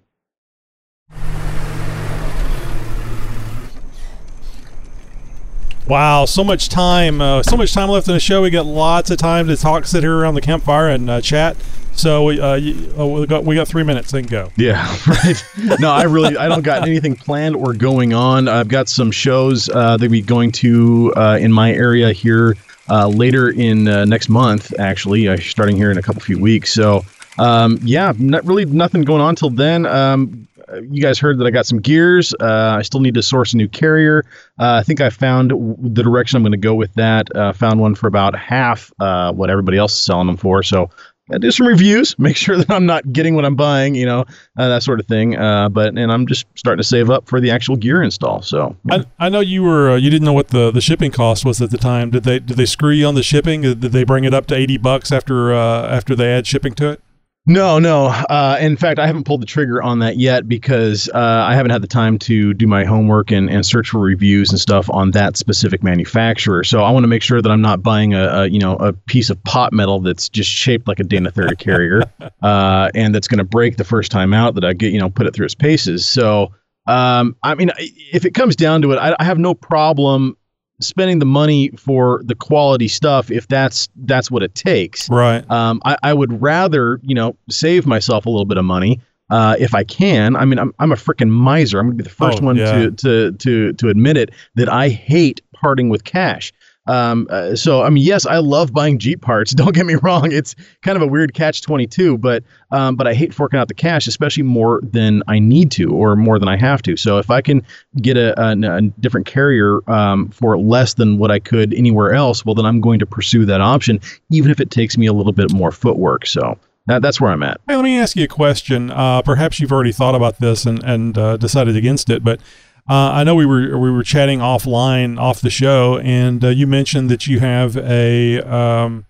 Wow, 5.86 6.26
so 6.26 6.44
much 6.44 6.70
time, 6.70 7.22
uh, 7.22 7.44
so 7.44 7.58
much 7.58 7.74
time 7.74 7.90
left 7.90 8.08
in 8.08 8.14
the 8.14 8.20
show. 8.20 8.42
We 8.42 8.50
got 8.50 8.66
lots 8.66 9.12
of 9.12 9.18
time 9.18 9.48
to 9.48 9.58
talk, 9.58 9.86
sit 9.86 10.02
here 10.02 10.18
around 10.18 10.34
the 10.34 10.42
campfire 10.42 10.88
and 10.88 11.10
uh, 11.10 11.22
chat. 11.22 11.58
So 11.96 12.26
we, 12.26 12.40
uh, 12.40 12.56
you, 12.56 12.94
oh, 12.98 13.20
we 13.20 13.28
got 13.28 13.44
we 13.44 13.56
got 13.56 13.68
three 13.68 13.84
minutes. 13.84 14.12
Then 14.12 14.26
go. 14.26 14.50
Yeah, 14.58 14.86
right. 15.08 15.44
no, 15.80 15.92
I 15.92 16.04
really 16.04 16.36
I 16.38 16.48
don't 16.48 16.64
got 16.64 16.88
anything 16.88 17.16
planned 17.16 17.56
or 17.56 17.74
going 17.74 18.14
on. 18.14 18.48
I've 18.48 18.68
got 18.68 18.90
some 18.90 19.12
shows 19.12 19.70
uh, 19.70 19.98
that 19.98 20.10
we 20.10 20.22
going 20.22 20.52
to 20.54 21.14
uh, 21.16 21.38
in 21.40 21.52
my 21.52 21.72
area 21.72 22.12
here 22.12 22.56
uh, 22.90 23.08
later 23.08 23.50
in 23.50 23.88
uh, 23.88 24.06
next 24.06 24.30
month. 24.30 24.78
Actually, 24.80 25.28
uh, 25.28 25.38
starting 25.38 25.78
here 25.78 25.92
in 25.92 25.98
a 25.98 26.02
couple 26.02 26.22
few 26.22 26.40
weeks. 26.40 26.74
So 26.74 27.06
um, 27.38 27.80
yeah, 27.84 28.14
not 28.18 28.46
really 28.46 28.66
nothing 28.66 29.04
going 29.04 29.22
on 29.22 29.36
till 29.36 29.50
then. 29.50 29.86
Um, 29.86 30.48
you 30.90 31.02
guys 31.02 31.20
heard 31.20 31.38
that 31.40 31.46
I 31.46 31.52
got 31.52 31.66
some 31.66 31.80
gears. 31.80 32.34
Uh, 32.40 32.76
I 32.78 32.82
still 32.82 33.00
need 33.00 33.14
to 33.16 33.24
source 33.24 33.54
a 33.54 33.58
new 33.58 33.68
carrier. 33.68 34.26
Uh, 34.60 34.76
I 34.76 34.84
think 34.84 35.02
I 35.02 35.10
found 35.10 35.50
w- 35.50 35.76
the 35.80 36.04
direction 36.04 36.38
I'm 36.38 36.44
going 36.44 36.52
to 36.52 36.58
go 36.58 36.74
with 36.74 36.94
that. 36.96 37.34
Uh, 37.36 37.54
found 37.54 37.80
one 37.80 37.96
for 37.96 38.08
about 38.08 38.36
half 38.36 38.92
uh, 39.00 39.32
what 39.34 39.50
everybody 39.50 39.78
else 39.78 39.94
is 39.94 40.00
selling 40.00 40.28
them 40.28 40.38
for. 40.38 40.64
So 40.64 40.90
I 41.32 41.38
do 41.38 41.52
some 41.52 41.68
reviews, 41.68 42.16
make 42.20 42.36
sure 42.36 42.58
that 42.58 42.70
I'm 42.70 42.86
not 42.86 43.12
getting 43.12 43.36
what 43.36 43.46
I'm 43.46 43.56
buying, 43.56 43.96
you 43.96 44.06
know, 44.06 44.26
uh, 44.58 44.68
that 44.68 44.84
sort 44.84 45.00
of 45.00 45.08
thing. 45.08 45.38
Uh, 45.38 45.70
but 45.70 45.98
and 45.98 46.12
I'm 46.12 46.28
just 46.28 46.46
starting 46.56 46.82
to 46.82 46.88
save 46.88 47.10
up 47.10 47.28
for 47.28 47.40
the 47.40 47.52
actual 47.52 47.76
gear 47.76 48.02
install. 48.02 48.42
So 48.42 48.76
I, 48.90 49.06
I 49.20 49.30
know 49.30 49.40
you 49.40 49.64
were 49.64 49.92
uh, 49.92 49.96
you 49.96 50.10
didn't 50.10 50.26
know 50.26 50.34
what 50.34 50.50
the, 50.50 50.72
the 50.72 50.82
shipping 50.82 51.12
cost 51.12 51.46
was 51.46 51.62
at 51.62 51.70
the 51.70 51.78
time. 51.78 52.10
Did 52.10 52.24
they 52.24 52.40
did 52.40 52.58
they 52.58 52.66
screw 52.66 52.92
you 52.92 53.06
on 53.06 53.16
the 53.16 53.24
shipping? 53.24 53.62
Did 53.62 53.82
they 53.82 54.04
bring 54.04 54.24
it 54.24 54.34
up 54.34 54.48
to 54.48 54.56
eighty 54.56 54.78
bucks 54.78 55.12
after 55.12 55.54
uh, 55.54 55.88
after 55.88 56.16
they 56.16 56.32
add 56.32 56.48
shipping 56.48 56.74
to 56.76 56.90
it? 56.92 57.02
No, 57.46 57.80
no. 57.80 58.06
Uh, 58.06 58.58
in 58.62 58.78
fact, 58.78 59.00
I 59.00 59.08
haven't 59.08 59.26
pulled 59.26 59.42
the 59.42 59.46
trigger 59.46 59.82
on 59.82 60.00
that 60.00 60.18
yet 60.18 60.48
because 60.48 61.10
uh, 61.10 61.46
I 61.48 61.56
haven't 61.56 61.72
had 61.72 61.82
the 61.82 61.88
time 61.88 62.18
to 62.20 62.54
do 62.54 62.68
my 62.68 62.86
homework 62.86 63.32
and, 63.32 63.50
and 63.50 63.66
search 63.66 63.90
for 63.90 64.00
reviews 64.00 64.50
and 64.50 64.60
stuff 64.60 64.90
on 64.90 65.12
that 65.12 65.36
specific 65.36 65.84
manufacturer. 65.84 66.64
So 66.64 66.84
I 66.84 66.92
want 66.92 67.04
to 67.04 67.08
make 67.08 67.22
sure 67.22 67.42
that 67.42 67.52
I'm 67.52 67.62
not 67.62 67.84
buying 67.84 68.14
a, 68.14 68.24
a 68.24 68.48
you 68.48 68.60
know 68.60 68.76
a 68.78 68.94
piece 68.94 69.30
of 69.30 69.44
pot 69.44 69.74
metal 69.74 70.00
that's 70.00 70.30
just 70.30 70.50
shaped 70.50 70.88
like 70.88 71.00
a 71.00 71.04
Dana 71.04 71.32
30 71.32 71.56
carrier, 71.58 72.04
uh, 72.42 72.90
and 72.96 73.14
that's 73.14 73.28
going 73.28 73.40
to 73.40 73.44
break 73.44 73.78
the 73.78 73.84
first 73.84 74.12
time 74.12 74.34
out 74.34 74.56
that 74.56 74.64
I 74.64 74.74
get 74.74 74.94
you 74.94 75.00
know 75.00 75.10
put 75.10 75.28
it 75.28 75.34
through 75.34 75.46
its 75.46 75.56
paces. 75.56 76.06
So 76.06 76.54
um, 76.86 77.36
I 77.44 77.56
mean, 77.56 77.72
if 77.78 78.26
it 78.26 78.34
comes 78.34 78.56
down 78.56 78.82
to 78.82 78.92
it, 78.92 78.98
I, 78.98 79.16
I 79.20 79.24
have 79.24 79.38
no 79.38 79.54
problem 79.54 80.38
spending 80.84 81.20
the 81.20 81.26
money 81.26 81.70
for 81.78 82.22
the 82.26 82.36
quality 82.36 82.88
stuff 82.88 83.32
if 83.32 83.48
that's 83.48 83.90
that's 83.96 84.30
what 84.30 84.44
it 84.44 84.54
takes. 84.56 85.10
Right. 85.10 85.50
Um, 85.50 85.82
I, 85.86 85.98
I 86.04 86.14
would 86.14 86.42
rather 86.42 87.00
you 87.04 87.16
know 87.16 87.36
save 87.50 87.86
myself 87.88 88.26
a 88.26 88.30
little 88.30 88.46
bit 88.46 88.58
of 88.58 88.66
money 88.66 89.02
uh, 89.30 89.56
if 89.60 89.74
I 89.74 89.84
can. 89.84 90.36
I 90.36 90.46
mean, 90.46 90.60
I'm 90.60 90.74
I'm 90.80 90.92
a 90.92 90.96
freaking 90.96 91.30
miser. 91.30 91.80
I'm 91.80 91.88
gonna 91.88 91.96
be 91.98 92.04
the 92.04 92.10
first 92.10 92.42
Oh, 92.42 92.46
one 92.46 92.56
yeah. 92.58 92.72
to 92.72 92.92
to 92.92 93.32
to 93.32 93.74
to 93.74 93.90
admit 93.90 94.18
it 94.18 94.32
that 94.56 94.70
I 94.70 94.90
hate 94.90 95.42
parting 95.54 95.90
with 95.90 96.04
cash. 96.04 96.52
Um, 96.86 97.28
uh, 97.30 97.56
so 97.56 97.82
I 97.82 97.90
mean, 97.90 98.04
yes, 98.04 98.26
I 98.26 98.38
love 98.38 98.74
buying 98.74 99.00
Jeep 99.00 99.22
parts. 99.22 99.52
Don't 99.56 99.74
get 99.74 99.86
me 99.86 99.96
wrong; 99.96 100.32
it's 100.32 100.56
kind 100.82 100.96
of 100.96 101.02
a 101.02 101.08
weird 101.08 101.34
catch 101.34 101.62
twenty 101.62 101.88
two, 101.88 102.18
but 102.18 102.44
um, 102.72 102.96
but 102.96 103.08
I 103.08 103.14
hate 103.14 103.34
forking 103.34 103.60
out 103.60 103.68
the 103.68 103.74
cash, 103.74 104.08
especially 104.08 104.44
more 104.44 104.82
than 104.84 105.24
I 105.28 105.40
need 105.40 105.72
to 105.72 105.92
or 105.92 106.16
more 106.16 106.40
than 106.40 106.50
I 106.50 106.58
have 106.58 106.82
to. 106.84 106.98
So 106.98 107.20
if 107.20 107.30
I 107.30 107.42
can 107.42 107.66
get 108.02 108.18
a, 108.18 108.40
a, 108.42 108.78
a 108.78 108.82
different 109.00 109.28
carrier 109.28 109.80
um, 109.90 110.30
for 110.30 110.58
less 110.58 110.96
than 110.96 111.18
what 111.18 111.32
I 111.32 111.40
could 111.40 111.74
anywhere 111.74 112.14
else, 112.14 112.46
well, 112.46 112.56
then 112.56 112.66
I'm 112.66 112.82
going 112.82 113.00
to 113.00 113.06
pursue 113.06 113.46
that 113.46 113.62
option, 113.62 114.00
even 114.32 114.52
if 114.52 114.60
it 114.60 114.72
takes 114.72 114.98
me 114.98 115.06
a 115.06 115.14
little 115.14 115.34
bit 115.34 115.54
more 115.54 115.72
footwork. 115.72 116.26
So 116.26 116.58
that, 116.88 117.02
that's 117.02 117.22
where 117.22 117.32
I'm 117.32 117.44
at. 117.44 117.62
Hey, 117.68 117.76
let 117.76 117.84
me 117.84 117.98
ask 117.98 118.16
you 118.16 118.26
a 118.26 118.28
question. 118.28 118.92
Uh, 118.92 119.22
perhaps 119.22 119.60
you've 119.60 119.72
already 119.72 119.94
thought 119.94 120.16
about 120.16 120.40
this 120.40 120.66
and 120.66 120.84
and 120.84 121.18
uh, 121.18 121.38
decided 121.38 121.78
against 121.78 122.10
it, 122.10 122.24
but 122.24 122.42
uh, 122.90 123.12
I 123.14 123.24
know 123.24 123.36
we 123.36 123.46
were 123.46 123.78
we 123.78 123.90
were 123.92 124.04
chatting 124.04 124.40
offline 124.40 125.20
off 125.20 125.42
the 125.42 125.50
show, 125.50 125.98
and 126.00 126.44
uh, 126.44 126.50
you 126.50 126.68
mentioned 126.68 127.10
that 127.10 127.28
you 127.28 127.40
have 127.40 127.78
a 127.78 128.42
um, 128.42 129.06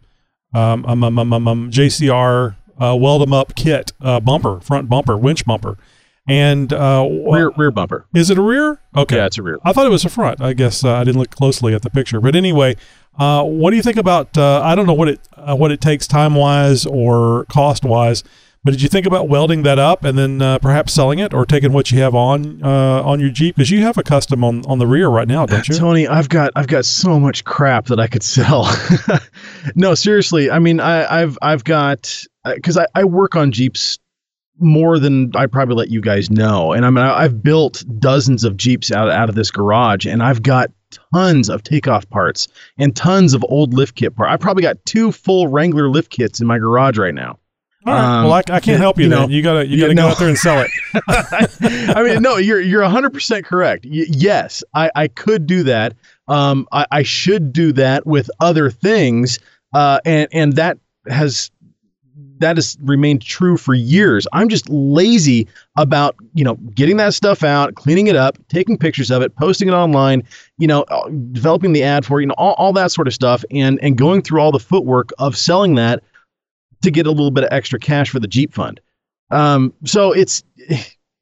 um, 0.53 0.85
um, 0.85 1.03
um, 1.03 1.47
um, 1.47 1.71
JCR 1.71 2.55
uh, 2.79 2.95
weld 2.95 3.21
'em 3.23 3.33
up 3.33 3.55
kit 3.55 3.91
uh, 4.01 4.19
bumper, 4.19 4.59
front 4.61 4.89
bumper, 4.89 5.17
winch 5.17 5.45
bumper, 5.45 5.77
and 6.27 6.71
uh, 6.71 7.07
Rear 7.09 7.51
rear 7.57 7.71
bumper. 7.71 8.05
is 8.13 8.29
it 8.29 8.37
a 8.37 8.41
rear? 8.41 8.79
Okay, 8.95 9.15
Yeah, 9.17 9.25
it's 9.25 9.37
a 9.37 9.43
rear. 9.43 9.57
I 9.63 9.73
thought 9.73 9.85
it 9.87 9.91
was 9.91 10.05
a 10.05 10.09
front. 10.09 10.39
I 10.41 10.53
guess 10.53 10.83
uh, 10.83 10.93
I 10.93 11.03
didn't 11.03 11.19
look 11.19 11.31
closely 11.31 11.73
at 11.73 11.81
the 11.81 11.89
picture, 11.89 12.21
but 12.21 12.35
anyway, 12.35 12.75
uh, 13.17 13.43
what 13.43 13.71
do 13.71 13.75
you 13.75 13.83
think 13.83 13.97
about? 13.97 14.37
Uh, 14.37 14.61
I 14.63 14.75
don't 14.75 14.85
know 14.85 14.93
what 14.93 15.07
it 15.07 15.19
uh, 15.35 15.55
what 15.55 15.71
it 15.71 15.81
takes 15.81 16.05
time 16.07 16.35
wise 16.35 16.85
or 16.85 17.45
cost 17.45 17.83
wise, 17.83 18.23
but 18.64 18.72
did 18.72 18.81
you 18.81 18.88
think 18.88 19.06
about 19.06 19.27
welding 19.27 19.64
that 19.64 19.77
up 19.77 20.06
and 20.06 20.18
then 20.18 20.41
uh, 20.41 20.57
perhaps 20.60 20.94
selling 20.94 21.19
it 21.19 21.34
or 21.34 21.45
taking 21.45 21.73
what 21.73 21.91
you 21.91 21.99
have 21.99 22.15
on 22.15 22.64
uh, 22.64 23.02
on 23.03 23.19
your 23.19 23.30
Jeep 23.30 23.56
because 23.56 23.69
you 23.69 23.81
have 23.81 23.98
a 23.98 24.03
custom 24.03 24.44
on, 24.44 24.65
on 24.65 24.80
the 24.80 24.88
rear 24.88 25.10
right 25.10 25.27
now, 25.27 25.45
don't 25.45 25.68
you? 25.68 25.76
Tony, 25.76 26.07
I've 26.07 26.30
got 26.30 26.52
I've 26.56 26.68
got 26.68 26.85
so 26.85 27.19
much 27.19 27.44
crap 27.44 27.88
that 27.88 27.99
I 27.99 28.07
could 28.07 28.23
sell. 28.23 28.69
no, 29.76 29.95
seriously. 29.95 30.49
I 30.49 30.60
mean, 30.60 30.80
I, 30.80 31.22
I've 31.22 31.38
I've 31.41 31.64
got 31.65 32.23
because 32.45 32.77
I, 32.77 32.88
I 32.95 33.03
work 33.03 33.35
on 33.35 33.52
Jeeps 33.52 33.99
more 34.60 34.98
than 34.98 35.31
I 35.35 35.48
probably 35.48 35.76
let 35.76 35.90
you 35.90 35.99
guys 35.99 36.30
know, 36.30 36.72
and 36.72 36.85
I 36.85 36.90
mean 36.90 37.03
I, 37.03 37.23
I've 37.23 37.44
built 37.44 37.84
dozens 37.99 38.45
of 38.45 38.56
Jeeps 38.56 38.91
out 38.91 39.10
out 39.10 39.27
of 39.27 39.35
this 39.35 39.52
garage, 39.52 40.06
and 40.06 40.23
I've 40.23 40.41
got 40.41 40.72
tons 41.14 41.49
of 41.49 41.64
takeoff 41.64 42.10
parts 42.10 42.48
and 42.77 42.95
tons 42.95 43.34
of 43.34 43.44
old 43.49 43.73
lift 43.73 43.95
kit 43.95 44.15
parts. 44.15 44.31
I've 44.31 44.40
probably 44.40 44.64
got 44.64 44.85
two 44.85 45.11
full 45.11 45.48
Wrangler 45.49 45.90
lift 45.90 46.11
kits 46.11 46.40
in 46.40 46.48
my 46.48 46.60
garage 46.60 46.98
right 46.98 47.14
now. 47.14 47.40
All 47.85 47.93
right. 47.93 48.19
Um, 48.19 48.23
well, 48.26 48.34
I, 48.34 48.43
I 48.49 48.60
can't 48.60 48.80
help 48.80 48.97
you, 48.97 49.05
you 49.05 49.10
then. 49.10 49.22
know, 49.22 49.27
you 49.27 49.41
gotta 49.41 49.68
you 49.68 49.80
gotta 49.80 49.93
no. 49.93 50.03
go 50.03 50.07
out 50.10 50.19
there 50.19 50.30
and 50.30 50.38
sell 50.38 50.60
it. 50.65 50.69
I 51.95 52.03
mean, 52.03 52.22
no, 52.22 52.38
you're 52.38 52.61
you're 52.61 52.81
100% 52.84 53.43
correct. 53.43 53.85
Y- 53.85 54.05
yes, 54.10 54.64
I, 54.73 54.89
I 54.95 55.07
could 55.07 55.47
do 55.47 55.64
that. 55.64 55.93
Um, 56.27 56.68
I, 56.72 56.85
I 56.91 57.03
should 57.03 57.51
do 57.51 57.73
that 57.73 58.05
with 58.05 58.30
other 58.39 58.69
things, 58.69 59.39
uh, 59.73 59.99
and 60.05 60.27
and 60.31 60.53
that 60.53 60.77
has 61.10 61.51
that 62.39 62.57
has 62.57 62.77
remained 62.81 63.22
true 63.22 63.57
for 63.57 63.73
years. 63.73 64.27
I'm 64.34 64.49
just 64.49 64.69
lazy 64.69 65.47
about 65.77 66.15
you 66.34 66.43
know 66.43 66.55
getting 66.55 66.97
that 66.97 67.14
stuff 67.14 67.43
out, 67.43 67.76
cleaning 67.76 68.07
it 68.07 68.15
up, 68.15 68.38
taking 68.47 68.77
pictures 68.77 69.11
of 69.11 69.22
it, 69.22 69.35
posting 69.35 69.68
it 69.68 69.73
online, 69.73 70.23
you 70.57 70.68
know, 70.68 70.84
uh, 70.84 71.10
developing 71.31 71.73
the 71.73 71.84
ad 71.84 72.05
for 72.05 72.19
it, 72.19 72.23
you 72.23 72.27
know, 72.27 72.35
all, 72.38 72.53
all 72.53 72.73
that 72.73 72.91
sort 72.91 73.07
of 73.07 73.14
stuff, 73.14 73.43
and 73.51 73.77
and 73.81 73.97
going 73.97 74.22
through 74.22 74.39
all 74.39 74.51
the 74.51 74.60
footwork 74.60 75.10
of 75.18 75.35
selling 75.35 75.76
that 75.76 76.03
to 76.84 76.91
get 76.91 77.07
a 77.07 77.11
little 77.11 77.31
bit 77.31 77.43
of 77.45 77.49
extra 77.51 77.80
cash 77.80 78.10
for 78.10 78.19
the 78.19 78.27
Jeep 78.27 78.53
fund. 78.53 78.80
Um, 79.31 79.73
so 79.84 80.11
it's 80.11 80.43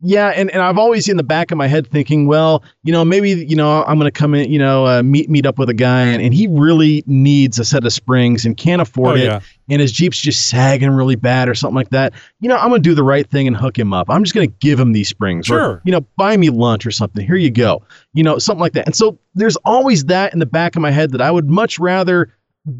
yeah, 0.03 0.29
and, 0.29 0.49
and 0.49 0.63
I've 0.63 0.79
always 0.79 1.07
in 1.07 1.17
the 1.17 1.23
back 1.23 1.51
of 1.51 1.59
my 1.59 1.67
head 1.67 1.85
thinking, 1.85 2.25
well, 2.25 2.63
you 2.83 2.91
know, 2.91 3.05
maybe 3.05 3.29
you 3.47 3.55
know 3.55 3.83
I'm 3.85 3.99
going 3.99 4.11
to 4.11 4.19
come 4.19 4.33
in, 4.33 4.51
you 4.51 4.57
know, 4.57 4.87
uh, 4.87 5.03
meet 5.03 5.29
meet 5.29 5.45
up 5.45 5.59
with 5.59 5.69
a 5.69 5.75
guy, 5.75 6.01
and, 6.01 6.21
and 6.23 6.33
he 6.33 6.47
really 6.47 7.03
needs 7.05 7.59
a 7.59 7.63
set 7.65 7.85
of 7.85 7.93
springs 7.93 8.43
and 8.43 8.57
can't 8.57 8.81
afford 8.81 9.11
Oh, 9.11 9.15
it, 9.21 9.25
yeah. 9.25 9.39
and 9.69 9.79
his 9.79 9.91
Jeep's 9.91 10.19
just 10.19 10.47
sagging 10.49 10.89
really 10.89 11.15
bad 11.15 11.47
or 11.47 11.53
something 11.53 11.75
like 11.75 11.91
that. 11.91 12.13
You 12.39 12.49
know, 12.49 12.57
I'm 12.57 12.69
going 12.69 12.81
to 12.81 12.89
do 12.89 12.95
the 12.95 13.03
right 13.03 13.29
thing 13.29 13.45
and 13.47 13.55
hook 13.55 13.77
him 13.77 13.93
up. 13.93 14.09
I'm 14.09 14.23
just 14.23 14.33
going 14.33 14.49
to 14.49 14.55
give 14.59 14.79
him 14.79 14.91
these 14.93 15.07
springs, 15.07 15.45
Sure. 15.45 15.61
or 15.61 15.81
you 15.85 15.91
know, 15.91 16.01
buy 16.17 16.35
me 16.35 16.49
lunch 16.49 16.83
or 16.87 16.91
something. 16.91 17.23
Here 17.25 17.35
you 17.35 17.51
go, 17.51 17.83
you 18.13 18.23
know, 18.23 18.39
something 18.39 18.59
like 18.61 18.73
that. 18.73 18.87
And 18.87 18.95
so 18.95 19.19
there's 19.35 19.55
always 19.57 20.05
that 20.05 20.33
in 20.33 20.39
the 20.39 20.47
back 20.47 20.75
of 20.75 20.81
my 20.81 20.91
head 20.91 21.11
that 21.11 21.21
I 21.21 21.29
would 21.29 21.47
much 21.47 21.77
rather 21.77 22.33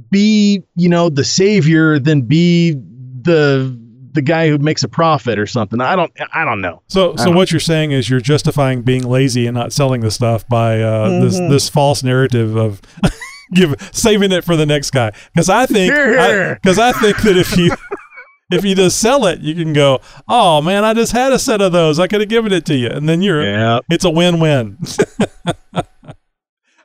be, 0.09 0.63
you 0.75 0.89
know, 0.89 1.09
the 1.09 1.23
savior 1.23 1.99
than 1.99 2.21
be 2.23 2.71
the 3.21 3.79
the 4.13 4.21
guy 4.21 4.49
who 4.49 4.57
makes 4.57 4.83
a 4.83 4.89
profit 4.89 5.39
or 5.39 5.47
something. 5.47 5.79
I 5.79 5.95
don't 5.95 6.11
I 6.33 6.43
don't 6.43 6.59
know. 6.61 6.81
So, 6.87 7.15
so 7.15 7.31
what 7.31 7.51
you're 7.51 7.61
saying 7.61 7.91
is 7.91 8.09
you're 8.09 8.19
justifying 8.19 8.81
being 8.81 9.03
lazy 9.03 9.47
and 9.47 9.55
not 9.55 9.71
selling 9.71 10.01
the 10.01 10.11
stuff 10.11 10.45
by 10.49 10.81
uh, 10.81 11.21
this 11.21 11.39
Mhm. 11.39 11.49
this 11.49 11.69
false 11.69 12.03
narrative 12.03 12.57
of 12.57 12.81
give 13.53 13.73
saving 13.93 14.31
it 14.33 14.43
for 14.43 14.55
the 14.57 14.65
next 14.65 14.91
guy. 14.91 15.11
Because 15.33 15.49
I 15.49 15.65
think 15.65 15.93
because 15.93 16.77
I, 16.77 16.91
think 16.91 17.21
that 17.21 17.37
if 17.37 17.55
you 17.55 17.71
if 18.51 18.65
you 18.65 18.75
just 18.75 18.99
sell 18.99 19.25
it, 19.27 19.39
you 19.39 19.55
can 19.55 19.71
go, 19.71 20.01
oh 20.27 20.61
man, 20.61 20.83
I 20.83 20.93
just 20.93 21.13
had 21.13 21.31
a 21.31 21.39
set 21.39 21.61
of 21.61 21.71
those. 21.71 21.97
I 21.97 22.07
could 22.07 22.19
have 22.19 22.29
given 22.29 22.51
it 22.51 22.65
to 22.65 22.75
you, 22.75 22.89
and 22.89 23.07
then 23.07 23.21
you're 23.21 23.41
Yeah. 23.43 23.79
it's 23.89 24.03
a 24.03 24.09
win 24.09 24.39
win. 24.41 24.77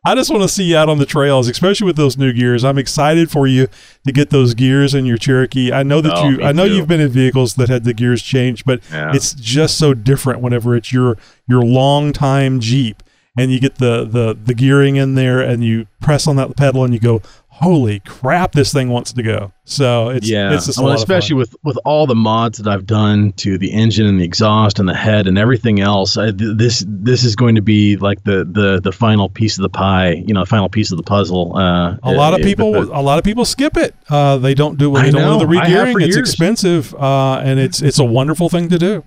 I 0.06 0.14
just 0.14 0.30
want 0.30 0.42
to 0.42 0.48
see 0.48 0.64
you 0.64 0.76
out 0.76 0.88
on 0.88 0.98
the 0.98 1.06
trails, 1.06 1.48
especially 1.48 1.84
with 1.86 1.96
those 1.96 2.16
new 2.16 2.32
gears. 2.32 2.62
I'm 2.64 2.78
excited 2.78 3.30
for 3.30 3.46
you 3.46 3.66
to 4.06 4.12
get 4.12 4.30
those 4.30 4.54
gears 4.54 4.94
in 4.94 5.04
your 5.04 5.16
Cherokee. 5.18 5.72
I 5.72 5.82
know 5.82 6.00
that 6.00 6.12
Oh, 6.16 6.28
you, 6.28 6.42
I 6.42 6.52
know 6.52 6.66
too. 6.68 6.74
you've 6.74 6.86
been 6.88 7.00
in 7.00 7.08
vehicles 7.10 7.54
that 7.54 7.68
had 7.68 7.84
the 7.84 7.92
gears 7.92 8.22
changed, 8.22 8.64
but 8.64 8.80
Yeah. 8.92 9.12
it's 9.14 9.34
just 9.34 9.76
so 9.78 9.94
different 9.94 10.40
whenever 10.40 10.76
it's 10.76 10.92
your 10.92 11.16
your 11.48 11.62
long 11.64 12.12
time 12.12 12.60
Jeep 12.60 13.02
and 13.36 13.50
you 13.52 13.58
get 13.60 13.76
the 13.76 14.04
the 14.04 14.36
the 14.42 14.54
gearing 14.54 14.94
in 14.96 15.14
there 15.14 15.40
and 15.40 15.64
you 15.64 15.86
press 16.00 16.26
on 16.26 16.36
that 16.36 16.56
pedal 16.56 16.84
and 16.84 16.94
you 16.94 17.00
go, 17.00 17.20
holy 17.60 18.00
crap, 18.00 18.52
this 18.52 18.72
thing 18.72 18.88
wants 18.88 19.12
to 19.14 19.22
go. 19.22 19.52
So 19.64 20.10
it's 20.10 20.28
yeah, 20.28 20.54
it's 20.54 20.78
well, 20.78 20.90
of 20.90 20.94
especially 20.96 21.36
with 21.36 21.54
with 21.64 21.78
all 21.84 22.06
the 22.06 22.14
mods 22.14 22.58
that 22.58 22.70
I've 22.72 22.86
done 22.86 23.32
to 23.32 23.58
the 23.58 23.72
engine 23.72 24.06
and 24.06 24.20
the 24.20 24.24
exhaust 24.24 24.78
and 24.78 24.88
the 24.88 24.94
head 24.94 25.26
and 25.26 25.36
everything 25.38 25.80
else. 25.80 26.16
I, 26.16 26.30
th- 26.30 26.56
this 26.56 26.84
this 26.86 27.24
is 27.24 27.34
going 27.34 27.54
to 27.56 27.62
be 27.62 27.96
like 27.96 28.22
the 28.24 28.44
the 28.44 28.80
the 28.82 28.92
final 28.92 29.28
piece 29.28 29.58
of 29.58 29.62
the 29.62 29.68
pie. 29.68 30.22
You 30.26 30.34
know, 30.34 30.40
the 30.40 30.46
final 30.50 30.68
piece 30.68 30.90
of 30.92 30.96
the 30.96 31.02
puzzle. 31.02 31.56
Uh, 31.56 31.96
a 32.02 32.12
lot 32.12 32.34
of 32.34 32.40
uh, 32.40 32.44
people 32.44 32.72
but 32.72 32.86
the- 32.86 32.98
a 32.98 33.00
lot 33.02 33.18
of 33.18 33.24
people 33.24 33.44
skip 33.44 33.76
it 33.76 33.94
uh, 34.08 34.36
they 34.38 34.54
don't 34.54 34.78
do 34.78 34.94
I 34.94 35.06
they 35.06 35.10
don't 35.10 35.22
know. 35.22 35.38
the 35.38 35.46
regearing 35.46 35.96
it's 36.02 36.16
years. 36.16 36.16
expensive 36.16 36.94
uh, 36.94 37.38
and 37.42 37.58
it's 37.58 37.82
it's 37.82 37.98
a 37.98 38.04
wonderful 38.04 38.48
thing 38.48 38.68
to 38.68 38.78
do 38.78 39.04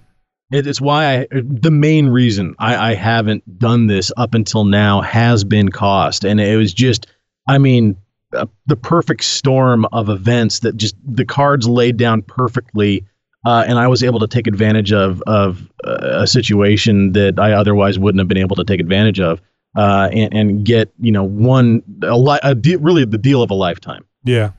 it's 0.51 0.81
why 0.81 1.19
I 1.19 1.27
the 1.31 1.71
main 1.71 2.09
reason 2.09 2.55
I, 2.57 2.91
I 2.91 2.93
haven't 2.95 3.59
done 3.59 3.87
this 3.87 4.11
up 4.17 4.33
until 4.33 4.65
now 4.65 5.01
has 5.01 5.43
been 5.43 5.69
cost, 5.69 6.25
and 6.25 6.41
it 6.41 6.57
was 6.57 6.73
just 6.73 7.05
I 7.47 7.59
mean 7.59 7.95
uh, 8.33 8.45
the 8.67 8.75
perfect 8.75 9.23
storm 9.23 9.85
of 9.91 10.09
events 10.09 10.59
that 10.59 10.77
just 10.77 10.95
the 11.05 11.25
cards 11.25 11.67
laid 11.67 11.97
down 11.97 12.21
perfectly, 12.21 13.05
uh, 13.45 13.63
and 13.67 13.79
I 13.79 13.87
was 13.87 14.03
able 14.03 14.19
to 14.19 14.27
take 14.27 14.47
advantage 14.47 14.91
of 14.93 15.21
of 15.27 15.67
uh, 15.83 16.21
a 16.21 16.27
situation 16.27 17.13
that 17.13 17.39
I 17.39 17.53
otherwise 17.53 17.97
wouldn't 17.99 18.19
have 18.19 18.27
been 18.27 18.37
able 18.37 18.55
to 18.57 18.63
take 18.63 18.79
advantage 18.79 19.19
of, 19.19 19.41
uh, 19.77 20.09
and 20.11 20.33
and 20.33 20.65
get 20.65 20.91
you 20.99 21.11
know 21.11 21.23
one 21.23 21.81
a, 22.03 22.17
li- 22.17 22.39
a 22.43 22.53
de- 22.55 22.77
really 22.77 23.05
the 23.05 23.17
deal 23.17 23.41
of 23.41 23.49
a 23.51 23.55
lifetime. 23.55 24.05
yeah 24.23 24.51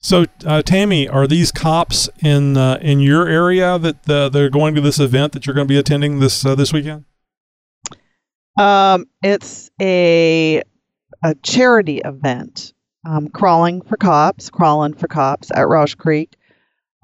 so 0.00 0.26
uh, 0.44 0.60
Tammy 0.60 1.08
are 1.08 1.26
these 1.26 1.50
cops 1.50 2.10
in 2.22 2.56
uh, 2.58 2.78
in 2.82 3.00
your 3.00 3.26
area 3.26 3.78
that 3.78 4.10
uh, 4.10 4.28
they're 4.28 4.50
going 4.50 4.74
to 4.74 4.82
this 4.82 4.98
event 4.98 5.32
that 5.32 5.46
you're 5.46 5.54
going 5.54 5.66
to 5.66 5.72
be 5.72 5.78
attending 5.78 6.18
this 6.20 6.44
uh, 6.44 6.54
this 6.54 6.72
weekend 6.74 7.04
Um, 8.58 9.06
it's 9.22 9.70
a 9.80 10.62
a 11.24 11.34
charity 11.42 12.02
event. 12.04 12.73
Um, 13.06 13.28
crawling 13.28 13.82
for 13.82 13.96
cops, 13.96 14.48
crawling 14.48 14.94
for 14.94 15.08
cops 15.08 15.50
at 15.54 15.68
Rausch 15.68 15.94
Creek 15.94 16.36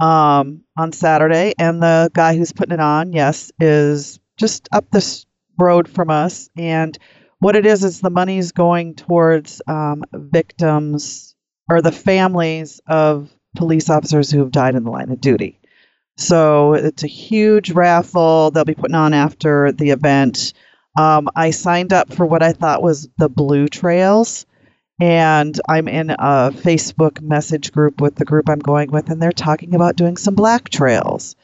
um, 0.01 0.63
on 0.79 0.93
Saturday, 0.93 1.53
and 1.59 1.83
the 1.83 2.11
guy 2.15 2.37
who's 2.37 2.53
putting 2.53 2.75
it 2.75 2.81
on, 2.81 3.13
yes, 3.13 3.53
is 3.61 4.19
just 4.39 4.69
up 4.73 4.91
this 4.91 5.27
road 5.59 5.89
from 5.89 6.09
us. 6.09 6.49
And 6.57 6.99
what 7.39 7.57
it 7.57 7.67
is 7.67 7.85
is 7.85 8.01
the 8.01 8.11
money's 8.11 8.53
going 8.53 8.95
towards 8.95 9.61
um, 9.67 10.03
victims 10.13 11.35
or 11.69 11.83
the 11.83 11.93
families 11.93 12.81
of 12.87 13.31
police 13.57 13.91
officers 13.91 14.31
who 14.31 14.39
have 14.41 14.51
died 14.51 14.75
in 14.75 14.85
the 14.85 14.91
line 14.91 15.11
of 15.11 15.21
duty. 15.21 15.59
So 16.17 16.75
it's 16.75 17.03
a 17.03 17.09
huge 17.09 17.71
raffle 17.71 18.51
they'll 18.51 18.65
be 18.65 18.75
putting 18.75 18.95
on 18.95 19.15
after 19.15 19.73
the 19.73 19.91
event. 19.91 20.53
Um, 20.99 21.29
I 21.37 21.51
signed 21.51 21.93
up 21.93 22.13
for 22.13 22.27
what 22.27 22.43
I 22.43 22.53
thought 22.53 22.83
was 22.83 23.09
the 23.17 23.29
Blue 23.29 23.69
Trails, 23.69 24.47
and 25.01 25.59
I'm 25.69 25.89
in 25.89 26.11
a 26.11 26.51
Facebook 26.53 27.21
message 27.21 27.73
group 27.73 28.01
with 28.01 28.17
the 28.17 28.25
group 28.25 28.49
I'm 28.49 28.59
going 28.59 28.91
with, 28.91 29.11
and 29.11 29.21
they're 29.21 29.33
talking 29.33 29.75
about 29.75 29.97
doing 29.97 30.17
some 30.17 30.35
black 30.35 30.69
trails. 30.69 31.37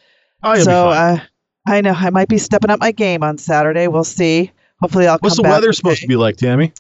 Oh, 0.43 0.55
so 0.57 0.89
uh, 0.91 1.19
I 1.67 1.81
know 1.81 1.93
I 1.93 2.11
might 2.11 2.29
be 2.29 2.39
stepping 2.39 2.71
up 2.71 2.81
my 2.81 2.93
game 2.93 3.23
on 3.23 3.39
Saturday. 3.39 3.89
We'll 3.89 4.05
see. 4.05 4.53
Hopefully, 4.81 5.07
I'll 5.07 5.19
come 5.19 5.21
back. 5.21 5.23
What's 5.23 5.37
the 5.37 5.43
back 5.43 5.53
weather 5.53 5.69
with 5.69 5.77
supposed 5.77 6.03
to 6.03 6.07
be 6.09 6.17
like, 6.17 6.37
Tammy? 6.37 6.73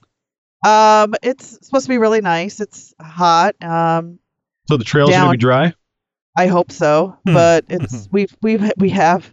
Um, 0.64 1.14
it's 1.22 1.64
supposed 1.66 1.86
to 1.86 1.88
be 1.90 1.98
really 1.98 2.20
nice. 2.20 2.60
It's 2.60 2.94
hot. 3.00 3.54
Um, 3.62 4.18
So 4.68 4.76
the 4.76 4.84
trails 4.84 5.10
are 5.10 5.12
gonna 5.14 5.30
be 5.32 5.36
dry. 5.38 5.72
I 6.36 6.48
hope 6.48 6.70
so, 6.70 7.16
Hmm. 7.26 7.32
but 7.34 7.64
it's 7.70 8.08
we've 8.12 8.36
we've 8.42 8.70
we 8.76 8.90
have 8.90 9.24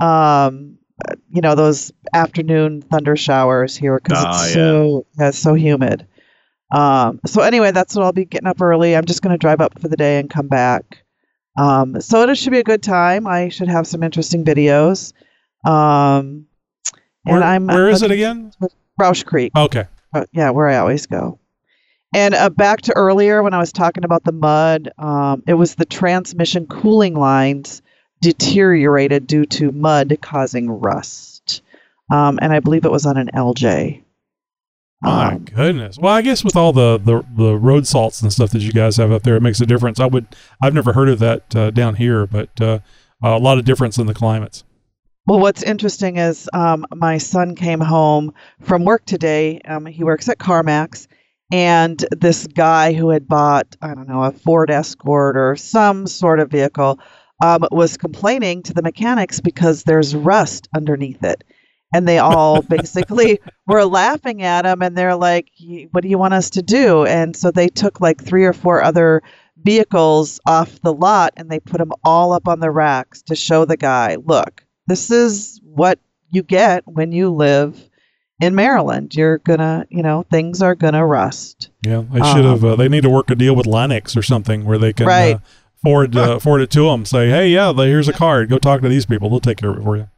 um 0.00 0.78
uh, 1.08 1.14
you 1.30 1.40
know 1.40 1.54
those 1.56 1.92
afternoon 2.12 2.80
thunder 2.82 3.16
showers 3.16 3.76
here 3.76 3.98
because 4.00 4.22
Ah, 4.24 4.30
it's 4.44 4.48
yeah. 4.50 4.62
so 4.62 5.06
yeah, 5.18 5.28
it's 5.28 5.38
so 5.38 5.54
humid. 5.54 6.06
Um, 6.74 7.20
so 7.24 7.42
anyway, 7.42 7.70
that's 7.70 7.94
what 7.94 8.04
I'll 8.04 8.12
be 8.12 8.24
getting 8.24 8.48
up 8.48 8.60
early. 8.60 8.96
I'm 8.96 9.04
just 9.04 9.22
going 9.22 9.32
to 9.32 9.38
drive 9.38 9.60
up 9.60 9.80
for 9.80 9.88
the 9.88 9.96
day 9.96 10.18
and 10.18 10.28
come 10.28 10.48
back. 10.48 11.04
Um, 11.56 12.00
so 12.00 12.28
it 12.28 12.34
should 12.36 12.50
be 12.50 12.58
a 12.58 12.64
good 12.64 12.82
time. 12.82 13.28
I 13.28 13.48
should 13.48 13.68
have 13.68 13.86
some 13.86 14.02
interesting 14.02 14.44
videos. 14.44 15.12
Um, 15.64 16.46
and 17.24 17.36
Where, 17.36 17.42
I'm 17.42 17.66
where 17.66 17.88
is 17.88 18.02
it 18.02 18.10
again? 18.10 18.52
Rausch 18.98 19.22
Creek. 19.22 19.52
Okay. 19.56 19.84
Uh, 20.12 20.24
yeah, 20.32 20.50
where 20.50 20.68
I 20.68 20.78
always 20.78 21.06
go. 21.06 21.38
And 22.14 22.34
uh, 22.34 22.50
back 22.50 22.82
to 22.82 22.92
earlier 22.92 23.42
when 23.42 23.54
I 23.54 23.58
was 23.58 23.72
talking 23.72 24.04
about 24.04 24.24
the 24.24 24.32
mud, 24.32 24.90
um, 24.98 25.42
it 25.46 25.54
was 25.54 25.74
the 25.74 25.84
transmission 25.84 26.66
cooling 26.66 27.14
lines 27.14 27.82
deteriorated 28.20 29.26
due 29.26 29.46
to 29.46 29.72
mud 29.72 30.16
causing 30.20 30.70
rust. 30.70 31.62
Um, 32.12 32.38
and 32.40 32.52
I 32.52 32.60
believe 32.60 32.84
it 32.84 32.92
was 32.92 33.06
on 33.06 33.16
an 33.16 33.30
LJ. 33.34 34.03
My 35.02 35.32
Um, 35.32 35.44
goodness. 35.44 35.98
Well, 35.98 36.14
I 36.14 36.22
guess 36.22 36.42
with 36.42 36.56
all 36.56 36.72
the, 36.72 36.98
the 36.98 37.24
the 37.36 37.56
road 37.56 37.86
salts 37.86 38.22
and 38.22 38.32
stuff 38.32 38.50
that 38.50 38.62
you 38.62 38.72
guys 38.72 38.96
have 38.96 39.12
up 39.12 39.22
there, 39.22 39.36
it 39.36 39.42
makes 39.42 39.60
a 39.60 39.66
difference. 39.66 40.00
I 40.00 40.06
would 40.06 40.26
I've 40.62 40.74
never 40.74 40.92
heard 40.92 41.08
of 41.08 41.18
that 41.18 41.54
uh, 41.54 41.70
down 41.70 41.96
here, 41.96 42.26
but 42.26 42.60
uh, 42.60 42.78
a 43.22 43.38
lot 43.38 43.58
of 43.58 43.64
difference 43.64 43.98
in 43.98 44.06
the 44.06 44.14
climates. 44.14 44.64
Well, 45.26 45.40
what's 45.40 45.62
interesting 45.62 46.18
is 46.18 46.48
um, 46.52 46.84
my 46.94 47.18
son 47.18 47.54
came 47.54 47.80
home 47.80 48.34
from 48.60 48.84
work 48.84 49.06
today. 49.06 49.60
Um, 49.66 49.86
he 49.86 50.04
works 50.04 50.28
at 50.28 50.38
CarMax, 50.38 51.06
and 51.50 52.04
this 52.10 52.46
guy 52.46 52.92
who 52.92 53.08
had 53.08 53.26
bought, 53.26 53.76
I 53.80 53.94
don't 53.94 54.08
know, 54.08 54.22
a 54.22 54.32
Ford 54.32 54.70
Escort 54.70 55.36
or 55.36 55.56
some 55.56 56.06
sort 56.06 56.40
of 56.40 56.50
vehicle 56.50 57.00
um, 57.42 57.64
was 57.72 57.96
complaining 57.96 58.62
to 58.64 58.74
the 58.74 58.82
mechanics 58.82 59.40
because 59.40 59.84
there's 59.84 60.14
rust 60.14 60.68
underneath 60.76 61.24
it. 61.24 61.42
And 61.94 62.06
they 62.06 62.18
all 62.18 62.60
basically 62.60 63.40
were 63.66 63.84
laughing 63.84 64.42
at 64.42 64.66
him, 64.66 64.82
and 64.82 64.98
they're 64.98 65.16
like, 65.16 65.48
What 65.92 66.02
do 66.02 66.08
you 66.08 66.18
want 66.18 66.34
us 66.34 66.50
to 66.50 66.62
do? 66.62 67.06
And 67.06 67.34
so 67.36 67.50
they 67.50 67.68
took 67.68 68.00
like 68.00 68.22
three 68.22 68.44
or 68.44 68.52
four 68.52 68.82
other 68.82 69.22
vehicles 69.56 70.40
off 70.46 70.80
the 70.82 70.92
lot 70.92 71.32
and 71.36 71.48
they 71.48 71.58
put 71.60 71.78
them 71.78 71.92
all 72.04 72.32
up 72.32 72.48
on 72.48 72.60
the 72.60 72.70
racks 72.70 73.22
to 73.22 73.34
show 73.34 73.64
the 73.64 73.76
guy, 73.76 74.16
Look, 74.16 74.64
this 74.86 75.10
is 75.10 75.60
what 75.62 75.98
you 76.30 76.42
get 76.42 76.82
when 76.86 77.12
you 77.12 77.30
live 77.30 77.80
in 78.40 78.54
Maryland. 78.54 79.14
You're 79.14 79.38
gonna, 79.38 79.86
you 79.88 80.02
know, 80.02 80.24
things 80.30 80.60
are 80.62 80.74
gonna 80.74 81.06
rust. 81.06 81.70
Yeah, 81.86 82.02
they 82.10 82.20
should 82.32 82.44
have. 82.44 82.64
Uh, 82.64 82.76
they 82.76 82.88
need 82.88 83.02
to 83.04 83.10
work 83.10 83.30
a 83.30 83.34
deal 83.34 83.54
with 83.54 83.66
Lennox 83.66 84.16
or 84.16 84.22
something 84.22 84.64
where 84.64 84.78
they 84.78 84.92
can 84.92 85.06
Right. 85.06 85.36
uh, 85.36 85.38
forward 85.82 86.16
uh, 86.16 86.38
forward 86.40 86.62
it 86.62 86.70
to 86.72 86.86
them. 86.88 87.04
Say, 87.04 87.30
hey, 87.30 87.48
yeah, 87.48 87.72
here's 87.72 88.08
a 88.08 88.12
card. 88.12 88.48
Go 88.50 88.58
talk 88.58 88.80
to 88.82 88.88
these 88.88 89.06
people. 89.06 89.30
They'll 89.30 89.40
take 89.40 89.58
care 89.58 89.70
of 89.70 89.78
it 89.78 89.84
for 89.84 89.96
you. 89.96 90.08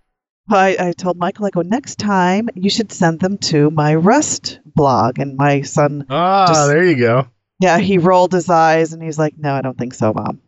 I, 0.48 0.76
I 0.78 0.92
told 0.92 1.16
Michael, 1.16 1.46
I 1.46 1.50
go, 1.50 1.62
next 1.62 1.98
time 1.98 2.48
you 2.54 2.70
should 2.70 2.92
send 2.92 3.20
them 3.20 3.38
to 3.38 3.70
my 3.70 3.94
Rust 3.94 4.60
blog. 4.64 5.18
And 5.18 5.36
my 5.36 5.62
son, 5.62 6.06
Ah, 6.08 6.46
Just- 6.48 6.68
there 6.68 6.84
you 6.84 6.96
go. 6.96 7.26
yeah, 7.58 7.78
he 7.78 7.98
rolled 7.98 8.32
his 8.32 8.48
eyes 8.48 8.92
and 8.92 9.02
he's 9.02 9.18
like, 9.18 9.34
no, 9.38 9.54
I 9.54 9.62
don't 9.62 9.76
think 9.76 9.94
so, 9.94 10.12
mom. 10.12 10.40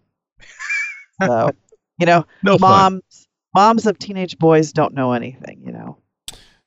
so, 1.23 1.51
you 1.99 2.07
know, 2.07 2.27
No 2.43 2.59
fun. 2.59 2.71
moms, 3.03 3.29
moms 3.55 3.87
of 3.87 3.99
teenage 3.99 4.39
boys 4.39 4.73
don't 4.73 4.95
know 4.95 5.13
anything, 5.13 5.63
you 5.67 5.73
know. 5.73 5.99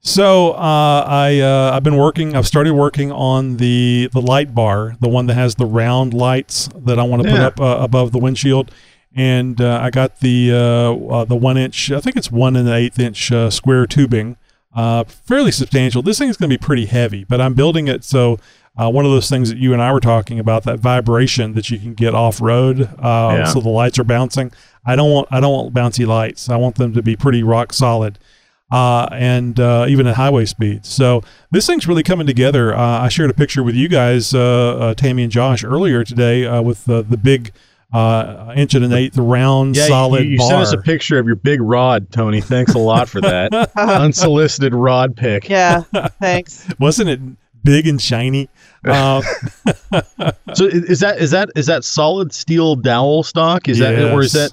So 0.03 0.53
uh, 0.53 1.05
I 1.07 1.41
uh, 1.41 1.73
I've 1.75 1.83
been 1.83 1.95
working. 1.97 2.35
I've 2.35 2.47
started 2.47 2.73
working 2.73 3.11
on 3.11 3.57
the 3.57 4.09
the 4.11 4.19
light 4.19 4.55
bar, 4.55 4.95
the 4.99 5.07
one 5.07 5.27
that 5.27 5.35
has 5.35 5.53
the 5.53 5.67
round 5.67 6.15
lights 6.15 6.69
that 6.75 6.97
I 6.97 7.03
want 7.03 7.21
to 7.21 7.29
put 7.29 7.39
up 7.39 7.61
uh, 7.61 7.77
above 7.79 8.11
the 8.11 8.17
windshield. 8.17 8.71
And 9.15 9.59
uh, 9.59 9.79
I 9.83 9.89
got 9.89 10.19
the 10.21 10.51
uh, 10.53 10.93
uh, 10.95 11.25
the 11.25 11.35
one 11.35 11.57
inch. 11.57 11.91
I 11.91 11.99
think 11.99 12.15
it's 12.15 12.31
one 12.31 12.55
and 12.55 12.67
an 12.67 12.73
eighth 12.73 12.97
inch 12.99 13.31
uh, 13.31 13.49
square 13.49 13.85
tubing, 13.85 14.37
uh, 14.73 15.03
fairly 15.03 15.51
substantial. 15.51 16.01
This 16.01 16.17
thing 16.17 16.29
is 16.29 16.37
going 16.37 16.49
to 16.49 16.57
be 16.57 16.63
pretty 16.63 16.85
heavy, 16.85 17.25
but 17.25 17.41
I'm 17.41 17.53
building 17.53 17.87
it 17.87 18.03
so. 18.03 18.39
Uh, 18.79 18.89
one 18.89 19.03
of 19.03 19.11
those 19.11 19.29
things 19.29 19.49
that 19.49 19.57
you 19.57 19.73
and 19.73 19.81
I 19.81 19.91
were 19.91 19.99
talking 19.99 20.39
about, 20.39 20.63
that 20.63 20.79
vibration 20.79 21.55
that 21.55 21.69
you 21.69 21.77
can 21.77 21.93
get 21.93 22.15
off 22.15 22.39
road, 22.39 22.83
uh, 22.99 23.35
Yeah. 23.39 23.43
so 23.43 23.59
the 23.59 23.67
lights 23.67 23.99
are 23.99 24.05
bouncing. 24.05 24.53
I 24.85 24.95
don't 24.95 25.11
want 25.11 25.27
I 25.29 25.41
don't 25.41 25.51
want 25.51 25.73
bouncy 25.73 26.07
lights. 26.07 26.47
I 26.49 26.55
want 26.55 26.75
them 26.75 26.93
to 26.93 27.01
be 27.03 27.17
pretty 27.17 27.43
rock 27.43 27.73
solid 27.73 28.17
uh, 28.71 29.09
and 29.11 29.59
uh, 29.59 29.87
even 29.89 30.07
at 30.07 30.15
highway 30.15 30.45
speeds. 30.45 30.87
So 30.87 31.21
this 31.51 31.67
thing's 31.67 31.85
really 31.85 32.01
coming 32.01 32.25
together. 32.25 32.73
Uh, 32.73 33.01
I 33.01 33.09
shared 33.09 33.29
a 33.29 33.33
picture 33.33 33.61
with 33.61 33.75
you 33.75 33.89
guys, 33.89 34.33
uh, 34.33 34.39
uh, 34.79 34.93
Tammy 34.93 35.23
and 35.23 35.31
Josh, 35.33 35.65
earlier 35.65 36.05
today 36.05 36.45
uh, 36.45 36.61
with 36.61 36.85
the 36.85 37.03
big 37.03 37.51
uh, 37.93 38.53
inch 38.55 38.73
and 38.73 38.85
an 38.85 38.93
eighth 38.93 39.17
round 39.17 39.75
Yeah, 39.75 39.87
solid 39.87 40.23
you, 40.23 40.31
you 40.31 40.37
bar. 40.37 40.49
sent 40.49 40.61
us 40.61 40.73
a 40.73 40.77
picture 40.77 41.19
of 41.19 41.25
your 41.25 41.35
big 41.35 41.61
rod, 41.61 42.11
Tony. 42.11 42.41
Thanks 42.41 42.73
a 42.73 42.77
lot 42.79 43.09
for 43.09 43.21
that. 43.21 43.53
Unsolicited 43.77 44.73
rod 44.73 45.15
pick. 45.17 45.49
Yeah, 45.49 45.81
thanks. 46.19 46.67
Wasn't 46.79 47.09
it 47.09 47.19
big 47.63 47.87
and 47.87 48.01
shiny? 48.01 48.49
Uh, 48.83 49.21
So 50.55 50.65
is 50.65 51.01
that 51.01 51.19
is 51.19 51.29
that 51.31 51.49
is 51.55 51.67
that 51.67 51.83
solid 51.83 52.33
steel 52.33 52.75
dowel 52.75 53.21
stock? 53.21 53.67
Is 53.69 53.77
that 53.77 53.93
or 54.11 54.21
is 54.21 54.33
that? 54.33 54.51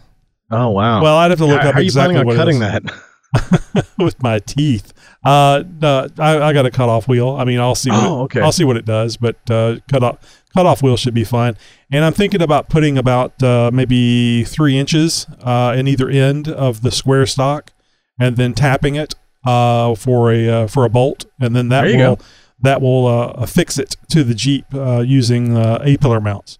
Oh 0.51 0.69
wow. 0.69 1.03
well, 1.03 1.17
I'd 1.17 1.31
have 1.31 1.39
to 1.39 1.47
look 1.47 1.63
how, 1.63 1.69
up 1.69 1.75
how 1.75 1.79
are 1.81 1.83
you 1.83 1.87
exactly 1.87 2.15
planning 2.15 2.21
on 2.21 2.27
what 2.27 2.37
cutting 2.37 2.59
that? 2.61 3.93
with 3.99 4.23
my 4.23 4.39
teeth. 4.41 4.93
Uh, 5.25 5.63
no, 5.81 6.09
I, 6.19 6.43
I 6.43 6.53
got 6.53 6.67
a 6.67 6.71
cutoff 6.71 7.09
wheel. 7.09 7.31
I 7.31 7.45
mean, 7.45 7.59
I'll 7.61 7.75
see. 7.75 7.91
What 7.91 8.05
Oh, 8.05 8.21
it, 8.21 8.25
okay. 8.25 8.41
I'll 8.43 8.53
see 8.53 8.65
what 8.65 8.77
it 8.77 8.85
does, 8.85 9.17
but 9.17 9.37
uh, 9.51 9.77
cut 9.89 10.03
off 10.03 10.19
cutoff 10.59 10.83
wheel 10.83 10.97
should 10.97 11.15
be 11.15 11.25
fine. 11.25 11.57
And 11.93 12.05
I'm 12.05 12.13
thinking 12.13 12.43
about 12.43 12.69
putting 12.69 12.99
about 12.99 13.41
uh, 13.43 13.71
maybe 13.73 14.45
three 14.45 14.77
inches 14.77 15.27
uh, 15.43 15.75
in 15.79 15.87
either 15.87 16.09
end 16.09 16.49
of 16.49 16.83
the 16.83 16.91
square 16.91 17.27
stock, 17.27 17.71
and 18.19 18.37
then 18.37 18.55
tapping 18.55 18.97
it 18.97 19.15
uh, 19.47 19.95
for 19.95 20.33
a 20.33 20.49
uh, 20.49 20.67
for 20.67 20.85
a 20.85 20.89
bolt, 20.89 21.27
and 21.41 21.55
then 21.55 21.69
that 21.69 21.85
will 21.85 22.17
go. 22.17 22.23
that 22.61 22.83
will 22.83 23.07
uh, 23.07 23.29
affix 23.45 23.79
it 23.79 23.97
to 24.11 24.25
the 24.25 24.35
Jeep 24.35 24.65
uh, 24.75 24.99
using 25.01 25.57
uh, 25.57 25.79
a 25.85 25.97
pillar 25.99 26.21
mounts. 26.21 26.59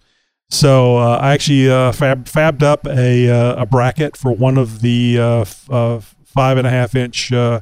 So 0.49 0.97
uh, 0.97 1.19
I 1.21 1.33
actually 1.33 1.69
uh, 1.69 1.91
fab, 1.91 2.25
fabbed 2.25 2.63
up 2.63 2.87
a, 2.87 3.29
uh, 3.29 3.61
a 3.61 3.65
bracket 3.67 4.17
for 4.17 4.31
one 4.31 4.57
of 4.57 4.81
the 4.81 5.19
uh, 5.19 5.41
f- 5.41 5.69
uh, 5.69 5.99
five 6.25 6.57
and 6.57 6.65
a 6.65 6.71
half 6.71 6.95
inch 6.95 7.31
uh, 7.31 7.59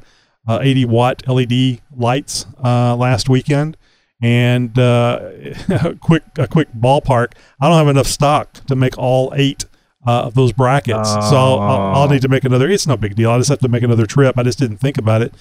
uh, 0.47 0.59
80 0.61 0.85
watt 0.85 1.27
LED 1.27 1.81
lights 1.93 2.45
uh, 2.63 2.95
last 2.95 3.27
weekend. 3.27 3.75
And 4.21 4.77
uh, 4.79 5.31
a 5.69 5.95
quick 6.01 6.23
a 6.37 6.47
quick 6.47 6.69
ballpark. 6.73 7.33
I 7.61 7.69
don't 7.69 7.77
have 7.77 7.87
enough 7.87 8.07
stock 8.07 8.53
to 8.65 8.75
make 8.75 8.97
all 8.97 9.31
eight 9.35 9.65
uh, 10.05 10.23
of 10.23 10.33
those 10.33 10.53
brackets, 10.53 11.09
so 11.09 11.35
I'll, 11.35 11.59
I'll, 11.59 11.95
I'll 11.95 12.09
need 12.09 12.21
to 12.21 12.29
make 12.29 12.43
another. 12.45 12.69
It's 12.69 12.87
no 12.87 12.97
big 12.97 13.15
deal. 13.15 13.29
I 13.29 13.37
just 13.37 13.49
have 13.49 13.59
to 13.59 13.67
make 13.67 13.83
another 13.83 14.05
trip. 14.05 14.37
I 14.37 14.43
just 14.43 14.57
didn't 14.57 14.77
think 14.77 14.97
about 14.97 15.21
it, 15.21 15.33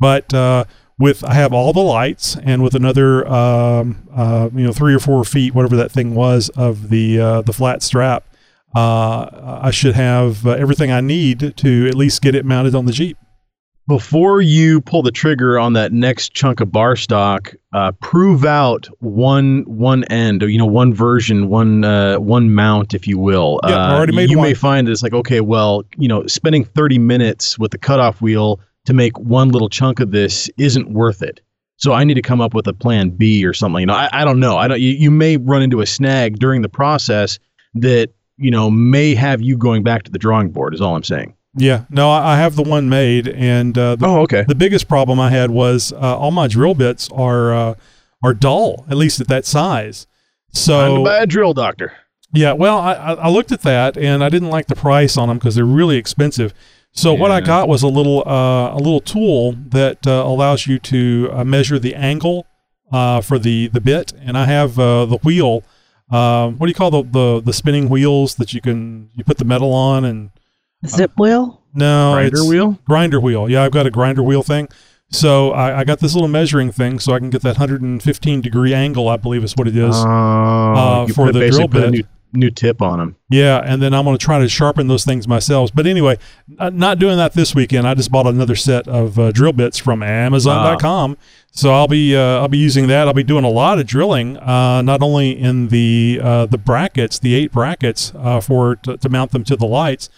but 0.00 0.32
uh, 0.34 0.64
with 0.98 1.24
I 1.24 1.34
have 1.34 1.52
all 1.52 1.72
the 1.72 1.80
lights 1.80 2.36
and 2.42 2.62
with 2.62 2.74
another 2.74 3.26
um, 3.28 4.08
uh, 4.12 4.48
you 4.54 4.64
know 4.64 4.72
three 4.72 4.94
or 4.94 5.00
four 5.00 5.24
feet, 5.24 5.54
whatever 5.54 5.76
that 5.76 5.90
thing 5.90 6.14
was 6.14 6.48
of 6.50 6.90
the 6.90 7.20
uh, 7.20 7.42
the 7.42 7.52
flat 7.52 7.82
strap, 7.82 8.24
uh, 8.74 9.60
I 9.62 9.70
should 9.70 9.94
have 9.94 10.46
uh, 10.46 10.50
everything 10.50 10.90
I 10.90 11.00
need 11.00 11.56
to 11.56 11.88
at 11.88 11.94
least 11.94 12.22
get 12.22 12.34
it 12.34 12.44
mounted 12.44 12.74
on 12.74 12.86
the 12.86 12.92
Jeep. 12.92 13.18
Before 13.86 14.40
you 14.40 14.80
pull 14.80 15.02
the 15.02 15.10
trigger 15.10 15.58
on 15.58 15.74
that 15.74 15.92
next 15.92 16.32
chunk 16.32 16.60
of 16.60 16.72
bar 16.72 16.96
stock, 16.96 17.52
uh, 17.74 17.92
prove 18.00 18.44
out 18.44 18.88
one 19.00 19.62
one 19.66 20.04
end, 20.04 20.42
or 20.42 20.48
you 20.48 20.56
know, 20.56 20.64
one 20.64 20.94
version, 20.94 21.48
one 21.50 21.84
uh, 21.84 22.16
one 22.16 22.54
mount, 22.54 22.94
if 22.94 23.06
you 23.06 23.18
will. 23.18 23.60
Yeah, 23.64 23.76
I 23.76 23.90
uh, 23.90 23.96
already 23.96 24.16
made 24.16 24.30
you 24.30 24.40
may 24.40 24.54
find 24.54 24.88
it's 24.88 25.02
like, 25.02 25.12
okay, 25.12 25.42
well, 25.42 25.84
you 25.98 26.08
know, 26.08 26.26
spending 26.26 26.64
thirty 26.64 26.98
minutes 26.98 27.58
with 27.58 27.72
the 27.72 27.78
cutoff 27.78 28.22
wheel 28.22 28.58
to 28.86 28.94
make 28.94 29.18
one 29.18 29.50
little 29.50 29.68
chunk 29.68 30.00
of 30.00 30.12
this 30.12 30.48
isn't 30.56 30.90
worth 30.90 31.22
it. 31.22 31.42
So 31.76 31.92
I 31.92 32.04
need 32.04 32.14
to 32.14 32.22
come 32.22 32.40
up 32.40 32.54
with 32.54 32.66
a 32.66 32.72
plan 32.72 33.10
B 33.10 33.44
or 33.44 33.52
something. 33.52 33.80
You 33.80 33.86
know, 33.86 33.94
I, 33.94 34.08
I 34.12 34.24
don't 34.24 34.40
know. 34.40 34.56
I 34.56 34.66
don't. 34.66 34.80
You, 34.80 34.92
you 34.92 35.10
may 35.10 35.36
run 35.36 35.62
into 35.62 35.82
a 35.82 35.86
snag 35.86 36.38
during 36.38 36.62
the 36.62 36.68
process 36.70 37.38
that 37.74 38.14
you 38.38 38.50
know 38.50 38.70
may 38.70 39.14
have 39.14 39.42
you 39.42 39.58
going 39.58 39.82
back 39.82 40.04
to 40.04 40.10
the 40.10 40.18
drawing 40.18 40.50
board. 40.50 40.72
Is 40.72 40.80
all 40.80 40.96
I'm 40.96 41.02
saying. 41.02 41.34
Yeah, 41.56 41.84
no, 41.88 42.10
I 42.10 42.36
have 42.36 42.56
the 42.56 42.62
one 42.64 42.88
made, 42.88 43.28
and 43.28 43.76
uh, 43.78 43.96
the, 43.96 44.06
Oh, 44.06 44.20
okay. 44.22 44.44
the 44.46 44.54
biggest 44.56 44.88
problem 44.88 45.20
I 45.20 45.30
had 45.30 45.50
was 45.50 45.92
uh, 45.92 45.96
all 46.18 46.30
my 46.32 46.48
drill 46.48 46.74
bits 46.74 47.08
are 47.12 47.54
uh, 47.54 47.74
are 48.22 48.34
dull, 48.34 48.84
at 48.88 48.96
least 48.96 49.20
at 49.20 49.28
that 49.28 49.44
size. 49.46 50.06
Time 50.52 50.60
So 50.60 51.04
buy 51.04 51.18
a 51.18 51.26
drill 51.26 51.54
doctor. 51.54 51.92
Yeah, 52.32 52.52
well, 52.52 52.78
I, 52.78 52.94
I 52.94 53.28
looked 53.28 53.52
at 53.52 53.62
that 53.62 53.96
and 53.96 54.24
I 54.24 54.28
didn't 54.28 54.50
like 54.50 54.66
the 54.66 54.74
price 54.74 55.16
on 55.16 55.28
them 55.28 55.38
because 55.38 55.54
they're 55.54 55.64
really 55.64 55.96
expensive. 55.96 56.52
So 56.90 57.12
what 57.12 57.30
I 57.32 57.40
got 57.40 57.68
was 57.68 57.82
a 57.82 57.88
little 57.88 58.22
uh, 58.26 58.72
a 58.72 58.78
little 58.78 59.00
tool 59.00 59.52
that 59.68 60.06
uh, 60.06 60.10
allows 60.10 60.66
you 60.66 60.78
to 60.80 61.28
uh, 61.32 61.44
measure 61.44 61.78
the 61.78 61.94
angle 61.94 62.46
uh, 62.92 63.20
for 63.20 63.38
the 63.38 63.68
the 63.68 63.80
bit, 63.80 64.12
and 64.20 64.36
I 64.38 64.46
have 64.46 64.78
uh, 64.78 65.04
the 65.06 65.18
wheel. 65.18 65.62
Um, 66.10 66.56
what 66.58 66.66
do 66.66 66.70
you 66.70 66.74
call 66.74 66.90
the, 66.90 67.02
the 67.02 67.42
the 67.44 67.52
spinning 67.52 67.88
wheels 67.88 68.36
that 68.36 68.52
you 68.52 68.60
can 68.60 69.10
you 69.14 69.24
put 69.24 69.38
the 69.38 69.44
metal 69.44 69.72
on 69.72 70.04
and 70.04 70.30
Zip 70.86 71.12
wheel? 71.18 71.62
no 71.74 72.12
Grinder 72.14 72.36
it's- 72.36 72.48
wheel? 72.48 72.78
grinder 72.86 73.20
wheel. 73.20 73.48
Yeah, 73.50 73.62
I've 73.64 73.72
got 73.72 73.86
a 73.86 73.90
grinder 73.90 74.22
wheel 74.22 74.42
thing. 74.42 74.68
So 75.10 75.50
I, 75.52 75.80
I 75.80 75.84
got 75.84 76.00
this 76.00 76.14
little 76.14 76.28
measuring 76.28 76.72
thing 76.72 76.98
so 76.98 77.12
I 77.12 77.18
can 77.18 77.30
get 77.30 77.42
that 77.42 77.58
115 77.58 78.40
degree 78.40 78.74
angle, 78.74 79.08
I 79.08 79.16
believe 79.16 79.44
is 79.44 79.54
what 79.56 79.68
it 79.68 79.76
is. 79.76 79.94
Oh, 79.94 80.08
uh, 80.08 81.06
for 81.08 81.30
the 81.30 81.50
drill 81.50 81.68
bit. 81.68 81.90
new, 81.90 82.02
new 82.32 82.50
tip 82.50 82.82
on 82.82 82.98
them. 82.98 83.16
Yeah, 83.30 83.60
and 83.64 83.80
then 83.80 83.94
I'm 83.94 84.04
going 84.04 84.16
to 84.18 84.24
try 84.24 84.40
to 84.40 84.48
sharpen 84.48 84.88
those 84.88 85.04
things 85.04 85.28
myself. 85.28 85.70
But 85.72 85.86
anyway, 85.86 86.18
uh, 86.58 86.70
not 86.70 86.98
doing 86.98 87.16
that 87.18 87.34
this 87.34 87.54
weekend. 87.54 87.86
I 87.86 87.94
just 87.94 88.10
bought 88.10 88.26
another 88.26 88.56
set 88.56 88.88
of 88.88 89.16
uh, 89.18 89.30
drill 89.30 89.52
bits 89.52 89.78
from 89.78 90.02
Amazon.com. 90.02 91.16
So 91.52 91.72
I'll 91.72 91.86
be 91.88 92.16
uh, 92.16 92.40
I'll 92.40 92.48
be 92.48 92.58
using 92.58 92.88
that. 92.88 93.06
I'll 93.06 93.14
be 93.14 93.22
doing 93.22 93.44
a 93.44 93.48
lot 93.50 93.78
of 93.78 93.86
drilling, 93.86 94.36
uh, 94.38 94.82
not 94.82 95.02
only 95.02 95.30
in 95.38 95.68
the 95.68 96.18
uh, 96.20 96.46
the 96.46 96.58
brackets, 96.58 97.18
the 97.20 97.34
eight 97.34 97.52
brackets 97.52 98.12
uh, 98.16 98.40
for 98.40 98.76
to, 98.76 98.96
to 98.96 99.08
mount 99.08 99.30
them 99.30 99.44
to 99.44 99.54
the 99.54 99.66
lights, 99.66 100.08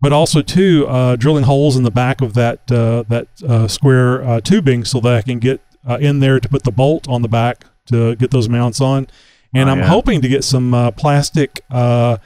but 0.00 0.12
also 0.12 0.42
too 0.42 0.86
uh, 0.88 1.16
drilling 1.16 1.44
holes 1.44 1.76
in 1.76 1.82
the 1.82 1.90
back 1.90 2.20
of 2.20 2.34
that 2.34 2.70
uh, 2.70 3.02
that 3.08 3.28
uh, 3.46 3.66
square 3.68 4.22
uh, 4.22 4.40
tubing 4.40 4.84
so 4.84 5.00
that 5.00 5.14
I 5.14 5.22
can 5.22 5.38
get 5.38 5.60
uh, 5.88 5.98
in 6.00 6.20
there 6.20 6.38
to 6.40 6.48
put 6.48 6.64
the 6.64 6.70
bolt 6.72 7.08
on 7.08 7.22
the 7.22 7.28
back 7.28 7.64
to 7.86 8.14
get 8.16 8.30
those 8.30 8.48
mounts 8.48 8.80
on. 8.80 9.06
And 9.54 9.68
Oh, 9.68 9.72
I'm 9.72 9.78
yeah. 9.78 9.86
hoping 9.86 10.20
to 10.20 10.28
get 10.28 10.44
some 10.44 10.74
uh, 10.74 10.90
plastic 10.90 11.62
uh, 11.70 12.18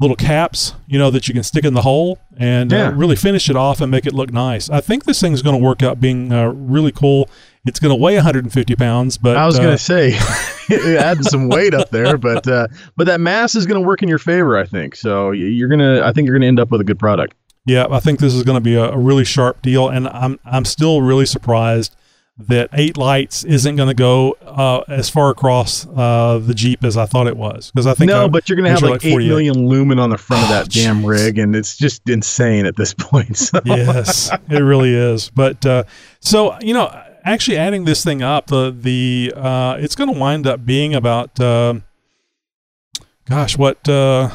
little 0.00 0.16
caps, 0.16 0.74
you 0.86 0.98
know, 0.98 1.10
that 1.10 1.28
you 1.28 1.34
can 1.34 1.42
stick 1.42 1.64
in 1.64 1.74
the 1.74 1.82
hole 1.82 2.18
and 2.36 2.70
Yeah. 2.72 2.88
uh, 2.88 2.92
really 2.92 3.16
finish 3.16 3.48
it 3.48 3.56
off 3.56 3.80
and 3.80 3.90
make 3.90 4.04
it 4.06 4.12
look 4.12 4.32
nice. 4.32 4.68
I 4.68 4.80
think 4.80 5.04
this 5.04 5.20
thing's 5.20 5.42
going 5.42 5.56
to 5.58 5.62
work 5.64 5.82
out 5.82 6.00
being 6.00 6.32
uh, 6.32 6.48
really 6.48 6.92
cool. 6.92 7.28
It's 7.64 7.78
going 7.78 7.96
to 7.96 8.00
weigh 8.00 8.16
150 8.16 8.74
pounds, 8.76 9.18
but 9.18 9.36
I 9.36 9.46
was 9.46 9.58
uh, 9.58 9.62
gonna 9.62 9.78
say, 9.78 10.14
add 10.70 11.24
some 11.24 11.48
weight 11.48 11.74
up 11.74 11.90
there, 11.90 12.18
but 12.18 12.46
uh, 12.48 12.66
but 12.96 13.06
that 13.06 13.20
mass 13.20 13.54
is 13.54 13.66
gonna 13.66 13.80
work 13.80 14.02
in 14.02 14.08
your 14.08 14.18
favor, 14.18 14.58
I 14.58 14.64
think. 14.64 14.96
So 14.96 15.30
you're 15.30 15.68
gonna, 15.68 16.02
I 16.02 16.12
think 16.12 16.26
you're 16.26 16.36
gonna 16.36 16.46
end 16.46 16.58
up 16.58 16.70
with 16.72 16.80
a 16.80 16.84
good 16.84 16.98
product. 16.98 17.34
Yeah, 17.64 17.86
I 17.90 18.00
think 18.00 18.18
this 18.18 18.34
is 18.34 18.42
going 18.42 18.56
to 18.56 18.60
be 18.60 18.74
a, 18.74 18.90
a 18.90 18.98
really 18.98 19.24
sharp 19.24 19.62
deal, 19.62 19.88
and 19.88 20.08
I'm 20.08 20.40
I'm 20.44 20.64
still 20.64 21.00
really 21.00 21.26
surprised 21.26 21.94
that 22.38 22.68
eight 22.72 22.96
lights 22.96 23.44
isn't 23.44 23.76
going 23.76 23.88
to 23.88 23.94
go 23.94 24.32
uh, 24.40 24.82
as 24.88 25.08
far 25.10 25.30
across 25.30 25.86
uh, 25.86 26.40
the 26.42 26.54
Jeep 26.54 26.82
as 26.82 26.96
I 26.96 27.06
thought 27.06 27.26
it 27.26 27.36
was. 27.36 27.70
Because 27.70 27.86
I 27.86 27.94
think 27.94 28.08
no, 28.08 28.24
I 28.24 28.28
but 28.28 28.48
you're 28.48 28.56
gonna 28.56 28.70
have 28.70 28.82
measure 28.82 28.94
like, 28.94 29.04
eight 29.04 29.16
million 29.16 29.68
lumen 29.68 30.00
on 30.00 30.10
the 30.10 30.18
front 30.18 30.42
of 30.44 30.50
Oh, 30.50 30.52
that 30.54 30.70
damn 30.70 31.06
rig, 31.06 31.38
and 31.38 31.54
it's 31.54 31.76
just 31.76 32.08
insane 32.08 32.66
at 32.66 32.74
this 32.74 32.94
point. 32.98 33.36
So. 33.36 33.60
yes, 33.64 34.30
it 34.50 34.58
really 34.58 34.94
is. 34.94 35.30
But 35.30 35.64
uh, 35.64 35.84
so 36.18 36.58
you 36.60 36.74
know, 36.74 36.90
actually 37.24 37.58
adding 37.58 37.84
this 37.84 38.04
thing 38.04 38.22
up, 38.22 38.48
the 38.48 38.74
the 38.76 39.32
uh, 39.36 39.76
it's 39.78 39.94
going 39.94 40.12
to 40.12 40.18
wind 40.18 40.46
up 40.46 40.64
being 40.64 40.94
about, 40.94 41.38
um 41.40 41.84
gosh, 43.28 43.56
what, 43.56 43.88
uh, 43.88 44.30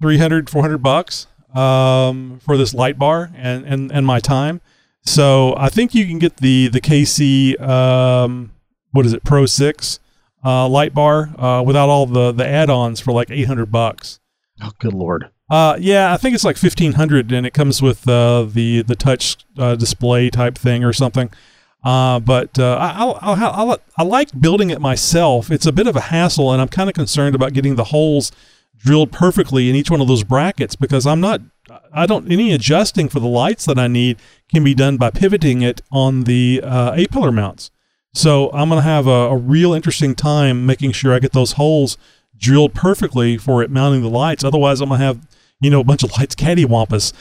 300, 0.00 0.48
400 0.48 0.78
bucks 0.78 1.26
um, 1.54 2.40
for 2.42 2.56
this 2.56 2.72
light 2.74 2.98
bar 2.98 3.30
and, 3.36 3.64
and 3.64 3.92
and 3.92 4.06
my 4.06 4.20
time. 4.20 4.60
So 5.02 5.54
I 5.56 5.68
think 5.68 5.94
you 5.94 6.06
can 6.06 6.18
get 6.18 6.38
the 6.38 6.68
the 6.68 6.80
KC 6.80 7.60
um, 7.60 8.52
what 8.92 9.06
is 9.06 9.12
it 9.12 9.24
Pro 9.24 9.46
Six 9.46 9.98
uh, 10.44 10.68
light 10.68 10.94
bar 10.94 11.30
uh, 11.38 11.62
without 11.62 11.88
all 11.88 12.06
the 12.06 12.32
the 12.32 12.46
add-ons 12.46 13.00
for 13.00 13.12
like 13.12 13.30
800 13.30 13.70
bucks. 13.70 14.20
Oh, 14.62 14.72
good 14.78 14.92
lord. 14.92 15.30
Uh, 15.50 15.76
yeah, 15.80 16.12
I 16.12 16.16
think 16.16 16.34
it's 16.34 16.44
like 16.44 16.56
fifteen 16.56 16.92
hundred, 16.92 17.32
and 17.32 17.44
it 17.44 17.52
comes 17.52 17.82
with 17.82 18.08
uh, 18.08 18.44
the 18.44 18.82
the 18.82 18.94
touch 18.94 19.36
uh, 19.58 19.74
display 19.74 20.30
type 20.30 20.56
thing 20.56 20.84
or 20.84 20.92
something. 20.92 21.30
Uh, 21.82 22.20
but 22.20 22.58
uh, 22.58 22.76
I, 22.76 23.32
I, 23.32 23.76
I, 23.96 24.02
like 24.02 24.38
building 24.38 24.68
it 24.68 24.82
myself. 24.82 25.50
It's 25.50 25.64
a 25.64 25.72
bit 25.72 25.86
of 25.86 25.96
a 25.96 26.00
hassle, 26.00 26.52
and 26.52 26.60
I'm 26.60 26.68
kind 26.68 26.90
of 26.90 26.94
concerned 26.94 27.34
about 27.34 27.54
getting 27.54 27.76
the 27.76 27.84
holes 27.84 28.32
drilled 28.76 29.12
perfectly 29.12 29.70
in 29.70 29.76
each 29.76 29.90
one 29.90 30.00
of 30.00 30.08
those 30.08 30.24
brackets 30.24 30.76
because 30.76 31.06
I'm 31.06 31.20
not. 31.20 31.40
I 31.92 32.04
don't. 32.04 32.30
Any 32.30 32.52
adjusting 32.52 33.08
for 33.08 33.18
the 33.18 33.28
lights 33.28 33.64
that 33.64 33.78
I 33.78 33.86
need 33.88 34.18
can 34.52 34.62
be 34.62 34.74
done 34.74 34.98
by 34.98 35.10
pivoting 35.10 35.62
it 35.62 35.80
on 35.90 36.24
the 36.24 36.60
uh, 36.62 36.92
A 36.94 37.06
pillar 37.06 37.32
mounts. 37.32 37.70
So 38.12 38.50
I'm 38.52 38.68
gonna 38.68 38.82
have 38.82 39.06
a, 39.06 39.30
a 39.30 39.36
real 39.36 39.72
interesting 39.72 40.14
time 40.14 40.66
making 40.66 40.92
sure 40.92 41.14
I 41.14 41.18
get 41.18 41.32
those 41.32 41.52
holes 41.52 41.96
drilled 42.36 42.74
perfectly 42.74 43.38
for 43.38 43.62
it 43.62 43.70
mounting 43.70 44.02
the 44.02 44.10
lights. 44.10 44.44
Otherwise, 44.44 44.80
I'm 44.80 44.90
gonna 44.90 45.02
have 45.02 45.26
you 45.60 45.70
know 45.70 45.80
a 45.80 45.84
bunch 45.84 46.02
of 46.02 46.12
lights 46.18 46.34
cattywampus. 46.36 47.14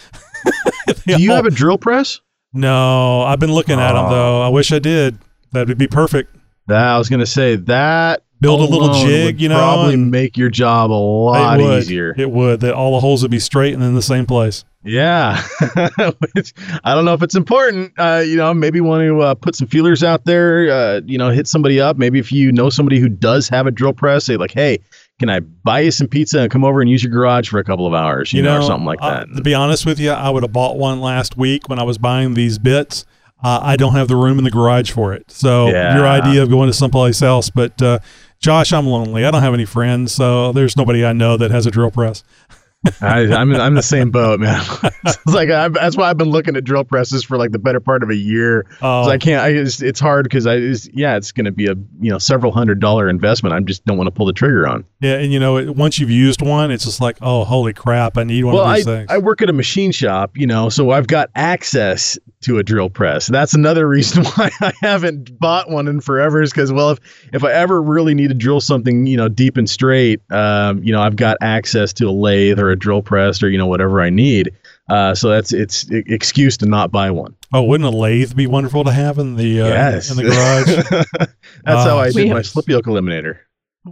Do 1.06 1.22
you 1.22 1.32
have 1.34 1.46
a 1.46 1.52
drill 1.52 1.78
press? 1.78 2.20
No, 2.54 3.22
I've 3.24 3.40
been 3.40 3.52
looking 3.54 3.80
at 3.80 3.94
them 3.94 4.10
though. 4.10 4.42
I 4.42 4.50
wish 4.50 4.72
I 4.72 4.80
did. 4.80 5.18
That 5.52 5.68
would 5.68 5.78
be 5.78 5.88
perfect. 5.88 6.36
That 6.68 6.82
I 6.88 6.98
was 6.98 7.10
gonna 7.10 7.26
say 7.26 7.56
that 7.56 8.24
Build 8.42 8.62
a 8.62 8.64
little 8.64 8.94
jig, 8.94 9.42
you 9.42 9.50
know, 9.50 9.58
probably 9.58 9.96
and- 9.96 10.12
make 10.12 10.38
your 10.38 10.50
job 10.50 10.92
a 10.92 10.94
lot 10.94 11.60
it 11.60 11.64
would. 11.64 11.80
easier. 11.84 12.16
It 12.18 12.32
would. 12.32 12.62
That 12.62 12.74
all 12.74 12.94
the 12.94 13.02
holes 13.02 13.22
would 13.22 13.32
be 13.32 13.40
straight 13.40 13.74
and 13.74 13.84
in 13.84 13.96
the 13.96 14.02
same 14.02 14.26
place. 14.26 14.64
Yeah, 14.82 15.42
Which, 16.36 16.54
I 16.86 16.96
don't 16.96 17.04
know 17.04 17.14
if 17.14 17.22
it's 17.22 17.36
important. 17.36 17.92
Uh, 17.98 18.24
you 18.26 18.38
know, 18.38 18.54
maybe 18.54 18.80
want 18.80 19.02
to 19.02 19.20
uh, 19.20 19.34
put 19.34 19.56
some 19.56 19.68
feelers 19.68 20.06
out 20.06 20.24
there. 20.24 20.72
Uh, 20.72 21.02
you 21.06 21.18
know, 21.18 21.32
hit 21.32 21.48
somebody 21.50 21.82
up. 21.82 21.98
Maybe 21.98 22.18
if 22.18 22.32
you 22.32 22.54
know 22.54 22.70
somebody 22.70 22.98
who 22.98 23.10
does 23.10 23.50
have 23.50 23.68
a 23.68 23.72
drill 23.72 23.92
press, 23.92 24.24
say 24.24 24.38
like, 24.38 24.52
"Hey, 24.54 24.80
can 25.20 25.30
I 25.30 25.42
buy 25.42 25.82
you 25.82 25.92
some 25.92 26.08
pizza 26.08 26.40
and 26.42 26.52
come 26.52 26.64
over 26.64 26.82
and 26.82 26.90
use 26.90 27.04
your 27.04 27.12
garage 27.12 27.50
for 27.50 27.60
a 27.60 27.64
couple 27.64 27.86
of 27.86 27.94
hours?" 27.94 28.34
You, 28.34 28.42
know, 28.42 28.60
or 28.60 28.62
something 28.64 28.86
like 28.86 29.00
uh, 29.02 29.26
that. 29.26 29.36
to 29.36 29.42
be 29.42 29.54
honest 29.54 29.86
with 29.86 30.00
you, 30.00 30.12
I 30.12 30.30
would 30.30 30.44
have 30.44 30.54
bought 30.54 30.78
one 30.78 31.02
last 31.02 31.38
week 31.38 31.70
when 31.70 31.78
I 31.80 31.84
was 31.84 31.98
buying 31.98 32.34
these 32.34 32.58
bits. 32.58 33.06
Uh, 33.42 33.60
I 33.62 33.78
don't 33.78 33.94
have 33.94 34.08
the 34.10 34.18
room 34.18 34.38
in 34.38 34.44
the 34.44 34.52
garage 34.52 34.92
for 34.92 35.14
it. 35.14 35.32
So 35.32 35.70
Yeah. 35.70 35.96
your 35.96 36.06
idea 36.06 36.44
of 36.44 36.50
going 36.50 36.68
to 36.68 36.74
someplace 36.74 37.22
else, 37.22 37.50
but 37.50 37.82
uh, 37.82 38.00
Josh, 38.40 38.74
I'm 38.74 38.86
lonely. 38.88 39.26
I 39.26 39.32
don't 39.32 39.42
have 39.42 39.54
any 39.54 39.66
friends, 39.66 40.12
so 40.12 40.52
there's 40.52 40.76
nobody 40.76 41.06
I 41.06 41.14
know 41.14 41.38
that 41.38 41.50
has 41.52 41.66
a 41.66 41.72
drill 41.72 41.92
press. 41.92 42.24
I, 43.02 43.28
I'm 43.34 43.54
I'm 43.54 43.74
the 43.74 43.84
same 43.84 44.10
boat, 44.10 44.40
man. 44.40 44.62
it's 45.06 45.26
like 45.26 45.50
I, 45.50 45.68
that's 45.68 45.98
why 45.98 46.10
I've 46.10 46.18
been 46.18 46.30
looking 46.30 46.56
at 46.56 46.64
drill 46.64 46.86
presses 46.86 47.26
for 47.26 47.38
like 47.38 47.52
the 47.52 47.60
better 47.60 47.82
part 47.82 48.04
of 48.04 48.10
a 48.10 48.16
year. 48.16 48.66
Oh. 48.82 49.10
I 49.10 49.18
can't. 49.18 49.42
I 49.44 49.50
it's, 49.50 49.82
it's 49.82 50.00
hard 50.00 50.24
because 50.24 50.48
I 50.48 50.56
it's, 50.56 50.88
yeah, 50.94 51.18
it's 51.18 51.34
going 51.34 51.46
to 51.46 51.52
be 51.52 51.68
a 51.68 51.76
you 52.00 52.10
know 52.10 52.18
several 52.18 52.54
hundred 52.54 52.80
dollar 52.80 53.10
investment. 53.10 53.54
I 53.54 53.60
just 53.60 53.86
don't 53.86 53.98
want 53.98 54.08
to 54.08 54.12
pull 54.12 54.26
the 54.26 54.34
trigger 54.34 54.66
on. 54.66 54.86
Yeah, 55.02 55.16
and 55.16 55.34
you 55.34 55.40
know, 55.40 55.58
it, 55.58 55.76
once 55.76 56.00
you've 56.00 56.10
used 56.10 56.42
one, 56.42 56.72
it's 56.72 56.86
just 56.86 57.02
like, 57.02 57.18
oh, 57.22 57.44
holy 57.44 57.74
crap, 57.74 58.18
I 58.18 58.24
need 58.24 58.46
one 58.46 58.56
well, 58.56 58.64
of 58.64 58.70
I, 58.70 58.82
things. 58.82 59.08
I 59.10 59.18
work 59.18 59.42
at 59.42 59.50
a 59.50 59.54
machine 59.54 59.92
shop, 59.92 60.38
you 60.38 60.48
know, 60.48 60.70
so 60.70 60.92
I've 60.92 61.08
got 61.08 61.30
access 61.36 62.18
to 62.42 62.58
a 62.58 62.64
drill 62.64 62.90
press. 62.90 63.28
That's 63.28 63.54
another 63.54 63.88
reason 63.90 64.24
why 64.24 64.52
I 64.62 64.74
haven't 64.82 65.38
bought 65.40 65.70
one 65.70 65.88
in 65.88 66.00
forever 66.02 66.42
is 66.42 66.52
because, 66.52 66.72
well, 66.72 66.92
if, 66.92 67.00
if 67.34 67.44
I 67.44 67.52
ever 67.52 67.82
really 67.82 68.14
need 68.14 68.30
to 68.30 68.34
drill 68.34 68.62
something, 68.62 69.06
you 69.06 69.18
know, 69.18 69.28
deep 69.28 69.58
and 69.58 69.70
straight, 69.70 70.22
um, 70.32 70.84
you 70.84 70.92
know, 70.92 71.02
I've 71.02 71.16
got 71.16 71.38
access 71.42 71.94
to 71.94 72.08
a 72.08 72.12
lathe 72.12 72.60
or 72.60 72.69
a 72.72 72.76
drill 72.76 73.02
press 73.02 73.42
or, 73.44 73.50
you 73.50 73.58
know, 73.58 73.68
whatever 73.68 74.02
I 74.02 74.10
need. 74.10 74.52
Uh, 74.90 75.14
so 75.14 75.30
that's 75.30 75.54
it's 75.54 75.86
excuse 75.90 76.58
to 76.58 76.66
not 76.66 76.92
buy 76.92 77.12
one. 77.12 77.36
oh, 77.54 77.64
wouldn't 77.64 77.88
a 77.94 77.96
lathe 77.96 78.36
be 78.36 78.48
wonderful 78.48 78.84
to 78.84 78.92
have 78.92 79.18
in 79.20 79.36
the 79.36 79.62
uh, 79.62 79.68
yes. 79.68 80.10
in 80.10 80.18
the 80.18 80.24
garage? 80.24 81.28
that's 81.64 81.84
how 81.84 81.98
Uh, 81.98 82.02
I 82.02 82.06
We 82.08 82.14
did 82.14 82.28
have- 82.30 82.36
my 82.38 82.42
slip 82.42 82.68
yoke 82.68 82.86
eliminator. 82.86 83.38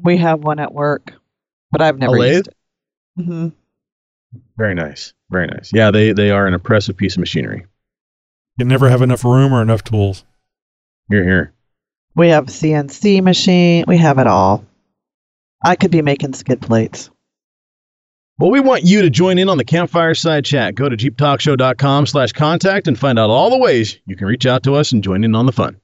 We 0.03 0.17
have 0.17 0.39
one 0.43 0.59
at 0.59 0.73
work, 0.73 1.13
but 1.71 1.81
I've 1.81 1.97
never 1.97 2.15
a 2.15 2.19
lathe? 2.19 2.33
used 2.35 2.47
it. 2.47 3.23
hmm 3.25 3.47
Very 4.57 4.73
nice. 4.75 5.13
Very 5.29 5.47
nice. 5.47 5.71
Yeah, 5.73 5.91
they, 5.91 6.11
they 6.13 6.31
are 6.31 6.45
an 6.47 6.53
impressive 6.53 6.97
piece 6.97 7.13
of 7.15 7.19
machinery. 7.19 7.65
you 8.57 8.65
never 8.65 8.89
have 8.89 9.01
enough 9.01 9.23
room 9.23 9.53
or 9.53 9.61
enough 9.61 9.83
tools. 9.83 10.23
You're 11.09 11.23
here. 11.23 11.53
We 12.15 12.29
have 12.29 12.47
CNC 12.47 13.21
machine. 13.23 13.85
We 13.87 13.97
have 13.97 14.17
it 14.17 14.27
all. 14.27 14.65
I 15.63 15.75
could 15.75 15.91
be 15.91 16.01
making 16.01 16.33
skid 16.33 16.61
plates. 16.61 17.09
Well, 18.39 18.51
we 18.51 18.59
want 18.59 18.83
you 18.83 19.01
to 19.01 19.09
join 19.09 19.39
in 19.39 19.49
on 19.49 19.57
the 19.57 19.65
Campfire 19.65 20.13
Side 20.13 20.45
Chat. 20.45 20.75
Go 20.75 20.87
to 20.87 20.95
jeeptalkshow.com 20.95 22.05
slash 22.05 22.33
contact 22.33 22.87
and 22.87 22.97
find 22.97 23.17
out 23.17 23.31
all 23.31 23.49
the 23.49 23.57
ways 23.57 23.97
you 24.05 24.15
can 24.15 24.27
reach 24.27 24.45
out 24.45 24.61
to 24.63 24.75
us 24.75 24.91
and 24.91 25.03
join 25.03 25.23
in 25.23 25.33
on 25.33 25.47
the 25.47 25.51
fun. 25.51 25.81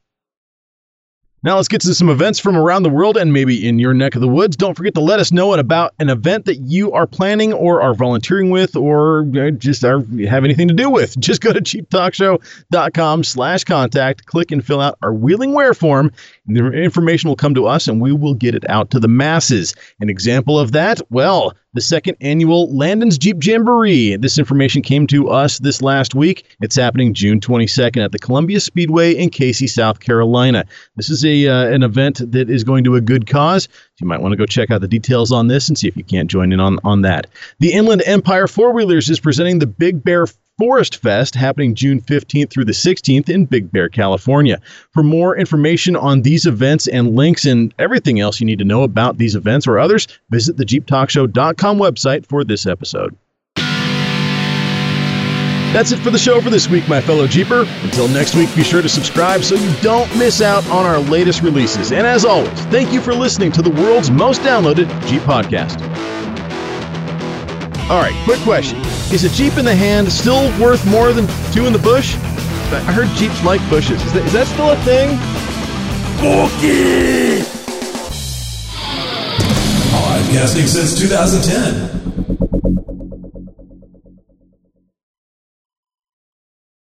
Now 1.41 1.57
let's 1.57 1.67
get 1.67 1.81
to 1.81 1.93
some 1.93 2.09
events 2.09 2.39
from 2.39 2.55
around 2.55 2.83
the 2.83 2.89
world 2.89 3.17
and 3.17 3.33
maybe 3.33 3.67
in 3.67 3.77
your 3.77 3.93
neck 3.93 4.15
of 4.15 4.21
the 4.21 4.29
woods. 4.29 4.55
Don't 4.55 4.75
forget 4.75 4.93
to 4.93 5.01
let 5.01 5.19
us 5.19 5.33
know 5.33 5.53
about 5.53 5.93
an 5.99 6.09
event 6.09 6.45
that 6.45 6.57
you 6.57 6.93
are 6.93 7.05
planning 7.05 7.51
or 7.51 7.81
are 7.81 7.93
volunteering 7.93 8.49
with 8.49 8.77
or 8.77 9.27
uh, 9.35 9.49
just 9.49 9.83
are, 9.83 10.05
have 10.25 10.45
anything 10.45 10.69
to 10.69 10.73
do 10.73 10.89
with. 10.89 11.19
Just 11.23 11.41
go 11.41 11.51
to 11.51 11.59
jeeptalkshow.com 11.59 13.23
slash 13.25 13.63
contact, 13.65 14.25
click 14.25 14.51
and 14.51 14.65
fill 14.65 14.79
out 14.79 14.97
our 15.01 15.13
Wheeling 15.13 15.53
Where 15.53 15.73
form. 15.73 16.13
The 16.45 16.71
information 16.71 17.29
will 17.29 17.37
come 17.37 17.55
to 17.55 17.67
us 17.67 17.87
and 17.87 18.01
we 18.01 18.11
will 18.11 18.33
get 18.33 18.53
it 18.53 18.69
out 18.69 18.91
to 18.91 18.99
the 18.99 19.07
masses. 19.07 19.73
An 20.01 20.09
example 20.09 20.59
of 20.59 20.73
that, 20.73 21.01
well, 21.09 21.53
the 21.73 21.79
second 21.79 22.17
annual 22.19 22.73
Landon's 22.75 23.17
Jeep 23.17 23.37
Jamboree. 23.41 24.17
This 24.17 24.37
information 24.37 24.81
came 24.81 25.07
to 25.07 25.29
us 25.29 25.59
this 25.59 25.81
last 25.81 26.13
week. 26.15 26.45
It's 26.61 26.75
happening 26.75 27.13
June 27.13 27.39
22nd 27.39 28.03
at 28.03 28.11
the 28.11 28.19
Columbia 28.19 28.59
Speedway 28.59 29.13
in 29.13 29.29
Cayce, 29.29 29.73
South 29.73 30.01
Carolina. 30.01 30.65
This 30.97 31.09
is 31.09 31.23
a 31.23 31.47
uh, 31.47 31.67
an 31.67 31.81
event 31.81 32.19
that 32.31 32.49
is 32.49 32.65
going 32.65 32.83
to 32.83 32.95
a 32.95 33.01
good 33.01 33.25
cause. 33.25 33.69
You 34.01 34.07
might 34.07 34.21
want 34.21 34.33
to 34.33 34.37
go 34.37 34.45
check 34.45 34.69
out 34.69 34.81
the 34.81 34.87
details 34.87 35.31
on 35.31 35.47
this 35.47 35.69
and 35.69 35.77
see 35.77 35.87
if 35.87 35.95
you 35.95 36.03
can't 36.03 36.29
join 36.29 36.51
in 36.51 36.59
on, 36.59 36.77
on 36.83 37.03
that. 37.03 37.27
The 37.59 37.71
Inland 37.71 38.03
Empire 38.05 38.47
Four 38.47 38.73
Wheelers 38.73 39.09
is 39.09 39.19
presenting 39.19 39.59
the 39.59 39.67
Big 39.67 40.03
Bear 40.03 40.27
Forest 40.59 40.97
Fest 40.97 41.33
happening 41.33 41.73
June 41.73 41.99
15th 41.99 42.51
through 42.51 42.65
the 42.65 42.73
16th 42.73 43.27
in 43.27 43.45
Big 43.45 43.71
Bear, 43.71 43.89
California. 43.89 44.61
For 44.91 45.01
more 45.01 45.35
information 45.35 45.95
on 45.95 46.21
these 46.21 46.45
events 46.45 46.87
and 46.87 47.15
links 47.15 47.45
and 47.45 47.73
everything 47.79 48.19
else 48.19 48.39
you 48.39 48.45
need 48.45 48.59
to 48.59 48.65
know 48.65 48.83
about 48.83 49.17
these 49.17 49.35
events 49.35 49.65
or 49.65 49.79
others, 49.79 50.07
visit 50.29 50.57
the 50.57 50.65
JeepTalkShow.com 50.65 51.79
website 51.79 52.27
for 52.27 52.43
this 52.43 52.67
episode. 52.67 53.17
That's 55.73 55.91
it 55.91 55.97
for 56.01 56.11
the 56.11 56.19
show 56.19 56.39
for 56.39 56.51
this 56.51 56.69
week, 56.69 56.87
my 56.87 57.01
fellow 57.01 57.25
Jeeper. 57.25 57.65
Until 57.81 58.07
next 58.07 58.35
week, 58.35 58.55
be 58.55 58.63
sure 58.63 58.83
to 58.83 58.89
subscribe 58.89 59.43
so 59.43 59.55
you 59.55 59.73
don't 59.81 60.07
miss 60.19 60.39
out 60.39 60.63
on 60.67 60.85
our 60.85 60.99
latest 60.99 61.41
releases. 61.41 61.91
And 61.91 62.05
as 62.05 62.25
always, 62.25 62.51
thank 62.65 62.93
you 62.93 63.01
for 63.01 63.15
listening 63.15 63.51
to 63.53 63.63
the 63.63 63.71
world's 63.71 64.11
most 64.11 64.41
downloaded 64.41 64.87
Jeep 65.07 65.23
podcast. 65.23 65.81
All 67.93 67.99
right, 67.99 68.15
quick 68.23 68.39
question. 68.39 68.79
Is 69.13 69.23
a 69.23 69.29
Jeep 69.29 69.55
in 69.55 69.65
the 69.65 69.75
hand 69.75 70.11
still 70.11 70.49
worth 70.59 70.83
more 70.87 71.13
than 71.13 71.27
two 71.51 71.67
in 71.67 71.73
the 71.73 71.77
bush? 71.77 72.15
I 72.15 72.91
heard 72.91 73.07
Jeeps 73.09 73.43
like 73.43 73.61
bushes. 73.69 74.01
Is 74.03 74.13
that, 74.13 74.25
is 74.25 74.33
that 74.33 74.47
still 74.47 74.71
a 74.71 74.75
thing? 74.77 75.15
Podcasting 79.93 80.67
since 80.67 80.99
2010. 80.99 82.02